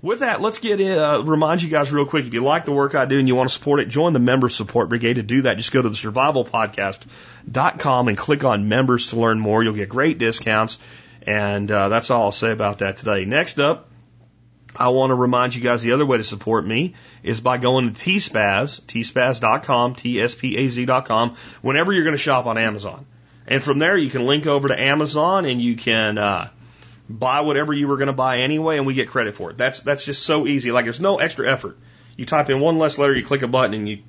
With 0.00 0.20
that, 0.20 0.40
let's 0.42 0.58
get 0.58 0.80
in, 0.80 0.98
uh, 0.98 1.22
remind 1.22 1.62
you 1.62 1.70
guys 1.70 1.92
real 1.92 2.04
quick. 2.04 2.26
If 2.26 2.34
you 2.34 2.42
like 2.42 2.66
the 2.66 2.72
work 2.72 2.94
I 2.94 3.06
do 3.06 3.18
and 3.18 3.26
you 3.26 3.34
want 3.34 3.48
to 3.48 3.54
support 3.54 3.80
it, 3.80 3.88
join 3.88 4.12
the 4.12 4.18
member 4.18 4.50
support 4.50 4.90
brigade. 4.90 5.14
To 5.14 5.22
do 5.22 5.40
that, 5.42 5.56
just 5.56 5.72
go 5.72 5.80
to 5.80 5.88
the 5.88 5.94
survivalpodcast.com 5.94 8.08
and 8.08 8.18
click 8.18 8.44
on 8.44 8.68
members 8.68 9.08
to 9.10 9.16
learn 9.16 9.40
more. 9.40 9.64
You'll 9.64 9.72
get 9.72 9.88
great 9.88 10.18
discounts. 10.18 10.78
And 11.26 11.70
uh, 11.70 11.88
that's 11.88 12.10
all 12.10 12.24
I'll 12.24 12.32
say 12.32 12.50
about 12.50 12.78
that 12.78 12.98
today. 12.98 13.24
Next 13.24 13.58
up, 13.58 13.88
I 14.76 14.88
want 14.88 15.10
to 15.10 15.14
remind 15.14 15.54
you 15.54 15.62
guys 15.62 15.82
the 15.82 15.92
other 15.92 16.04
way 16.04 16.18
to 16.18 16.24
support 16.24 16.66
me 16.66 16.94
is 17.22 17.40
by 17.40 17.58
going 17.58 17.94
to 17.94 18.00
tspaz, 18.00 18.80
tspaz.com, 18.82 19.94
T-S-P-A-Z.com, 19.94 21.36
whenever 21.62 21.92
you're 21.92 22.04
going 22.04 22.16
to 22.16 22.18
shop 22.18 22.46
on 22.46 22.58
Amazon. 22.58 23.06
And 23.46 23.62
from 23.62 23.78
there, 23.78 23.96
you 23.96 24.10
can 24.10 24.26
link 24.26 24.46
over 24.46 24.68
to 24.68 24.78
Amazon 24.78 25.44
and 25.44 25.60
you 25.60 25.76
can 25.76 26.18
uh, 26.18 26.48
buy 27.08 27.42
whatever 27.42 27.72
you 27.72 27.88
were 27.88 27.96
going 27.96 28.08
to 28.08 28.14
buy 28.14 28.38
anyway, 28.38 28.78
and 28.78 28.86
we 28.86 28.94
get 28.94 29.08
credit 29.08 29.34
for 29.34 29.50
it. 29.50 29.58
That's 29.58 29.80
that's 29.80 30.04
just 30.04 30.22
so 30.22 30.46
easy. 30.46 30.72
Like 30.72 30.84
there's 30.84 31.00
no 31.00 31.18
extra 31.18 31.50
effort. 31.50 31.78
You 32.16 32.26
type 32.26 32.48
in 32.50 32.60
one 32.60 32.78
less 32.78 32.98
letter, 32.98 33.14
you 33.14 33.24
click 33.24 33.42
a 33.42 33.48
button, 33.48 33.74
and 33.74 33.88
you 33.88 34.02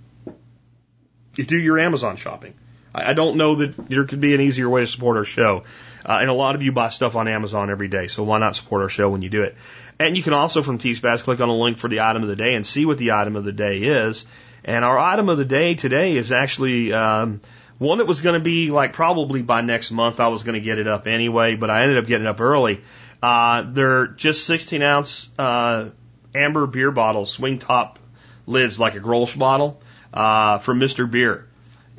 you 1.35 1.43
do 1.43 1.57
your 1.57 1.77
Amazon 1.79 2.15
shopping. 2.15 2.53
I, 2.93 3.11
I 3.11 3.13
don't 3.13 3.37
know 3.37 3.55
that 3.55 3.89
there 3.89 4.05
could 4.05 4.21
be 4.21 4.33
an 4.33 4.41
easier 4.41 4.69
way 4.69 4.81
to 4.81 4.87
support 4.87 5.17
our 5.17 5.25
show. 5.25 5.63
Uh, 6.06 6.19
and 6.22 6.30
a 6.30 6.34
lot 6.34 6.53
of 6.53 6.61
you 6.61 6.72
buy 6.72 6.90
stuff 6.90 7.15
on 7.15 7.27
Amazon 7.27 7.72
every 7.72 7.88
day, 7.88 8.06
so 8.07 8.23
why 8.23 8.38
not 8.38 8.56
support 8.56 8.84
our 8.84 8.90
show 8.90 9.10
when 9.10 9.23
you 9.23 9.30
do 9.30 9.41
it? 9.41 9.56
And 9.98 10.15
you 10.15 10.22
can 10.22 10.34
also 10.34 10.61
from 10.61 10.77
T-Spaz 10.77 11.23
click 11.23 11.40
on 11.40 11.49
a 11.49 11.56
link 11.56 11.80
for 11.80 11.88
the 11.88 12.02
item 12.02 12.22
of 12.22 12.30
the 12.30 12.36
day 12.36 12.53
and 12.53 12.65
see 12.65 12.86
what 12.86 12.99
the 12.99 13.14
item 13.14 13.36
of 13.36 13.44
the 13.44 13.52
day 13.52 13.80
is. 13.80 14.26
And 14.64 14.86
our 14.86 14.99
item 14.99 15.30
of 15.30 15.38
the 15.38 15.45
day 15.45 15.73
today 15.73 16.15
is 16.15 16.32
actually 16.32 16.94
um, 16.94 17.41
one 17.80 17.98
that 17.98 18.06
was 18.06 18.22
going 18.22 18.36
to 18.36 18.44
be 18.44 18.69
like 18.69 18.94
probably 18.94 19.41
by 19.41 19.61
next 19.61 19.91
month. 19.91 20.19
I 20.19 20.27
was 20.27 20.44
going 20.44 20.56
to 20.56 20.61
get 20.61 20.77
it 20.77 20.88
up 20.88 21.07
anyway, 21.07 21.56
but 21.56 21.72
I 21.72 21.84
ended 21.84 21.98
up 21.98 22.06
getting 22.06 22.27
it 22.27 22.30
up 22.30 22.40
early. 22.40 22.82
Uh, 23.23 23.64
they're 23.68 24.07
just 24.07 24.45
16 24.45 24.84
ounce 24.84 25.30
uh, 25.40 25.90
amber 26.36 26.68
beer 26.68 26.91
bottles, 26.91 27.32
swing 27.32 27.57
top 27.57 27.98
lids 28.45 28.80
like 28.80 28.95
a 28.95 28.99
Grolsch 28.99 29.38
bottle 29.38 29.82
uh, 30.14 30.60
from 30.60 30.80
Mr. 30.80 31.10
Beer 31.10 31.48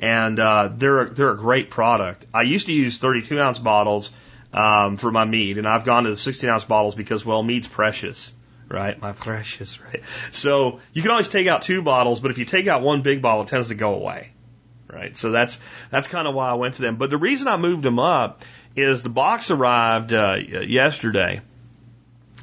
and 0.01 0.39
uh, 0.39 0.69
they're 0.73 1.01
a, 1.01 1.09
they're 1.09 1.31
a 1.31 1.37
great 1.37 1.69
product. 1.69 2.25
I 2.33 2.43
used 2.43 2.67
to 2.67 2.73
use 2.73 2.97
32 2.97 3.39
ounce 3.39 3.59
bottles 3.59 4.11
um, 4.53 4.97
for 4.97 5.11
my 5.11 5.25
mead, 5.25 5.57
and 5.57 5.67
I've 5.67 5.85
gone 5.85 6.03
to 6.03 6.09
the 6.09 6.15
16 6.15 6.49
ounce 6.49 6.63
bottles 6.63 6.95
because 6.95 7.25
well, 7.25 7.41
mead's 7.41 7.67
precious, 7.67 8.33
right? 8.69 8.99
My 9.01 9.11
precious, 9.11 9.81
right? 9.81 10.03
So 10.31 10.79
you 10.93 11.01
can 11.01 11.11
always 11.11 11.29
take 11.29 11.47
out 11.47 11.63
two 11.63 11.81
bottles, 11.81 12.19
but 12.19 12.31
if 12.31 12.37
you 12.37 12.45
take 12.45 12.67
out 12.67 12.81
one 12.81 13.01
big 13.01 13.21
bottle, 13.21 13.43
it 13.43 13.49
tends 13.49 13.69
to 13.69 13.75
go 13.75 13.95
away, 13.95 14.31
right? 14.87 15.15
So 15.15 15.31
that's 15.31 15.59
that's 15.89 16.07
kind 16.07 16.27
of 16.27 16.35
why 16.35 16.49
I 16.49 16.53
went 16.53 16.75
to 16.75 16.81
them. 16.81 16.95
But 16.95 17.09
the 17.09 17.17
reason 17.17 17.47
I 17.47 17.57
moved 17.57 17.83
them 17.83 17.99
up 17.99 18.43
is 18.75 19.03
the 19.03 19.09
box 19.09 19.51
arrived 19.51 20.13
uh, 20.13 20.35
yesterday, 20.35 21.41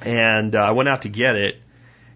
and 0.02 0.55
uh, 0.55 0.59
I 0.59 0.70
went 0.72 0.89
out 0.89 1.02
to 1.02 1.09
get 1.09 1.36
it, 1.36 1.60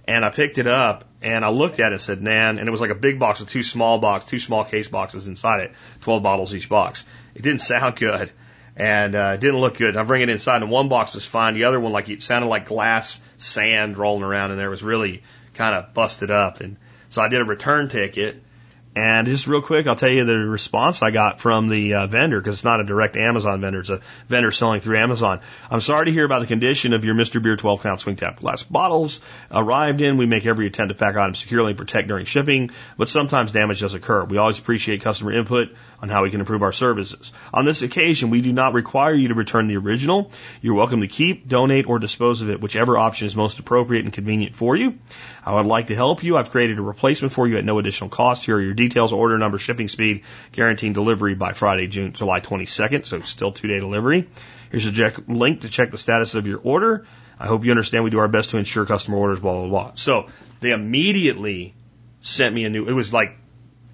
and 0.07 0.25
I 0.25 0.31
picked 0.31 0.59
it 0.59 0.67
up, 0.67 1.08
and 1.21 1.45
I 1.45 1.51
looked 1.51 1.81
at 1.81 1.93
it 1.93 1.95
and 1.95 2.03
said, 2.03 2.23
Nan, 2.23 2.59
and 2.59 2.69
it 2.69 2.71
was 2.71 2.81
like 2.81 2.91
a 2.91 2.95
big 2.95 3.19
box 3.19 3.41
with 3.41 3.49
two 3.49 3.63
small 3.63 3.99
box, 3.99 4.27
two 4.27 4.39
small 4.39 4.65
case 4.65 4.89
boxes 4.89 5.27
inside 5.27 5.61
it, 5.61 5.73
12 6.03 6.23
bottles 6.23 6.55
each 6.55 6.69
box. 6.69 7.05
It 7.35 7.43
didn't 7.43 7.61
sound 7.61 7.97
good 7.97 8.31
and 8.77 9.15
uh, 9.17 9.33
it 9.35 9.41
didn't 9.41 9.61
look 9.61 9.77
good. 9.77 9.97
I 9.97 10.05
bring 10.05 10.23
it 10.23 10.29
inside 10.29 10.63
and 10.63 10.71
one 10.71 10.89
box 10.89 11.15
was 11.15 11.27
fine. 11.27 11.55
The 11.55 11.65
other 11.65 11.81
one, 11.81 11.93
like 11.93 12.09
it 12.09 12.23
sounded 12.23 12.49
like 12.49 12.67
glass 12.67 13.21
sand 13.37 13.99
rolling 13.99 14.23
around 14.23 14.53
in 14.53 14.59
there 14.59 14.69
It 14.69 14.71
was 14.71 14.83
really 14.83 15.25
kind 15.55 15.75
of 15.75 15.93
busted 15.93 16.31
up. 16.31 16.61
And 16.61 16.77
so 17.09 17.21
I 17.21 17.29
did 17.29 17.41
a 17.41 17.45
return 17.45 17.89
ticket 17.89 18.41
And 18.99 19.29
just 19.29 19.47
real 19.47 19.63
quick, 19.63 19.87
I'll 19.87 19.95
tell 19.95 20.09
you 20.09 20.25
the 20.25 20.37
response 20.37 21.03
I 21.03 21.13
got 21.13 21.39
from 21.39 21.69
the 21.69 21.95
uh, 21.95 22.07
vendor 22.09 22.41
because 22.41 22.57
it's 22.57 22.65
not 22.65 22.81
a 22.81 22.85
direct 22.85 23.17
Amazon 23.17 23.61
vendor; 23.61 23.79
it's 23.79 23.91
a 23.91 24.01
vendor 24.29 24.51
selling 24.51 24.81
through 24.81 24.99
Amazon. 24.99 25.39
I'm 25.71 25.79
sorry 25.79 26.07
to 26.07 26.11
hear 26.11 26.25
about 26.25 26.41
the 26.41 26.49
condition 26.49 26.93
of 26.93 27.05
your 27.05 27.15
Mr. 27.15 27.41
Beer 27.41 27.57
12 27.57 27.81
count 27.81 28.01
swing 28.01 28.17
tap 28.17 28.41
glass 28.41 28.65
bottles. 28.65 29.21
Arrived 29.53 30.01
in, 30.01 30.17
we 30.17 30.27
make 30.27 30.47
every 30.47 30.67
attempt 30.67 30.89
to 30.89 30.99
pack 30.99 31.15
items 31.15 31.39
securely 31.39 31.71
and 31.71 31.79
protect 31.79 32.09
during 32.09 32.27
shipping, 32.27 32.73
but 32.97 33.09
sometimes 33.09 33.53
damage 33.53 33.79
does 33.79 33.95
occur. 33.95 34.25
We 34.25 34.37
always 34.37 34.59
appreciate 34.59 35.03
customer 35.03 35.31
input 35.31 35.69
on 36.03 36.09
how 36.09 36.25
we 36.25 36.31
can 36.31 36.41
improve 36.41 36.63
our 36.63 36.73
services. 36.73 37.33
On 37.55 37.65
this 37.65 37.83
occasion, 37.83 38.31
we 38.31 38.41
do 38.41 38.53
not 38.53 38.73
require 38.73 39.15
you 39.15 39.29
to 39.29 39.35
return 39.35 39.69
the 39.69 39.77
original. 39.77 40.33
You're 40.61 40.75
welcome 40.75 41.03
to 41.03 41.09
keep, 41.09 41.47
donate, 41.47 41.87
or 41.89 42.01
dispose 42.01 42.43
of 42.43 42.51
it, 42.51 42.61
whichever 42.61 42.99
option 42.99 43.29
is 43.29 43.37
most 43.37 43.61
appropriate 43.61 44.05
and 44.05 44.13
convenient 44.13 44.57
for 44.57 44.77
you. 44.77 44.99
I 45.45 45.55
would 45.55 45.67
like 45.67 45.87
to 45.89 45.95
help 45.95 46.23
you. 46.23 46.37
I've 46.37 46.51
created 46.51 46.79
a 46.79 46.83
replacement 46.83 47.33
for 47.33 47.47
you 47.47 47.59
at 47.59 47.65
no 47.65 47.79
additional 47.79 48.11
cost. 48.11 48.45
Here 48.45 48.57
are 48.57 48.61
your 48.61 48.75
details, 48.75 48.88
order 48.97 49.39
number, 49.39 49.59
shipping 49.59 49.89
speed, 49.89 50.23
guaranteeing 50.53 50.93
delivery 50.93 51.35
by 51.35 51.53
Friday, 51.53 51.87
June, 51.87 52.13
July 52.13 52.41
22nd. 52.41 53.05
So 53.05 53.21
still 53.21 53.53
two 53.53 53.69
day 53.69 53.81
delivery. 53.81 54.29
Here's 54.71 54.87
a 54.87 54.93
check, 54.93 55.17
link 55.29 55.63
to 55.63 55.69
check 55.69 55.91
the 55.91 55.99
status 55.99 56.35
of 56.35 56.47
your 56.47 56.59
order. 56.59 57.07
I 57.39 57.47
hope 57.47 57.65
you 57.65 57.71
understand 57.71 58.05
we 58.05 58.11
do 58.11 58.19
our 58.19 58.29
best 58.29 58.51
to 58.51 58.59
ensure 58.59 58.85
customer 58.85 59.17
orders, 59.17 59.41
blah, 59.41 59.55
blah, 59.55 59.69
blah. 59.69 59.93
So 59.95 60.29
they 60.61 60.73
immediately 60.73 61.75
sent 62.21 62.55
me 62.55 62.65
a 62.65 62.71
new, 62.71 62.89
it 62.89 62.93
was 62.93 63.13
like, 63.13 63.39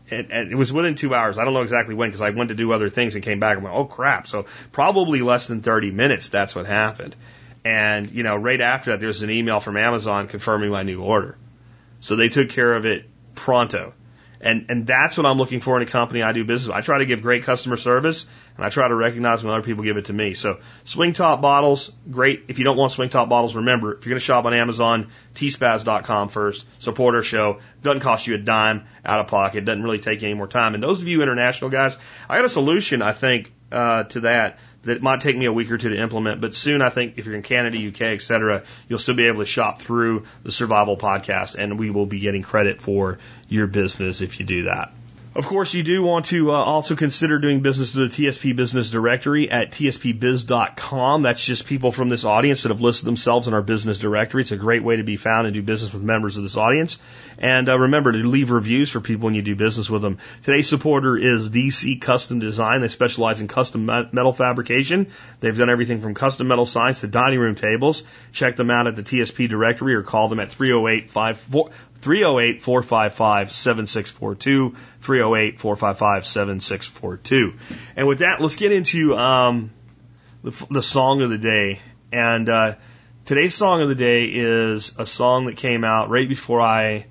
it, 0.06 0.30
it 0.30 0.54
was 0.54 0.72
within 0.72 0.94
two 0.94 1.14
hours. 1.14 1.38
I 1.38 1.44
don't 1.44 1.54
know 1.54 1.62
exactly 1.62 1.94
when 1.94 2.08
because 2.08 2.22
I 2.22 2.30
went 2.30 2.48
to 2.48 2.54
do 2.54 2.72
other 2.72 2.88
things 2.88 3.14
and 3.14 3.24
came 3.24 3.40
back 3.40 3.56
and 3.56 3.64
went, 3.64 3.76
oh 3.76 3.84
crap. 3.84 4.26
So 4.26 4.46
probably 4.72 5.22
less 5.22 5.46
than 5.46 5.62
30 5.62 5.90
minutes. 5.90 6.28
That's 6.28 6.54
what 6.54 6.66
happened. 6.66 7.16
And, 7.64 8.10
you 8.10 8.22
know, 8.22 8.36
right 8.36 8.60
after 8.60 8.90
that, 8.90 9.00
there's 9.00 9.22
an 9.22 9.30
email 9.30 9.60
from 9.60 9.76
Amazon 9.76 10.28
confirming 10.28 10.70
my 10.70 10.82
new 10.82 11.02
order. 11.02 11.38
So 12.00 12.16
they 12.16 12.28
took 12.28 12.50
care 12.50 12.74
of 12.74 12.84
it 12.84 13.08
pronto. 13.34 13.94
And, 14.44 14.66
and 14.68 14.86
that's 14.86 15.16
what 15.16 15.24
I'm 15.24 15.38
looking 15.38 15.60
for 15.60 15.80
in 15.80 15.82
a 15.82 15.90
company 15.90 16.22
I 16.22 16.32
do 16.32 16.44
business 16.44 16.68
with. 16.68 16.76
I 16.76 16.82
try 16.82 16.98
to 16.98 17.06
give 17.06 17.22
great 17.22 17.44
customer 17.44 17.76
service 17.76 18.26
and 18.56 18.64
I 18.64 18.68
try 18.68 18.86
to 18.86 18.94
recognize 18.94 19.42
when 19.42 19.54
other 19.54 19.62
people 19.62 19.84
give 19.84 19.96
it 19.96 20.04
to 20.06 20.12
me. 20.12 20.34
So 20.34 20.60
swing 20.84 21.14
top 21.14 21.40
bottles, 21.40 21.90
great. 22.10 22.44
If 22.48 22.58
you 22.58 22.64
don't 22.66 22.76
want 22.76 22.92
swing 22.92 23.08
top 23.08 23.30
bottles, 23.30 23.56
remember, 23.56 23.94
if 23.94 24.04
you're 24.04 24.10
going 24.10 24.20
to 24.20 24.24
shop 24.24 24.44
on 24.44 24.52
Amazon, 24.52 25.10
tspaz.com 25.34 26.28
first, 26.28 26.66
support 26.78 27.14
our 27.14 27.22
show. 27.22 27.60
Doesn't 27.82 28.00
cost 28.00 28.26
you 28.26 28.34
a 28.34 28.38
dime 28.38 28.84
out 29.02 29.20
of 29.20 29.28
pocket. 29.28 29.64
Doesn't 29.64 29.82
really 29.82 29.98
take 29.98 30.22
any 30.22 30.34
more 30.34 30.46
time. 30.46 30.74
And 30.74 30.82
those 30.82 31.00
of 31.00 31.08
you 31.08 31.22
international 31.22 31.70
guys, 31.70 31.96
I 32.28 32.36
got 32.36 32.44
a 32.44 32.50
solution, 32.50 33.00
I 33.00 33.12
think, 33.12 33.50
uh, 33.72 34.04
to 34.04 34.20
that 34.20 34.58
that 34.84 35.02
might 35.02 35.20
take 35.20 35.36
me 35.36 35.46
a 35.46 35.52
week 35.52 35.70
or 35.70 35.78
two 35.78 35.90
to 35.90 35.98
implement, 35.98 36.40
but 36.40 36.54
soon 36.54 36.82
I 36.82 36.90
think 36.90 37.14
if 37.16 37.26
you're 37.26 37.34
in 37.34 37.42
Canada, 37.42 37.76
UK, 37.76 38.00
et 38.02 38.22
cetera, 38.22 38.62
you'll 38.88 38.98
still 38.98 39.14
be 39.14 39.26
able 39.26 39.40
to 39.40 39.46
shop 39.46 39.80
through 39.80 40.24
the 40.42 40.52
Survival 40.52 40.96
Podcast 40.96 41.56
and 41.56 41.78
we 41.78 41.90
will 41.90 42.06
be 42.06 42.20
getting 42.20 42.42
credit 42.42 42.80
for 42.80 43.18
your 43.48 43.66
business 43.66 44.20
if 44.20 44.40
you 44.40 44.46
do 44.46 44.64
that. 44.64 44.92
Of 45.36 45.46
course, 45.46 45.74
you 45.74 45.82
do 45.82 46.00
want 46.04 46.26
to 46.26 46.52
uh, 46.52 46.54
also 46.54 46.94
consider 46.94 47.40
doing 47.40 47.58
business 47.58 47.92
with 47.96 48.14
the 48.14 48.26
TSP 48.26 48.54
Business 48.54 48.90
Directory 48.90 49.50
at 49.50 49.72
tspbiz.com. 49.72 51.22
That's 51.22 51.44
just 51.44 51.66
people 51.66 51.90
from 51.90 52.08
this 52.08 52.24
audience 52.24 52.62
that 52.62 52.68
have 52.68 52.80
listed 52.80 53.04
themselves 53.04 53.48
in 53.48 53.54
our 53.54 53.60
business 53.60 53.98
directory. 53.98 54.42
It's 54.42 54.52
a 54.52 54.56
great 54.56 54.84
way 54.84 54.94
to 54.94 55.02
be 55.02 55.16
found 55.16 55.48
and 55.48 55.54
do 55.54 55.60
business 55.60 55.92
with 55.92 56.04
members 56.04 56.36
of 56.36 56.44
this 56.44 56.56
audience. 56.56 57.00
And 57.36 57.68
uh, 57.68 57.76
remember 57.76 58.12
to 58.12 58.18
leave 58.18 58.52
reviews 58.52 58.92
for 58.92 59.00
people 59.00 59.24
when 59.24 59.34
you 59.34 59.42
do 59.42 59.56
business 59.56 59.90
with 59.90 60.02
them. 60.02 60.18
Today's 60.44 60.68
supporter 60.68 61.16
is 61.16 61.50
DC 61.50 62.00
Custom 62.00 62.38
Design. 62.38 62.80
They 62.80 62.86
specialize 62.86 63.40
in 63.40 63.48
custom 63.48 63.86
metal 63.86 64.32
fabrication. 64.32 65.08
They've 65.40 65.58
done 65.58 65.68
everything 65.68 66.00
from 66.00 66.14
custom 66.14 66.46
metal 66.46 66.66
signs 66.66 67.00
to 67.00 67.08
dining 67.08 67.40
room 67.40 67.56
tables. 67.56 68.04
Check 68.30 68.54
them 68.54 68.70
out 68.70 68.86
at 68.86 68.94
the 68.94 69.02
TSP 69.02 69.48
directory 69.48 69.96
or 69.96 70.04
call 70.04 70.28
them 70.28 70.38
at 70.38 70.52
308 70.52 71.10
308 72.04 72.60
455 72.60 73.50
7642. 73.50 74.76
308 75.00 75.58
455 75.58 76.26
7642. 76.26 77.54
And 77.96 78.06
with 78.06 78.18
that, 78.18 78.42
let's 78.42 78.56
get 78.56 78.72
into 78.72 79.16
um, 79.16 79.70
the, 80.42 80.66
the 80.70 80.82
song 80.82 81.22
of 81.22 81.30
the 81.30 81.38
day. 81.38 81.80
And 82.12 82.46
uh, 82.50 82.74
today's 83.24 83.54
song 83.54 83.80
of 83.80 83.88
the 83.88 83.94
day 83.94 84.26
is 84.26 84.94
a 84.98 85.06
song 85.06 85.46
that 85.46 85.56
came 85.56 85.82
out 85.82 86.10
right 86.10 86.28
before 86.28 86.60
I 86.60 87.06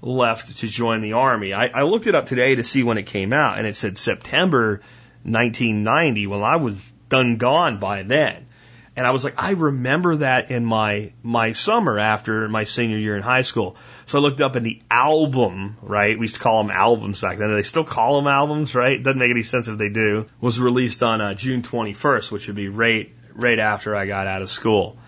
left 0.00 0.58
to 0.58 0.66
join 0.66 1.02
the 1.02 1.12
Army. 1.12 1.54
I, 1.54 1.68
I 1.68 1.82
looked 1.82 2.08
it 2.08 2.16
up 2.16 2.26
today 2.26 2.56
to 2.56 2.64
see 2.64 2.82
when 2.82 2.98
it 2.98 3.06
came 3.06 3.32
out, 3.32 3.58
and 3.58 3.66
it 3.66 3.76
said 3.76 3.96
September 3.96 4.82
1990. 5.22 6.26
Well, 6.26 6.42
I 6.42 6.56
was 6.56 6.84
done 7.08 7.36
gone 7.36 7.78
by 7.78 8.02
then. 8.02 8.48
And 8.94 9.06
I 9.06 9.10
was 9.10 9.24
like, 9.24 9.42
I 9.42 9.52
remember 9.52 10.16
that 10.16 10.50
in 10.50 10.66
my 10.66 11.12
my 11.22 11.52
summer 11.52 11.98
after 11.98 12.46
my 12.48 12.64
senior 12.64 12.98
year 12.98 13.16
in 13.16 13.22
high 13.22 13.42
school. 13.42 13.76
So 14.04 14.18
I 14.18 14.22
looked 14.22 14.42
up 14.42 14.54
in 14.54 14.64
the 14.64 14.82
album, 14.90 15.78
right? 15.80 16.18
We 16.18 16.24
used 16.24 16.34
to 16.34 16.40
call 16.40 16.62
them 16.62 16.70
albums 16.70 17.20
back 17.20 17.38
then. 17.38 17.54
They 17.54 17.62
still 17.62 17.84
call 17.84 18.16
them 18.16 18.26
albums, 18.26 18.74
right? 18.74 19.02
Doesn't 19.02 19.18
make 19.18 19.30
any 19.30 19.44
sense 19.44 19.68
if 19.68 19.78
they 19.78 19.88
do. 19.88 20.26
Was 20.42 20.60
released 20.60 21.02
on 21.02 21.22
uh, 21.22 21.32
June 21.32 21.62
21st, 21.62 22.30
which 22.30 22.48
would 22.48 22.56
be 22.56 22.68
right 22.68 23.10
right 23.34 23.58
after 23.58 23.96
I 23.96 24.06
got 24.06 24.26
out 24.26 24.42
of 24.42 24.50
school. 24.50 24.98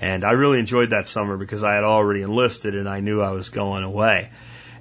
And 0.00 0.24
I 0.24 0.32
really 0.32 0.58
enjoyed 0.58 0.90
that 0.90 1.06
summer 1.06 1.36
because 1.36 1.64
I 1.64 1.74
had 1.74 1.84
already 1.84 2.22
enlisted 2.22 2.74
and 2.74 2.88
I 2.88 3.00
knew 3.00 3.20
I 3.20 3.30
was 3.30 3.50
going 3.50 3.82
away. 3.82 4.30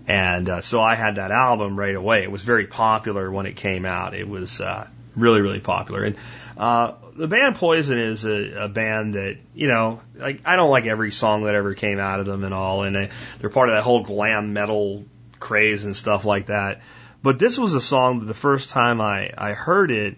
And 0.08 0.50
uh, 0.50 0.62
so 0.62 0.82
I 0.82 0.96
had 0.96 1.16
that 1.16 1.32
album 1.32 1.78
right 1.78 1.96
away. 1.96 2.24
It 2.24 2.32
was 2.32 2.42
very 2.42 2.68
popular 2.68 3.32
when 3.32 3.46
it 3.46 3.56
came 3.56 3.86
out. 3.86 4.14
It 4.16 4.28
was 4.28 4.62
uh, 4.62 4.88
really, 5.16 5.42
really 5.42 5.60
popular. 5.60 6.04
And 6.04 6.16
uh, 6.58 6.94
the 7.16 7.28
band 7.28 7.56
Poison 7.56 8.00
is 8.00 8.26
a, 8.26 8.64
a 8.64 8.70
band 8.70 9.16
that 9.16 9.38
you 9.54 9.68
know, 9.68 10.02
like 10.16 10.42
I 10.46 10.56
don't 10.56 10.70
like 10.70 10.86
every 10.86 11.12
song 11.12 11.44
that 11.44 11.56
ever 11.56 11.74
came 11.74 12.00
out 12.00 12.20
of 12.20 12.26
them 12.26 12.44
and 12.44 12.54
all, 12.54 12.84
and 12.84 12.96
they, 12.96 13.10
they're 13.40 13.50
part 13.50 13.70
of 13.70 13.76
that 13.76 13.84
whole 13.84 14.04
glam 14.04 14.54
metal 14.54 15.06
craze 15.40 15.86
and 15.86 15.96
stuff 15.96 16.26
like 16.26 16.48
that. 16.48 16.82
But 17.24 17.40
this 17.40 17.58
was 17.58 17.74
a 17.74 17.82
song 17.82 18.20
that 18.20 18.26
the 18.26 18.34
first 18.34 18.70
time 18.70 19.02
I 19.02 19.32
I 19.38 19.54
heard 19.54 19.92
it, 19.92 20.18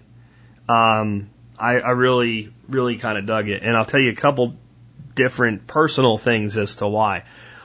um, 0.69 1.29
I, 1.57 1.79
I 1.79 1.91
really 1.91 2.53
really 2.69 2.97
kind 2.97 3.17
of 3.17 3.25
dug 3.25 3.49
it, 3.49 3.63
and 3.63 3.75
I'll 3.75 3.85
tell 3.85 3.99
you 3.99 4.11
a 4.11 4.15
couple 4.15 4.55
different 5.15 5.67
personal 5.67 6.17
things 6.17 6.57
as 6.57 6.75
to 6.75 6.87
why. 6.87 7.23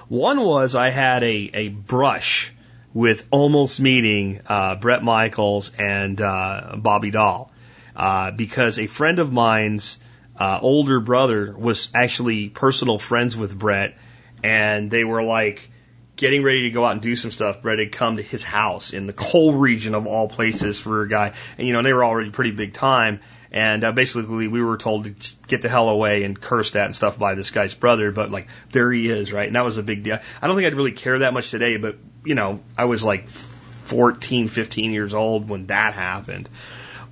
One 0.08 0.40
was 0.40 0.74
I 0.74 0.90
had 0.90 1.22
a 1.22 1.50
a 1.54 1.68
brush 1.68 2.54
with 2.94 3.26
almost 3.30 3.78
meeting 3.78 4.40
uh, 4.46 4.74
Bret 4.76 5.02
Michaels 5.02 5.70
and 5.78 6.20
uh, 6.20 6.74
Bobby 6.76 7.10
Dall 7.10 7.52
uh, 7.98 8.30
because 8.30 8.78
a 8.78 8.86
friend 8.86 9.18
of 9.18 9.32
mine's 9.32 9.98
uh, 10.38 10.58
older 10.62 11.00
brother 11.00 11.52
was 11.56 11.90
actually 11.92 12.48
personal 12.48 12.98
friends 12.98 13.36
with 13.36 13.58
Bret, 13.58 13.96
and 14.42 14.88
they 14.88 15.02
were 15.02 15.22
like 15.22 15.68
getting 16.14 16.44
ready 16.44 16.62
to 16.62 16.70
go 16.70 16.84
out 16.84 16.92
and 16.92 17.00
do 17.00 17.16
some 17.16 17.32
stuff. 17.32 17.60
Bret 17.60 17.80
had 17.80 17.90
come 17.90 18.16
to 18.16 18.22
his 18.22 18.44
house 18.44 18.92
in 18.92 19.06
the 19.06 19.12
coal 19.12 19.54
region 19.54 19.94
of 19.94 20.06
all 20.06 20.28
places 20.28 20.78
for 20.78 21.02
a 21.02 21.08
guy, 21.08 21.34
and 21.58 21.66
you 21.66 21.72
know 21.72 21.82
they 21.82 21.92
were 21.92 22.04
already 22.04 22.30
pretty 22.30 22.52
big 22.52 22.72
time. 22.72 23.20
And 23.50 23.82
uh, 23.82 23.92
basically, 23.92 24.46
we 24.46 24.62
were 24.62 24.76
told 24.76 25.04
to 25.04 25.36
get 25.48 25.62
the 25.62 25.70
hell 25.70 25.88
away 25.88 26.22
and 26.22 26.38
cursed 26.38 26.76
at 26.76 26.84
and 26.84 26.94
stuff 26.94 27.18
by 27.18 27.34
this 27.34 27.50
guy's 27.50 27.74
brother. 27.74 28.12
But 28.12 28.30
like, 28.30 28.46
there 28.72 28.92
he 28.92 29.08
is, 29.08 29.32
right? 29.32 29.46
And 29.46 29.56
that 29.56 29.64
was 29.64 29.78
a 29.78 29.82
big 29.82 30.02
deal. 30.02 30.18
I 30.42 30.46
don't 30.46 30.54
think 30.54 30.66
I'd 30.66 30.76
really 30.76 30.92
care 30.92 31.20
that 31.20 31.32
much 31.32 31.50
today, 31.50 31.78
but 31.78 31.96
you 32.24 32.34
know, 32.34 32.60
I 32.76 32.84
was 32.84 33.02
like 33.02 33.26
14, 33.26 34.48
15 34.48 34.92
years 34.92 35.14
old 35.14 35.48
when 35.48 35.66
that 35.68 35.94
happened. 35.94 36.50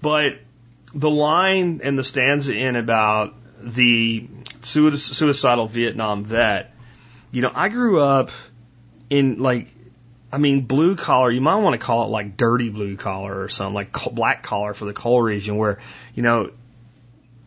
But 0.02 0.34
the 0.96 1.10
line 1.10 1.80
and 1.84 1.98
the 1.98 2.02
stanza 2.02 2.56
in 2.56 2.74
about 2.74 3.34
the 3.60 4.26
suicidal 4.62 5.66
Vietnam 5.68 6.24
vet, 6.24 6.74
you 7.30 7.42
know, 7.42 7.52
I 7.54 7.68
grew 7.68 8.00
up 8.00 8.30
in 9.10 9.38
like, 9.38 9.68
I 10.32 10.38
mean, 10.38 10.62
blue 10.62 10.96
collar, 10.96 11.30
you 11.30 11.42
might 11.42 11.56
want 11.56 11.78
to 11.78 11.84
call 11.84 12.06
it 12.06 12.08
like 12.08 12.38
dirty 12.38 12.70
blue 12.70 12.96
collar 12.96 13.42
or 13.42 13.48
something, 13.50 13.74
like 13.74 13.92
black 14.12 14.42
collar 14.42 14.72
for 14.72 14.86
the 14.86 14.94
coal 14.94 15.20
region 15.20 15.56
where, 15.58 15.78
you 16.14 16.22
know, 16.22 16.50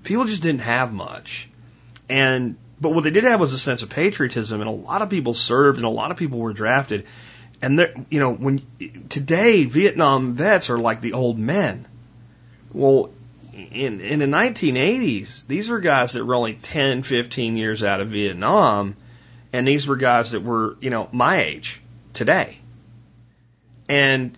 people 0.03 0.25
just 0.25 0.43
didn't 0.43 0.61
have 0.61 0.93
much. 0.93 1.49
And, 2.07 2.55
but 2.79 2.91
what 2.91 3.03
they 3.03 3.11
did 3.11 3.23
have 3.23 3.39
was 3.39 3.51
a 3.53 3.59
sense 3.59 3.81
of 3.81 3.89
patriotism 3.89 4.61
and 4.61 4.69
a 4.69 4.73
lot 4.73 5.01
of 5.01 5.09
people 5.09 5.33
served 5.33 5.77
and 5.77 5.85
a 5.85 5.89
lot 5.89 6.11
of 6.11 6.17
people 6.17 6.37
were 6.37 6.53
drafted. 6.53 7.07
And 7.63 7.79
there, 7.79 7.93
you 8.11 8.19
know, 8.19 8.31
when 8.31 8.61
today 9.09 9.65
Vietnam 9.65 10.33
vets 10.33 10.69
are 10.69 10.77
like 10.77 11.01
the 11.01 11.13
old 11.13 11.39
men. 11.39 11.87
Well, 12.71 13.11
in 13.71 14.01
in 14.01 14.19
the 14.19 14.25
1980s, 14.25 15.45
these 15.47 15.69
were 15.69 15.79
guys 15.79 16.13
that 16.13 16.25
were 16.25 16.35
only 16.35 16.53
10, 16.53 17.03
15 17.03 17.57
years 17.57 17.83
out 17.83 18.01
of 18.01 18.09
Vietnam, 18.09 18.95
and 19.53 19.67
these 19.67 19.87
were 19.87 19.95
guys 19.95 20.31
that 20.31 20.41
were, 20.41 20.77
you 20.81 20.89
know, 20.89 21.09
my 21.11 21.43
age 21.43 21.81
today. 22.13 22.57
And 23.87 24.37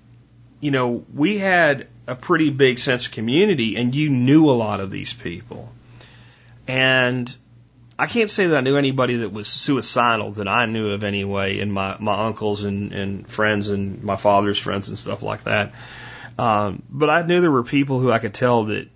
you 0.60 0.72
know, 0.72 1.03
we 1.14 1.38
had 1.38 1.88
a 2.07 2.15
pretty 2.15 2.49
big 2.52 2.80
sense 2.80 3.07
of 3.07 3.11
community, 3.11 3.76
and 3.77 3.93
you 3.93 4.10
knew 4.10 4.49
a 4.49 4.53
lot 4.53 4.80
of 4.80 4.91
these 4.91 5.14
people. 5.14 5.72
And 6.68 7.35
I 7.98 8.07
can't 8.07 8.30
say 8.30 8.48
that 8.48 8.57
I 8.57 8.61
knew 8.61 8.77
anybody 8.77 9.18
that 9.18 9.31
was 9.31 9.48
suicidal 9.48 10.31
that 10.34 10.48
I 10.48 10.65
knew 10.65 10.91
of 10.91 11.03
anyway, 11.03 11.60
and 11.60 11.73
my 11.73 11.98
my 11.99 12.26
uncles 12.27 12.64
and 12.64 12.93
and 12.93 13.27
friends 13.27 13.69
and 13.69 14.03
my 14.03 14.15
father's 14.15 14.60
friends 14.60 14.89
and 14.89 14.98
stuff 14.98 15.22
like 15.22 15.43
that. 15.43 15.73
Um, 16.38 16.84
but 16.89 17.10
I 17.10 17.22
knew 17.23 17.41
there 17.41 17.52
were 17.52 17.64
people 17.64 17.99
who 17.99 18.11
I 18.11 18.19
could 18.19 18.34
tell 18.34 18.65
that 18.65 18.88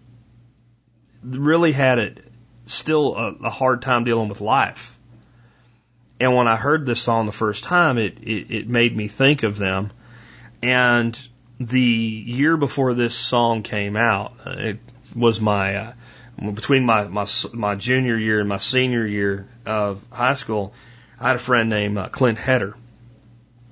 really 1.26 1.72
had 1.72 2.00
it 2.00 2.24
still 2.66 3.16
a, 3.16 3.36
a 3.44 3.50
hard 3.50 3.82
time 3.82 4.04
dealing 4.04 4.30
with 4.30 4.42
life. 4.42 4.98
And 6.20 6.36
when 6.36 6.48
I 6.48 6.56
heard 6.56 6.86
this 6.86 7.02
song 7.02 7.26
the 7.26 7.32
first 7.32 7.64
time, 7.64 7.98
it, 7.98 8.20
it, 8.22 8.52
it 8.52 8.70
made 8.70 8.96
me 8.96 9.08
think 9.08 9.44
of 9.44 9.58
them. 9.58 9.92
And 10.62 11.28
the 11.60 11.80
year 11.80 12.58
before 12.58 12.94
this 12.94 13.14
song 13.14 13.64
came 13.64 13.98
out, 13.98 14.34
uh, 14.46 14.52
it 14.52 14.80
was 15.16 15.42
my 15.42 15.76
uh, 15.76 15.94
between 16.54 16.86
my, 16.86 17.08
my 17.08 17.26
my 17.54 17.76
junior 17.76 18.18
year 18.18 18.40
and 18.40 18.50
my 18.50 18.58
senior 18.58 19.06
year 19.06 19.48
of 19.66 20.04
high 20.12 20.34
school. 20.34 20.74
I 21.20 21.28
had 21.28 21.36
a 21.38 21.40
friend 21.40 21.70
named 21.70 21.98
uh, 21.98 22.10
Clint 22.10 22.38
Header, 22.38 22.76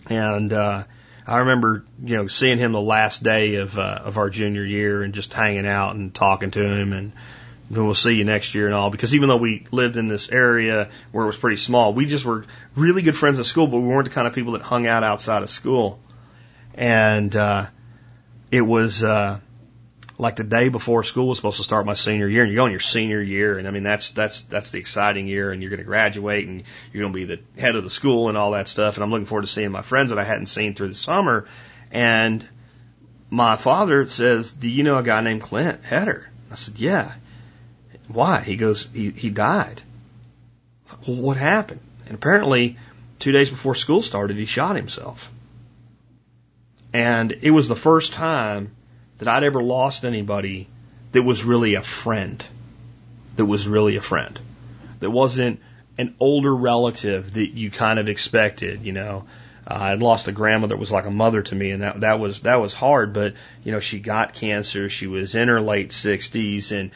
and 0.08 0.54
uh, 0.54 0.84
I 1.28 1.38
remember 1.38 1.86
you 2.04 2.18
know 2.18 2.28
seeing 2.28 2.58
him 2.58 2.72
the 2.72 2.82
last 2.82 3.24
day 3.24 3.56
of 3.56 3.78
uh, 3.78 4.02
of 4.04 4.18
our 4.18 4.30
junior 4.30 4.64
year 4.64 5.04
and 5.04 5.14
just 5.14 5.34
hanging 5.34 5.68
out 5.68 5.96
and 5.96 6.14
talking 6.14 6.52
to 6.52 6.64
him 6.64 6.94
and 6.94 7.12
we'll 7.82 7.94
see 7.94 8.14
you 8.14 8.26
next 8.26 8.56
year 8.56 8.66
and 8.66 8.76
all 8.76 8.90
because 8.90 9.16
even 9.16 9.30
though 9.30 9.38
we 9.38 9.66
lived 9.72 9.98
in 9.98 10.08
this 10.08 10.30
area 10.30 10.90
where 11.12 11.24
it 11.24 11.28
was 11.28 11.38
pretty 11.38 11.58
small, 11.58 11.94
we 11.94 12.06
just 12.06 12.26
were 12.26 12.46
really 12.76 13.02
good 13.02 13.16
friends 13.16 13.40
at 13.40 13.46
school, 13.46 13.68
but 13.68 13.80
we 13.80 13.88
weren't 13.88 14.08
the 14.08 14.14
kind 14.14 14.28
of 14.28 14.34
people 14.34 14.54
that 14.54 14.62
hung 14.62 14.88
out 14.88 15.04
outside 15.04 15.44
of 15.44 15.50
school. 15.50 16.00
And 16.76 17.36
uh, 17.36 17.68
it 18.52 18.62
was 18.62 19.04
uh, 19.04 19.40
like 20.18 20.36
the 20.36 20.44
day 20.44 20.70
before 20.70 21.04
school 21.04 21.28
was 21.28 21.38
supposed 21.38 21.58
to 21.58 21.64
start 21.64 21.86
my 21.86 21.94
senior 21.94 22.28
year, 22.28 22.44
and 22.44 22.52
you 22.52 22.56
go 22.56 22.66
in 22.66 22.72
your 22.72 22.80
senior 22.80 23.22
year, 23.22 23.58
and 23.58 23.68
I 23.68 23.72
mean 23.72 23.84
that's 23.84 24.12
that's 24.12 24.42
that's 24.42 24.72
the 24.72 24.80
exciting 24.80 25.28
year, 25.28 25.52
and 25.52 25.62
you're 25.62 25.70
going 25.70 25.80
to 25.80 25.86
graduate, 25.86 26.48
and 26.48 26.64
you're 26.92 27.04
going 27.04 27.14
to 27.14 27.28
be 27.28 27.36
the 27.36 27.62
head 27.62 27.76
of 27.76 27.84
the 27.84 27.90
school 27.90 28.30
and 28.30 28.38
all 28.38 28.52
that 28.52 28.68
stuff. 28.68 28.96
And 28.96 29.04
I'm 29.04 29.12
looking 29.12 29.26
forward 29.26 29.44
to 29.44 29.48
seeing 29.48 29.72
my 29.72 29.82
friends 29.82 30.12
that 30.12 30.20
I 30.20 30.24
hadn't 30.24 30.48
seen 30.48 30.76
through 30.76 30.90
the 30.90 30.94
summer. 30.96 31.48
And 31.92 32.48
my 33.30 33.56
father 33.56 34.08
says, 34.08 34.52
"Do 34.52 34.70
you 34.70 34.84
know 34.84 34.98
a 34.98 35.04
guy 35.04 35.22
named 35.22 35.42
Clint 35.42 35.84
Header?" 35.84 36.30
I 36.52 36.56
said, 36.56 36.80
"Yeah." 36.80 37.12
Why? 38.08 38.42
He 38.42 38.56
goes, 38.56 38.88
"He 38.94 39.12
he 39.12 39.30
died." 39.30 39.82
Well, 41.08 41.18
what 41.18 41.38
happened? 41.38 41.80
And 42.06 42.16
apparently, 42.16 42.78
two 43.20 43.32
days 43.32 43.50
before 43.50 43.76
school 43.76 44.02
started, 44.02 44.38
he 44.38 44.46
shot 44.46 44.76
himself. 44.76 45.32
And 46.94 47.32
it 47.42 47.52
was 47.52 47.68
the 47.68 47.76
first 47.76 48.14
time 48.14 48.72
that 49.18 49.28
I'd 49.28 49.44
ever 49.44 49.64
lost 49.64 50.06
anybody 50.06 50.68
that 51.12 51.24
was 51.24 51.44
really 51.44 51.76
a 51.76 51.82
friend. 51.82 52.44
That 53.36 53.46
was 53.46 53.68
really 53.68 53.96
a 53.96 54.02
friend. 54.02 54.40
That 55.00 55.10
wasn't 55.10 55.60
an 55.98 56.16
older 56.20 56.56
relative 56.56 57.34
that 57.34 57.50
you 57.52 57.72
kind 57.72 58.00
of 58.00 58.10
expected, 58.10 58.86
you 58.86 58.92
know. 58.92 59.26
I'd 59.66 60.02
lost 60.02 60.28
a 60.28 60.34
grandmother 60.34 60.76
that 60.76 60.80
was 60.80 60.92
like 60.92 61.06
a 61.06 61.12
mother 61.12 61.42
to 61.42 61.56
me, 61.56 61.72
and 61.72 61.84
that 61.84 62.02
that 62.02 62.20
was 62.20 62.42
that 62.42 62.60
was 62.60 62.74
hard. 62.74 63.14
But 63.14 63.34
you 63.64 63.72
know, 63.72 63.80
she 63.80 64.00
got 64.00 64.34
cancer. 64.34 64.90
She 64.90 65.08
was 65.08 65.36
in 65.36 65.48
her 65.48 65.62
late 65.62 65.94
sixties, 65.94 66.72
and 66.74 66.92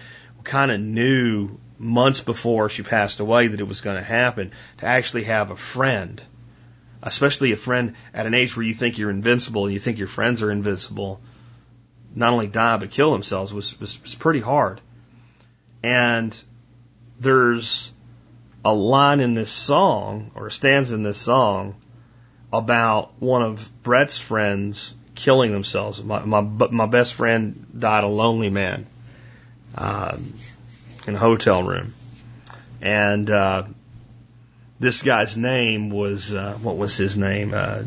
kind 0.48 0.72
of 0.72 0.80
knew 0.80 1.60
months 1.78 2.22
before 2.22 2.70
she 2.70 2.82
passed 2.82 3.20
away 3.20 3.48
that 3.48 3.60
it 3.60 3.68
was 3.68 3.82
going 3.82 3.98
to 3.98 4.04
happen. 4.04 4.52
To 4.80 4.86
actually 4.88 5.26
have 5.26 5.52
a 5.52 5.56
friend 5.56 6.22
especially 7.02 7.52
a 7.52 7.58
friend 7.58 7.96
at 8.14 8.26
an 8.26 8.34
age 8.34 8.56
where 8.56 8.66
you 8.66 8.74
think 8.74 8.98
you're 8.98 9.10
invincible 9.10 9.66
and 9.66 9.74
you 9.74 9.80
think 9.80 9.98
your 9.98 10.08
friends 10.08 10.42
are 10.44 10.52
invincible, 10.52 11.22
not 12.16 12.34
only 12.34 12.48
die 12.48 12.78
but 12.78 12.92
kill 12.92 13.12
themselves 13.12 13.54
was, 13.54 13.80
was, 13.80 14.02
was 14.02 14.16
pretty 14.16 14.40
hard. 14.40 14.82
And 15.84 16.38
there's 17.20 17.92
a 18.66 18.74
line 18.74 19.20
in 19.20 19.36
this 19.36 19.52
song, 19.52 20.32
or 20.36 20.48
a 20.48 20.52
stanza 20.52 20.96
in 20.96 21.04
this 21.04 21.20
song, 21.20 21.76
about 22.52 23.14
one 23.20 23.44
of 23.44 23.72
Bret's 23.84 24.18
friends 24.18 24.96
killing 25.16 25.52
themselves. 25.52 26.04
My 26.04 26.24
my 26.26 26.42
my 26.42 26.86
best 26.86 27.14
friend 27.14 27.68
died 27.78 28.04
a 28.04 28.08
lonely 28.08 28.50
man 28.50 28.88
uh, 29.78 30.18
in 31.08 31.16
a 31.16 31.18
hotel 31.18 31.64
room, 31.64 31.94
and 32.82 33.30
uh, 33.30 33.64
this 34.80 35.02
guy's 35.02 35.38
name 35.38 35.90
was 35.90 36.34
uh, 36.34 36.54
what 36.62 36.78
was 36.78 36.96
his 36.96 37.18
name? 37.18 37.54
Uh, 37.54 37.84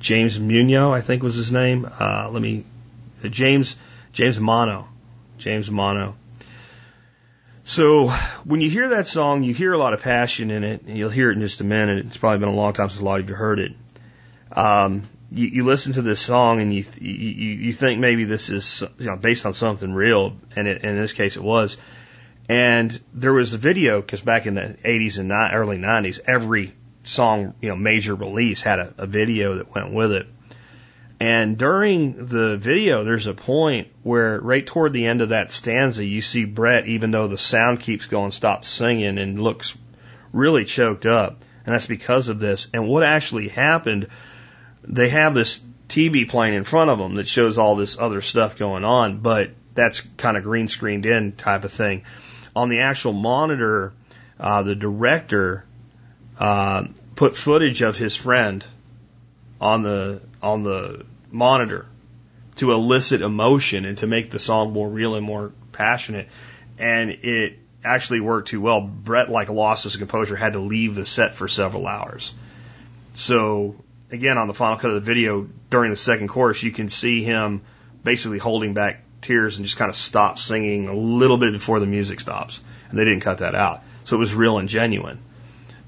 James 0.00 0.38
Munoz, 0.38 0.92
I 0.92 1.00
think 1.00 1.22
was 1.22 1.34
his 1.34 1.52
name. 1.52 1.88
Uh, 1.98 2.28
let 2.30 2.40
me 2.40 2.64
uh, 3.24 3.28
James 3.28 3.76
James 4.12 4.40
Mono, 4.40 4.88
James 5.38 5.70
Mono. 5.70 6.16
So 7.64 8.08
when 8.44 8.60
you 8.60 8.70
hear 8.70 8.88
that 8.90 9.06
song, 9.06 9.42
you 9.42 9.54
hear 9.54 9.72
a 9.72 9.78
lot 9.78 9.92
of 9.92 10.02
passion 10.02 10.50
in 10.50 10.64
it, 10.64 10.82
and 10.82 10.96
you'll 10.96 11.10
hear 11.10 11.30
it 11.30 11.34
in 11.34 11.40
just 11.40 11.60
a 11.60 11.64
minute. 11.64 12.06
It's 12.06 12.16
probably 12.16 12.38
been 12.40 12.48
a 12.48 12.56
long 12.56 12.72
time 12.72 12.88
since 12.88 13.00
a 13.00 13.04
lot 13.04 13.20
of 13.20 13.28
you 13.28 13.34
heard 13.34 13.60
it. 13.60 13.72
Um, 14.52 15.02
you, 15.30 15.46
you 15.46 15.64
listen 15.64 15.92
to 15.94 16.02
this 16.02 16.20
song 16.20 16.60
and 16.60 16.74
you, 16.74 16.84
you 17.00 17.08
you 17.08 17.72
think 17.72 18.00
maybe 18.00 18.24
this 18.24 18.50
is 18.50 18.82
you 18.98 19.06
know 19.06 19.16
based 19.16 19.46
on 19.46 19.54
something 19.54 19.92
real, 19.92 20.36
and, 20.56 20.66
it, 20.66 20.84
in 20.84 20.96
this 20.96 21.12
case 21.12 21.36
it 21.36 21.42
was. 21.42 21.76
And 22.48 23.00
there 23.14 23.32
was 23.32 23.54
a 23.54 23.58
video 23.58 24.00
because 24.00 24.22
back 24.22 24.46
in 24.46 24.54
the 24.54 24.76
80s 24.84 25.20
and 25.20 25.28
ni- 25.28 25.52
early 25.52 25.78
90s, 25.78 26.18
every 26.26 26.74
song, 27.04 27.54
you 27.60 27.68
know, 27.68 27.76
major 27.76 28.14
release 28.14 28.60
had 28.60 28.80
a, 28.80 28.94
a 28.98 29.06
video 29.06 29.56
that 29.56 29.72
went 29.72 29.92
with 29.92 30.10
it. 30.10 30.26
And 31.20 31.58
during 31.58 32.26
the 32.26 32.56
video, 32.56 33.04
there's 33.04 33.26
a 33.26 33.34
point 33.34 33.88
where 34.02 34.40
right 34.40 34.66
toward 34.66 34.92
the 34.92 35.06
end 35.06 35.20
of 35.20 35.28
that 35.28 35.50
stanza, 35.50 36.04
you 36.04 36.22
see 36.22 36.46
Bret, 36.46 36.88
even 36.88 37.10
though 37.10 37.28
the 37.28 37.38
sound 37.38 37.80
keeps 37.80 38.06
going, 38.06 38.32
stops 38.32 38.68
singing 38.68 39.18
and 39.18 39.38
looks 39.38 39.76
really 40.32 40.64
choked 40.64 41.04
up. 41.04 41.44
And 41.64 41.74
that's 41.74 41.86
because 41.86 42.28
of 42.28 42.40
this. 42.40 42.68
And 42.72 42.88
what 42.88 43.02
actually 43.02 43.48
happened, 43.48 44.08
they 44.90 45.08
have 45.08 45.34
this 45.34 45.60
TV 45.88 46.28
playing 46.28 46.54
in 46.54 46.64
front 46.64 46.90
of 46.90 46.98
them 46.98 47.14
that 47.14 47.26
shows 47.26 47.58
all 47.58 47.76
this 47.76 47.98
other 47.98 48.20
stuff 48.20 48.58
going 48.58 48.84
on, 48.84 49.18
but 49.20 49.50
that's 49.74 50.00
kind 50.16 50.36
of 50.36 50.42
green 50.42 50.68
screened 50.68 51.06
in 51.06 51.32
type 51.32 51.64
of 51.64 51.72
thing 51.72 52.04
on 52.54 52.68
the 52.68 52.80
actual 52.80 53.12
monitor, 53.12 53.92
uh, 54.38 54.62
the 54.62 54.74
director 54.74 55.64
uh, 56.38 56.84
put 57.14 57.36
footage 57.36 57.82
of 57.82 57.96
his 57.96 58.16
friend 58.16 58.64
on 59.60 59.82
the 59.82 60.22
on 60.42 60.62
the 60.62 61.04
monitor 61.30 61.86
to 62.56 62.72
elicit 62.72 63.20
emotion 63.20 63.84
and 63.84 63.98
to 63.98 64.06
make 64.06 64.30
the 64.30 64.38
song 64.38 64.72
more 64.72 64.88
real 64.88 65.14
and 65.14 65.24
more 65.24 65.52
passionate. 65.72 66.28
And 66.78 67.10
it 67.10 67.58
actually 67.84 68.20
worked 68.20 68.48
too 68.48 68.60
well. 68.60 68.80
Bret, 68.80 69.30
like 69.30 69.48
lost 69.48 69.84
his 69.84 69.96
composure, 69.96 70.36
had 70.36 70.54
to 70.54 70.60
leave 70.60 70.94
the 70.94 71.06
set 71.06 71.36
for 71.36 71.46
several 71.46 71.86
hours. 71.86 72.32
So 73.12 73.76
again, 74.10 74.38
on 74.38 74.48
the 74.48 74.54
final 74.54 74.78
cut 74.78 74.90
of 74.90 74.94
the 74.94 75.00
video 75.00 75.48
during 75.70 75.90
the 75.90 75.96
second 75.96 76.28
chorus, 76.28 76.62
you 76.62 76.72
can 76.72 76.88
see 76.88 77.22
him 77.22 77.62
basically 78.02 78.38
holding 78.38 78.74
back 78.74 79.04
tears 79.20 79.56
and 79.56 79.66
just 79.66 79.76
kind 79.76 79.88
of 79.88 79.94
stopped 79.94 80.38
singing 80.38 80.88
a 80.88 80.94
little 80.94 81.38
bit 81.38 81.52
before 81.52 81.80
the 81.80 81.86
music 81.86 82.20
stops. 82.20 82.62
And 82.88 82.98
they 82.98 83.04
didn't 83.04 83.20
cut 83.20 83.38
that 83.38 83.54
out. 83.54 83.82
So 84.04 84.16
it 84.16 84.18
was 84.18 84.34
real 84.34 84.58
and 84.58 84.68
genuine. 84.68 85.20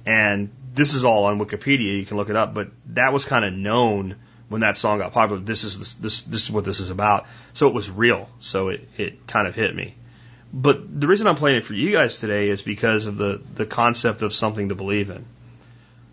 And 0.04 0.50
this 0.74 0.94
is 0.94 1.04
all 1.04 1.24
on 1.24 1.38
Wikipedia. 1.38 1.98
You 1.98 2.06
can 2.06 2.16
look 2.16 2.30
it 2.30 2.36
up, 2.36 2.54
but 2.54 2.70
that 2.86 3.12
was 3.12 3.24
kind 3.24 3.44
of 3.44 3.52
known 3.52 4.16
when 4.48 4.60
that 4.60 4.76
song 4.76 4.98
got 4.98 5.12
popular. 5.12 5.40
This 5.40 5.64
is 5.64 5.78
this, 5.78 5.94
this, 5.94 6.22
this 6.22 6.42
is 6.42 6.50
what 6.50 6.64
this 6.64 6.80
is 6.80 6.90
about. 6.90 7.26
So 7.52 7.68
it 7.68 7.74
was 7.74 7.90
real. 7.90 8.28
So 8.38 8.68
it, 8.68 8.88
it 8.96 9.26
kind 9.26 9.48
of 9.48 9.54
hit 9.54 9.74
me. 9.74 9.94
But 10.52 11.00
the 11.00 11.06
reason 11.06 11.26
I'm 11.26 11.36
playing 11.36 11.58
it 11.58 11.64
for 11.64 11.74
you 11.74 11.92
guys 11.92 12.18
today 12.20 12.50
is 12.50 12.60
because 12.60 13.06
of 13.06 13.16
the, 13.16 13.40
the 13.54 13.64
concept 13.64 14.20
of 14.20 14.34
something 14.34 14.68
to 14.68 14.74
believe 14.74 15.08
in. 15.08 15.24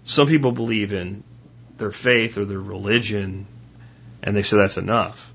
Some 0.06 0.28
people 0.28 0.54
believe 0.54 0.94
in 0.94 1.24
their 1.80 1.92
faith 1.92 2.38
or 2.38 2.46
their 2.46 2.60
religion 2.60 3.48
and 4.22 4.36
they 4.36 4.44
say 4.44 4.58
that's 4.58 4.78
enough. 4.78 5.32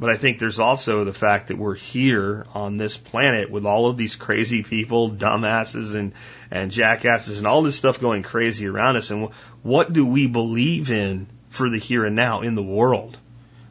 But 0.00 0.10
I 0.10 0.16
think 0.16 0.38
there's 0.38 0.60
also 0.60 1.04
the 1.04 1.12
fact 1.12 1.48
that 1.48 1.58
we're 1.58 1.74
here 1.74 2.46
on 2.54 2.76
this 2.76 2.96
planet 2.96 3.50
with 3.50 3.64
all 3.64 3.86
of 3.86 3.96
these 3.96 4.14
crazy 4.14 4.62
people, 4.62 5.10
dumbasses 5.10 5.96
and, 5.96 6.12
and 6.52 6.70
jackasses 6.70 7.38
and 7.38 7.46
all 7.48 7.62
this 7.62 7.74
stuff 7.76 8.00
going 8.00 8.22
crazy 8.22 8.68
around 8.68 8.96
us. 8.96 9.10
And 9.10 9.30
what 9.62 9.92
do 9.92 10.06
we 10.06 10.28
believe 10.28 10.92
in 10.92 11.26
for 11.48 11.68
the 11.68 11.78
here 11.78 12.04
and 12.04 12.14
now 12.14 12.42
in 12.42 12.54
the 12.54 12.62
world 12.62 13.18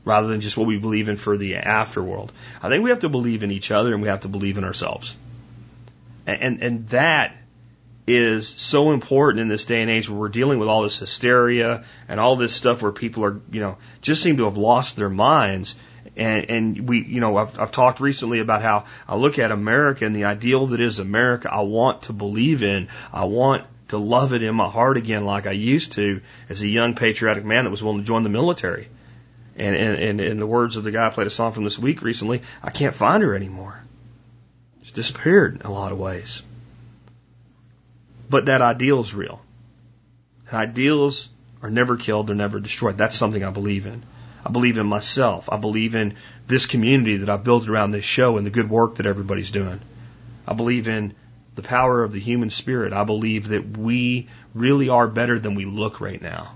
rather 0.03 0.27
than 0.27 0.41
just 0.41 0.57
what 0.57 0.67
we 0.67 0.77
believe 0.77 1.07
in 1.07 1.15
for 1.15 1.37
the 1.37 1.53
afterworld? 1.53 2.31
I 2.61 2.67
think 2.67 2.83
we 2.83 2.89
have 2.89 2.99
to 2.99 3.09
believe 3.09 3.43
in 3.43 3.51
each 3.51 3.71
other 3.71 3.93
and 3.93 4.01
we 4.01 4.09
have 4.09 4.21
to 4.21 4.27
believe 4.27 4.57
in 4.57 4.65
ourselves. 4.65 5.15
And, 6.25 6.41
and, 6.41 6.63
and 6.63 6.87
that 6.89 7.37
is 8.07 8.47
so 8.47 8.93
important 8.93 9.41
in 9.41 9.49
this 9.49 9.65
day 9.65 9.81
and 9.81 9.91
age 9.91 10.09
where 10.09 10.17
we're 10.17 10.29
dealing 10.29 10.59
with 10.59 10.69
all 10.69 10.83
this 10.83 10.97
hysteria 10.97 11.83
and 12.07 12.19
all 12.19 12.37
this 12.37 12.53
stuff 12.53 12.81
where 12.81 12.93
people 12.93 13.25
are, 13.25 13.41
you 13.51 13.59
know, 13.59 13.77
just 14.01 14.23
seem 14.23 14.37
to 14.37 14.45
have 14.45 14.57
lost 14.57 14.95
their 14.95 15.09
minds 15.09 15.75
and, 16.15 16.49
and 16.49 16.89
we, 16.89 17.03
you 17.03 17.19
know, 17.19 17.37
I've, 17.37 17.59
I've 17.59 17.71
talked 17.71 17.99
recently 17.99 18.39
about 18.39 18.61
how 18.61 18.85
I 19.07 19.15
look 19.15 19.39
at 19.39 19.51
America 19.51 20.05
and 20.05 20.15
the 20.15 20.25
ideal 20.25 20.67
that 20.67 20.81
is 20.81 20.99
America 20.99 21.49
I 21.51 21.61
want 21.61 22.03
to 22.03 22.13
believe 22.13 22.63
in. 22.63 22.87
I 23.13 23.25
want 23.25 23.65
to 23.89 23.97
love 23.97 24.33
it 24.33 24.41
in 24.41 24.55
my 24.55 24.69
heart 24.69 24.97
again 24.97 25.25
like 25.25 25.47
I 25.47 25.51
used 25.51 25.93
to 25.93 26.21
as 26.49 26.61
a 26.61 26.67
young 26.67 26.95
patriotic 26.95 27.45
man 27.45 27.65
that 27.65 27.69
was 27.71 27.83
willing 27.83 27.99
to 27.99 28.05
join 28.05 28.23
the 28.23 28.29
military. 28.29 28.89
And, 29.55 29.75
and, 29.75 30.01
and 30.01 30.21
in 30.21 30.39
the 30.39 30.47
words 30.47 30.75
of 30.75 30.83
the 30.83 30.91
guy 30.91 31.07
I 31.07 31.09
played 31.09 31.27
a 31.27 31.31
song 31.31 31.51
from 31.51 31.63
this 31.63 31.79
week 31.79 32.01
recently, 32.01 32.41
I 32.61 32.69
can't 32.69 32.93
find 32.95 33.23
her 33.23 33.35
anymore. 33.35 33.79
She's 34.83 34.91
disappeared 34.91 35.61
in 35.61 35.65
a 35.65 35.71
lot 35.71 35.91
of 35.91 35.99
ways. 35.99 36.43
But 38.29 38.45
that 38.45 38.61
ideal 38.61 38.99
is 38.99 39.13
real. 39.13 39.41
And 40.47 40.57
ideals 40.57 41.29
are 41.61 41.69
never 41.69 41.97
killed, 41.97 42.27
they're 42.27 42.35
never 42.35 42.59
destroyed. 42.59 42.97
That's 42.97 43.15
something 43.15 43.43
I 43.43 43.51
believe 43.51 43.85
in. 43.85 44.03
I 44.45 44.49
believe 44.49 44.77
in 44.77 44.85
myself. 44.85 45.49
I 45.51 45.57
believe 45.57 45.95
in 45.95 46.15
this 46.47 46.65
community 46.65 47.17
that 47.17 47.29
I've 47.29 47.43
built 47.43 47.67
around 47.67 47.91
this 47.91 48.05
show 48.05 48.37
and 48.37 48.45
the 48.45 48.51
good 48.51 48.69
work 48.69 48.95
that 48.95 49.05
everybody's 49.05 49.51
doing. 49.51 49.81
I 50.47 50.53
believe 50.53 50.87
in 50.87 51.13
the 51.55 51.61
power 51.61 52.03
of 52.03 52.13
the 52.13 52.19
human 52.19 52.49
spirit. 52.49 52.93
I 52.93 53.03
believe 53.03 53.49
that 53.49 53.77
we 53.77 54.29
really 54.53 54.89
are 54.89 55.07
better 55.07 55.37
than 55.37 55.55
we 55.55 55.65
look 55.65 55.99
right 55.99 56.21
now. 56.21 56.55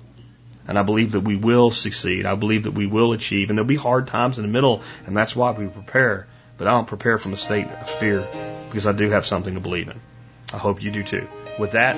And 0.67 0.77
I 0.77 0.83
believe 0.83 1.13
that 1.13 1.21
we 1.21 1.35
will 1.35 1.71
succeed. 1.71 2.25
I 2.25 2.35
believe 2.35 2.63
that 2.63 2.71
we 2.71 2.85
will 2.85 3.11
achieve. 3.11 3.49
And 3.49 3.57
there'll 3.57 3.67
be 3.67 3.75
hard 3.75 4.07
times 4.07 4.37
in 4.37 4.43
the 4.43 4.51
middle, 4.51 4.83
and 5.05 5.17
that's 5.17 5.35
why 5.35 5.51
we 5.51 5.67
prepare. 5.67 6.27
But 6.57 6.67
I 6.67 6.71
don't 6.71 6.87
prepare 6.87 7.17
from 7.17 7.33
a 7.33 7.37
state 7.37 7.65
of 7.65 7.89
fear 7.89 8.27
because 8.69 8.87
I 8.87 8.91
do 8.91 9.09
have 9.09 9.25
something 9.25 9.55
to 9.55 9.59
believe 9.59 9.89
in. 9.89 9.99
I 10.53 10.57
hope 10.57 10.83
you 10.83 10.91
do 10.91 11.03
too. 11.03 11.27
With 11.59 11.71
that, 11.71 11.95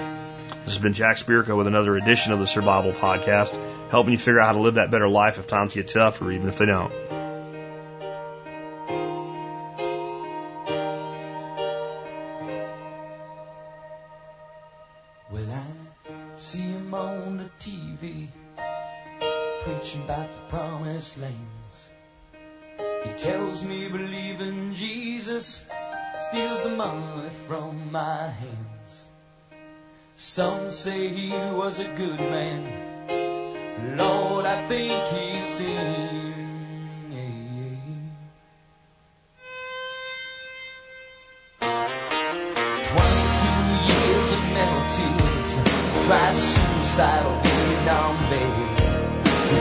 this 0.65 0.73
has 0.73 0.81
been 0.81 0.93
Jack 0.93 1.17
Spirko 1.17 1.55
with 1.55 1.67
another 1.67 1.95
edition 1.95 2.33
of 2.33 2.39
the 2.39 2.47
Survival 2.47 2.91
Podcast, 2.93 3.53
helping 3.89 4.13
you 4.13 4.17
figure 4.17 4.39
out 4.39 4.47
how 4.47 4.53
to 4.53 4.59
live 4.59 4.75
that 4.75 4.91
better 4.91 5.07
life 5.07 5.37
if 5.37 5.47
times 5.47 5.73
get 5.73 5.87
tough 5.87 6.21
or 6.21 6.31
even 6.31 6.47
if 6.47 6.57
they 6.57 6.65
don't. 6.65 6.91
Well, 15.31 15.51
I 15.51 16.35
see 16.35 16.61
him 16.61 16.93
on 16.93 17.37
the 17.37 17.49
TV 17.59 18.27
preaching 19.63 20.03
about 20.03 20.31
the 20.33 20.39
promised 20.49 21.17
lands. 21.17 21.89
He 23.05 23.13
tells 23.17 23.63
me 23.63 23.89
believe 23.89 24.41
in 24.41 24.75
Jesus 24.75 25.63
steals 26.29 26.63
the 26.63 26.69
money 26.69 27.29
from 27.47 27.91
my 27.91 28.27
hands. 28.27 28.62
Some 30.25 30.71
say 30.71 31.09
he 31.09 31.29
was 31.31 31.79
a 31.79 31.83
good 31.83 32.17
man. 32.17 32.63
Lord, 33.97 34.45
I 34.45 34.65
think 34.69 34.93
he's 35.09 35.43
sinned. 35.43 36.31
Twenty-two 42.89 43.63
years 43.91 44.27
of 44.31 44.41
mental 44.55 44.83
tears. 44.95 45.49
Tried 46.07 46.35
suicidal 46.39 47.35
Vietnam 47.43 48.15
bed. 48.31 48.79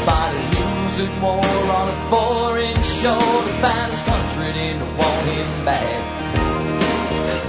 Body 0.07 0.45
losing 0.63 1.15
war 1.21 1.43
on 1.43 1.87
a 1.89 1.99
foreign 2.09 2.81
shore 2.83 3.19
to 3.19 3.53
find 3.61 3.91
his 3.91 4.03
country 4.05 4.53
didn't 4.53 4.97
want 4.97 5.27
him 5.27 5.65
back. 5.65 6.22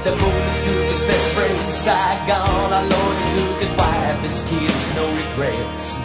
The 0.04 0.12
police 0.12 0.60
took 0.68 0.84
his 0.92 1.00
best 1.08 1.32
friends 1.32 1.64
in 1.64 1.72
Saigon. 1.72 2.74
Our 2.76 2.84
lawyers 2.84 3.28
took 3.40 3.60
his 3.64 3.74
wife, 3.78 4.20
his 4.20 4.36
kids, 4.52 4.96
no 5.00 5.08
regrets. 5.08 5.96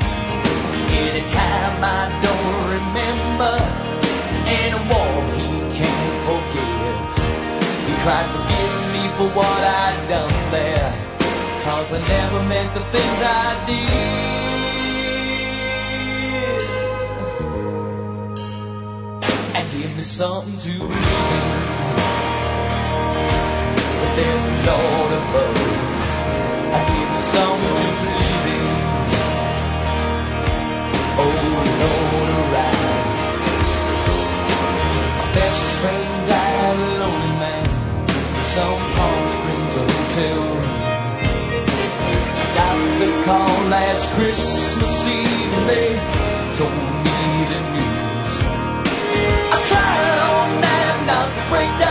Anytime 1.03 1.83
I 1.83 2.07
don't 2.23 2.63
remember, 2.79 3.59
in 4.55 4.71
a 4.71 4.83
war 4.87 5.19
he 5.35 5.51
can't 5.75 6.15
forget. 6.31 7.11
He 7.91 7.95
cried, 8.07 8.29
forgive 8.39 8.75
me 8.95 9.03
for 9.19 9.29
what 9.35 9.63
I'd 9.67 9.99
done 10.09 10.31
there. 10.53 10.91
Cause 11.65 11.91
I 11.93 11.99
never 11.99 12.43
meant 12.45 12.71
the 12.75 12.85
things 12.95 13.19
I 13.21 13.67
did. 13.67 13.91
And 19.57 19.67
give 19.73 19.91
me 19.97 20.03
something 20.03 20.57
to. 20.57 20.87
But 20.87 21.78
there's 24.19 24.45
a 24.45 24.57
Lord 24.67 25.13
above. 25.21 25.59
I 26.75 26.81
give 26.91 27.09
me 27.15 27.21
believe 28.03 28.47
in. 28.55 28.67
Oh, 31.23 31.39
Lord, 31.83 32.29
arise. 32.39 33.71
My 35.19 35.29
best 35.39 35.63
friend 35.81 36.07
died 36.33 36.79
a 36.79 36.91
lonely 37.03 37.35
man 37.43 37.67
in 37.67 38.45
some 38.55 38.83
Palm 38.97 39.23
Springs 39.35 39.75
hotel 39.83 40.39
room. 40.51 40.77
Got 42.59 42.79
the 43.01 43.11
call 43.27 43.57
last 43.75 44.07
Christmas 44.19 44.95
Eve 45.07 45.53
and 45.59 45.67
they 45.73 45.89
told 46.59 46.91
me 47.07 47.21
the 47.53 47.61
news. 47.75 48.33
I 49.55 49.59
tried 49.71 50.19
all 50.27 50.49
night 50.67 50.99
not 51.07 51.29
to 51.37 51.43
break 51.51 51.73
down 51.79 51.88